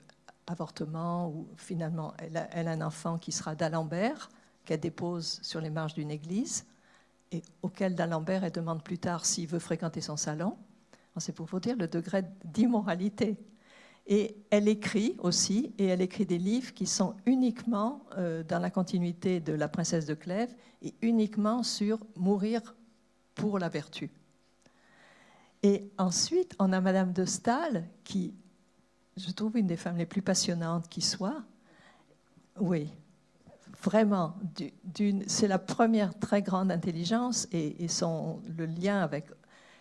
avortements, 0.46 1.28
où 1.30 1.48
finalement 1.56 2.12
elle 2.18 2.36
a, 2.36 2.48
elle 2.52 2.68
a 2.68 2.72
un 2.72 2.82
enfant 2.82 3.16
qui 3.16 3.32
sera 3.32 3.54
d'Alembert, 3.54 4.28
qu'elle 4.66 4.80
dépose 4.80 5.40
sur 5.42 5.62
les 5.62 5.70
marges 5.70 5.94
d'une 5.94 6.10
église, 6.10 6.66
et 7.32 7.42
auquel 7.62 7.94
d'Alembert 7.94 8.44
elle 8.44 8.52
demande 8.52 8.82
plus 8.82 8.98
tard 8.98 9.24
s'il 9.24 9.48
veut 9.48 9.58
fréquenter 9.58 10.02
son 10.02 10.18
salon. 10.18 10.58
C'est 11.16 11.34
pour 11.34 11.46
vous 11.46 11.58
dire 11.58 11.76
le 11.76 11.88
degré 11.88 12.22
d'immoralité 12.44 13.38
et 14.08 14.36
elle 14.50 14.68
écrit 14.68 15.16
aussi, 15.18 15.74
et 15.76 15.84
elle 15.84 16.00
écrit 16.00 16.24
des 16.24 16.38
livres 16.38 16.72
qui 16.72 16.86
sont 16.86 17.14
uniquement 17.26 18.00
euh, 18.16 18.42
dans 18.42 18.58
la 18.58 18.70
continuité 18.70 19.38
de 19.38 19.52
La 19.52 19.68
princesse 19.68 20.06
de 20.06 20.14
Clèves 20.14 20.54
et 20.80 20.94
uniquement 21.02 21.62
sur 21.62 21.98
mourir 22.16 22.74
pour 23.34 23.58
la 23.58 23.68
vertu. 23.68 24.10
Et 25.62 25.90
ensuite, 25.98 26.54
on 26.58 26.72
a 26.72 26.80
Madame 26.80 27.12
de 27.12 27.24
Stahl, 27.24 27.84
qui, 28.04 28.34
je 29.16 29.30
trouve, 29.32 29.56
une 29.56 29.66
des 29.66 29.76
femmes 29.76 29.96
les 29.96 30.06
plus 30.06 30.22
passionnantes 30.22 30.88
qui 30.88 31.00
soit. 31.00 31.42
Oui, 32.60 32.90
vraiment, 33.82 34.36
c'est 35.26 35.48
la 35.48 35.58
première 35.58 36.18
très 36.18 36.42
grande 36.42 36.70
intelligence 36.70 37.48
et, 37.52 37.88
son, 37.88 38.40
le 38.56 38.66
lien 38.66 39.00
avec 39.00 39.26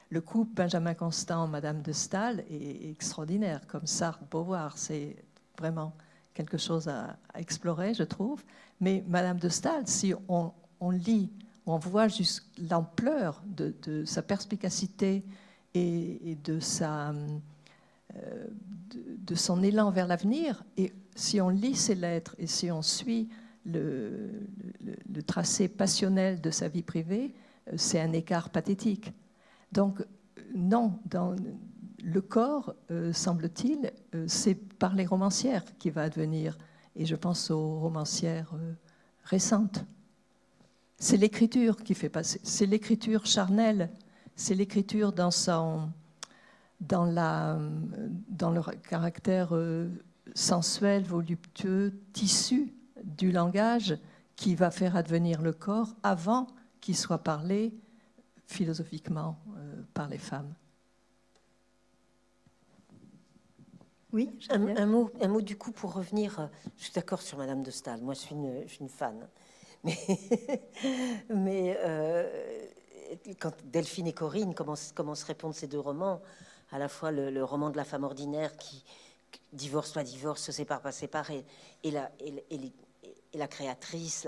le 0.09 0.21
couple 0.21 0.53
Benjamin 0.53 0.93
Constant, 0.93 1.47
Madame 1.47 1.81
de 1.81 1.91
Stahl 1.91 2.43
est 2.49 2.89
extraordinaire, 2.89 3.67
comme 3.67 3.85
Sartre, 3.85 4.23
Beauvoir, 4.31 4.77
c'est 4.77 5.17
vraiment 5.59 5.93
quelque 6.33 6.57
chose 6.57 6.87
à, 6.87 7.17
explorer, 7.35 7.93
je 7.93 8.03
trouve. 8.03 8.43
Mais 8.79 9.03
Madame 9.07 9.39
de 9.39 9.49
Stahl, 9.49 9.87
si 9.87 10.13
on, 10.29 10.53
lit, 10.91 11.29
on 11.65 11.77
voit 11.77 12.07
juste 12.07 12.45
l'ampleur 12.69 13.41
de, 13.45 14.05
sa 14.05 14.21
perspicacité 14.21 15.23
et, 15.77 16.37
euh, 18.15 18.47
de, 19.25 19.35
son 19.35 19.61
élan 19.63 19.91
vers 19.91 20.07
l'avenir, 20.07 20.63
et 20.77 20.93
si 21.15 21.41
on 21.41 21.49
lit 21.49 21.75
ses 21.75 21.95
lettres 21.95 22.35
et 22.39 22.47
si 22.47 22.71
on 22.71 22.81
suit 22.81 23.29
le 23.65 24.31
tracé 25.25 25.67
passionnel 25.67 26.39
de 26.39 26.49
sa 26.51 26.69
vie 26.69 26.83
privée, 26.83 27.33
euh, 27.67 27.73
c'est 27.75 27.99
un 27.99 28.13
écart 28.13 28.49
pathétique. 28.49 29.11
Donc, 29.71 30.03
non, 30.55 30.99
dans 31.05 31.35
le 32.03 32.21
corps, 32.21 32.73
euh, 32.89 33.11
semble-t-il, 33.11 33.91
c'est 34.27 34.55
par 34.55 34.95
les 34.95 35.05
romancières 35.05 35.65
qui 35.77 35.89
va 35.89 36.03
advenir. 36.03 36.57
Et 36.95 37.05
je 37.05 37.15
pense 37.15 37.51
aux 37.51 37.79
romancières 37.79 38.53
récentes. 39.25 39.83
C'est 40.97 41.17
l'écriture 41.17 41.83
qui 41.83 41.93
fait 41.93 42.09
passer, 42.09 42.39
c'est 42.43 42.65
l'écriture 42.65 43.25
charnelle, 43.25 43.91
c'est 44.37 44.55
l'écriture 44.55 45.11
dans, 45.11 45.31
son, 45.31 45.89
dans, 46.79 47.03
la, 47.03 47.59
dans 48.29 48.51
le 48.51 48.61
caractère 48.87 49.53
sensuel, 50.33 51.03
voluptueux, 51.03 51.99
tissu 52.13 52.73
du 53.03 53.31
langage 53.31 53.97
qui 54.37 54.55
va 54.55 54.71
faire 54.71 54.95
advenir 54.95 55.41
le 55.41 55.51
corps 55.51 55.95
avant 56.03 56.47
qu'il 56.79 56.95
soit 56.95 57.17
parlé 57.17 57.73
philosophiquement 58.45 59.37
euh, 59.57 59.81
par 59.93 60.07
les 60.07 60.17
femmes. 60.17 60.53
Oui, 64.13 64.29
un, 64.49 64.85
mot, 64.85 65.11
un 65.19 65.27
mot 65.27 65.41
du 65.41 65.57
coup 65.57 65.71
pour 65.71 65.93
revenir. 65.93 66.39
Euh, 66.39 66.47
je 66.77 66.85
suis 66.85 66.93
d'accord 66.93 67.21
sur 67.21 67.37
Madame 67.37 67.61
de 67.61 67.71
Stahl. 67.71 68.01
Moi, 68.01 68.13
je 68.13 68.19
suis 68.19 68.35
une, 68.35 68.63
je 68.65 68.73
suis 68.73 68.81
une 68.81 68.89
fan. 68.89 69.27
Mais, 69.83 69.95
mais 71.29 71.77
euh, 71.81 72.27
quand 73.39 73.53
Delphine 73.65 74.07
et 74.07 74.13
Corinne 74.13 74.53
commencent, 74.53 74.91
commencent 74.91 75.23
à 75.23 75.27
répondre 75.27 75.55
ces 75.55 75.67
deux 75.67 75.79
romans, 75.79 76.21
à 76.71 76.79
la 76.79 76.89
fois 76.89 77.11
le, 77.11 77.43
roman 77.43 77.69
de 77.69 77.77
la 77.77 77.85
femme 77.85 78.03
ordinaire 78.03 78.55
qui 78.57 78.83
divorce, 79.53 79.91
pas 79.91 80.03
divorce, 80.03 80.41
se 80.43 80.51
sépare, 80.51 80.81
pas 80.81 80.91
sépare, 80.91 81.31
et, 81.31 81.43
la, 83.33 83.47
créatrice, 83.47 84.27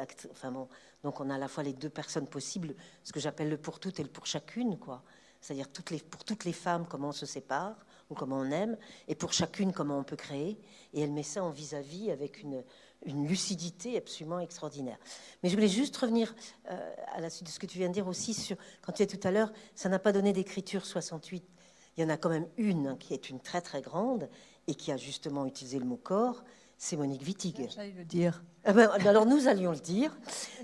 donc 1.03 1.19
on 1.19 1.29
a 1.29 1.35
à 1.35 1.37
la 1.37 1.47
fois 1.47 1.63
les 1.63 1.73
deux 1.73 1.89
personnes 1.89 2.27
possibles, 2.27 2.75
ce 3.03 3.11
que 3.11 3.19
j'appelle 3.19 3.49
le 3.49 3.57
pour 3.57 3.79
toutes 3.79 3.99
et 3.99 4.03
le 4.03 4.09
pour 4.09 4.25
chacune, 4.25 4.77
quoi. 4.77 5.03
C'est-à-dire 5.41 5.67
pour 6.09 6.23
toutes 6.25 6.43
les 6.43 6.53
femmes, 6.53 6.85
comment 6.87 7.09
on 7.09 7.13
se 7.13 7.25
sépare 7.25 7.75
ou 8.09 8.15
comment 8.15 8.39
on 8.39 8.51
aime, 8.51 8.75
et 9.07 9.15
pour 9.15 9.33
chacune, 9.33 9.71
comment 9.71 9.99
on 9.99 10.03
peut 10.03 10.15
créer. 10.15 10.57
Et 10.93 11.01
elle 11.01 11.11
met 11.11 11.23
ça 11.23 11.43
en 11.43 11.51
vis-à-vis 11.51 12.09
avec 12.11 12.41
une, 12.41 12.63
une, 13.05 13.27
lucidité 13.27 13.97
absolument 13.97 14.39
extraordinaire. 14.39 14.97
Mais 15.41 15.49
je 15.49 15.55
voulais 15.55 15.67
juste 15.67 15.95
revenir 15.97 16.33
euh, 16.69 16.95
à 17.13 17.21
la 17.21 17.29
suite 17.29 17.47
de 17.47 17.51
ce 17.51 17.59
que 17.59 17.65
tu 17.65 17.77
viens 17.77 17.89
de 17.89 17.93
dire 17.93 18.07
aussi 18.07 18.33
sur, 18.33 18.57
quand 18.81 18.91
tu 18.91 19.03
es 19.03 19.07
tout 19.07 19.19
à 19.27 19.31
l'heure, 19.31 19.51
ça 19.75 19.89
n'a 19.89 19.99
pas 19.99 20.11
donné 20.11 20.33
d'écriture 20.33 20.85
68. 20.85 21.43
Il 21.97 22.01
y 22.01 22.05
en 22.05 22.09
a 22.09 22.17
quand 22.17 22.29
même 22.29 22.47
une 22.57 22.87
hein, 22.87 22.97
qui 22.99 23.13
est 23.13 23.29
une 23.29 23.39
très 23.39 23.61
très 23.61 23.81
grande 23.81 24.29
et 24.67 24.75
qui 24.75 24.91
a 24.91 24.97
justement 24.97 25.45
utilisé 25.45 25.79
le 25.79 25.85
mot 25.85 25.97
corps, 25.97 26.43
c'est 26.77 26.95
Monique 26.95 27.23
Wittig. 27.23 27.69
J'allais 27.75 27.91
le 27.91 28.05
dire. 28.05 28.41
Ah 28.63 28.71
ben, 28.71 28.89
alors 29.05 29.25
nous 29.25 29.47
allions 29.47 29.71
le 29.71 29.79
dire. 29.79 30.17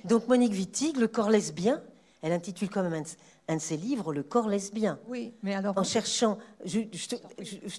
Donc 0.05 0.27
Monique 0.27 0.53
Wittig, 0.53 0.97
Le 0.97 1.07
corps 1.07 1.29
lesbien, 1.29 1.83
elle 2.21 2.31
intitule 2.31 2.69
quand 2.69 2.83
même 2.83 3.03
un, 3.47 3.55
de 3.55 3.61
ses 3.61 3.77
livres 3.77 4.13
Le 4.13 4.23
corps 4.23 4.47
lesbien. 4.47 4.99
Oui, 5.07 5.33
mais 5.43 5.53
alors. 5.53 5.77
En 5.77 5.83
cherchant. 5.83 6.37
Je, 6.63 6.79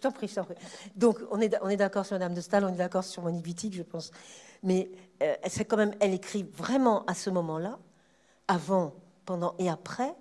t'en 0.01 0.13
prie, 0.13 0.29
je 0.29 0.35
t'en 0.35 0.45
prie. 0.45 0.55
Donc 0.97 1.19
on 1.31 1.41
est, 1.41 1.57
on 1.63 1.69
est 1.69 1.77
d'accord 1.77 2.07
sur 2.07 2.15
Madame 2.15 2.35
de 2.35 2.41
Stahl, 2.41 2.65
on 2.65 2.73
est 2.73 2.77
d'accord 2.77 3.05
sur 3.05 3.23
Monique 3.23 3.47
Wittig, 3.47 3.75
je 3.75 3.83
pense. 3.83 4.11
Mais 4.63 4.91
euh, 5.23 5.35
c'est 5.49 5.65
quand 5.65 5.77
même, 5.77 5.95
elle 6.01 6.15
écrit 6.15 6.45
vraiment 6.55 7.05
à 7.07 7.15
ce 7.15 7.31
moment-là, 7.31 7.79
avant, 8.49 8.95
pendant 9.25 9.55
et 9.59 9.69
après, 9.69 10.15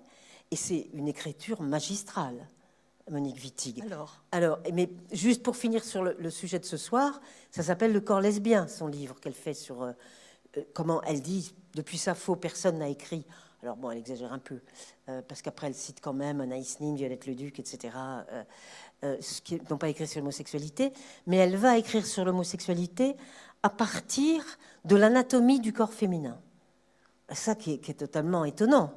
et 0.50 0.56
c'est 0.56 0.88
une 0.92 1.08
écriture 1.08 1.62
magistrale. 1.62 2.48
Monique 3.10 3.36
Wittig. 3.36 3.82
Alors. 3.82 4.24
Alors, 4.32 4.58
mais 4.72 4.90
juste 5.12 5.42
pour 5.42 5.56
finir 5.56 5.84
sur 5.84 6.02
le, 6.02 6.30
sujet 6.30 6.58
de 6.58 6.64
ce 6.64 6.76
soir, 6.76 7.20
ça 7.52 7.62
s'appelle 7.62 7.92
Le 7.92 8.00
corps 8.00 8.20
lesbien, 8.20 8.66
son 8.66 8.88
livre 8.88 9.20
qu'elle 9.20 9.32
fait 9.32 9.54
sur 9.54 9.82
euh, 9.82 9.92
euh, 10.56 10.62
comment 10.74 11.02
elle 11.02 11.22
dit 11.22 11.54
depuis 11.74 11.98
sa 11.98 12.14
faux 12.14 12.36
personne 12.36 12.78
n'a 12.78 12.88
écrit. 12.88 13.24
Alors 13.66 13.76
bon, 13.76 13.90
elle 13.90 13.98
exagère 13.98 14.32
un 14.32 14.38
peu 14.38 14.60
euh, 15.08 15.22
parce 15.26 15.42
qu'après 15.42 15.66
elle 15.66 15.74
cite 15.74 16.00
quand 16.00 16.12
même 16.12 16.40
Anaïs 16.40 16.78
Nin, 16.78 16.94
Violette 16.94 17.26
Leduc, 17.26 17.58
etc. 17.58 17.96
ce 19.02 19.40
qui 19.42 19.60
n'ont 19.68 19.76
pas 19.76 19.88
écrit 19.88 20.06
sur 20.06 20.20
l'homosexualité, 20.20 20.92
mais 21.26 21.36
elle 21.36 21.56
va 21.56 21.76
écrire 21.76 22.06
sur 22.06 22.24
l'homosexualité 22.24 23.16
à 23.64 23.68
partir 23.68 24.44
de 24.84 24.94
l'anatomie 24.94 25.58
du 25.58 25.72
corps 25.72 25.92
féminin. 25.92 26.38
Ça 27.32 27.56
qui 27.56 27.72
est, 27.72 27.98
totalement 27.98 28.44
étonnant. 28.44 28.92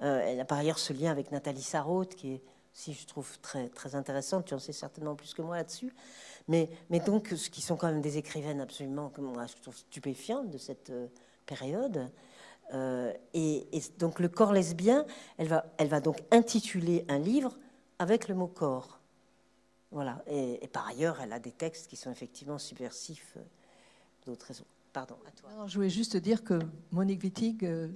Euh, 0.00 0.22
elle 0.24 0.40
a 0.40 0.46
par 0.46 0.56
ailleurs 0.56 0.78
ce 0.78 0.94
lien 0.94 1.10
avec 1.10 1.30
Nathalie 1.30 1.62
Sarraute, 1.62 2.14
qui 2.14 2.32
est 2.32 2.42
si 2.72 2.94
je 2.94 3.06
trouve 3.06 3.38
très, 3.40 3.68
très 3.68 3.94
intéressante, 3.94 4.46
tu 4.46 4.54
en 4.54 4.58
sais 4.58 4.72
certainement 4.72 5.14
plus 5.14 5.32
que 5.34 5.40
moi 5.40 5.56
là-dessus, 5.56 5.94
mais, 6.48 6.68
mais 6.90 7.00
donc, 7.00 7.28
ce 7.34 7.48
qui 7.48 7.62
sont 7.62 7.76
quand 7.76 7.86
même 7.86 8.02
des 8.02 8.18
écrivaines 8.18 8.60
absolument, 8.60 9.10
stupéfiantes 9.72 10.50
de 10.50 10.58
cette 10.58 10.90
euh, 10.90 11.06
période. 11.46 12.10
Euh, 12.74 13.12
et, 13.32 13.68
et 13.76 13.82
donc 13.98 14.18
le 14.18 14.28
corps 14.28 14.52
lesbien, 14.52 15.06
elle 15.38 15.48
va, 15.48 15.66
elle 15.78 15.88
va 15.88 16.00
donc 16.00 16.18
intituler 16.32 17.04
un 17.08 17.18
livre 17.18 17.56
avec 17.98 18.28
le 18.28 18.34
mot 18.34 18.48
corps. 18.48 19.00
Voilà. 19.92 20.22
Et, 20.26 20.64
et 20.64 20.68
par 20.68 20.86
ailleurs, 20.88 21.20
elle 21.20 21.32
a 21.32 21.38
des 21.38 21.52
textes 21.52 21.86
qui 21.88 21.96
sont 21.96 22.10
effectivement 22.10 22.58
subversifs 22.58 23.34
euh, 23.36 23.40
d'autres 24.26 24.46
raisons. 24.46 24.64
Pardon, 24.92 25.16
à 25.26 25.30
toi. 25.30 25.50
Non, 25.56 25.66
je 25.68 25.76
voulais 25.76 25.90
juste 25.90 26.16
dire 26.16 26.42
que 26.42 26.58
Monique 26.90 27.22
Wittig, 27.22 27.64
euh, 27.64 27.88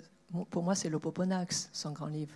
pour 0.51 0.62
moi, 0.62 0.74
c'est 0.74 0.88
l'Opoponax, 0.88 1.68
son 1.72 1.90
grand 1.92 2.06
livre, 2.06 2.34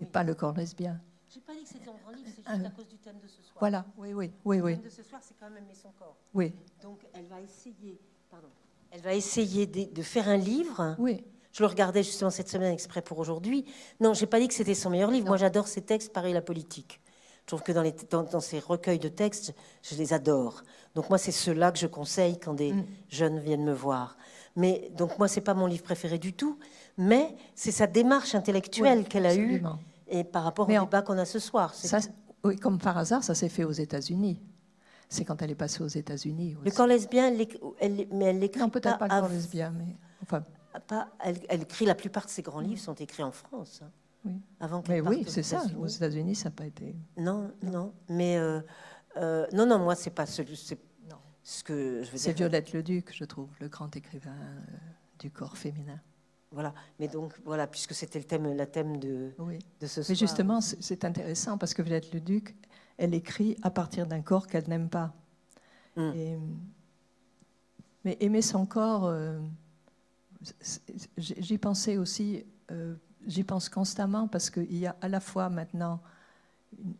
et 0.00 0.04
Oui. 0.04 0.10
pas 0.10 0.24
le 0.24 0.34
corps 0.34 0.54
lesbien. 0.54 0.98
J'ai 1.28 1.40
pas 1.40 1.52
dit 1.52 1.64
que 1.64 1.68
c'était 1.68 1.90
un 1.90 1.94
grand 2.02 2.12
livre, 2.12 2.28
c'est 2.34 2.36
juste 2.46 2.66
à 2.66 2.70
cause 2.70 2.88
du 2.88 2.96
thème 2.98 3.18
de 3.22 3.26
ce 3.28 3.42
soir. 3.42 3.56
Voilà, 3.58 3.84
oui, 3.98 4.14
oui, 4.14 4.30
oui, 4.44 4.56
Le 4.58 4.62
oui, 4.64 4.72
thème 4.74 4.84
de 4.84 4.88
ce 4.88 5.02
soir, 5.02 5.20
c'est 5.22 5.34
quand 5.38 5.50
même 5.50 5.64
son 5.74 5.90
corps. 5.98 6.16
oui, 6.32 6.52
Donc 6.80 7.00
elle 7.12 7.26
va 7.26 7.40
essayer, 7.40 7.98
pardon, 8.30 8.46
elle 8.92 9.00
va 9.00 9.14
essayer 9.14 9.66
de, 9.66 9.92
de 9.92 10.02
faire 10.02 10.28
un 10.28 10.36
livre. 10.38 10.94
oui. 10.98 11.22
Je 11.54 11.62
le 11.62 11.68
regardais 11.68 12.02
justement 12.02 12.30
cette 12.30 12.48
semaine 12.48 12.72
exprès 12.72 13.00
pour 13.00 13.18
aujourd'hui. 13.18 13.64
Non, 14.00 14.12
j'ai 14.12 14.26
pas 14.26 14.40
dit 14.40 14.48
que 14.48 14.54
c'était 14.54 14.74
son 14.74 14.90
meilleur 14.90 15.10
livre. 15.10 15.28
Moi, 15.28 15.36
j'adore 15.36 15.68
ses 15.68 15.82
textes, 15.82 16.12
pareil 16.12 16.34
la 16.34 16.42
politique. 16.42 17.00
Je 17.42 17.46
trouve 17.46 17.62
que 17.62 17.70
dans, 17.72 17.82
les, 17.82 17.94
dans, 18.10 18.24
dans 18.24 18.40
ces 18.40 18.58
recueils 18.58 18.98
de 18.98 19.08
textes, 19.08 19.54
je 19.82 19.94
les 19.96 20.12
adore. 20.12 20.62
Donc 20.96 21.08
moi, 21.10 21.18
c'est 21.18 21.30
ceux-là 21.30 21.70
que 21.70 21.78
je 21.78 21.86
conseille 21.86 22.38
quand 22.40 22.54
des 22.54 22.72
Mm. 22.72 22.84
jeunes 23.08 23.38
viennent 23.38 23.64
me 23.64 23.72
voir. 23.72 24.16
Mais 24.56 24.90
donc 24.96 25.16
moi, 25.18 25.28
c'est 25.28 25.42
pas 25.42 25.54
mon 25.54 25.66
livre 25.66 25.82
préféré 25.84 26.18
du 26.18 26.32
tout, 26.32 26.58
mais 26.98 27.36
c'est 27.54 27.70
sa 27.72 27.86
démarche 27.86 28.34
intellectuelle 28.34 28.98
Oui, 29.00 29.04
qu'elle 29.04 29.26
a 29.26 29.34
eue 29.36 29.62
et 30.08 30.24
par 30.24 30.42
rapport 30.44 30.66
Mais 30.68 30.78
au 30.78 30.82
en- 30.82 30.84
débat 30.86 31.02
qu'on 31.02 31.18
a 31.18 31.24
ce 31.24 31.38
soir. 31.38 31.72
Ça, 31.74 31.98
oui, 32.44 32.56
comme 32.56 32.78
par 32.78 32.98
hasard, 32.98 33.22
ça 33.22 33.34
s'est 33.34 33.48
fait 33.48 33.64
aux 33.64 33.72
États-Unis. 33.72 34.40
C'est 35.08 35.24
quand 35.24 35.40
elle 35.42 35.50
est 35.50 35.54
passée 35.56 35.82
aux 35.82 35.86
États-Unis. 35.88 36.56
Le 36.64 36.70
corps 36.70 36.86
lesbien, 36.86 37.28
elle, 37.28 37.46
elle- 37.78 38.06
mais 38.10 38.24
elle 38.26 38.38
l'écrit 38.40 38.60
Non, 38.60 38.70
peut-être 38.70 38.98
pas 38.98 39.06
le 39.06 39.20
corps 39.20 39.28
lesbien, 39.28 39.72
mais 39.76 39.96
enfin, 40.22 40.42
pas- 40.80 41.08
elle, 41.20 41.38
elle 41.48 41.62
écrit 41.62 41.84
la 41.84 41.94
plupart 41.94 42.24
de 42.26 42.30
ses 42.30 42.42
grands 42.42 42.60
livres 42.60 42.80
sont 42.80 42.94
écrits 42.94 43.22
en 43.22 43.32
France. 43.32 43.80
hein, 43.84 43.90
Oui. 44.24 44.40
Avant 44.60 44.82
mais 44.88 45.00
oui, 45.00 45.24
c'est 45.28 45.42
ça. 45.42 45.62
Aux 45.78 45.86
États-Unis, 45.86 46.34
ça 46.34 46.48
n'a 46.48 46.54
pas 46.54 46.66
été. 46.66 46.94
Non, 47.16 47.50
non, 47.62 47.92
mais 48.08 48.36
euh, 48.38 48.60
euh, 49.16 49.46
non, 49.52 49.66
non, 49.66 49.78
moi 49.78 49.94
c'est 49.94 50.10
pas 50.10 50.26
celui, 50.26 50.56
c'est 50.56 50.78
Non. 51.10 51.16
ce 51.42 51.62
que 51.62 52.02
je 52.02 52.10
veux 52.10 52.18
C'est. 52.18 52.32
Violette 52.32 52.72
Leduc, 52.72 53.12
je 53.14 53.24
trouve, 53.24 53.48
le 53.60 53.68
grand 53.68 53.94
écrivain 53.96 54.34
euh, 54.40 54.60
du 55.18 55.30
corps 55.30 55.56
féminin. 55.56 56.00
Voilà, 56.50 56.72
mais 57.00 57.08
donc 57.08 57.34
voilà, 57.44 57.66
puisque 57.66 57.94
c'était 57.94 58.18
le 58.20 58.24
thème, 58.24 58.54
la 58.56 58.66
thème 58.66 58.98
de, 58.98 59.32
Oui. 59.40 59.58
de 59.80 59.86
ce 59.88 60.02
soir. 60.02 60.06
Mais 60.10 60.14
justement, 60.14 60.60
c'est 60.60 61.04
intéressant 61.04 61.58
parce 61.58 61.74
que 61.74 61.82
Violette 61.82 62.12
Leduc, 62.14 62.54
elle 62.96 63.12
écrit 63.12 63.56
à 63.62 63.70
partir 63.70 64.06
d'un 64.06 64.22
corps 64.22 64.46
qu'elle 64.46 64.68
n'aime 64.68 64.88
pas. 64.88 65.12
Mm. 65.96 66.12
Et, 66.14 66.38
mais 68.04 68.16
aimer 68.20 68.40
son 68.42 68.66
corps, 68.66 69.12
j'y 71.16 71.58
pensais 71.58 71.96
aussi, 71.96 72.44
euh, 72.70 72.94
j'y 73.26 73.44
pense 73.44 73.68
constamment 73.68 74.28
parce 74.28 74.50
qu'il 74.50 74.76
y 74.76 74.86
a 74.86 74.96
à 75.00 75.08
la 75.08 75.20
fois 75.20 75.48
maintenant 75.48 76.00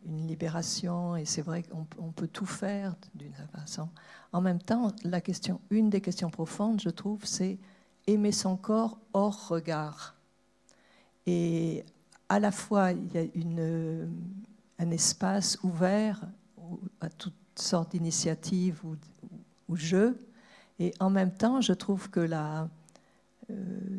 une, 0.06 0.26
libération 0.26 1.16
et 1.16 1.24
c'est 1.24 1.42
vrai 1.42 1.62
qu'on 1.62 1.86
on 1.98 2.10
peut 2.10 2.28
tout 2.28 2.46
faire 2.46 2.94
d'une 3.14 3.32
façon. 3.52 3.88
En 4.32 4.40
même 4.40 4.60
temps, 4.60 4.92
la 5.04 5.20
question, 5.20 5.60
une 5.70 5.90
des 5.90 6.00
questions 6.00 6.30
profondes, 6.30 6.80
je 6.80 6.90
trouve, 6.90 7.24
c'est 7.24 7.58
aimer 8.06 8.32
son 8.32 8.56
corps 8.56 8.98
hors 9.12 9.48
regard. 9.48 10.14
Et 11.26 11.84
à 12.28 12.38
la 12.38 12.50
fois, 12.50 12.92
il 12.92 13.12
y 13.12 13.18
a 13.18 13.24
une, 13.34 14.10
un 14.78 14.90
espace 14.90 15.58
ouvert 15.62 16.26
à 17.00 17.08
toutes 17.08 17.34
sortes 17.54 17.92
d'initiatives 17.92 18.80
ou, 18.84 18.96
ou 19.68 19.76
jeux. 19.76 20.18
Et 20.78 20.92
en 21.00 21.10
même 21.10 21.32
temps, 21.32 21.60
je 21.60 21.72
trouve 21.72 22.10
que 22.10 22.20
la, 22.20 22.68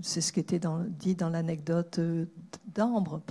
c'est 0.01 0.21
ce 0.21 0.31
qui 0.31 0.39
était 0.39 0.59
dit 0.99 1.15
dans 1.15 1.29
l'anecdote 1.29 1.99
euh, 1.99 2.25
d'Ambre, 2.73 3.21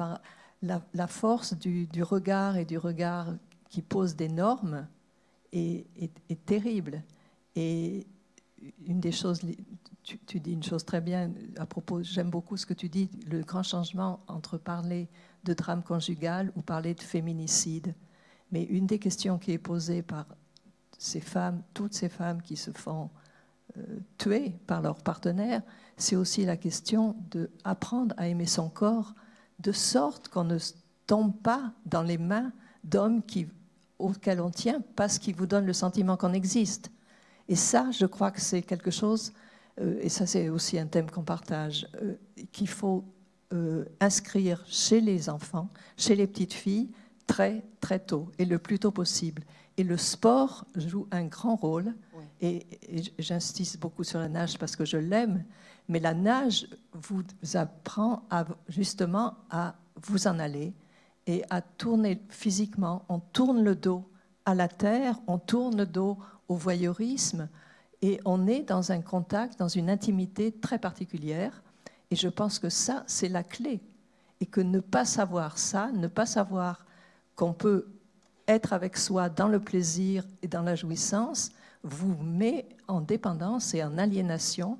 la, 0.63 1.07
force 1.07 1.55
du, 1.55 1.89
regard 2.03 2.57
et 2.57 2.65
du 2.65 2.79
regard 2.79 3.35
qui 3.69 3.83
pose 3.83 4.17
des 4.17 4.29
normes 4.29 4.87
est 5.53 6.47
terrible. 6.47 7.03
Et 7.55 8.07
une 8.87 9.01
des 9.01 9.13
choses, 9.13 9.41
tu, 10.03 10.19
tu 10.19 10.41
dis 10.41 10.53
une 10.53 10.63
chose 10.63 10.85
très 10.85 11.01
bien 11.01 11.33
à 11.57 11.67
propos, 11.67 12.03
j'aime 12.03 12.31
beaucoup 12.31 12.57
ce 12.57 12.67
que 12.67 12.75
tu 12.75 12.89
dis, 12.89 13.11
le 13.27 13.43
grand 13.43 13.63
changement 13.63 14.21
entre 14.27 14.59
parler 14.59 15.09
de 15.45 15.55
drame 15.55 15.83
conjugal 15.83 16.53
ou 16.57 16.63
parler 16.63 16.95
de 16.95 17.03
féminicide. 17.03 17.95
Mais 18.53 18.65
une 18.65 18.87
des 18.87 18.99
questions 18.99 19.39
qui 19.39 19.53
est 19.53 19.59
posée 19.59 20.03
par 20.03 20.27
ces 20.99 21.21
femmes, 21.21 21.63
toutes 21.75 21.95
ces 21.95 22.09
femmes 22.09 22.41
qui 22.41 22.57
se 22.57 22.71
font 22.71 23.11
tuer 24.19 24.55
par 24.67 24.83
leur 24.83 25.03
partenaire, 25.03 25.63
c'est 25.97 26.17
aussi 26.17 26.45
la 26.45 26.57
question 26.57 27.17
d'apprendre 27.31 28.15
à 28.19 28.29
aimer 28.29 28.47
son 28.47 28.69
corps 28.69 29.15
de 29.61 29.73
sorte 29.73 30.29
qu'on 30.29 30.45
ne 30.45 30.59
tombe 31.07 31.35
pas 31.43 31.73
dans 31.87 32.03
les 32.03 32.19
mains 32.19 32.53
d'hommes 32.85 33.23
auxquels 33.99 34.41
on 34.41 34.51
tient 34.51 34.83
parce 34.97 35.19
qu'ils 35.19 35.35
vous 35.35 35.47
donnent 35.47 35.67
le 35.67 35.73
sentiment 35.73 36.17
qu'on 36.17 36.33
existe. 36.33 36.91
Et 37.49 37.57
ça, 37.57 37.91
je 37.91 38.07
crois 38.07 38.31
que 38.31 38.41
c'est 38.41 38.63
quelque 38.63 38.91
chose, 38.91 39.33
euh, 39.81 39.99
et 40.01 40.09
ça 40.09 40.27
c'est 40.27 40.49
aussi 40.49 40.79
un 40.79 40.87
thème 40.87 41.11
qu'on 41.11 41.23
partage, 41.23 41.87
euh, 42.03 42.15
qu'il 42.53 42.69
faut 42.69 43.05
euh, 43.53 43.85
inscrire 44.01 44.65
chez 44.67 45.01
les 45.01 45.29
enfants, 45.29 45.69
chez 45.97 46.15
les 46.15 46.27
petites 46.27 46.55
filles, 46.55 46.91
très 47.27 47.63
très 47.81 47.99
tôt, 47.99 48.31
et 48.39 48.45
le 48.45 48.59
plus 48.59 48.79
tôt 48.79 48.91
possible. 48.91 49.43
Et 49.77 49.83
le 49.85 49.97
sport 49.97 50.65
joue 50.77 51.07
un 51.11 51.25
grand 51.25 51.57
rôle, 51.57 51.95
Oui. 52.17 52.25
et, 52.41 52.67
et 52.99 53.03
j'insiste 53.19 53.81
beaucoup 53.81 54.05
sur 54.05 54.21
la 54.21 54.29
nage 54.29 54.59
parce 54.59 54.77
que 54.77 54.85
je 54.85 54.97
l'aime, 54.97 55.45
mais 55.89 55.99
la 56.01 56.15
nage 56.15 56.69
vous 56.93 57.23
apprend 57.55 58.23
à, 58.31 58.45
justement 58.69 59.35
à 59.51 59.75
vous 60.03 60.27
en 60.29 60.39
aller 60.39 60.73
et 61.27 61.43
à 61.51 61.61
tourner 61.61 62.23
physiquement. 62.29 63.05
On 63.09 63.19
tourne 63.19 63.63
le 63.65 63.75
dos 63.75 64.05
à 64.45 64.55
la 64.55 64.69
terre, 64.69 65.19
on 65.27 65.39
tourne 65.39 65.77
le 65.77 65.87
dos 65.87 66.19
au 66.49 66.55
voyeurisme 66.55 67.49
et 68.03 68.21
on 68.25 68.47
est 68.47 68.63
dans 68.63 68.93
un 68.93 69.01
contact, 69.01 69.59
dans 69.59 69.69
une 69.69 69.91
intimité 69.91 70.53
très 70.53 70.79
particulière. 70.79 71.63
Et 72.11 72.17
je 72.17 72.29
pense 72.29 72.59
que 72.59 72.69
ça, 72.69 73.03
c'est 73.07 73.29
la 73.31 73.43
clé. 73.43 73.81
Et 74.41 74.47
que 74.47 74.61
ne 74.61 74.81
pas 74.81 75.05
savoir 75.07 75.57
ça, 75.59 75.91
ne 75.93 76.07
pas 76.07 76.27
savoir 76.27 76.85
qu'on 77.35 77.55
peut 77.55 77.87
être 78.49 78.73
avec 78.73 78.97
soi 78.97 79.29
dans 79.29 79.49
le 79.49 79.61
plaisir 79.61 80.25
et 80.43 80.49
dans 80.49 80.63
la 80.63 80.75
jouissance, 80.75 81.51
vous 81.83 82.17
met 82.23 82.67
en 82.89 83.01
dépendance 83.01 83.75
et 83.75 83.83
en 83.83 83.99
aliénation 83.99 84.79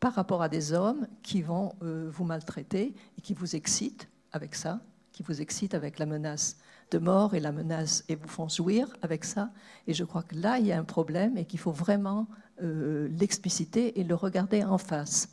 par 0.00 0.14
rapport 0.14 0.42
à 0.42 0.48
des 0.48 0.72
hommes 0.72 1.06
qui 1.22 1.42
vont 1.42 1.74
euh, 1.82 2.08
vous 2.12 2.24
maltraiter 2.24 2.94
et 3.16 3.20
qui 3.20 3.34
vous 3.34 3.56
excitent 3.56 4.08
avec 4.32 4.54
ça, 4.54 4.80
qui 5.12 5.22
vous 5.22 5.40
excitent 5.40 5.74
avec 5.74 5.98
la 5.98 6.06
menace 6.06 6.56
de 6.90 6.98
mort 6.98 7.34
et 7.34 7.40
la 7.40 7.52
menace 7.52 8.04
et 8.08 8.14
vous 8.14 8.28
font 8.28 8.48
jouir 8.48 8.88
avec 9.02 9.24
ça. 9.24 9.50
Et 9.86 9.94
je 9.94 10.04
crois 10.04 10.22
que 10.22 10.36
là, 10.36 10.58
il 10.58 10.66
y 10.66 10.72
a 10.72 10.78
un 10.78 10.84
problème 10.84 11.36
et 11.36 11.44
qu'il 11.44 11.58
faut 11.58 11.72
vraiment 11.72 12.26
euh, 12.62 13.08
l'expliciter 13.18 13.98
et 13.98 14.04
le 14.04 14.14
regarder 14.14 14.64
en 14.64 14.78
face. 14.78 15.28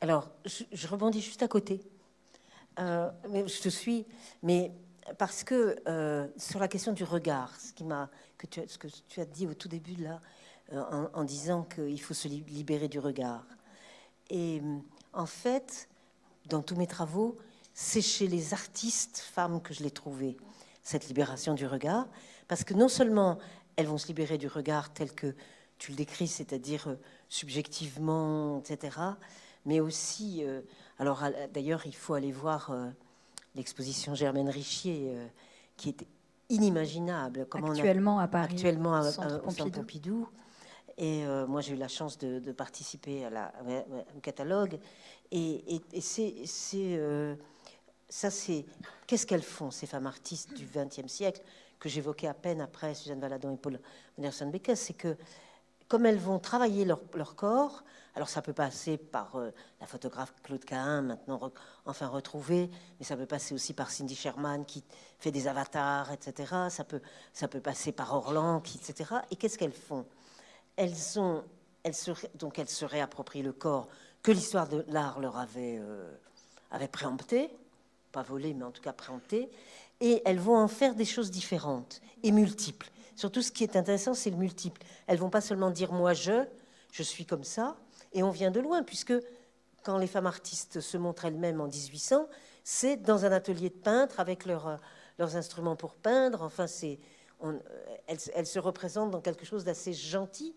Alors, 0.00 0.30
je, 0.46 0.86
rebondis 0.86 1.20
juste 1.20 1.42
à 1.42 1.48
côté. 1.48 1.82
Euh, 2.78 3.10
mais 3.28 3.46
je 3.46 3.60
te 3.60 3.68
suis, 3.68 4.06
mais 4.42 4.72
parce 5.18 5.44
que 5.44 5.76
euh, 5.88 6.26
sur 6.36 6.60
la 6.60 6.68
question 6.68 6.92
du 6.92 7.04
regard, 7.04 7.52
ce, 7.60 7.72
que 7.72 8.46
tu, 9.08 9.20
as- 9.20 9.24
dit 9.24 9.46
au 9.46 9.54
tout 9.54 9.68
début 9.68 9.96
là, 9.96 10.20
euh, 10.72 11.08
en, 11.12 11.24
disant 11.24 11.64
qu'il 11.64 12.00
faut 12.00 12.14
se 12.14 12.28
li- 12.28 12.44
libérer 12.48 12.88
du 12.88 12.98
regard. 12.98 13.44
Et 14.28 14.62
en 15.12 15.26
fait, 15.26 15.88
dans 16.46 16.62
tous 16.62 16.76
mes 16.76 16.86
travaux, 16.86 17.36
c'est 17.74 18.02
chez 18.02 18.26
les 18.26 18.52
artistes 18.54 19.18
femmes 19.18 19.60
que 19.60 19.74
je 19.74 19.82
l'ai 19.82 19.90
trouvé, 19.90 20.36
cette 20.82 21.08
libération 21.08 21.54
du 21.54 21.66
regard, 21.66 22.06
parce 22.48 22.64
que 22.64 22.74
non 22.74 22.88
seulement 22.88 23.38
elles 23.76 23.86
vont 23.86 23.98
se 23.98 24.08
libérer 24.08 24.38
du 24.38 24.48
regard 24.48 24.92
tel 24.92 25.12
que 25.12 25.34
tu 25.78 25.92
le 25.92 25.96
décris, 25.96 26.28
c'est-à-dire 26.28 26.88
euh, 26.88 26.96
subjectivement, 27.28 28.58
etc., 28.60 28.96
mais 29.66 29.80
aussi, 29.80 30.42
alors 30.98 31.22
d'ailleurs, 31.52 31.82
il 31.84 31.94
faut 31.94 32.14
aller 32.14 32.32
voir 32.32 32.72
l'exposition 33.54 34.14
Germaine 34.14 34.48
Richier, 34.48 35.12
euh, 35.14 35.26
qui 35.76 35.90
est 35.90 36.06
inimaginable. 36.48 37.46
Comment 37.48 37.68
on 37.68 37.70
a- 37.70 37.72
Actuellement 37.74 38.18
à 38.18 38.28
Paris. 38.28 38.54
actuellement 38.54 38.94
à- 38.94 39.10
Centre 39.10 39.34
à- 39.34 39.46
au 39.46 39.50
Centre 39.50 39.70
Pompidou. 39.70 39.80
Pompidou. 39.80 40.28
Et 40.98 41.24
euh, 41.24 41.46
moi, 41.46 41.60
j'ai 41.60 41.72
eu 41.72 41.76
la 41.76 41.88
chance 41.88 42.18
de, 42.18 42.40
de 42.40 42.52
participer 42.52 43.24
à 43.24 43.30
la, 43.30 43.52
au 44.16 44.20
catalogue. 44.20 44.78
Et, 45.30 45.76
et- 45.76 45.82
et 45.92 46.00
c'est, 46.00 46.34
euh, 46.76 47.34
ça, 48.08 48.30
c'est 48.30 48.66
qu'est-ce 49.06 49.26
qu'elles 49.26 49.42
font 49.42 49.70
ces 49.70 49.86
femmes 49.86 50.06
artistes 50.06 50.52
du 50.54 50.66
XXe 50.66 51.06
siècle 51.10 51.40
que 51.78 51.88
j'évoquais 51.88 52.26
à 52.26 52.34
peine 52.34 52.60
après 52.60 52.94
Suzanne 52.94 53.20
Valadon 53.20 53.54
et 53.54 53.56
Paul 53.56 53.80
Anderson 54.18 54.48
Beckes, 54.50 54.76
c'est 54.76 54.92
que 54.92 55.16
comme 55.88 56.04
elles 56.04 56.18
vont 56.18 56.38
travailler 56.38 56.84
leur, 56.84 57.00
leur 57.14 57.34
corps 57.34 57.82
Alors 58.16 58.28
ça 58.28 58.42
peut 58.42 58.52
passer 58.52 58.96
par 58.96 59.36
euh, 59.36 59.50
la 59.80 59.86
photographe 59.86 60.34
Claude 60.42 60.64
Cahin, 60.64 61.02
maintenant 61.02 61.52
enfin 61.86 62.08
retrouvée, 62.08 62.70
mais 62.98 63.06
ça 63.06 63.16
peut 63.16 63.26
passer 63.26 63.54
aussi 63.54 63.72
par 63.72 63.90
Cindy 63.90 64.16
Sherman 64.16 64.64
qui 64.64 64.82
fait 65.18 65.30
des 65.30 65.46
avatars, 65.46 66.10
etc. 66.12 66.54
Ça 66.70 66.84
peut, 66.84 67.00
ça 67.32 67.48
peut 67.48 67.60
passer 67.60 67.92
par 67.92 68.14
Orlan, 68.14 68.60
qui, 68.60 68.78
etc. 68.78 69.14
Et 69.30 69.36
qu'est-ce 69.36 69.58
qu'elles 69.58 69.72
font? 69.72 70.06
Elles, 70.76 71.18
ont, 71.18 71.44
elles, 71.82 71.94
se, 71.94 72.10
donc 72.36 72.58
elles 72.58 72.68
se 72.68 72.84
réapproprient 72.84 73.42
le 73.42 73.52
corps 73.52 73.88
que 74.22 74.32
l'histoire 74.32 74.68
de 74.68 74.84
l'art 74.88 75.20
leur 75.20 75.38
avait, 75.38 75.78
euh, 75.80 76.10
avait 76.70 76.88
préempté, 76.88 77.50
pas 78.12 78.22
volé, 78.22 78.54
mais 78.54 78.64
en 78.64 78.70
tout 78.70 78.82
cas 78.82 78.92
préempté, 78.92 79.50
et 80.00 80.22
elles 80.24 80.38
vont 80.38 80.56
en 80.56 80.68
faire 80.68 80.94
des 80.94 81.04
choses 81.04 81.30
différentes 81.30 82.00
et 82.22 82.32
multiples. 82.32 82.90
Surtout, 83.16 83.42
ce 83.42 83.52
qui 83.52 83.64
est 83.64 83.76
intéressant, 83.76 84.14
c'est 84.14 84.30
le 84.30 84.36
multiple. 84.36 84.82
Elles 85.06 85.18
vont 85.18 85.30
pas 85.30 85.42
seulement 85.42 85.70
dire 85.70 85.92
moi 85.92 86.14
je, 86.14 86.44
je 86.90 87.02
suis 87.02 87.26
comme 87.26 87.44
ça, 87.44 87.76
et 88.12 88.22
on 88.22 88.30
vient 88.30 88.50
de 88.50 88.60
loin, 88.60 88.82
puisque 88.82 89.14
quand 89.82 89.98
les 89.98 90.06
femmes 90.06 90.26
artistes 90.26 90.80
se 90.80 90.96
montrent 90.96 91.24
elles-mêmes 91.24 91.60
en 91.60 91.66
1800, 91.66 92.28
c'est 92.64 92.96
dans 92.96 93.24
un 93.24 93.32
atelier 93.32 93.70
de 93.70 93.74
peintre 93.74 94.20
avec 94.20 94.46
euh, 94.46 94.76
leurs 95.18 95.36
instruments 95.36 95.76
pour 95.76 95.94
peindre. 95.94 96.42
Enfin, 96.42 96.66
euh, 97.44 97.58
elles, 98.06 98.46
se 98.46 98.58
représentent 98.58 99.10
dans 99.10 99.20
quelque 99.20 99.46
chose 99.46 99.64
d'assez 99.64 99.92
gentil. 99.92 100.54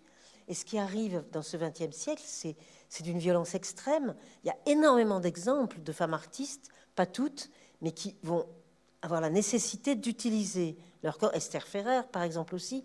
Et 0.48 0.54
ce 0.54 0.66
qui 0.66 0.78
arrive 0.78 1.24
dans 1.32 1.42
ce 1.42 1.56
XXe 1.56 1.96
siècle, 1.96 2.24
c'est 2.26 2.58
d'une 3.02 3.18
violence 3.20 3.56
extrême. 3.56 4.14
Il 4.44 4.48
y 4.48 4.50
a 4.50 4.58
énormément 4.66 5.22
d'exemples 5.22 5.82
de 5.82 5.92
femmes 5.94 6.14
artistes, 6.14 6.70
pas 6.96 7.06
toutes, 7.06 7.50
mais 7.82 7.92
qui 7.92 8.18
vont 8.24 8.46
avoir 9.02 9.22
la 9.22 9.30
nécessité 9.30 9.96
d'utiliser 9.96 10.78
leur 11.02 11.18
corps. 11.18 11.34
Esther 11.34 11.66
Ferrer, 11.66 12.02
par 12.12 12.24
exemple, 12.24 12.56
aussi, 12.56 12.84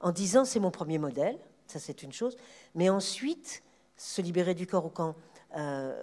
en 0.00 0.12
disant 0.12 0.46
c'est 0.46 0.60
mon 0.60 0.70
premier 0.70 0.98
modèle, 0.98 1.38
ça 1.66 1.78
c'est 1.78 2.02
une 2.02 2.12
chose, 2.12 2.36
mais 2.74 2.88
ensuite 2.88 3.62
se 3.96 4.22
libérer 4.22 4.54
du 4.54 4.66
corps 4.66 4.86
ou 4.86 4.90
quand 4.90 5.14
euh, 5.56 5.94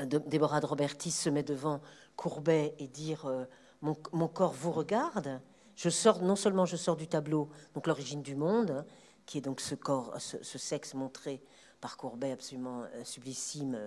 Déborah 0.00 0.60
de 0.60 0.66
Robertis 0.66 1.10
se 1.10 1.28
met 1.28 1.42
devant 1.42 1.80
Courbet 2.16 2.74
et 2.78 2.88
dire 2.88 3.26
euh, 3.26 3.44
mon, 3.82 4.28
corps 4.28 4.52
vous 4.52 4.72
regarde. 4.72 5.40
Je 5.76 5.90
sors 5.90 6.22
non 6.22 6.36
seulement 6.36 6.64
je 6.64 6.76
sors 6.76 6.96
du 6.96 7.06
tableau, 7.06 7.50
donc 7.74 7.86
l'origine 7.86 8.22
du 8.22 8.34
monde, 8.34 8.84
qui 9.26 9.38
est 9.38 9.42
donc 9.42 9.60
ce 9.60 9.74
corps, 9.74 10.14
ce, 10.18 10.58
sexe 10.58 10.94
montré 10.94 11.42
par 11.80 11.96
Courbet 11.96 12.32
absolument 12.32 12.82
euh, 12.82 13.04
sublissime 13.04 13.78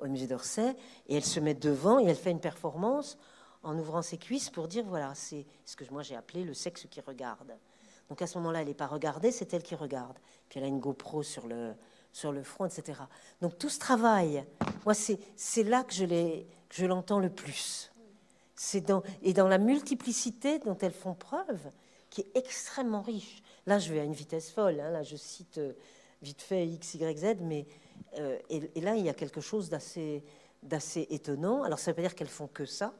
au 0.00 0.06
musée 0.06 0.26
d'Orsay, 0.26 0.74
et 1.06 1.16
elle 1.16 1.24
se 1.24 1.38
met 1.38 1.52
devant 1.52 2.00
et 2.00 2.06
elle 2.06 2.16
fait 2.16 2.30
une 2.30 2.40
performance 2.40 3.18
en 3.62 3.76
ouvrant 3.76 4.00
ses 4.00 4.16
cuisses 4.16 4.48
pour 4.48 4.68
dire 4.68 4.86
voilà 4.86 5.14
c'est 5.14 5.44
ce 5.66 5.76
que 5.76 5.84
moi 5.90 6.02
j'ai 6.02 6.16
appelé 6.16 6.44
le 6.44 6.54
sexe 6.54 6.86
qui 6.90 7.02
regarde. 7.02 7.52
Donc 8.10 8.20
à 8.20 8.26
ce 8.26 8.36
moment-là, 8.38 8.60
elle 8.60 8.68
n'est 8.68 8.74
pas 8.74 8.88
regardée, 8.88 9.30
c'est 9.30 9.54
elle 9.54 9.62
qui 9.62 9.76
regarde. 9.76 10.18
Puis 10.48 10.58
elle 10.58 10.64
a 10.64 10.68
une 10.68 10.80
GoPro 10.80 11.22
sur 11.22 11.46
le, 11.46 11.74
sur 12.12 12.32
le 12.32 12.42
front, 12.42 12.66
etc. 12.66 12.98
Donc 13.40 13.56
tout 13.56 13.68
ce 13.68 13.78
travail, 13.78 14.44
moi, 14.84 14.94
c'est 14.94 15.62
là 15.62 15.84
que 15.84 15.94
je 15.94 16.86
l'entends 16.86 17.20
le 17.20 17.30
plus. 17.30 17.90
Dans, 18.86 19.02
et 19.22 19.32
dans 19.32 19.48
la 19.48 19.56
multiplicité 19.56 20.58
dont 20.58 20.76
elles 20.78 20.92
font 20.92 21.14
preuve, 21.14 21.70
qui 22.10 22.20
est 22.20 22.36
extrêmement 22.36 23.00
riche. 23.00 23.42
Là, 23.64 23.78
je 23.78 23.90
vais 23.92 24.00
à 24.00 24.04
une 24.04 24.12
vitesse 24.12 24.50
folle. 24.50 24.80
Hein. 24.80 24.90
là, 24.90 25.02
je 25.02 25.16
cite 25.16 25.56
euh, 25.58 25.72
vite 26.20 26.42
fait 26.42 26.66
X, 26.66 26.94
Y, 26.94 27.18
Z, 27.18 27.36
mais 27.40 27.66
euh, 28.18 28.38
et, 28.50 28.80
là, 28.80 28.96
il 28.96 29.04
y 29.04 29.08
a 29.08 29.14
quelque 29.14 29.40
chose 29.40 29.70
d'assez 29.70 30.22
étonnant. 31.08 31.62
Alors, 31.62 31.78
ça 31.78 31.92
veut 31.92 31.94
pas 31.94 32.02
dire 32.02 32.14
qu'elles 32.14 32.28
font 32.28 32.48
que 32.48 32.66
ça. 32.66 32.92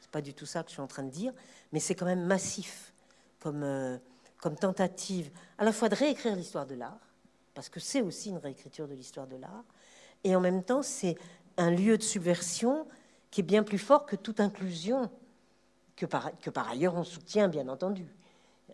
C'est 0.00 0.10
pas 0.10 0.22
du 0.22 0.34
tout 0.34 0.46
ça 0.46 0.62
que 0.62 0.70
je 0.70 0.74
suis 0.74 0.82
en 0.82 0.86
train 0.86 1.02
de 1.02 1.10
dire, 1.10 1.32
mais 1.72 1.80
c'est 1.80 1.94
quand 1.94 2.06
même 2.06 2.24
massif 2.24 2.92
comme 3.38 3.62
euh, 3.62 3.98
comme 4.44 4.56
tentative 4.56 5.30
à 5.56 5.64
la 5.64 5.72
fois 5.72 5.88
de 5.88 5.94
réécrire 5.94 6.36
l'histoire 6.36 6.66
de 6.66 6.74
l'art, 6.74 7.00
parce 7.54 7.70
que 7.70 7.80
c'est 7.80 8.02
aussi 8.02 8.28
une 8.28 8.36
réécriture 8.36 8.86
de 8.86 8.92
l'histoire 8.92 9.26
de 9.26 9.36
l'art, 9.36 9.64
et 10.22 10.36
en 10.36 10.40
même 10.40 10.62
temps 10.62 10.82
c'est 10.82 11.16
un 11.56 11.70
lieu 11.70 11.96
de 11.96 12.02
subversion 12.02 12.86
qui 13.30 13.40
est 13.40 13.44
bien 13.44 13.62
plus 13.62 13.78
fort 13.78 14.04
que 14.04 14.16
toute 14.16 14.40
inclusion, 14.40 15.10
que 15.96 16.04
par, 16.04 16.38
que 16.40 16.50
par 16.50 16.68
ailleurs 16.68 16.94
on 16.94 17.04
soutient 17.04 17.48
bien 17.48 17.68
entendu. 17.68 18.04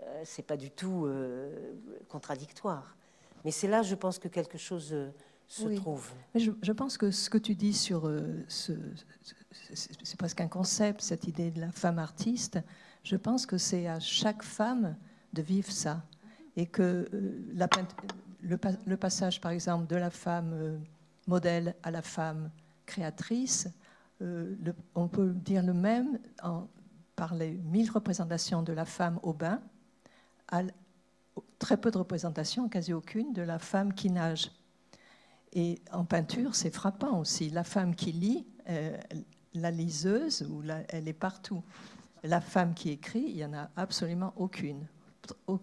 Euh, 0.02 0.22
c'est 0.24 0.42
pas 0.42 0.56
du 0.56 0.72
tout 0.72 1.06
euh, 1.06 1.76
contradictoire. 2.09 2.97
Mais 3.44 3.52
c'est 3.52 3.68
là, 3.68 3.82
je 3.82 3.94
pense, 3.94 4.18
que 4.18 4.26
quelque 4.26 4.59
chose 4.59 4.92
euh, 4.92 5.12
se 5.47 5.68
trouve. 5.68 6.10
Je, 6.34 6.51
je, 6.62 6.72
pense 6.72 6.98
que 6.98 7.12
ce 7.12 7.30
que 7.30 7.38
tu 7.38 7.55
dis 7.55 7.74
sur 7.74 8.10
ce, 8.48 8.72
c'est 9.72 10.18
presque 10.18 10.40
un 10.40 10.48
concept, 10.48 11.01
cette 11.01 11.28
idée 11.28 11.52
de 11.52 11.60
la 11.60 11.70
femme 11.70 12.01
artiste. 12.01 12.59
Je 13.05 13.14
pense 13.14 13.47
que 13.47 13.56
c'est 13.56 13.86
à 13.86 14.01
chaque 14.01 14.42
femme 14.42 14.97
de 15.32 15.43
vivre 15.43 15.70
ça. 15.70 16.02
Et 16.57 16.66
que 16.66 17.09
euh, 17.15 18.19
le, 18.43 18.97
passage, 18.97 19.40
par 19.40 19.52
exemple, 19.52 19.86
de 19.86 19.97
la 19.97 20.11
femme 20.11 20.52
euh, 20.52 20.78
modèle 21.27 21.74
à 21.82 21.90
la 21.90 22.02
femme 22.02 22.51
créatrice, 22.86 23.69
euh, 24.23 24.55
on 24.94 25.09
peut 25.09 25.32
dire 25.32 25.62
le 25.62 25.73
même 25.73 26.19
par 27.16 27.35
les 27.35 27.52
mille 27.52 27.90
représentations 27.90 28.62
de 28.62 28.73
la 28.73 28.85
femme 28.85 29.19
au 29.23 29.32
bain, 29.32 29.61
à 30.48 30.62
très 31.59 31.77
peu 31.77 31.90
de 31.90 31.98
représentations, 31.98 32.69
quasi 32.69 32.93
aucune, 32.93 33.32
de 33.32 33.43
la 33.43 33.59
femme 33.59 33.94
qui 33.94 34.11
nage. 34.11 34.51
Et 35.52 35.81
en 35.93 36.05
peinture, 36.05 36.55
c'est 36.55 36.74
frappant 36.74 37.19
aussi. 37.19 37.51
La 37.51 37.65
femme 37.65 37.94
qui 37.94 38.12
lit, 38.12 38.47
la 39.55 39.70
liseuse, 39.70 40.47
ou 40.48 40.62
elle 40.89 41.09
est 41.09 41.12
partout. 41.12 41.62
La 42.23 42.40
femme 42.40 42.74
qui 42.74 42.90
écrit, 42.90 43.24
il 43.28 43.36
n'y 43.36 43.44
en 43.44 43.55
a 43.55 43.70
absolument 43.77 44.32
aucune 44.36 44.86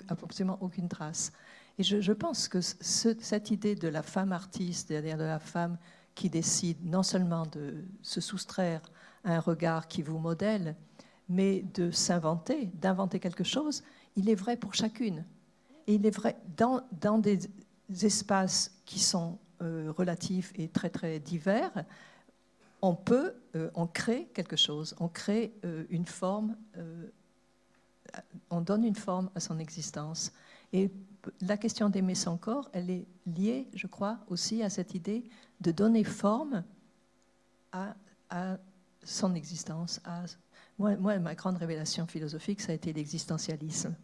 absolument 0.08 0.58
aucune 0.62 0.88
trace. 0.88 1.32
Et 1.80 1.84
je, 1.84 2.12
pense 2.12 2.48
que 2.48 2.60
cette 2.62 3.52
idée 3.52 3.76
de 3.76 3.88
la 3.88 4.02
femme 4.02 4.32
artiste, 4.32 4.88
c'est-à-dire 4.88 5.18
de 5.18 5.24
la 5.24 5.40
femme 5.40 5.78
qui 6.16 6.30
décide 6.30 6.84
non 6.84 7.04
seulement 7.04 7.46
de 7.46 7.86
se 8.02 8.20
soustraire 8.20 8.82
à 9.24 9.36
un 9.36 9.40
regard 9.40 9.88
qui 9.88 10.02
vous 10.02 10.18
modèle, 10.18 10.76
mais 11.30 11.62
de 11.76 11.92
s'inventer, 11.92 12.72
d'inventer 12.74 13.20
quelque 13.20 13.44
chose, 13.44 13.84
il 14.16 14.30
est 14.30 14.36
vrai 14.36 14.58
pour 14.58 14.74
chacune. 14.74 15.24
Et 15.86 15.96
il 15.96 16.06
est 16.06 16.16
vrai 16.16 16.36
dans, 16.58 17.20
des 17.20 17.40
espaces 18.02 18.82
qui 18.86 19.00
sont 19.00 19.38
euh, 19.62 19.94
relatifs 19.96 20.52
et 20.56 20.70
très 20.70 20.90
très 20.90 21.20
divers, 21.20 21.86
on 22.82 22.96
peut, 22.96 23.34
euh, 23.56 23.70
on 23.76 23.88
crée 23.88 24.30
quelque 24.34 24.56
chose, 24.56 24.96
on 25.00 25.08
crée 25.08 25.54
euh, 25.66 25.86
une 25.90 26.06
forme 26.06 26.56
on 28.50 28.62
donne 28.62 28.84
une 28.84 28.96
forme 28.96 29.30
à 29.36 29.40
son 29.40 29.60
existence. 29.60 30.32
Et 30.74 30.92
la 31.42 31.58
question 31.58 31.90
d'aimer 31.90 32.16
son 32.16 32.38
corps, 32.38 32.70
elle 32.74 32.90
est 32.90 33.06
liée, 33.26 33.68
je 33.74 33.88
crois, 33.88 34.20
aussi 34.28 34.64
à 34.64 34.70
cette 34.70 34.94
idée 34.94 35.24
de 35.62 35.72
donner 35.72 36.04
forme 36.04 36.64
à, 37.72 37.96
son 39.04 39.36
existence. 39.36 40.02
moi, 40.78 41.20
ma 41.20 41.36
grande 41.36 41.58
révélation 41.58 42.08
philosophique, 42.08 42.60
ça 42.62 42.72
a 42.72 42.76
été 42.76 42.92
l'existentialisme. 42.92 43.96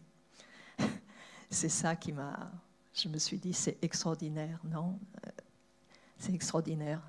c'est 1.50 1.68
ça 1.68 1.96
qui 1.96 2.12
m'a... 2.12 2.50
Je 2.94 3.08
me 3.08 3.18
suis 3.18 3.38
dit, 3.38 3.52
c'est 3.52 3.76
extraordinaire, 3.82 4.60
non? 4.64 4.98
C'est 6.18 6.32
extraordinaire. 6.32 7.02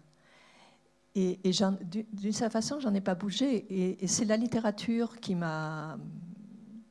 Et, 1.14 1.40
d'une 1.44 2.34
certaine 2.34 2.52
façon, 2.52 2.80
j'en 2.80 2.94
ai 2.94 3.02
pas 3.02 3.16
bougé. 3.16 4.02
et 4.02 4.08
c'est 4.08 4.26
la 4.26 4.36
littérature 4.36 5.20
qui 5.20 5.36
m'a 5.36 5.98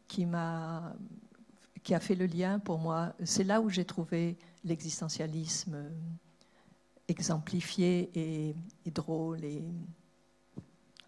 qui 0.08 0.26
m'a 0.26 0.94
qui 1.82 1.94
a 1.94 2.00
fait 2.00 2.14
le 2.14 2.26
lien 2.26 2.58
pour 2.58 2.78
moi. 2.78 3.14
C'est 3.24 3.44
là 3.44 3.60
où 3.60 3.68
j'ai 3.68 3.84
trouvé 3.84 4.38
l'existentialisme 4.64 5.90
exemplifié 7.08 8.10
et, 8.14 8.90
drôle 8.90 9.44
et 9.44 9.62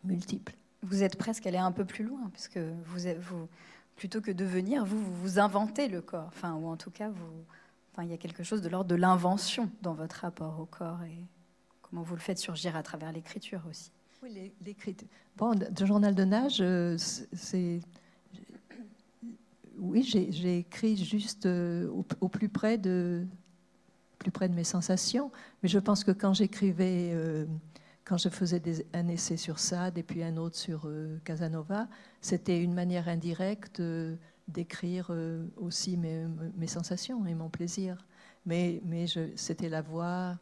multiple. 0.05 0.55
Vous 0.83 1.03
êtes 1.03 1.17
presque 1.17 1.47
allé 1.47 1.57
un 1.57 1.73
peu 1.73 1.87
plus 1.87 2.05
loin, 2.05 2.31
puisque 2.33 2.59
vous, 2.59 3.01
vous 3.19 3.49
plutôt 3.97 4.21
que 4.21 4.31
de 4.31 4.45
venir, 4.45 4.85
vous, 4.85 5.03
vous 5.03 5.39
inventez 5.39 5.89
le 5.89 6.03
corps, 6.03 6.27
enfin, 6.29 6.55
ou 6.55 6.69
en 6.69 6.77
tout 6.77 6.91
cas, 6.91 7.09
vous, 7.09 7.45
enfin, 7.93 8.05
il 8.05 8.11
y 8.11 8.15
a 8.15 8.19
quelque 8.19 8.43
chose 8.43 8.61
de 8.61 8.69
l'ordre 8.69 8.91
de 8.91 8.95
l'invention 8.95 9.71
dans 9.81 9.95
votre 9.95 10.17
rapport 10.17 10.61
au 10.61 10.67
corps 10.67 11.03
et 11.05 11.25
comment 11.83 12.03
vous 12.03 12.15
le 12.15 12.21
faites 12.21 12.39
surgir 12.39 12.77
à 12.77 12.83
travers 12.83 13.11
l'écriture 13.11 13.63
aussi. 13.69 13.91
Oui, 14.23 14.53
l'écriture. 14.65 15.09
Bon, 15.37 15.53
le 15.59 15.87
journal 15.87 16.15
de 16.15 16.25
nage, 16.25 16.59
euh, 16.61 16.97
c'est 16.99 17.81
oui, 19.79 20.03
j'ai 20.03 20.59
écrit 20.59 20.97
juste 20.97 21.47
euh, 21.47 21.89
au, 22.21 22.29
plus 22.29 22.49
près 22.49 22.79
de 22.79 23.27
plus 24.19 24.31
près 24.31 24.49
de 24.49 24.55
mes 24.55 24.65
sensations. 24.65 25.31
Mais 25.63 25.69
je 25.69 25.79
pense 25.79 26.03
que 26.03 26.11
quand 26.11 26.33
j'écrivais, 26.35 27.11
euh, 27.13 27.47
quand 28.05 28.17
je 28.17 28.29
faisais 28.29 28.63
un 28.95 29.09
essai 29.09 29.37
sur 29.37 29.59
Sade 29.59 29.99
et 29.99 30.03
puis 30.03 30.23
un 30.23 30.37
autre 30.37 30.57
sur 30.57 30.87
euh, 30.87 31.19
Casanova, 31.25 31.89
c'était 32.21 32.61
une 32.63 32.75
manière 32.75 33.09
indirecte 33.09 33.83
d'écrire 34.49 35.11
aussi 35.57 35.97
mes, 35.97 36.25
mes, 36.57 36.69
sensations 36.69 37.27
et 37.27 37.35
mon 37.35 37.49
plaisir. 37.49 38.07
Mais, 38.47 38.81
mais 38.85 39.07
c'était 39.35 39.69
la 39.69 39.83
voix 39.83 40.39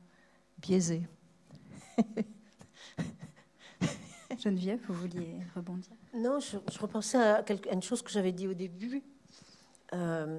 biaisée. 0.59 1.06
Geneviève, 4.39 4.81
vous 4.86 4.94
vouliez 4.94 5.39
rebondir? 5.55 5.93
Non, 6.15 6.39
je, 6.39 6.59
je 6.70 6.78
repensais 6.78 7.19
à, 7.19 7.43
quelque, 7.43 7.69
à, 7.70 7.73
une 7.73 7.82
chose 7.82 8.02
que 8.02 8.11
j'avais 8.11 8.32
dit 8.32 8.47
au 8.47 8.55
début, 8.55 9.02
euh, 9.95 10.39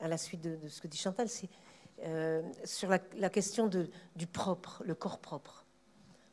à 0.00 0.08
la 0.08 0.18
suite 0.18 0.40
de, 0.40 0.58
ce 0.68 0.80
que 0.80 0.88
dit 0.88 0.96
Chantal, 0.98 1.28
c'est 1.28 1.48
euh, 2.04 2.42
sur 2.64 2.88
la, 2.88 3.30
question 3.30 3.68
du 3.68 4.26
propre, 4.26 4.82
le 4.86 4.94
corps 4.94 5.18
propre. 5.18 5.64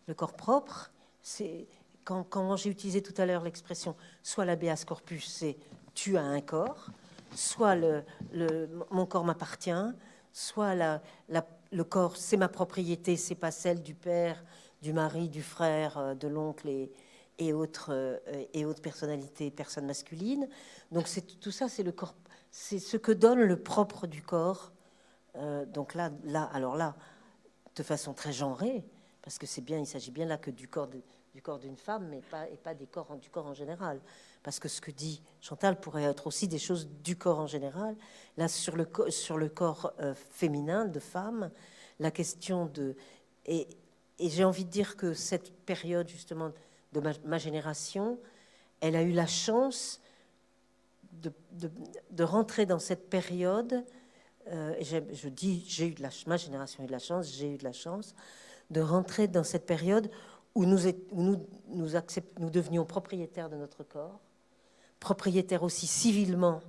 Le 0.08 0.14
corps 0.14 0.34
propre, 0.34 0.92
c'est 1.22 1.68
quand, 2.06 2.56
j'ai 2.56 2.70
utilisé 2.70 3.02
tout 3.02 3.14
à 3.22 3.26
l'heure 3.26 3.44
l'expression 3.44 3.96
soit 4.24 4.46
l'habeas 4.46 4.86
corpus, 4.86 5.28
c'est 5.28 5.58
tu 5.94 6.16
as 6.16 6.24
un 6.24 6.40
corps, 6.40 6.88
soit 7.36 7.76
mon 8.92 9.06
corps 9.06 9.26
m'appartient, 9.26 9.72
soit 10.32 10.76
le 10.76 11.84
corps 11.84 12.16
c'est 12.16 12.38
ma 12.38 12.48
propriété, 12.48 13.18
c'est 13.18 13.36
pas 13.36 13.52
celle 13.52 13.84
du 13.84 13.94
père, 13.94 14.42
du 14.82 14.94
mari, 14.94 15.28
du 15.28 15.42
frère, 15.42 15.98
euh, 15.98 16.16
de 16.16 16.28
l'oncle 16.28 16.70
et, 16.70 16.92
et 17.40 17.54
autres 17.54 17.90
euh, 17.92 18.18
et 18.54 18.66
autres 18.66 18.82
personnalités, 18.82 19.52
personnes 19.52 19.86
masculines. 19.86 20.48
Donc 20.92 21.08
tout 21.40 21.52
ça, 21.52 21.70
c'est 21.70 21.84
le 21.84 21.92
corps, 21.92 22.16
c'est 22.52 22.80
ce 22.80 22.98
que 22.98 23.12
donne 23.12 23.40
le 23.40 23.62
propre 23.62 24.08
du 24.08 24.22
corps. 24.22 24.72
Euh, 25.36 25.66
donc 25.66 25.94
là, 25.94 26.12
là, 26.24 26.44
alors 26.54 26.76
là, 26.76 26.96
de 27.76 27.84
façon 27.84 28.14
très 28.14 28.34
genrée, 28.34 28.84
parce 29.22 29.38
que 29.38 29.46
c'est 29.46 29.62
bien, 29.62 29.78
il 29.78 29.86
s'agit 29.86 30.12
bien 30.12 30.26
là 30.26 30.38
que 30.38 30.52
du 30.52 30.68
corps 30.68 30.88
du 30.88 31.42
corps 31.44 31.60
d'une 31.60 31.78
femme, 31.78 32.08
mais 32.10 32.22
pas 32.22 32.50
et 32.50 32.58
pas 32.58 32.74
des 32.74 32.88
corps 32.88 33.16
du 33.18 33.30
corps 33.30 33.46
en 33.46 33.54
général. 33.54 34.00
Parce 34.42 34.60
que 34.60 34.68
ce 34.68 34.82
que 34.82 34.90
dit 34.90 35.22
Chantal 35.40 35.80
pourrait 35.80 36.04
être 36.04 36.26
aussi 36.26 36.48
des 36.48 36.58
choses 36.58 36.88
du 37.04 37.16
corps 37.16 37.40
en 37.40 37.46
général. 37.46 37.96
Là, 38.38 38.48
sur 38.48 38.76
le 38.76 38.88
sur 39.10 39.38
le 39.38 39.50
corps 39.50 39.94
euh, 40.00 40.16
féminin 40.16 40.86
de 40.86 41.00
femme, 41.00 41.52
la 42.00 42.10
question 42.10 42.66
de 42.66 42.96
et, 43.46 43.68
et 44.18 44.30
j'ai 44.30 44.44
envie 44.44 44.66
de 44.66 44.72
dire 44.72 44.96
que 44.96 45.14
cette 45.14 45.54
période 45.66 46.10
justement 46.10 46.52
de 46.94 47.02
ma, 47.26 47.38
génération, 47.38 48.20
elle 48.82 48.96
a 48.96 49.04
eu 49.04 49.12
la 49.12 49.28
chance 49.28 50.00
de, 51.14 51.32
de- 51.54 51.72
de 52.12 52.24
rentrer 52.24 52.66
dans 52.66 52.80
cette 52.80 53.10
période. 53.10 53.84
euh, 54.48 54.74
et 54.78 54.84
je 54.84 55.30
dis, 55.30 55.64
j'ai 55.68 55.88
eu 55.90 55.94
de 55.94 56.02
la, 56.02 56.10
ma 56.28 56.38
génération 56.38 56.82
a 56.82 56.84
eu 56.86 56.88
de 56.88 56.92
la 56.92 57.00
chance, 57.00 57.28
j'ai 57.34 57.54
eu 57.54 57.58
de 57.58 57.64
la 57.64 57.74
chance 57.74 58.16
de 58.70 58.82
rentrer 58.82 59.28
dans 59.28 59.44
cette 59.44 59.66
période 59.66 60.10
où 60.56 60.66
nous, 60.66 60.88
où 60.88 61.22
nous, 61.22 61.46
nous, 61.68 61.88
nous 62.40 62.50
devenions 62.50 62.86
propriétaires 62.86 63.50
de 63.50 63.56
notre 63.58 63.84
corps, 63.84 64.20
propriétaires 65.00 65.64
aussi 65.64 65.88
civilement, 65.88 66.62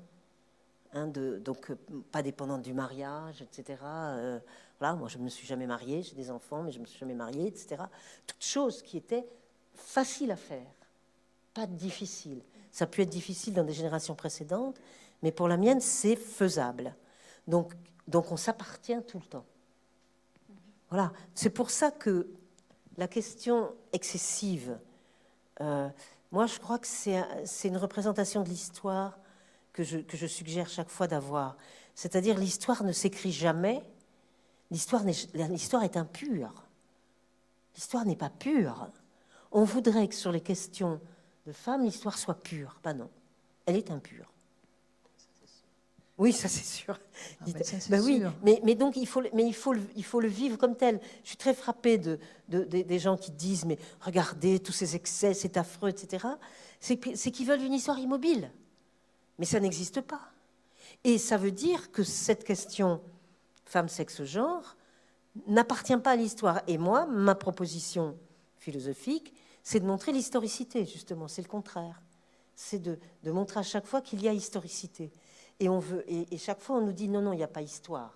hein, 0.93 1.07
donc 1.07 1.71
euh, 1.71 1.77
pas 2.13 2.23
dépendants 2.23 2.59
du 2.59 2.73
mariage, 2.75 3.43
etc. 3.43 3.79
Euh, 3.85 4.39
voilà, 4.79 4.95
moi 4.95 5.09
je 5.09 5.19
ne 5.19 5.25
me 5.25 5.29
suis 5.29 5.47
jamais 5.47 5.67
mariée, 5.67 6.03
j'ai 6.03 6.15
des 6.15 6.31
enfants, 6.31 6.63
mais 6.63 6.71
je 6.73 6.79
ne 6.79 6.83
me 6.83 6.87
suis 6.87 6.99
jamais 6.99 7.15
mariée, 7.15 7.47
etc. 7.47 7.83
Toutes 8.27 8.45
choses 8.45 8.83
qui 8.83 8.97
étaient 8.97 9.27
faciles 9.79 10.31
à 10.31 10.37
faire, 10.37 10.67
pas 11.55 11.67
difficiles. 11.67 12.43
Ça 12.71 12.85
a 12.85 12.87
pu 12.87 13.03
être 13.03 13.09
difficile 13.11 13.55
dans 13.55 13.65
des 13.65 13.73
générations 13.73 14.15
précédentes, 14.15 14.79
mais 15.23 15.33
pour 15.33 15.49
la 15.49 15.57
mienne, 15.57 15.81
c'est 15.81 16.17
faisable. 16.17 16.95
Donc, 17.47 17.73
donc 18.07 18.31
on 18.31 18.37
s'appartient 18.37 19.01
tout 19.07 19.19
le 19.19 19.25
temps. 19.25 19.45
Voilà, 20.91 21.13
c'est 21.35 21.51
pour 21.51 21.71
ça 21.71 21.91
que 21.91 22.29
la 22.97 23.09
question 23.09 23.75
excessive, 23.93 24.79
euh, 25.61 25.89
moi 26.33 26.47
je 26.47 26.59
crois 26.59 26.79
que 26.79 26.87
c'est 26.87 27.17
un- 27.17 27.29
c'est 27.45 27.69
une 27.69 27.77
représentation 27.77 28.43
de 28.43 28.49
l'histoire 28.49 29.19
que 29.73 29.83
je, 29.83 29.99
que 29.99 30.17
je 30.17 30.27
suggère 30.27 30.69
chaque 30.69 30.89
fois 30.89 31.07
d'avoir. 31.07 31.57
C'est-à-dire 31.95 32.39
l'histoire 32.39 32.85
ne 32.85 32.93
s'écrit 32.93 33.33
jamais, 33.33 33.83
l'histoire 34.71 35.05
est 35.85 35.97
impure. 35.97 36.65
L'histoire 37.75 38.05
n'est 38.05 38.17
pas 38.17 38.31
pure. 38.31 38.89
On 39.53 39.65
voudrait 39.65 40.09
que 40.09 40.15
sur 40.15 40.33
les 40.33 40.41
questions 40.41 41.01
de 41.47 41.53
femmes, 41.53 41.85
l'histoire 41.85 42.19
soit 42.19 42.35
pure. 42.43 42.79
Pas 42.83 42.95
non, 42.95 43.09
elle 43.67 43.77
est 43.77 43.91
impure. 43.91 44.33
Oui, 46.19 46.33
ça 46.33 46.49
c'est 46.49 46.65
sûr. 46.65 46.99
Ah, 47.41 47.45
ben 47.53 47.63
ça, 47.63 47.77
ben 47.91 48.01
oui, 48.03 48.19
sûr. 48.19 48.33
mais, 48.43 48.61
mais 48.65 48.75
donc 48.75 48.97
il 48.97 49.07
faut, 49.07 49.21
le- 49.21 49.31
mais 49.35 49.45
il 49.47 49.55
faut, 49.55 49.73
le, 49.73 49.83
il 49.95 50.05
faut 50.05 50.21
le 50.21 50.27
vivre 50.29 50.57
comme 50.59 50.77
tel. 50.77 51.01
Je 51.23 51.29
suis 51.29 51.37
très 51.37 51.55
frappée 51.55 51.97
de, 51.97 52.19
de- 52.49 52.65
des- 52.65 52.83
des 52.83 52.99
gens 52.99 53.17
qui 53.17 53.31
disent 53.31 53.65
mais 53.65 53.79
regardez 54.01 54.59
tous 54.59 54.73
ces 54.73 54.97
excès, 54.97 55.33
c'est 55.33 55.57
affreux, 55.57 55.89
etc. 55.91 56.27
C'est 56.81 56.99
qu'ils 56.99 57.47
veulent 57.47 57.63
une 57.63 57.73
histoire 57.73 57.99
immobile, 58.01 58.51
mais 59.39 59.45
ça 59.47 59.61
n'existe 59.61 60.01
pas. 60.01 60.21
Et 61.05 61.19
ça 61.19 61.37
veut 61.37 61.53
dire 61.53 61.93
que 61.93 62.03
cette 62.03 62.43
question 62.45 63.01
femme, 63.65 63.89
sexe, 63.89 64.25
genre 64.25 64.77
n'appartient 65.47 65.97
pas 65.99 66.13
à 66.13 66.17
l'histoire. 66.17 66.63
Et 66.67 66.79
moi, 66.79 67.07
ma 67.07 67.37
proposition 67.37 68.17
philosophique, 68.57 69.33
c'est 69.69 69.81
de 69.81 69.87
montrer 69.87 70.13
l'historicité, 70.13 70.87
justement. 70.87 71.29
C'est 71.29 71.43
le 71.43 71.49
contraire. 71.49 72.01
C'est 72.57 72.79
de, 72.79 72.99
montrer 73.27 73.61
à 73.61 73.63
chaque 73.63 73.85
fois 73.85 74.01
qu'il 74.01 74.23
y 74.23 74.27
a 74.27 74.33
historicité. 74.33 75.13
Et, 75.61 75.69
on 75.69 75.79
veut, 75.79 76.11
et, 76.11 76.39
chaque 76.39 76.61
fois, 76.61 76.77
on 76.77 76.81
nous 76.81 76.95
dit 76.95 77.07
non, 77.07 77.21
non, 77.21 77.35
il 77.35 77.37
n'y 77.37 77.43
a 77.43 77.49
pas 77.49 77.61
histoire. 77.61 78.15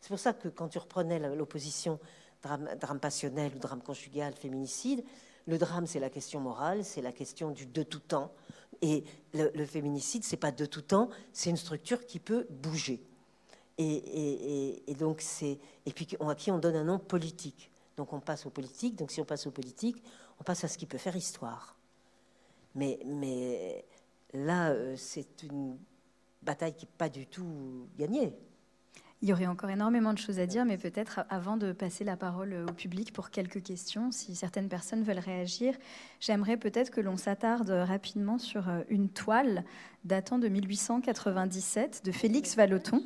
C'est 0.00 0.08
pour 0.08 0.18
ça 0.18 0.32
que 0.32 0.48
quand 0.48 0.66
tu 0.66 0.78
reprenais 0.78 1.20
l'opposition 1.36 2.00
drame, 2.42 2.98
passionnel 3.00 3.52
ou 3.54 3.60
drame 3.60 3.80
conjugal, 3.80 4.34
féminicide, 4.34 5.04
le 5.46 5.56
drame, 5.56 5.86
c'est 5.86 6.00
la 6.00 6.10
question 6.10 6.40
morale, 6.40 6.84
c'est 6.84 7.00
la 7.00 7.12
question 7.12 7.52
du 7.52 7.66
de 7.66 7.84
tout 7.84 8.00
temps. 8.00 8.32
Et 8.82 9.04
le, 9.34 9.52
le 9.54 9.66
féminicide, 9.66 10.24
c'est 10.24 10.36
pas 10.36 10.50
de 10.50 10.66
tout 10.66 10.82
temps, 10.82 11.10
c'est 11.32 11.50
une 11.50 11.56
structure 11.56 12.06
qui 12.06 12.18
peut 12.18 12.48
bouger. 12.50 13.00
Et, 13.78 14.82
donc 14.98 15.20
c'est 15.20 15.60
et 15.86 15.92
puis 15.92 16.08
à 16.18 16.34
qui 16.34 16.50
on 16.50 16.58
donne 16.58 16.74
un 16.74 16.82
nom 16.82 16.98
politique. 16.98 17.70
Donc 17.96 18.12
on 18.12 18.18
passe 18.18 18.46
au 18.46 18.50
politique. 18.50 18.96
Donc 18.96 19.12
si 19.12 19.20
on 19.20 19.24
passe 19.24 19.46
au 19.46 19.52
politique, 19.52 20.02
on 20.40 20.44
passe 20.44 20.64
à 20.64 20.68
ce 20.68 20.78
qui 20.78 20.86
peut 20.86 20.98
faire 20.98 21.16
histoire. 21.16 21.76
Mais 22.74 22.98
mais 23.04 23.84
là, 24.32 24.70
euh, 24.70 24.94
c'est 24.96 25.42
une 25.42 25.78
bataille 26.42 26.74
qui 26.74 26.86
n'est 26.86 26.92
pas 26.96 27.08
du 27.08 27.26
tout 27.26 27.88
gagnée. 27.98 28.32
Il 29.20 29.28
y 29.28 29.32
aurait 29.32 29.46
encore 29.48 29.70
énormément 29.70 30.12
de 30.12 30.18
choses 30.18 30.38
à 30.38 30.46
dire, 30.46 30.64
mais 30.64 30.78
peut-être 30.78 31.22
avant 31.28 31.56
de 31.56 31.72
passer 31.72 32.04
la 32.04 32.16
parole 32.16 32.54
au 32.68 32.72
public 32.72 33.12
pour 33.12 33.30
quelques 33.30 33.60
questions, 33.64 34.12
si 34.12 34.36
certaines 34.36 34.68
personnes 34.68 35.02
veulent 35.02 35.18
réagir, 35.18 35.74
j'aimerais 36.20 36.56
peut-être 36.56 36.90
que 36.90 37.00
l'on 37.00 37.16
s'attarde 37.16 37.70
rapidement 37.70 38.38
sur 38.38 38.68
euh, 38.68 38.82
une 38.88 39.08
toile 39.08 39.64
datant 40.04 40.38
de 40.38 40.46
1897 40.46 42.02
de 42.04 42.12
Félix 42.12 42.54
Vallotton. 42.54 43.02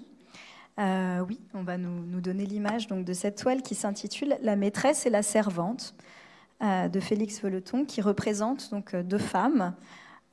Euh, 0.78 1.20
oui, 1.26 1.40
on 1.54 1.62
va 1.62 1.78
nous, 1.78 2.04
nous 2.04 2.20
donner 2.20 2.44
l'image 2.44 2.88
donc 2.88 3.06
de 3.06 3.12
cette 3.14 3.38
toile 3.38 3.62
qui 3.62 3.74
s'intitule 3.74 4.36
La 4.42 4.56
maîtresse 4.56 5.06
et 5.06 5.10
la 5.10 5.22
servante 5.22 5.94
euh, 6.62 6.88
de 6.88 7.00
Félix 7.00 7.40
Vallotton, 7.42 7.84
qui 7.84 8.00
représente 8.00 8.70
donc 8.70 8.94
euh, 8.94 9.02
deux 9.02 9.18
femmes, 9.18 9.74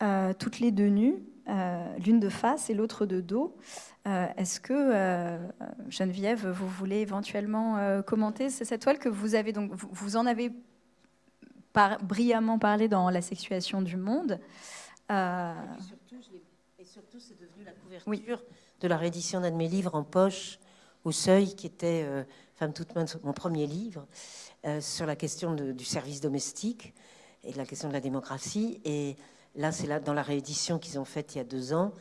euh, 0.03 0.33
toutes 0.37 0.59
les 0.59 0.71
deux 0.71 0.89
nues, 0.89 1.15
l'une 2.05 2.19
de 2.19 2.29
face 2.29 2.69
et 2.69 2.75
l'autre 2.75 3.07
de 3.07 3.21
dos. 3.21 3.57
Est-ce 4.05 4.59
que 4.59 5.39
Geneviève, 5.89 6.47
vous 6.47 6.67
voulez 6.67 6.97
éventuellement 6.97 8.01
commenter 8.03 8.51
cette 8.51 8.81
toile 8.83 8.99
que 8.99 9.09
vous 9.09 9.33
avez 9.33 9.51
donc 9.51 9.71
vous, 9.73 9.89
vous 9.91 10.15
en 10.15 10.27
avez 10.27 10.51
par- 11.73 11.97
brillamment 12.03 12.59
parlé 12.59 12.87
dans 12.87 13.09
la 13.09 13.21
sexuation 13.23 13.81
du 13.81 13.97
monde. 13.97 14.39
Et 15.09 16.85
surtout, 16.85 17.17
et 17.17 17.19
c'est 17.19 17.39
devenu 17.39 17.63
la 17.65 17.71
couverture 17.71 18.07
Oui. 18.07 18.23
de 18.81 18.87
la 18.87 18.97
réédition 18.97 19.41
d'un 19.41 19.49
de 19.49 19.55
mes 19.55 19.67
livres 19.67 19.95
en 19.95 20.03
poche 20.03 20.59
au 21.03 21.11
seuil, 21.11 21.55
qui 21.55 21.65
était 21.65 22.03
euh, 22.05 22.23
Femme 22.55 22.73
toute 22.73 22.93
main, 22.95 23.05
mon 23.23 23.33
premier 23.33 23.65
livre, 23.67 24.05
euh, 24.65 24.81
sur 24.81 25.05
la 25.05 25.15
question 25.15 25.53
du 25.53 25.85
service 25.85 26.21
domestique 26.21 26.93
et 27.43 27.51
de 27.51 27.57
la 27.57 27.65
question 27.65 27.87
de 27.87 27.93
la 27.93 28.01
démocratie. 28.01 28.81
Et 28.83 29.15
là, 29.55 29.71
c'est 29.71 29.87
dans 30.03 30.13
la 30.13 30.23
réédition 30.23 30.79
qu'ils 30.79 30.99
ont 30.99 31.05
faite 31.05 31.35
il 31.35 31.37
y 31.37 31.41
a 31.41 31.45
deux 31.45 31.73
ans. 31.73 31.93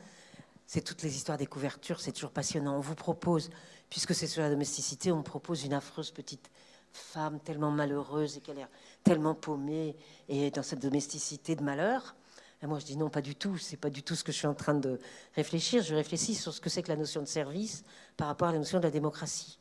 C'est 0.67 0.83
toutes 0.83 1.03
les 1.03 1.17
histoires 1.17 1.39
des 1.39 1.47
couvertures, 1.47 2.01
c'est 2.01 2.13
toujours 2.13 2.33
passionnant. 2.33 2.77
On 2.77 2.81
vous 2.81 2.95
propose, 2.95 3.49
puisque 3.89 4.15
c'est 4.15 4.27
sur 4.27 4.43
la 4.43 4.51
domesticité, 4.51 5.13
on 5.13 5.23
propose 5.23 5.65
une 5.65 5.73
affreuse 5.73 6.11
petite 6.11 6.51
femme 6.93 7.41
tellement 7.41 7.71
malheureuse 7.71 8.37
et 8.37 8.41
qu'elle 8.41 8.59
est 8.59 8.67
tellement 9.05 9.35
paumée 9.35 9.97
et 10.29 10.51
dans 10.51 10.63
cette 10.63 10.81
domesticité 10.81 11.57
de 11.57 11.63
malheur. 11.63 12.15
Moi, 12.63 12.81
je 12.81 12.87
dis 12.87 12.97
non, 12.97 13.09
pas 13.09 13.23
du 13.23 13.37
tout. 13.37 13.57
C'est 13.57 13.77
pas 13.77 13.91
du 13.91 14.03
tout 14.03 14.17
ce 14.17 14.25
que 14.25 14.33
je 14.33 14.39
suis 14.39 14.47
en 14.49 14.55
train 14.55 14.75
de 14.75 14.99
réfléchir. 15.37 15.83
Je 15.83 15.95
réfléchis 15.95 16.35
sur 16.35 16.53
ce 16.53 16.61
que 16.61 16.69
c'est 16.69 16.83
que 16.83 16.89
la 16.89 16.97
notion 16.97 17.21
de 17.23 17.27
service 17.27 17.85
par 18.17 18.27
rapport 18.27 18.49
à 18.49 18.53
la 18.53 18.59
notion 18.59 18.79
de 18.79 18.85
la 18.85 18.91
démocratie. 18.91 19.59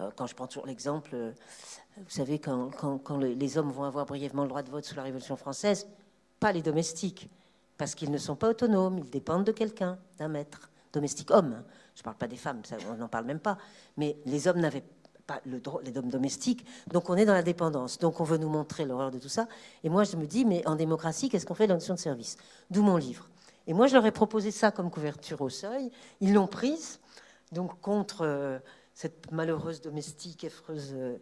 Euh, 0.00 0.10
Quand 0.16 0.26
je 0.26 0.34
prends 0.34 0.46
toujours 0.46 0.66
l'exemple, 0.66 1.10
euh, 1.12 1.32
vous 1.96 2.10
savez, 2.10 2.38
quand, 2.38 2.70
les 3.18 3.58
hommes 3.58 3.70
vont 3.70 3.84
avoir 3.84 4.06
brièvement 4.06 4.42
le 4.42 4.48
droit 4.48 4.62
de 4.62 4.70
vote 4.70 4.84
sous 4.84 4.94
la 4.96 5.02
Révolution 5.02 5.36
française, 5.36 5.86
pas 6.40 6.52
les 6.52 6.62
domestiques, 6.62 7.28
parce 7.76 7.94
qu'ils 7.94 8.10
ne 8.10 8.18
sont 8.18 8.36
pas 8.36 8.48
autonomes, 8.48 8.98
ils 8.98 9.10
dépendent 9.10 9.44
de 9.44 9.52
quelqu'un, 9.52 9.98
d'un 10.18 10.28
maître, 10.28 10.70
domestique 10.92 11.30
homme. 11.30 11.54
hein. 11.58 11.64
Je 11.94 12.00
ne 12.00 12.04
parle 12.04 12.16
pas 12.16 12.26
des 12.26 12.36
femmes, 12.36 12.62
on 12.90 12.94
n'en 12.94 13.08
parle 13.08 13.26
même 13.26 13.40
pas. 13.40 13.58
Mais 13.96 14.16
les 14.24 14.48
hommes 14.48 14.60
n'avaient 14.60 14.84
pas 15.26 15.40
le 15.44 15.60
droit, 15.60 15.82
les 15.84 15.96
hommes 15.96 16.08
domestiques, 16.08 16.64
donc 16.90 17.10
on 17.10 17.16
est 17.16 17.26
dans 17.26 17.34
la 17.34 17.42
dépendance. 17.42 17.98
Donc 17.98 18.20
on 18.20 18.24
veut 18.24 18.38
nous 18.38 18.48
montrer 18.48 18.84
l'horreur 18.86 19.10
de 19.10 19.18
tout 19.18 19.28
ça. 19.28 19.46
Et 19.84 19.88
moi, 19.90 20.04
je 20.04 20.16
me 20.16 20.26
dis, 20.26 20.44
mais 20.44 20.66
en 20.66 20.74
démocratie, 20.74 21.28
qu'est-ce 21.28 21.44
qu'on 21.44 21.54
fait 21.54 21.66
la 21.66 21.74
notion 21.74 21.94
de 21.94 21.98
service? 21.98 22.36
D'où 22.70 22.82
mon 22.82 22.96
livre. 22.96 23.28
Et 23.66 23.74
moi, 23.74 23.86
je 23.86 23.94
leur 23.94 24.06
ai 24.06 24.10
proposé 24.10 24.50
ça 24.50 24.70
comme 24.70 24.90
couverture 24.90 25.40
au 25.42 25.50
seuil. 25.50 25.90
Ils 26.20 26.32
l'ont 26.32 26.46
prise, 26.46 26.98
donc 27.52 27.80
contre 27.80 28.22
euh, 28.22 28.58
cette 28.94 29.30
malheureuse 29.30 29.80
domestique, 29.80 30.44
effreuse, 30.44 30.92
euh, 30.94 31.18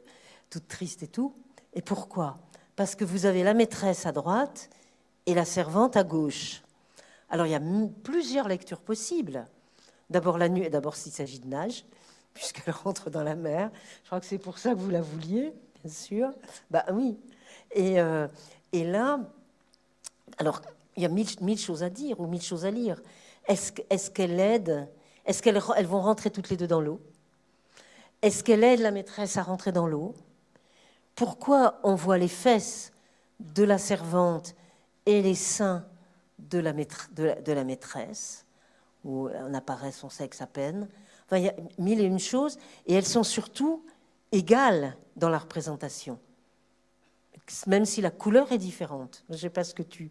toute 0.50 0.68
triste 0.68 1.02
et 1.02 1.06
tout. 1.06 1.34
Et 1.72 1.82
pourquoi? 1.82 2.38
Parce 2.76 2.94
que 2.94 3.04
vous 3.04 3.26
avez 3.26 3.42
la 3.42 3.54
maîtresse 3.54 4.06
à 4.06 4.12
droite 4.12 4.68
et 5.26 5.34
la 5.34 5.44
servante 5.44 5.96
à 5.96 6.04
gauche. 6.04 6.62
Alors 7.30 7.46
il 7.46 7.50
y 7.50 7.54
a 7.54 7.62
plusieurs 8.02 8.48
lectures 8.48 8.80
possibles. 8.80 9.46
D'abord 10.10 10.38
la 10.38 10.48
nuit, 10.48 10.68
d'abord 10.68 10.96
s'il 10.96 11.12
s'agit 11.12 11.38
de 11.38 11.46
nage, 11.46 11.84
puisqu'elle 12.34 12.74
rentre 12.74 13.10
dans 13.10 13.22
la 13.22 13.36
mer. 13.36 13.70
Je 14.02 14.06
crois 14.08 14.20
que 14.20 14.26
c'est 14.26 14.38
pour 14.38 14.58
ça 14.58 14.70
que 14.70 14.78
vous 14.78 14.90
la 14.90 15.00
vouliez, 15.00 15.52
bien 15.82 15.92
sûr. 15.92 16.30
Bah 16.70 16.84
oui. 16.92 17.16
Et, 17.72 18.00
euh, 18.00 18.26
là, 18.72 19.20
alors, 20.38 20.60
il 20.96 21.02
y 21.02 21.06
a 21.06 21.08
mille, 21.08 21.58
choses 21.58 21.82
à 21.82 21.90
dire 21.90 22.18
ou 22.18 22.26
mille 22.26 22.42
choses 22.42 22.64
à 22.64 22.70
lire. 22.70 23.00
Est-ce 23.46 23.72
est 23.88 24.12
qu'elle 24.12 24.40
aide? 24.40 24.88
Est-ce 25.24 25.42
qu'elles 25.42 25.60
elles 25.76 25.86
vont 25.86 26.00
rentrer 26.00 26.30
toutes 26.30 26.50
les 26.50 26.56
deux 26.56 26.66
dans 26.66 26.80
l'eau? 26.80 27.00
Est-ce 28.22 28.42
qu'elle 28.42 28.64
aide 28.64 28.80
la 28.80 28.90
maîtresse 28.90 29.36
à 29.36 29.42
rentrer 29.42 29.72
dans 29.72 29.86
l'eau? 29.86 30.14
Pourquoi 31.14 31.80
on 31.82 31.94
voit 31.94 32.18
les 32.18 32.28
fesses 32.28 32.92
de 33.40 33.64
la 33.64 33.78
servante 33.78 34.54
et 35.06 35.22
les 35.22 35.34
seins 35.34 35.86
de 36.38 36.58
la, 36.58 36.72
maîtresse, 37.64 38.46
où 39.04 39.28
on 39.28 39.54
apparaît 39.54 39.92
son 39.92 40.08
sexe 40.08 40.40
à 40.40 40.46
peine 40.46 40.88
Enfin, 41.26 41.38
il 41.38 41.44
y 41.44 41.48
a 41.48 41.54
mille 41.78 42.00
et 42.00 42.04
une 42.04 42.18
choses, 42.18 42.58
et 42.86 42.94
elles 42.94 43.06
sont 43.06 43.22
surtout 43.22 43.84
égales 44.32 44.96
dans 45.14 45.28
la 45.28 45.38
représentation, 45.38 46.18
même 47.66 47.84
si 47.84 48.00
la 48.00 48.10
couleur 48.10 48.50
est 48.50 48.58
différente. 48.58 49.24
Je 49.28 49.34
ne 49.34 49.38
sais 49.38 49.50
pas 49.50 49.62
ce 49.62 49.74
que 49.74 49.84
tu, 49.84 50.10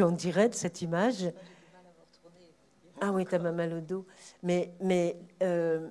en 0.00 0.10
dirais 0.10 0.50
de 0.50 0.54
cette 0.54 0.82
image. 0.82 1.32
Ah 3.00 3.10
oui, 3.12 3.24
tu 3.24 3.34
as 3.34 3.38
mal 3.38 3.72
au 3.72 3.80
dos. 3.80 4.06
Mais, 4.42 4.74
mais 4.82 5.16
euh, 5.42 5.88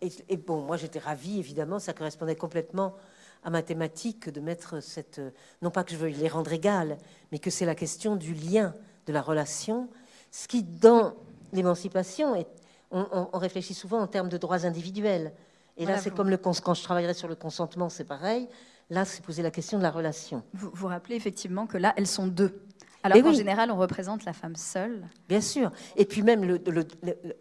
et, 0.00 0.36
bon, 0.36 0.62
moi 0.62 0.76
j'étais 0.76 0.98
ravie, 0.98 1.38
évidemment, 1.38 1.78
ça 1.78 1.92
correspondait 1.92 2.36
complètement 2.36 2.94
à 3.42 3.50
ma 3.50 3.62
thématique 3.62 4.28
de 4.28 4.40
mettre 4.40 4.80
cette. 4.80 5.20
Non 5.62 5.70
pas 5.70 5.84
que 5.84 5.92
je 5.92 5.96
veuille 5.96 6.14
les 6.14 6.28
rendre 6.28 6.52
égales, 6.52 6.98
mais 7.32 7.38
que 7.38 7.50
c'est 7.50 7.66
la 7.66 7.74
question 7.74 8.16
du 8.16 8.34
lien, 8.34 8.74
de 9.06 9.12
la 9.12 9.22
relation. 9.22 9.88
Ce 10.30 10.46
qui, 10.46 10.62
dans 10.62 11.14
l'émancipation, 11.52 12.34
est 12.34 12.46
on, 12.90 13.38
réfléchit 13.38 13.74
souvent 13.74 14.00
en 14.00 14.06
termes 14.06 14.28
de 14.28 14.36
droits 14.36 14.66
individuels. 14.66 15.32
Et 15.76 15.86
là, 15.86 15.98
c'est 15.98 16.10
comme 16.10 16.28
le, 16.28 16.36
quand 16.36 16.74
je 16.74 16.82
travaillerai 16.82 17.14
sur 17.14 17.28
le 17.28 17.34
consentement, 17.34 17.88
c'est 17.88 18.04
pareil. 18.04 18.48
Là, 18.90 19.04
c'est 19.04 19.22
poser 19.22 19.42
la 19.42 19.50
question 19.50 19.78
de 19.78 19.82
la 19.82 19.90
relation. 19.90 20.42
Vous 20.52 20.70
vous 20.74 20.88
rappelez 20.88 21.14
effectivement 21.14 21.66
que 21.66 21.78
là, 21.78 21.94
elles 21.96 22.08
sont 22.08 22.26
deux. 22.26 22.60
Alors 23.02 23.22
qu'en 23.22 23.32
général, 23.32 23.70
on 23.70 23.76
représente 23.76 24.24
la 24.24 24.32
femme 24.32 24.56
seule. 24.56 25.08
Bien 25.28 25.40
sûr. 25.40 25.70
Et 25.96 26.04
puis 26.04 26.22
même 26.22 26.58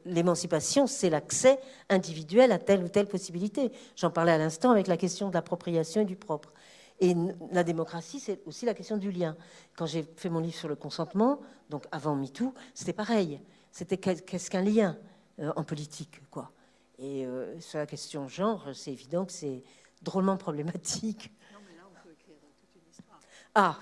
l'émancipation, 0.06 0.88
c'est 0.88 1.10
l'accès 1.10 1.60
individuel 1.90 2.52
à 2.52 2.60
telle 2.60 2.84
ou 2.84 2.88
telle 2.88 3.08
possibilité. 3.08 3.72
J'en 3.96 4.10
parlais 4.10 4.32
à 4.32 4.38
l'instant 4.38 4.72
avec 4.72 4.88
la 4.88 4.98
question 4.98 5.30
de 5.30 5.34
l'appropriation 5.34 6.02
et 6.02 6.06
du 6.06 6.16
propre. 6.16 6.54
Et 7.02 7.16
la 7.52 7.64
démocratie, 7.64 8.20
c'est 8.20 8.42
aussi 8.46 8.66
la 8.66 8.74
question 8.74 8.98
du 8.98 9.12
lien. 9.12 9.36
Quand 9.78 9.86
j'ai 9.86 10.04
fait 10.16 10.30
mon 10.30 10.40
livre 10.40 10.56
sur 10.56 10.68
le 10.68 10.76
consentement, 10.76 11.40
donc 11.70 11.86
avant 11.92 12.16
MeToo, 12.16 12.54
c'était 12.74 12.94
pareil. 12.94 13.42
C'était 13.72 13.98
qu'est-ce 13.98 14.50
qu'un 14.50 14.62
lien 14.62 14.98
euh, 15.40 15.52
en 15.56 15.64
politique, 15.64 16.22
quoi. 16.30 16.52
Et 16.98 17.26
euh, 17.26 17.58
sur 17.62 17.80
la 17.80 17.86
question 17.86 18.28
genre, 18.28 18.68
c'est 18.74 18.92
évident 18.92 19.26
que 19.26 19.32
c'est 19.32 19.64
drôlement 20.02 20.36
problématique. 20.36 21.32
Non, 21.54 21.60
mais 21.66 21.76
là, 21.78 21.84
on 21.90 22.04
peut 22.04 22.12
écrire 22.12 22.36
toute 22.60 22.76
une 22.76 22.90
histoire. 22.90 23.20
Ah 23.56 23.80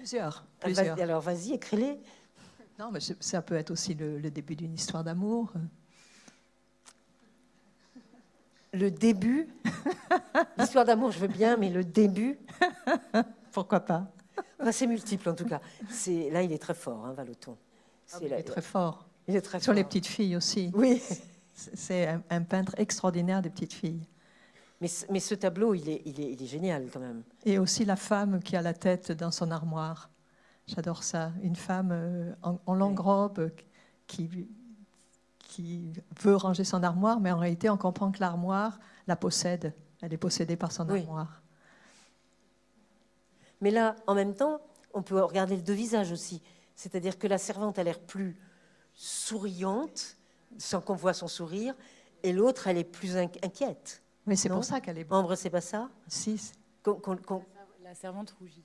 Plusieurs. 0.00 0.46
Ah, 0.62 0.64
plusieurs. 0.64 0.98
alors, 0.98 1.20
vas-y, 1.20 1.52
écris-les. 1.52 2.00
Non, 2.78 2.90
mais 2.90 3.00
ça 3.20 3.42
peut 3.42 3.54
être 3.54 3.70
aussi 3.70 3.92
le, 3.92 4.30
début 4.30 4.56
d'une 4.56 4.72
histoire 4.72 5.04
d'amour. 5.04 5.52
Le 8.72 8.90
début 8.90 9.46
L'histoire 10.56 10.86
d'amour, 10.86 11.12
je 11.12 11.18
veux 11.18 11.28
bien, 11.28 11.58
mais 11.58 11.68
le 11.68 11.84
début 11.84 12.38
Pourquoi 13.52 13.80
pas? 13.80 14.10
C'est 14.72 14.86
multiple, 14.86 15.28
en 15.28 15.34
tout 15.34 15.44
cas. 15.44 15.60
Là, 16.30 16.42
il 16.42 16.52
est 16.52 16.62
très 16.62 16.72
fort, 16.72 17.04
hein, 17.04 17.12
Valoton. 17.12 17.58
Ah, 18.14 18.18
il 18.22 18.32
est 18.32 18.42
très 18.42 18.62
fort. 18.62 19.06
Il 19.28 19.36
est 19.36 19.42
très 19.42 19.60
Sur 19.60 19.74
les 19.74 19.84
petites 19.84 20.06
filles 20.06 20.34
aussi. 20.34 20.70
Oui. 20.72 21.02
C'est 21.52 22.08
un, 22.30 22.42
peintre 22.42 22.72
extraordinaire 22.78 23.42
des 23.42 23.50
petites 23.50 23.74
filles. 23.74 24.00
Mais, 24.80 24.88
mais 25.10 25.20
ce 25.20 25.34
tableau, 25.34 25.74
il 25.74 25.88
est, 25.88 26.02
il, 26.06 26.20
est, 26.20 26.32
il 26.32 26.42
est, 26.42 26.46
génial 26.46 26.88
quand 26.90 27.00
même. 27.00 27.22
Et 27.44 27.58
aussi 27.58 27.84
la 27.84 27.96
femme 27.96 28.42
qui 28.42 28.56
a 28.56 28.62
la 28.62 28.72
tête 28.72 29.12
dans 29.12 29.30
son 29.30 29.50
armoire. 29.50 30.10
J'adore 30.66 31.02
ça. 31.02 31.32
Une 31.42 31.56
femme 31.56 31.90
euh, 31.92 32.32
en, 32.42 32.58
en 32.64 32.74
longue 32.74 32.98
robe 32.98 33.50
qui, 34.06 34.48
qui 35.38 35.92
veut 36.22 36.36
ranger 36.36 36.64
son 36.64 36.82
armoire, 36.82 37.20
mais 37.20 37.32
en 37.32 37.38
réalité, 37.38 37.68
on 37.68 37.76
comprend 37.76 38.10
que 38.12 38.20
l'armoire 38.20 38.78
la 39.06 39.16
possède. 39.16 39.74
Elle 40.00 40.14
est 40.14 40.18
possédée 40.18 40.56
par 40.56 40.72
son 40.72 40.88
armoire. 40.88 41.42
Mais 43.60 43.70
là, 43.70 43.96
en 44.06 44.14
même 44.14 44.34
temps, 44.34 44.60
on 44.94 45.02
peut 45.02 45.20
regarder 45.20 45.56
le 45.56 45.62
deux 45.62 45.74
visages 45.74 46.12
aussi. 46.12 46.40
C'est-à-dire 46.74 47.18
que 47.18 47.26
la 47.26 47.36
servante 47.36 47.78
a 47.78 47.84
l'air 47.84 47.98
plus 47.98 48.38
souriante, 48.94 50.16
sans 50.56 50.80
qu'on 50.80 50.94
voit 50.94 51.12
son 51.12 51.28
sourire, 51.28 51.74
et 52.22 52.32
l'autre, 52.32 52.68
elle 52.68 52.78
est 52.78 52.84
plus 52.84 53.16
inquiète. 53.16 54.02
Mais 54.30 54.36
c'est 54.36 54.48
pour 54.48 54.62
ça 54.62 54.80
qu'elle 54.80 54.96
est. 54.96 55.12
Ambre, 55.12 55.34
c'est 55.34 55.50
pas 55.50 55.60
ça 55.60 55.90
Si. 56.06 56.52
La 57.82 57.94
servante 57.96 58.30
rougit. 58.38 58.62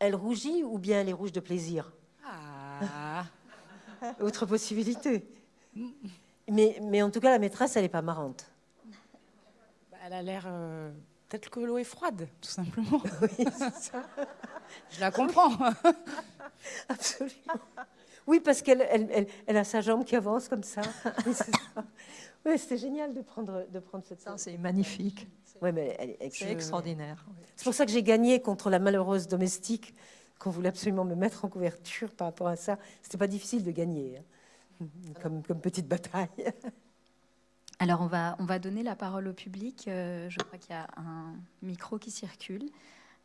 Elle 0.00 0.16
rougit 0.16 0.64
ou 0.64 0.78
bien 0.78 1.02
elle 1.02 1.08
est 1.08 1.12
rouge 1.12 1.30
de 1.30 1.38
plaisir 1.38 1.92
Ah 2.26 3.24
Autre 4.20 4.46
possibilité. 4.46 5.24
mais, 6.48 6.80
mais 6.82 7.02
en 7.02 7.10
tout 7.12 7.20
cas, 7.20 7.30
la 7.30 7.38
maîtresse, 7.38 7.76
elle 7.76 7.82
n'est 7.82 7.88
pas 7.88 8.02
marrante. 8.02 8.50
Bah, 9.92 9.98
elle 10.04 10.12
a 10.14 10.22
l'air. 10.22 10.42
Euh, 10.48 10.90
peut-être 11.28 11.48
que 11.48 11.60
l'eau 11.60 11.78
est 11.78 11.84
froide, 11.84 12.26
tout 12.40 12.50
simplement. 12.50 13.00
oui, 13.22 13.46
c'est 13.56 13.74
ça. 13.76 14.02
Je 14.90 14.98
la 14.98 15.12
comprends. 15.12 15.52
Absolument. 16.88 17.60
Oui, 18.26 18.40
parce 18.40 18.60
qu'elle 18.60 18.82
elle, 19.46 19.56
a 19.56 19.62
sa 19.62 19.80
jambe 19.80 20.04
qui 20.04 20.16
avance 20.16 20.48
comme 20.48 20.64
ça. 20.64 20.82
oui, 21.24 21.32
c'était 22.56 22.78
génial 22.78 23.14
de 23.14 23.20
prendre, 23.20 23.66
de 23.70 23.78
prendre 23.78 24.04
cette 24.06 24.26
C'est 24.36 24.58
magnifique. 24.58 25.28
Ouais, 25.60 25.72
mais 25.72 26.18
c'est 26.32 26.50
extraordinaire. 26.50 27.26
C'est 27.56 27.64
pour 27.64 27.74
ça 27.74 27.84
que 27.84 27.92
j'ai 27.92 28.02
gagné 28.02 28.40
contre 28.40 28.70
la 28.70 28.78
malheureuse 28.78 29.28
domestique 29.28 29.94
qu'on 30.38 30.50
voulait 30.50 30.70
absolument 30.70 31.04
me 31.04 31.14
mettre 31.14 31.44
en 31.44 31.48
couverture 31.48 32.14
par 32.14 32.28
rapport 32.28 32.48
à 32.48 32.56
ça. 32.56 32.78
C'était 33.02 33.18
pas 33.18 33.26
difficile 33.26 33.62
de 33.62 33.70
gagner, 33.70 34.18
hein, 34.18 34.86
comme, 35.20 35.42
comme, 35.42 35.60
petite 35.60 35.86
bataille. 35.86 36.28
Alors, 37.78 38.00
on 38.00 38.06
va, 38.06 38.36
on 38.38 38.46
va 38.46 38.58
donner 38.58 38.82
la 38.82 38.96
parole 38.96 39.28
au 39.28 39.34
public. 39.34 39.86
Euh, 39.86 40.28
je 40.30 40.38
crois 40.38 40.58
qu'il 40.58 40.70
y 40.70 40.78
a 40.78 40.88
un 40.96 41.34
micro 41.62 41.98
qui 41.98 42.10
circule. 42.10 42.70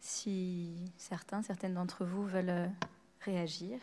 Si 0.02 0.76
certains, 0.98 1.42
certaines 1.42 1.74
d'entre 1.74 2.06
vous 2.06 2.26
veulent 2.26 2.50
euh, 2.50 2.68
réagir. 3.22 3.80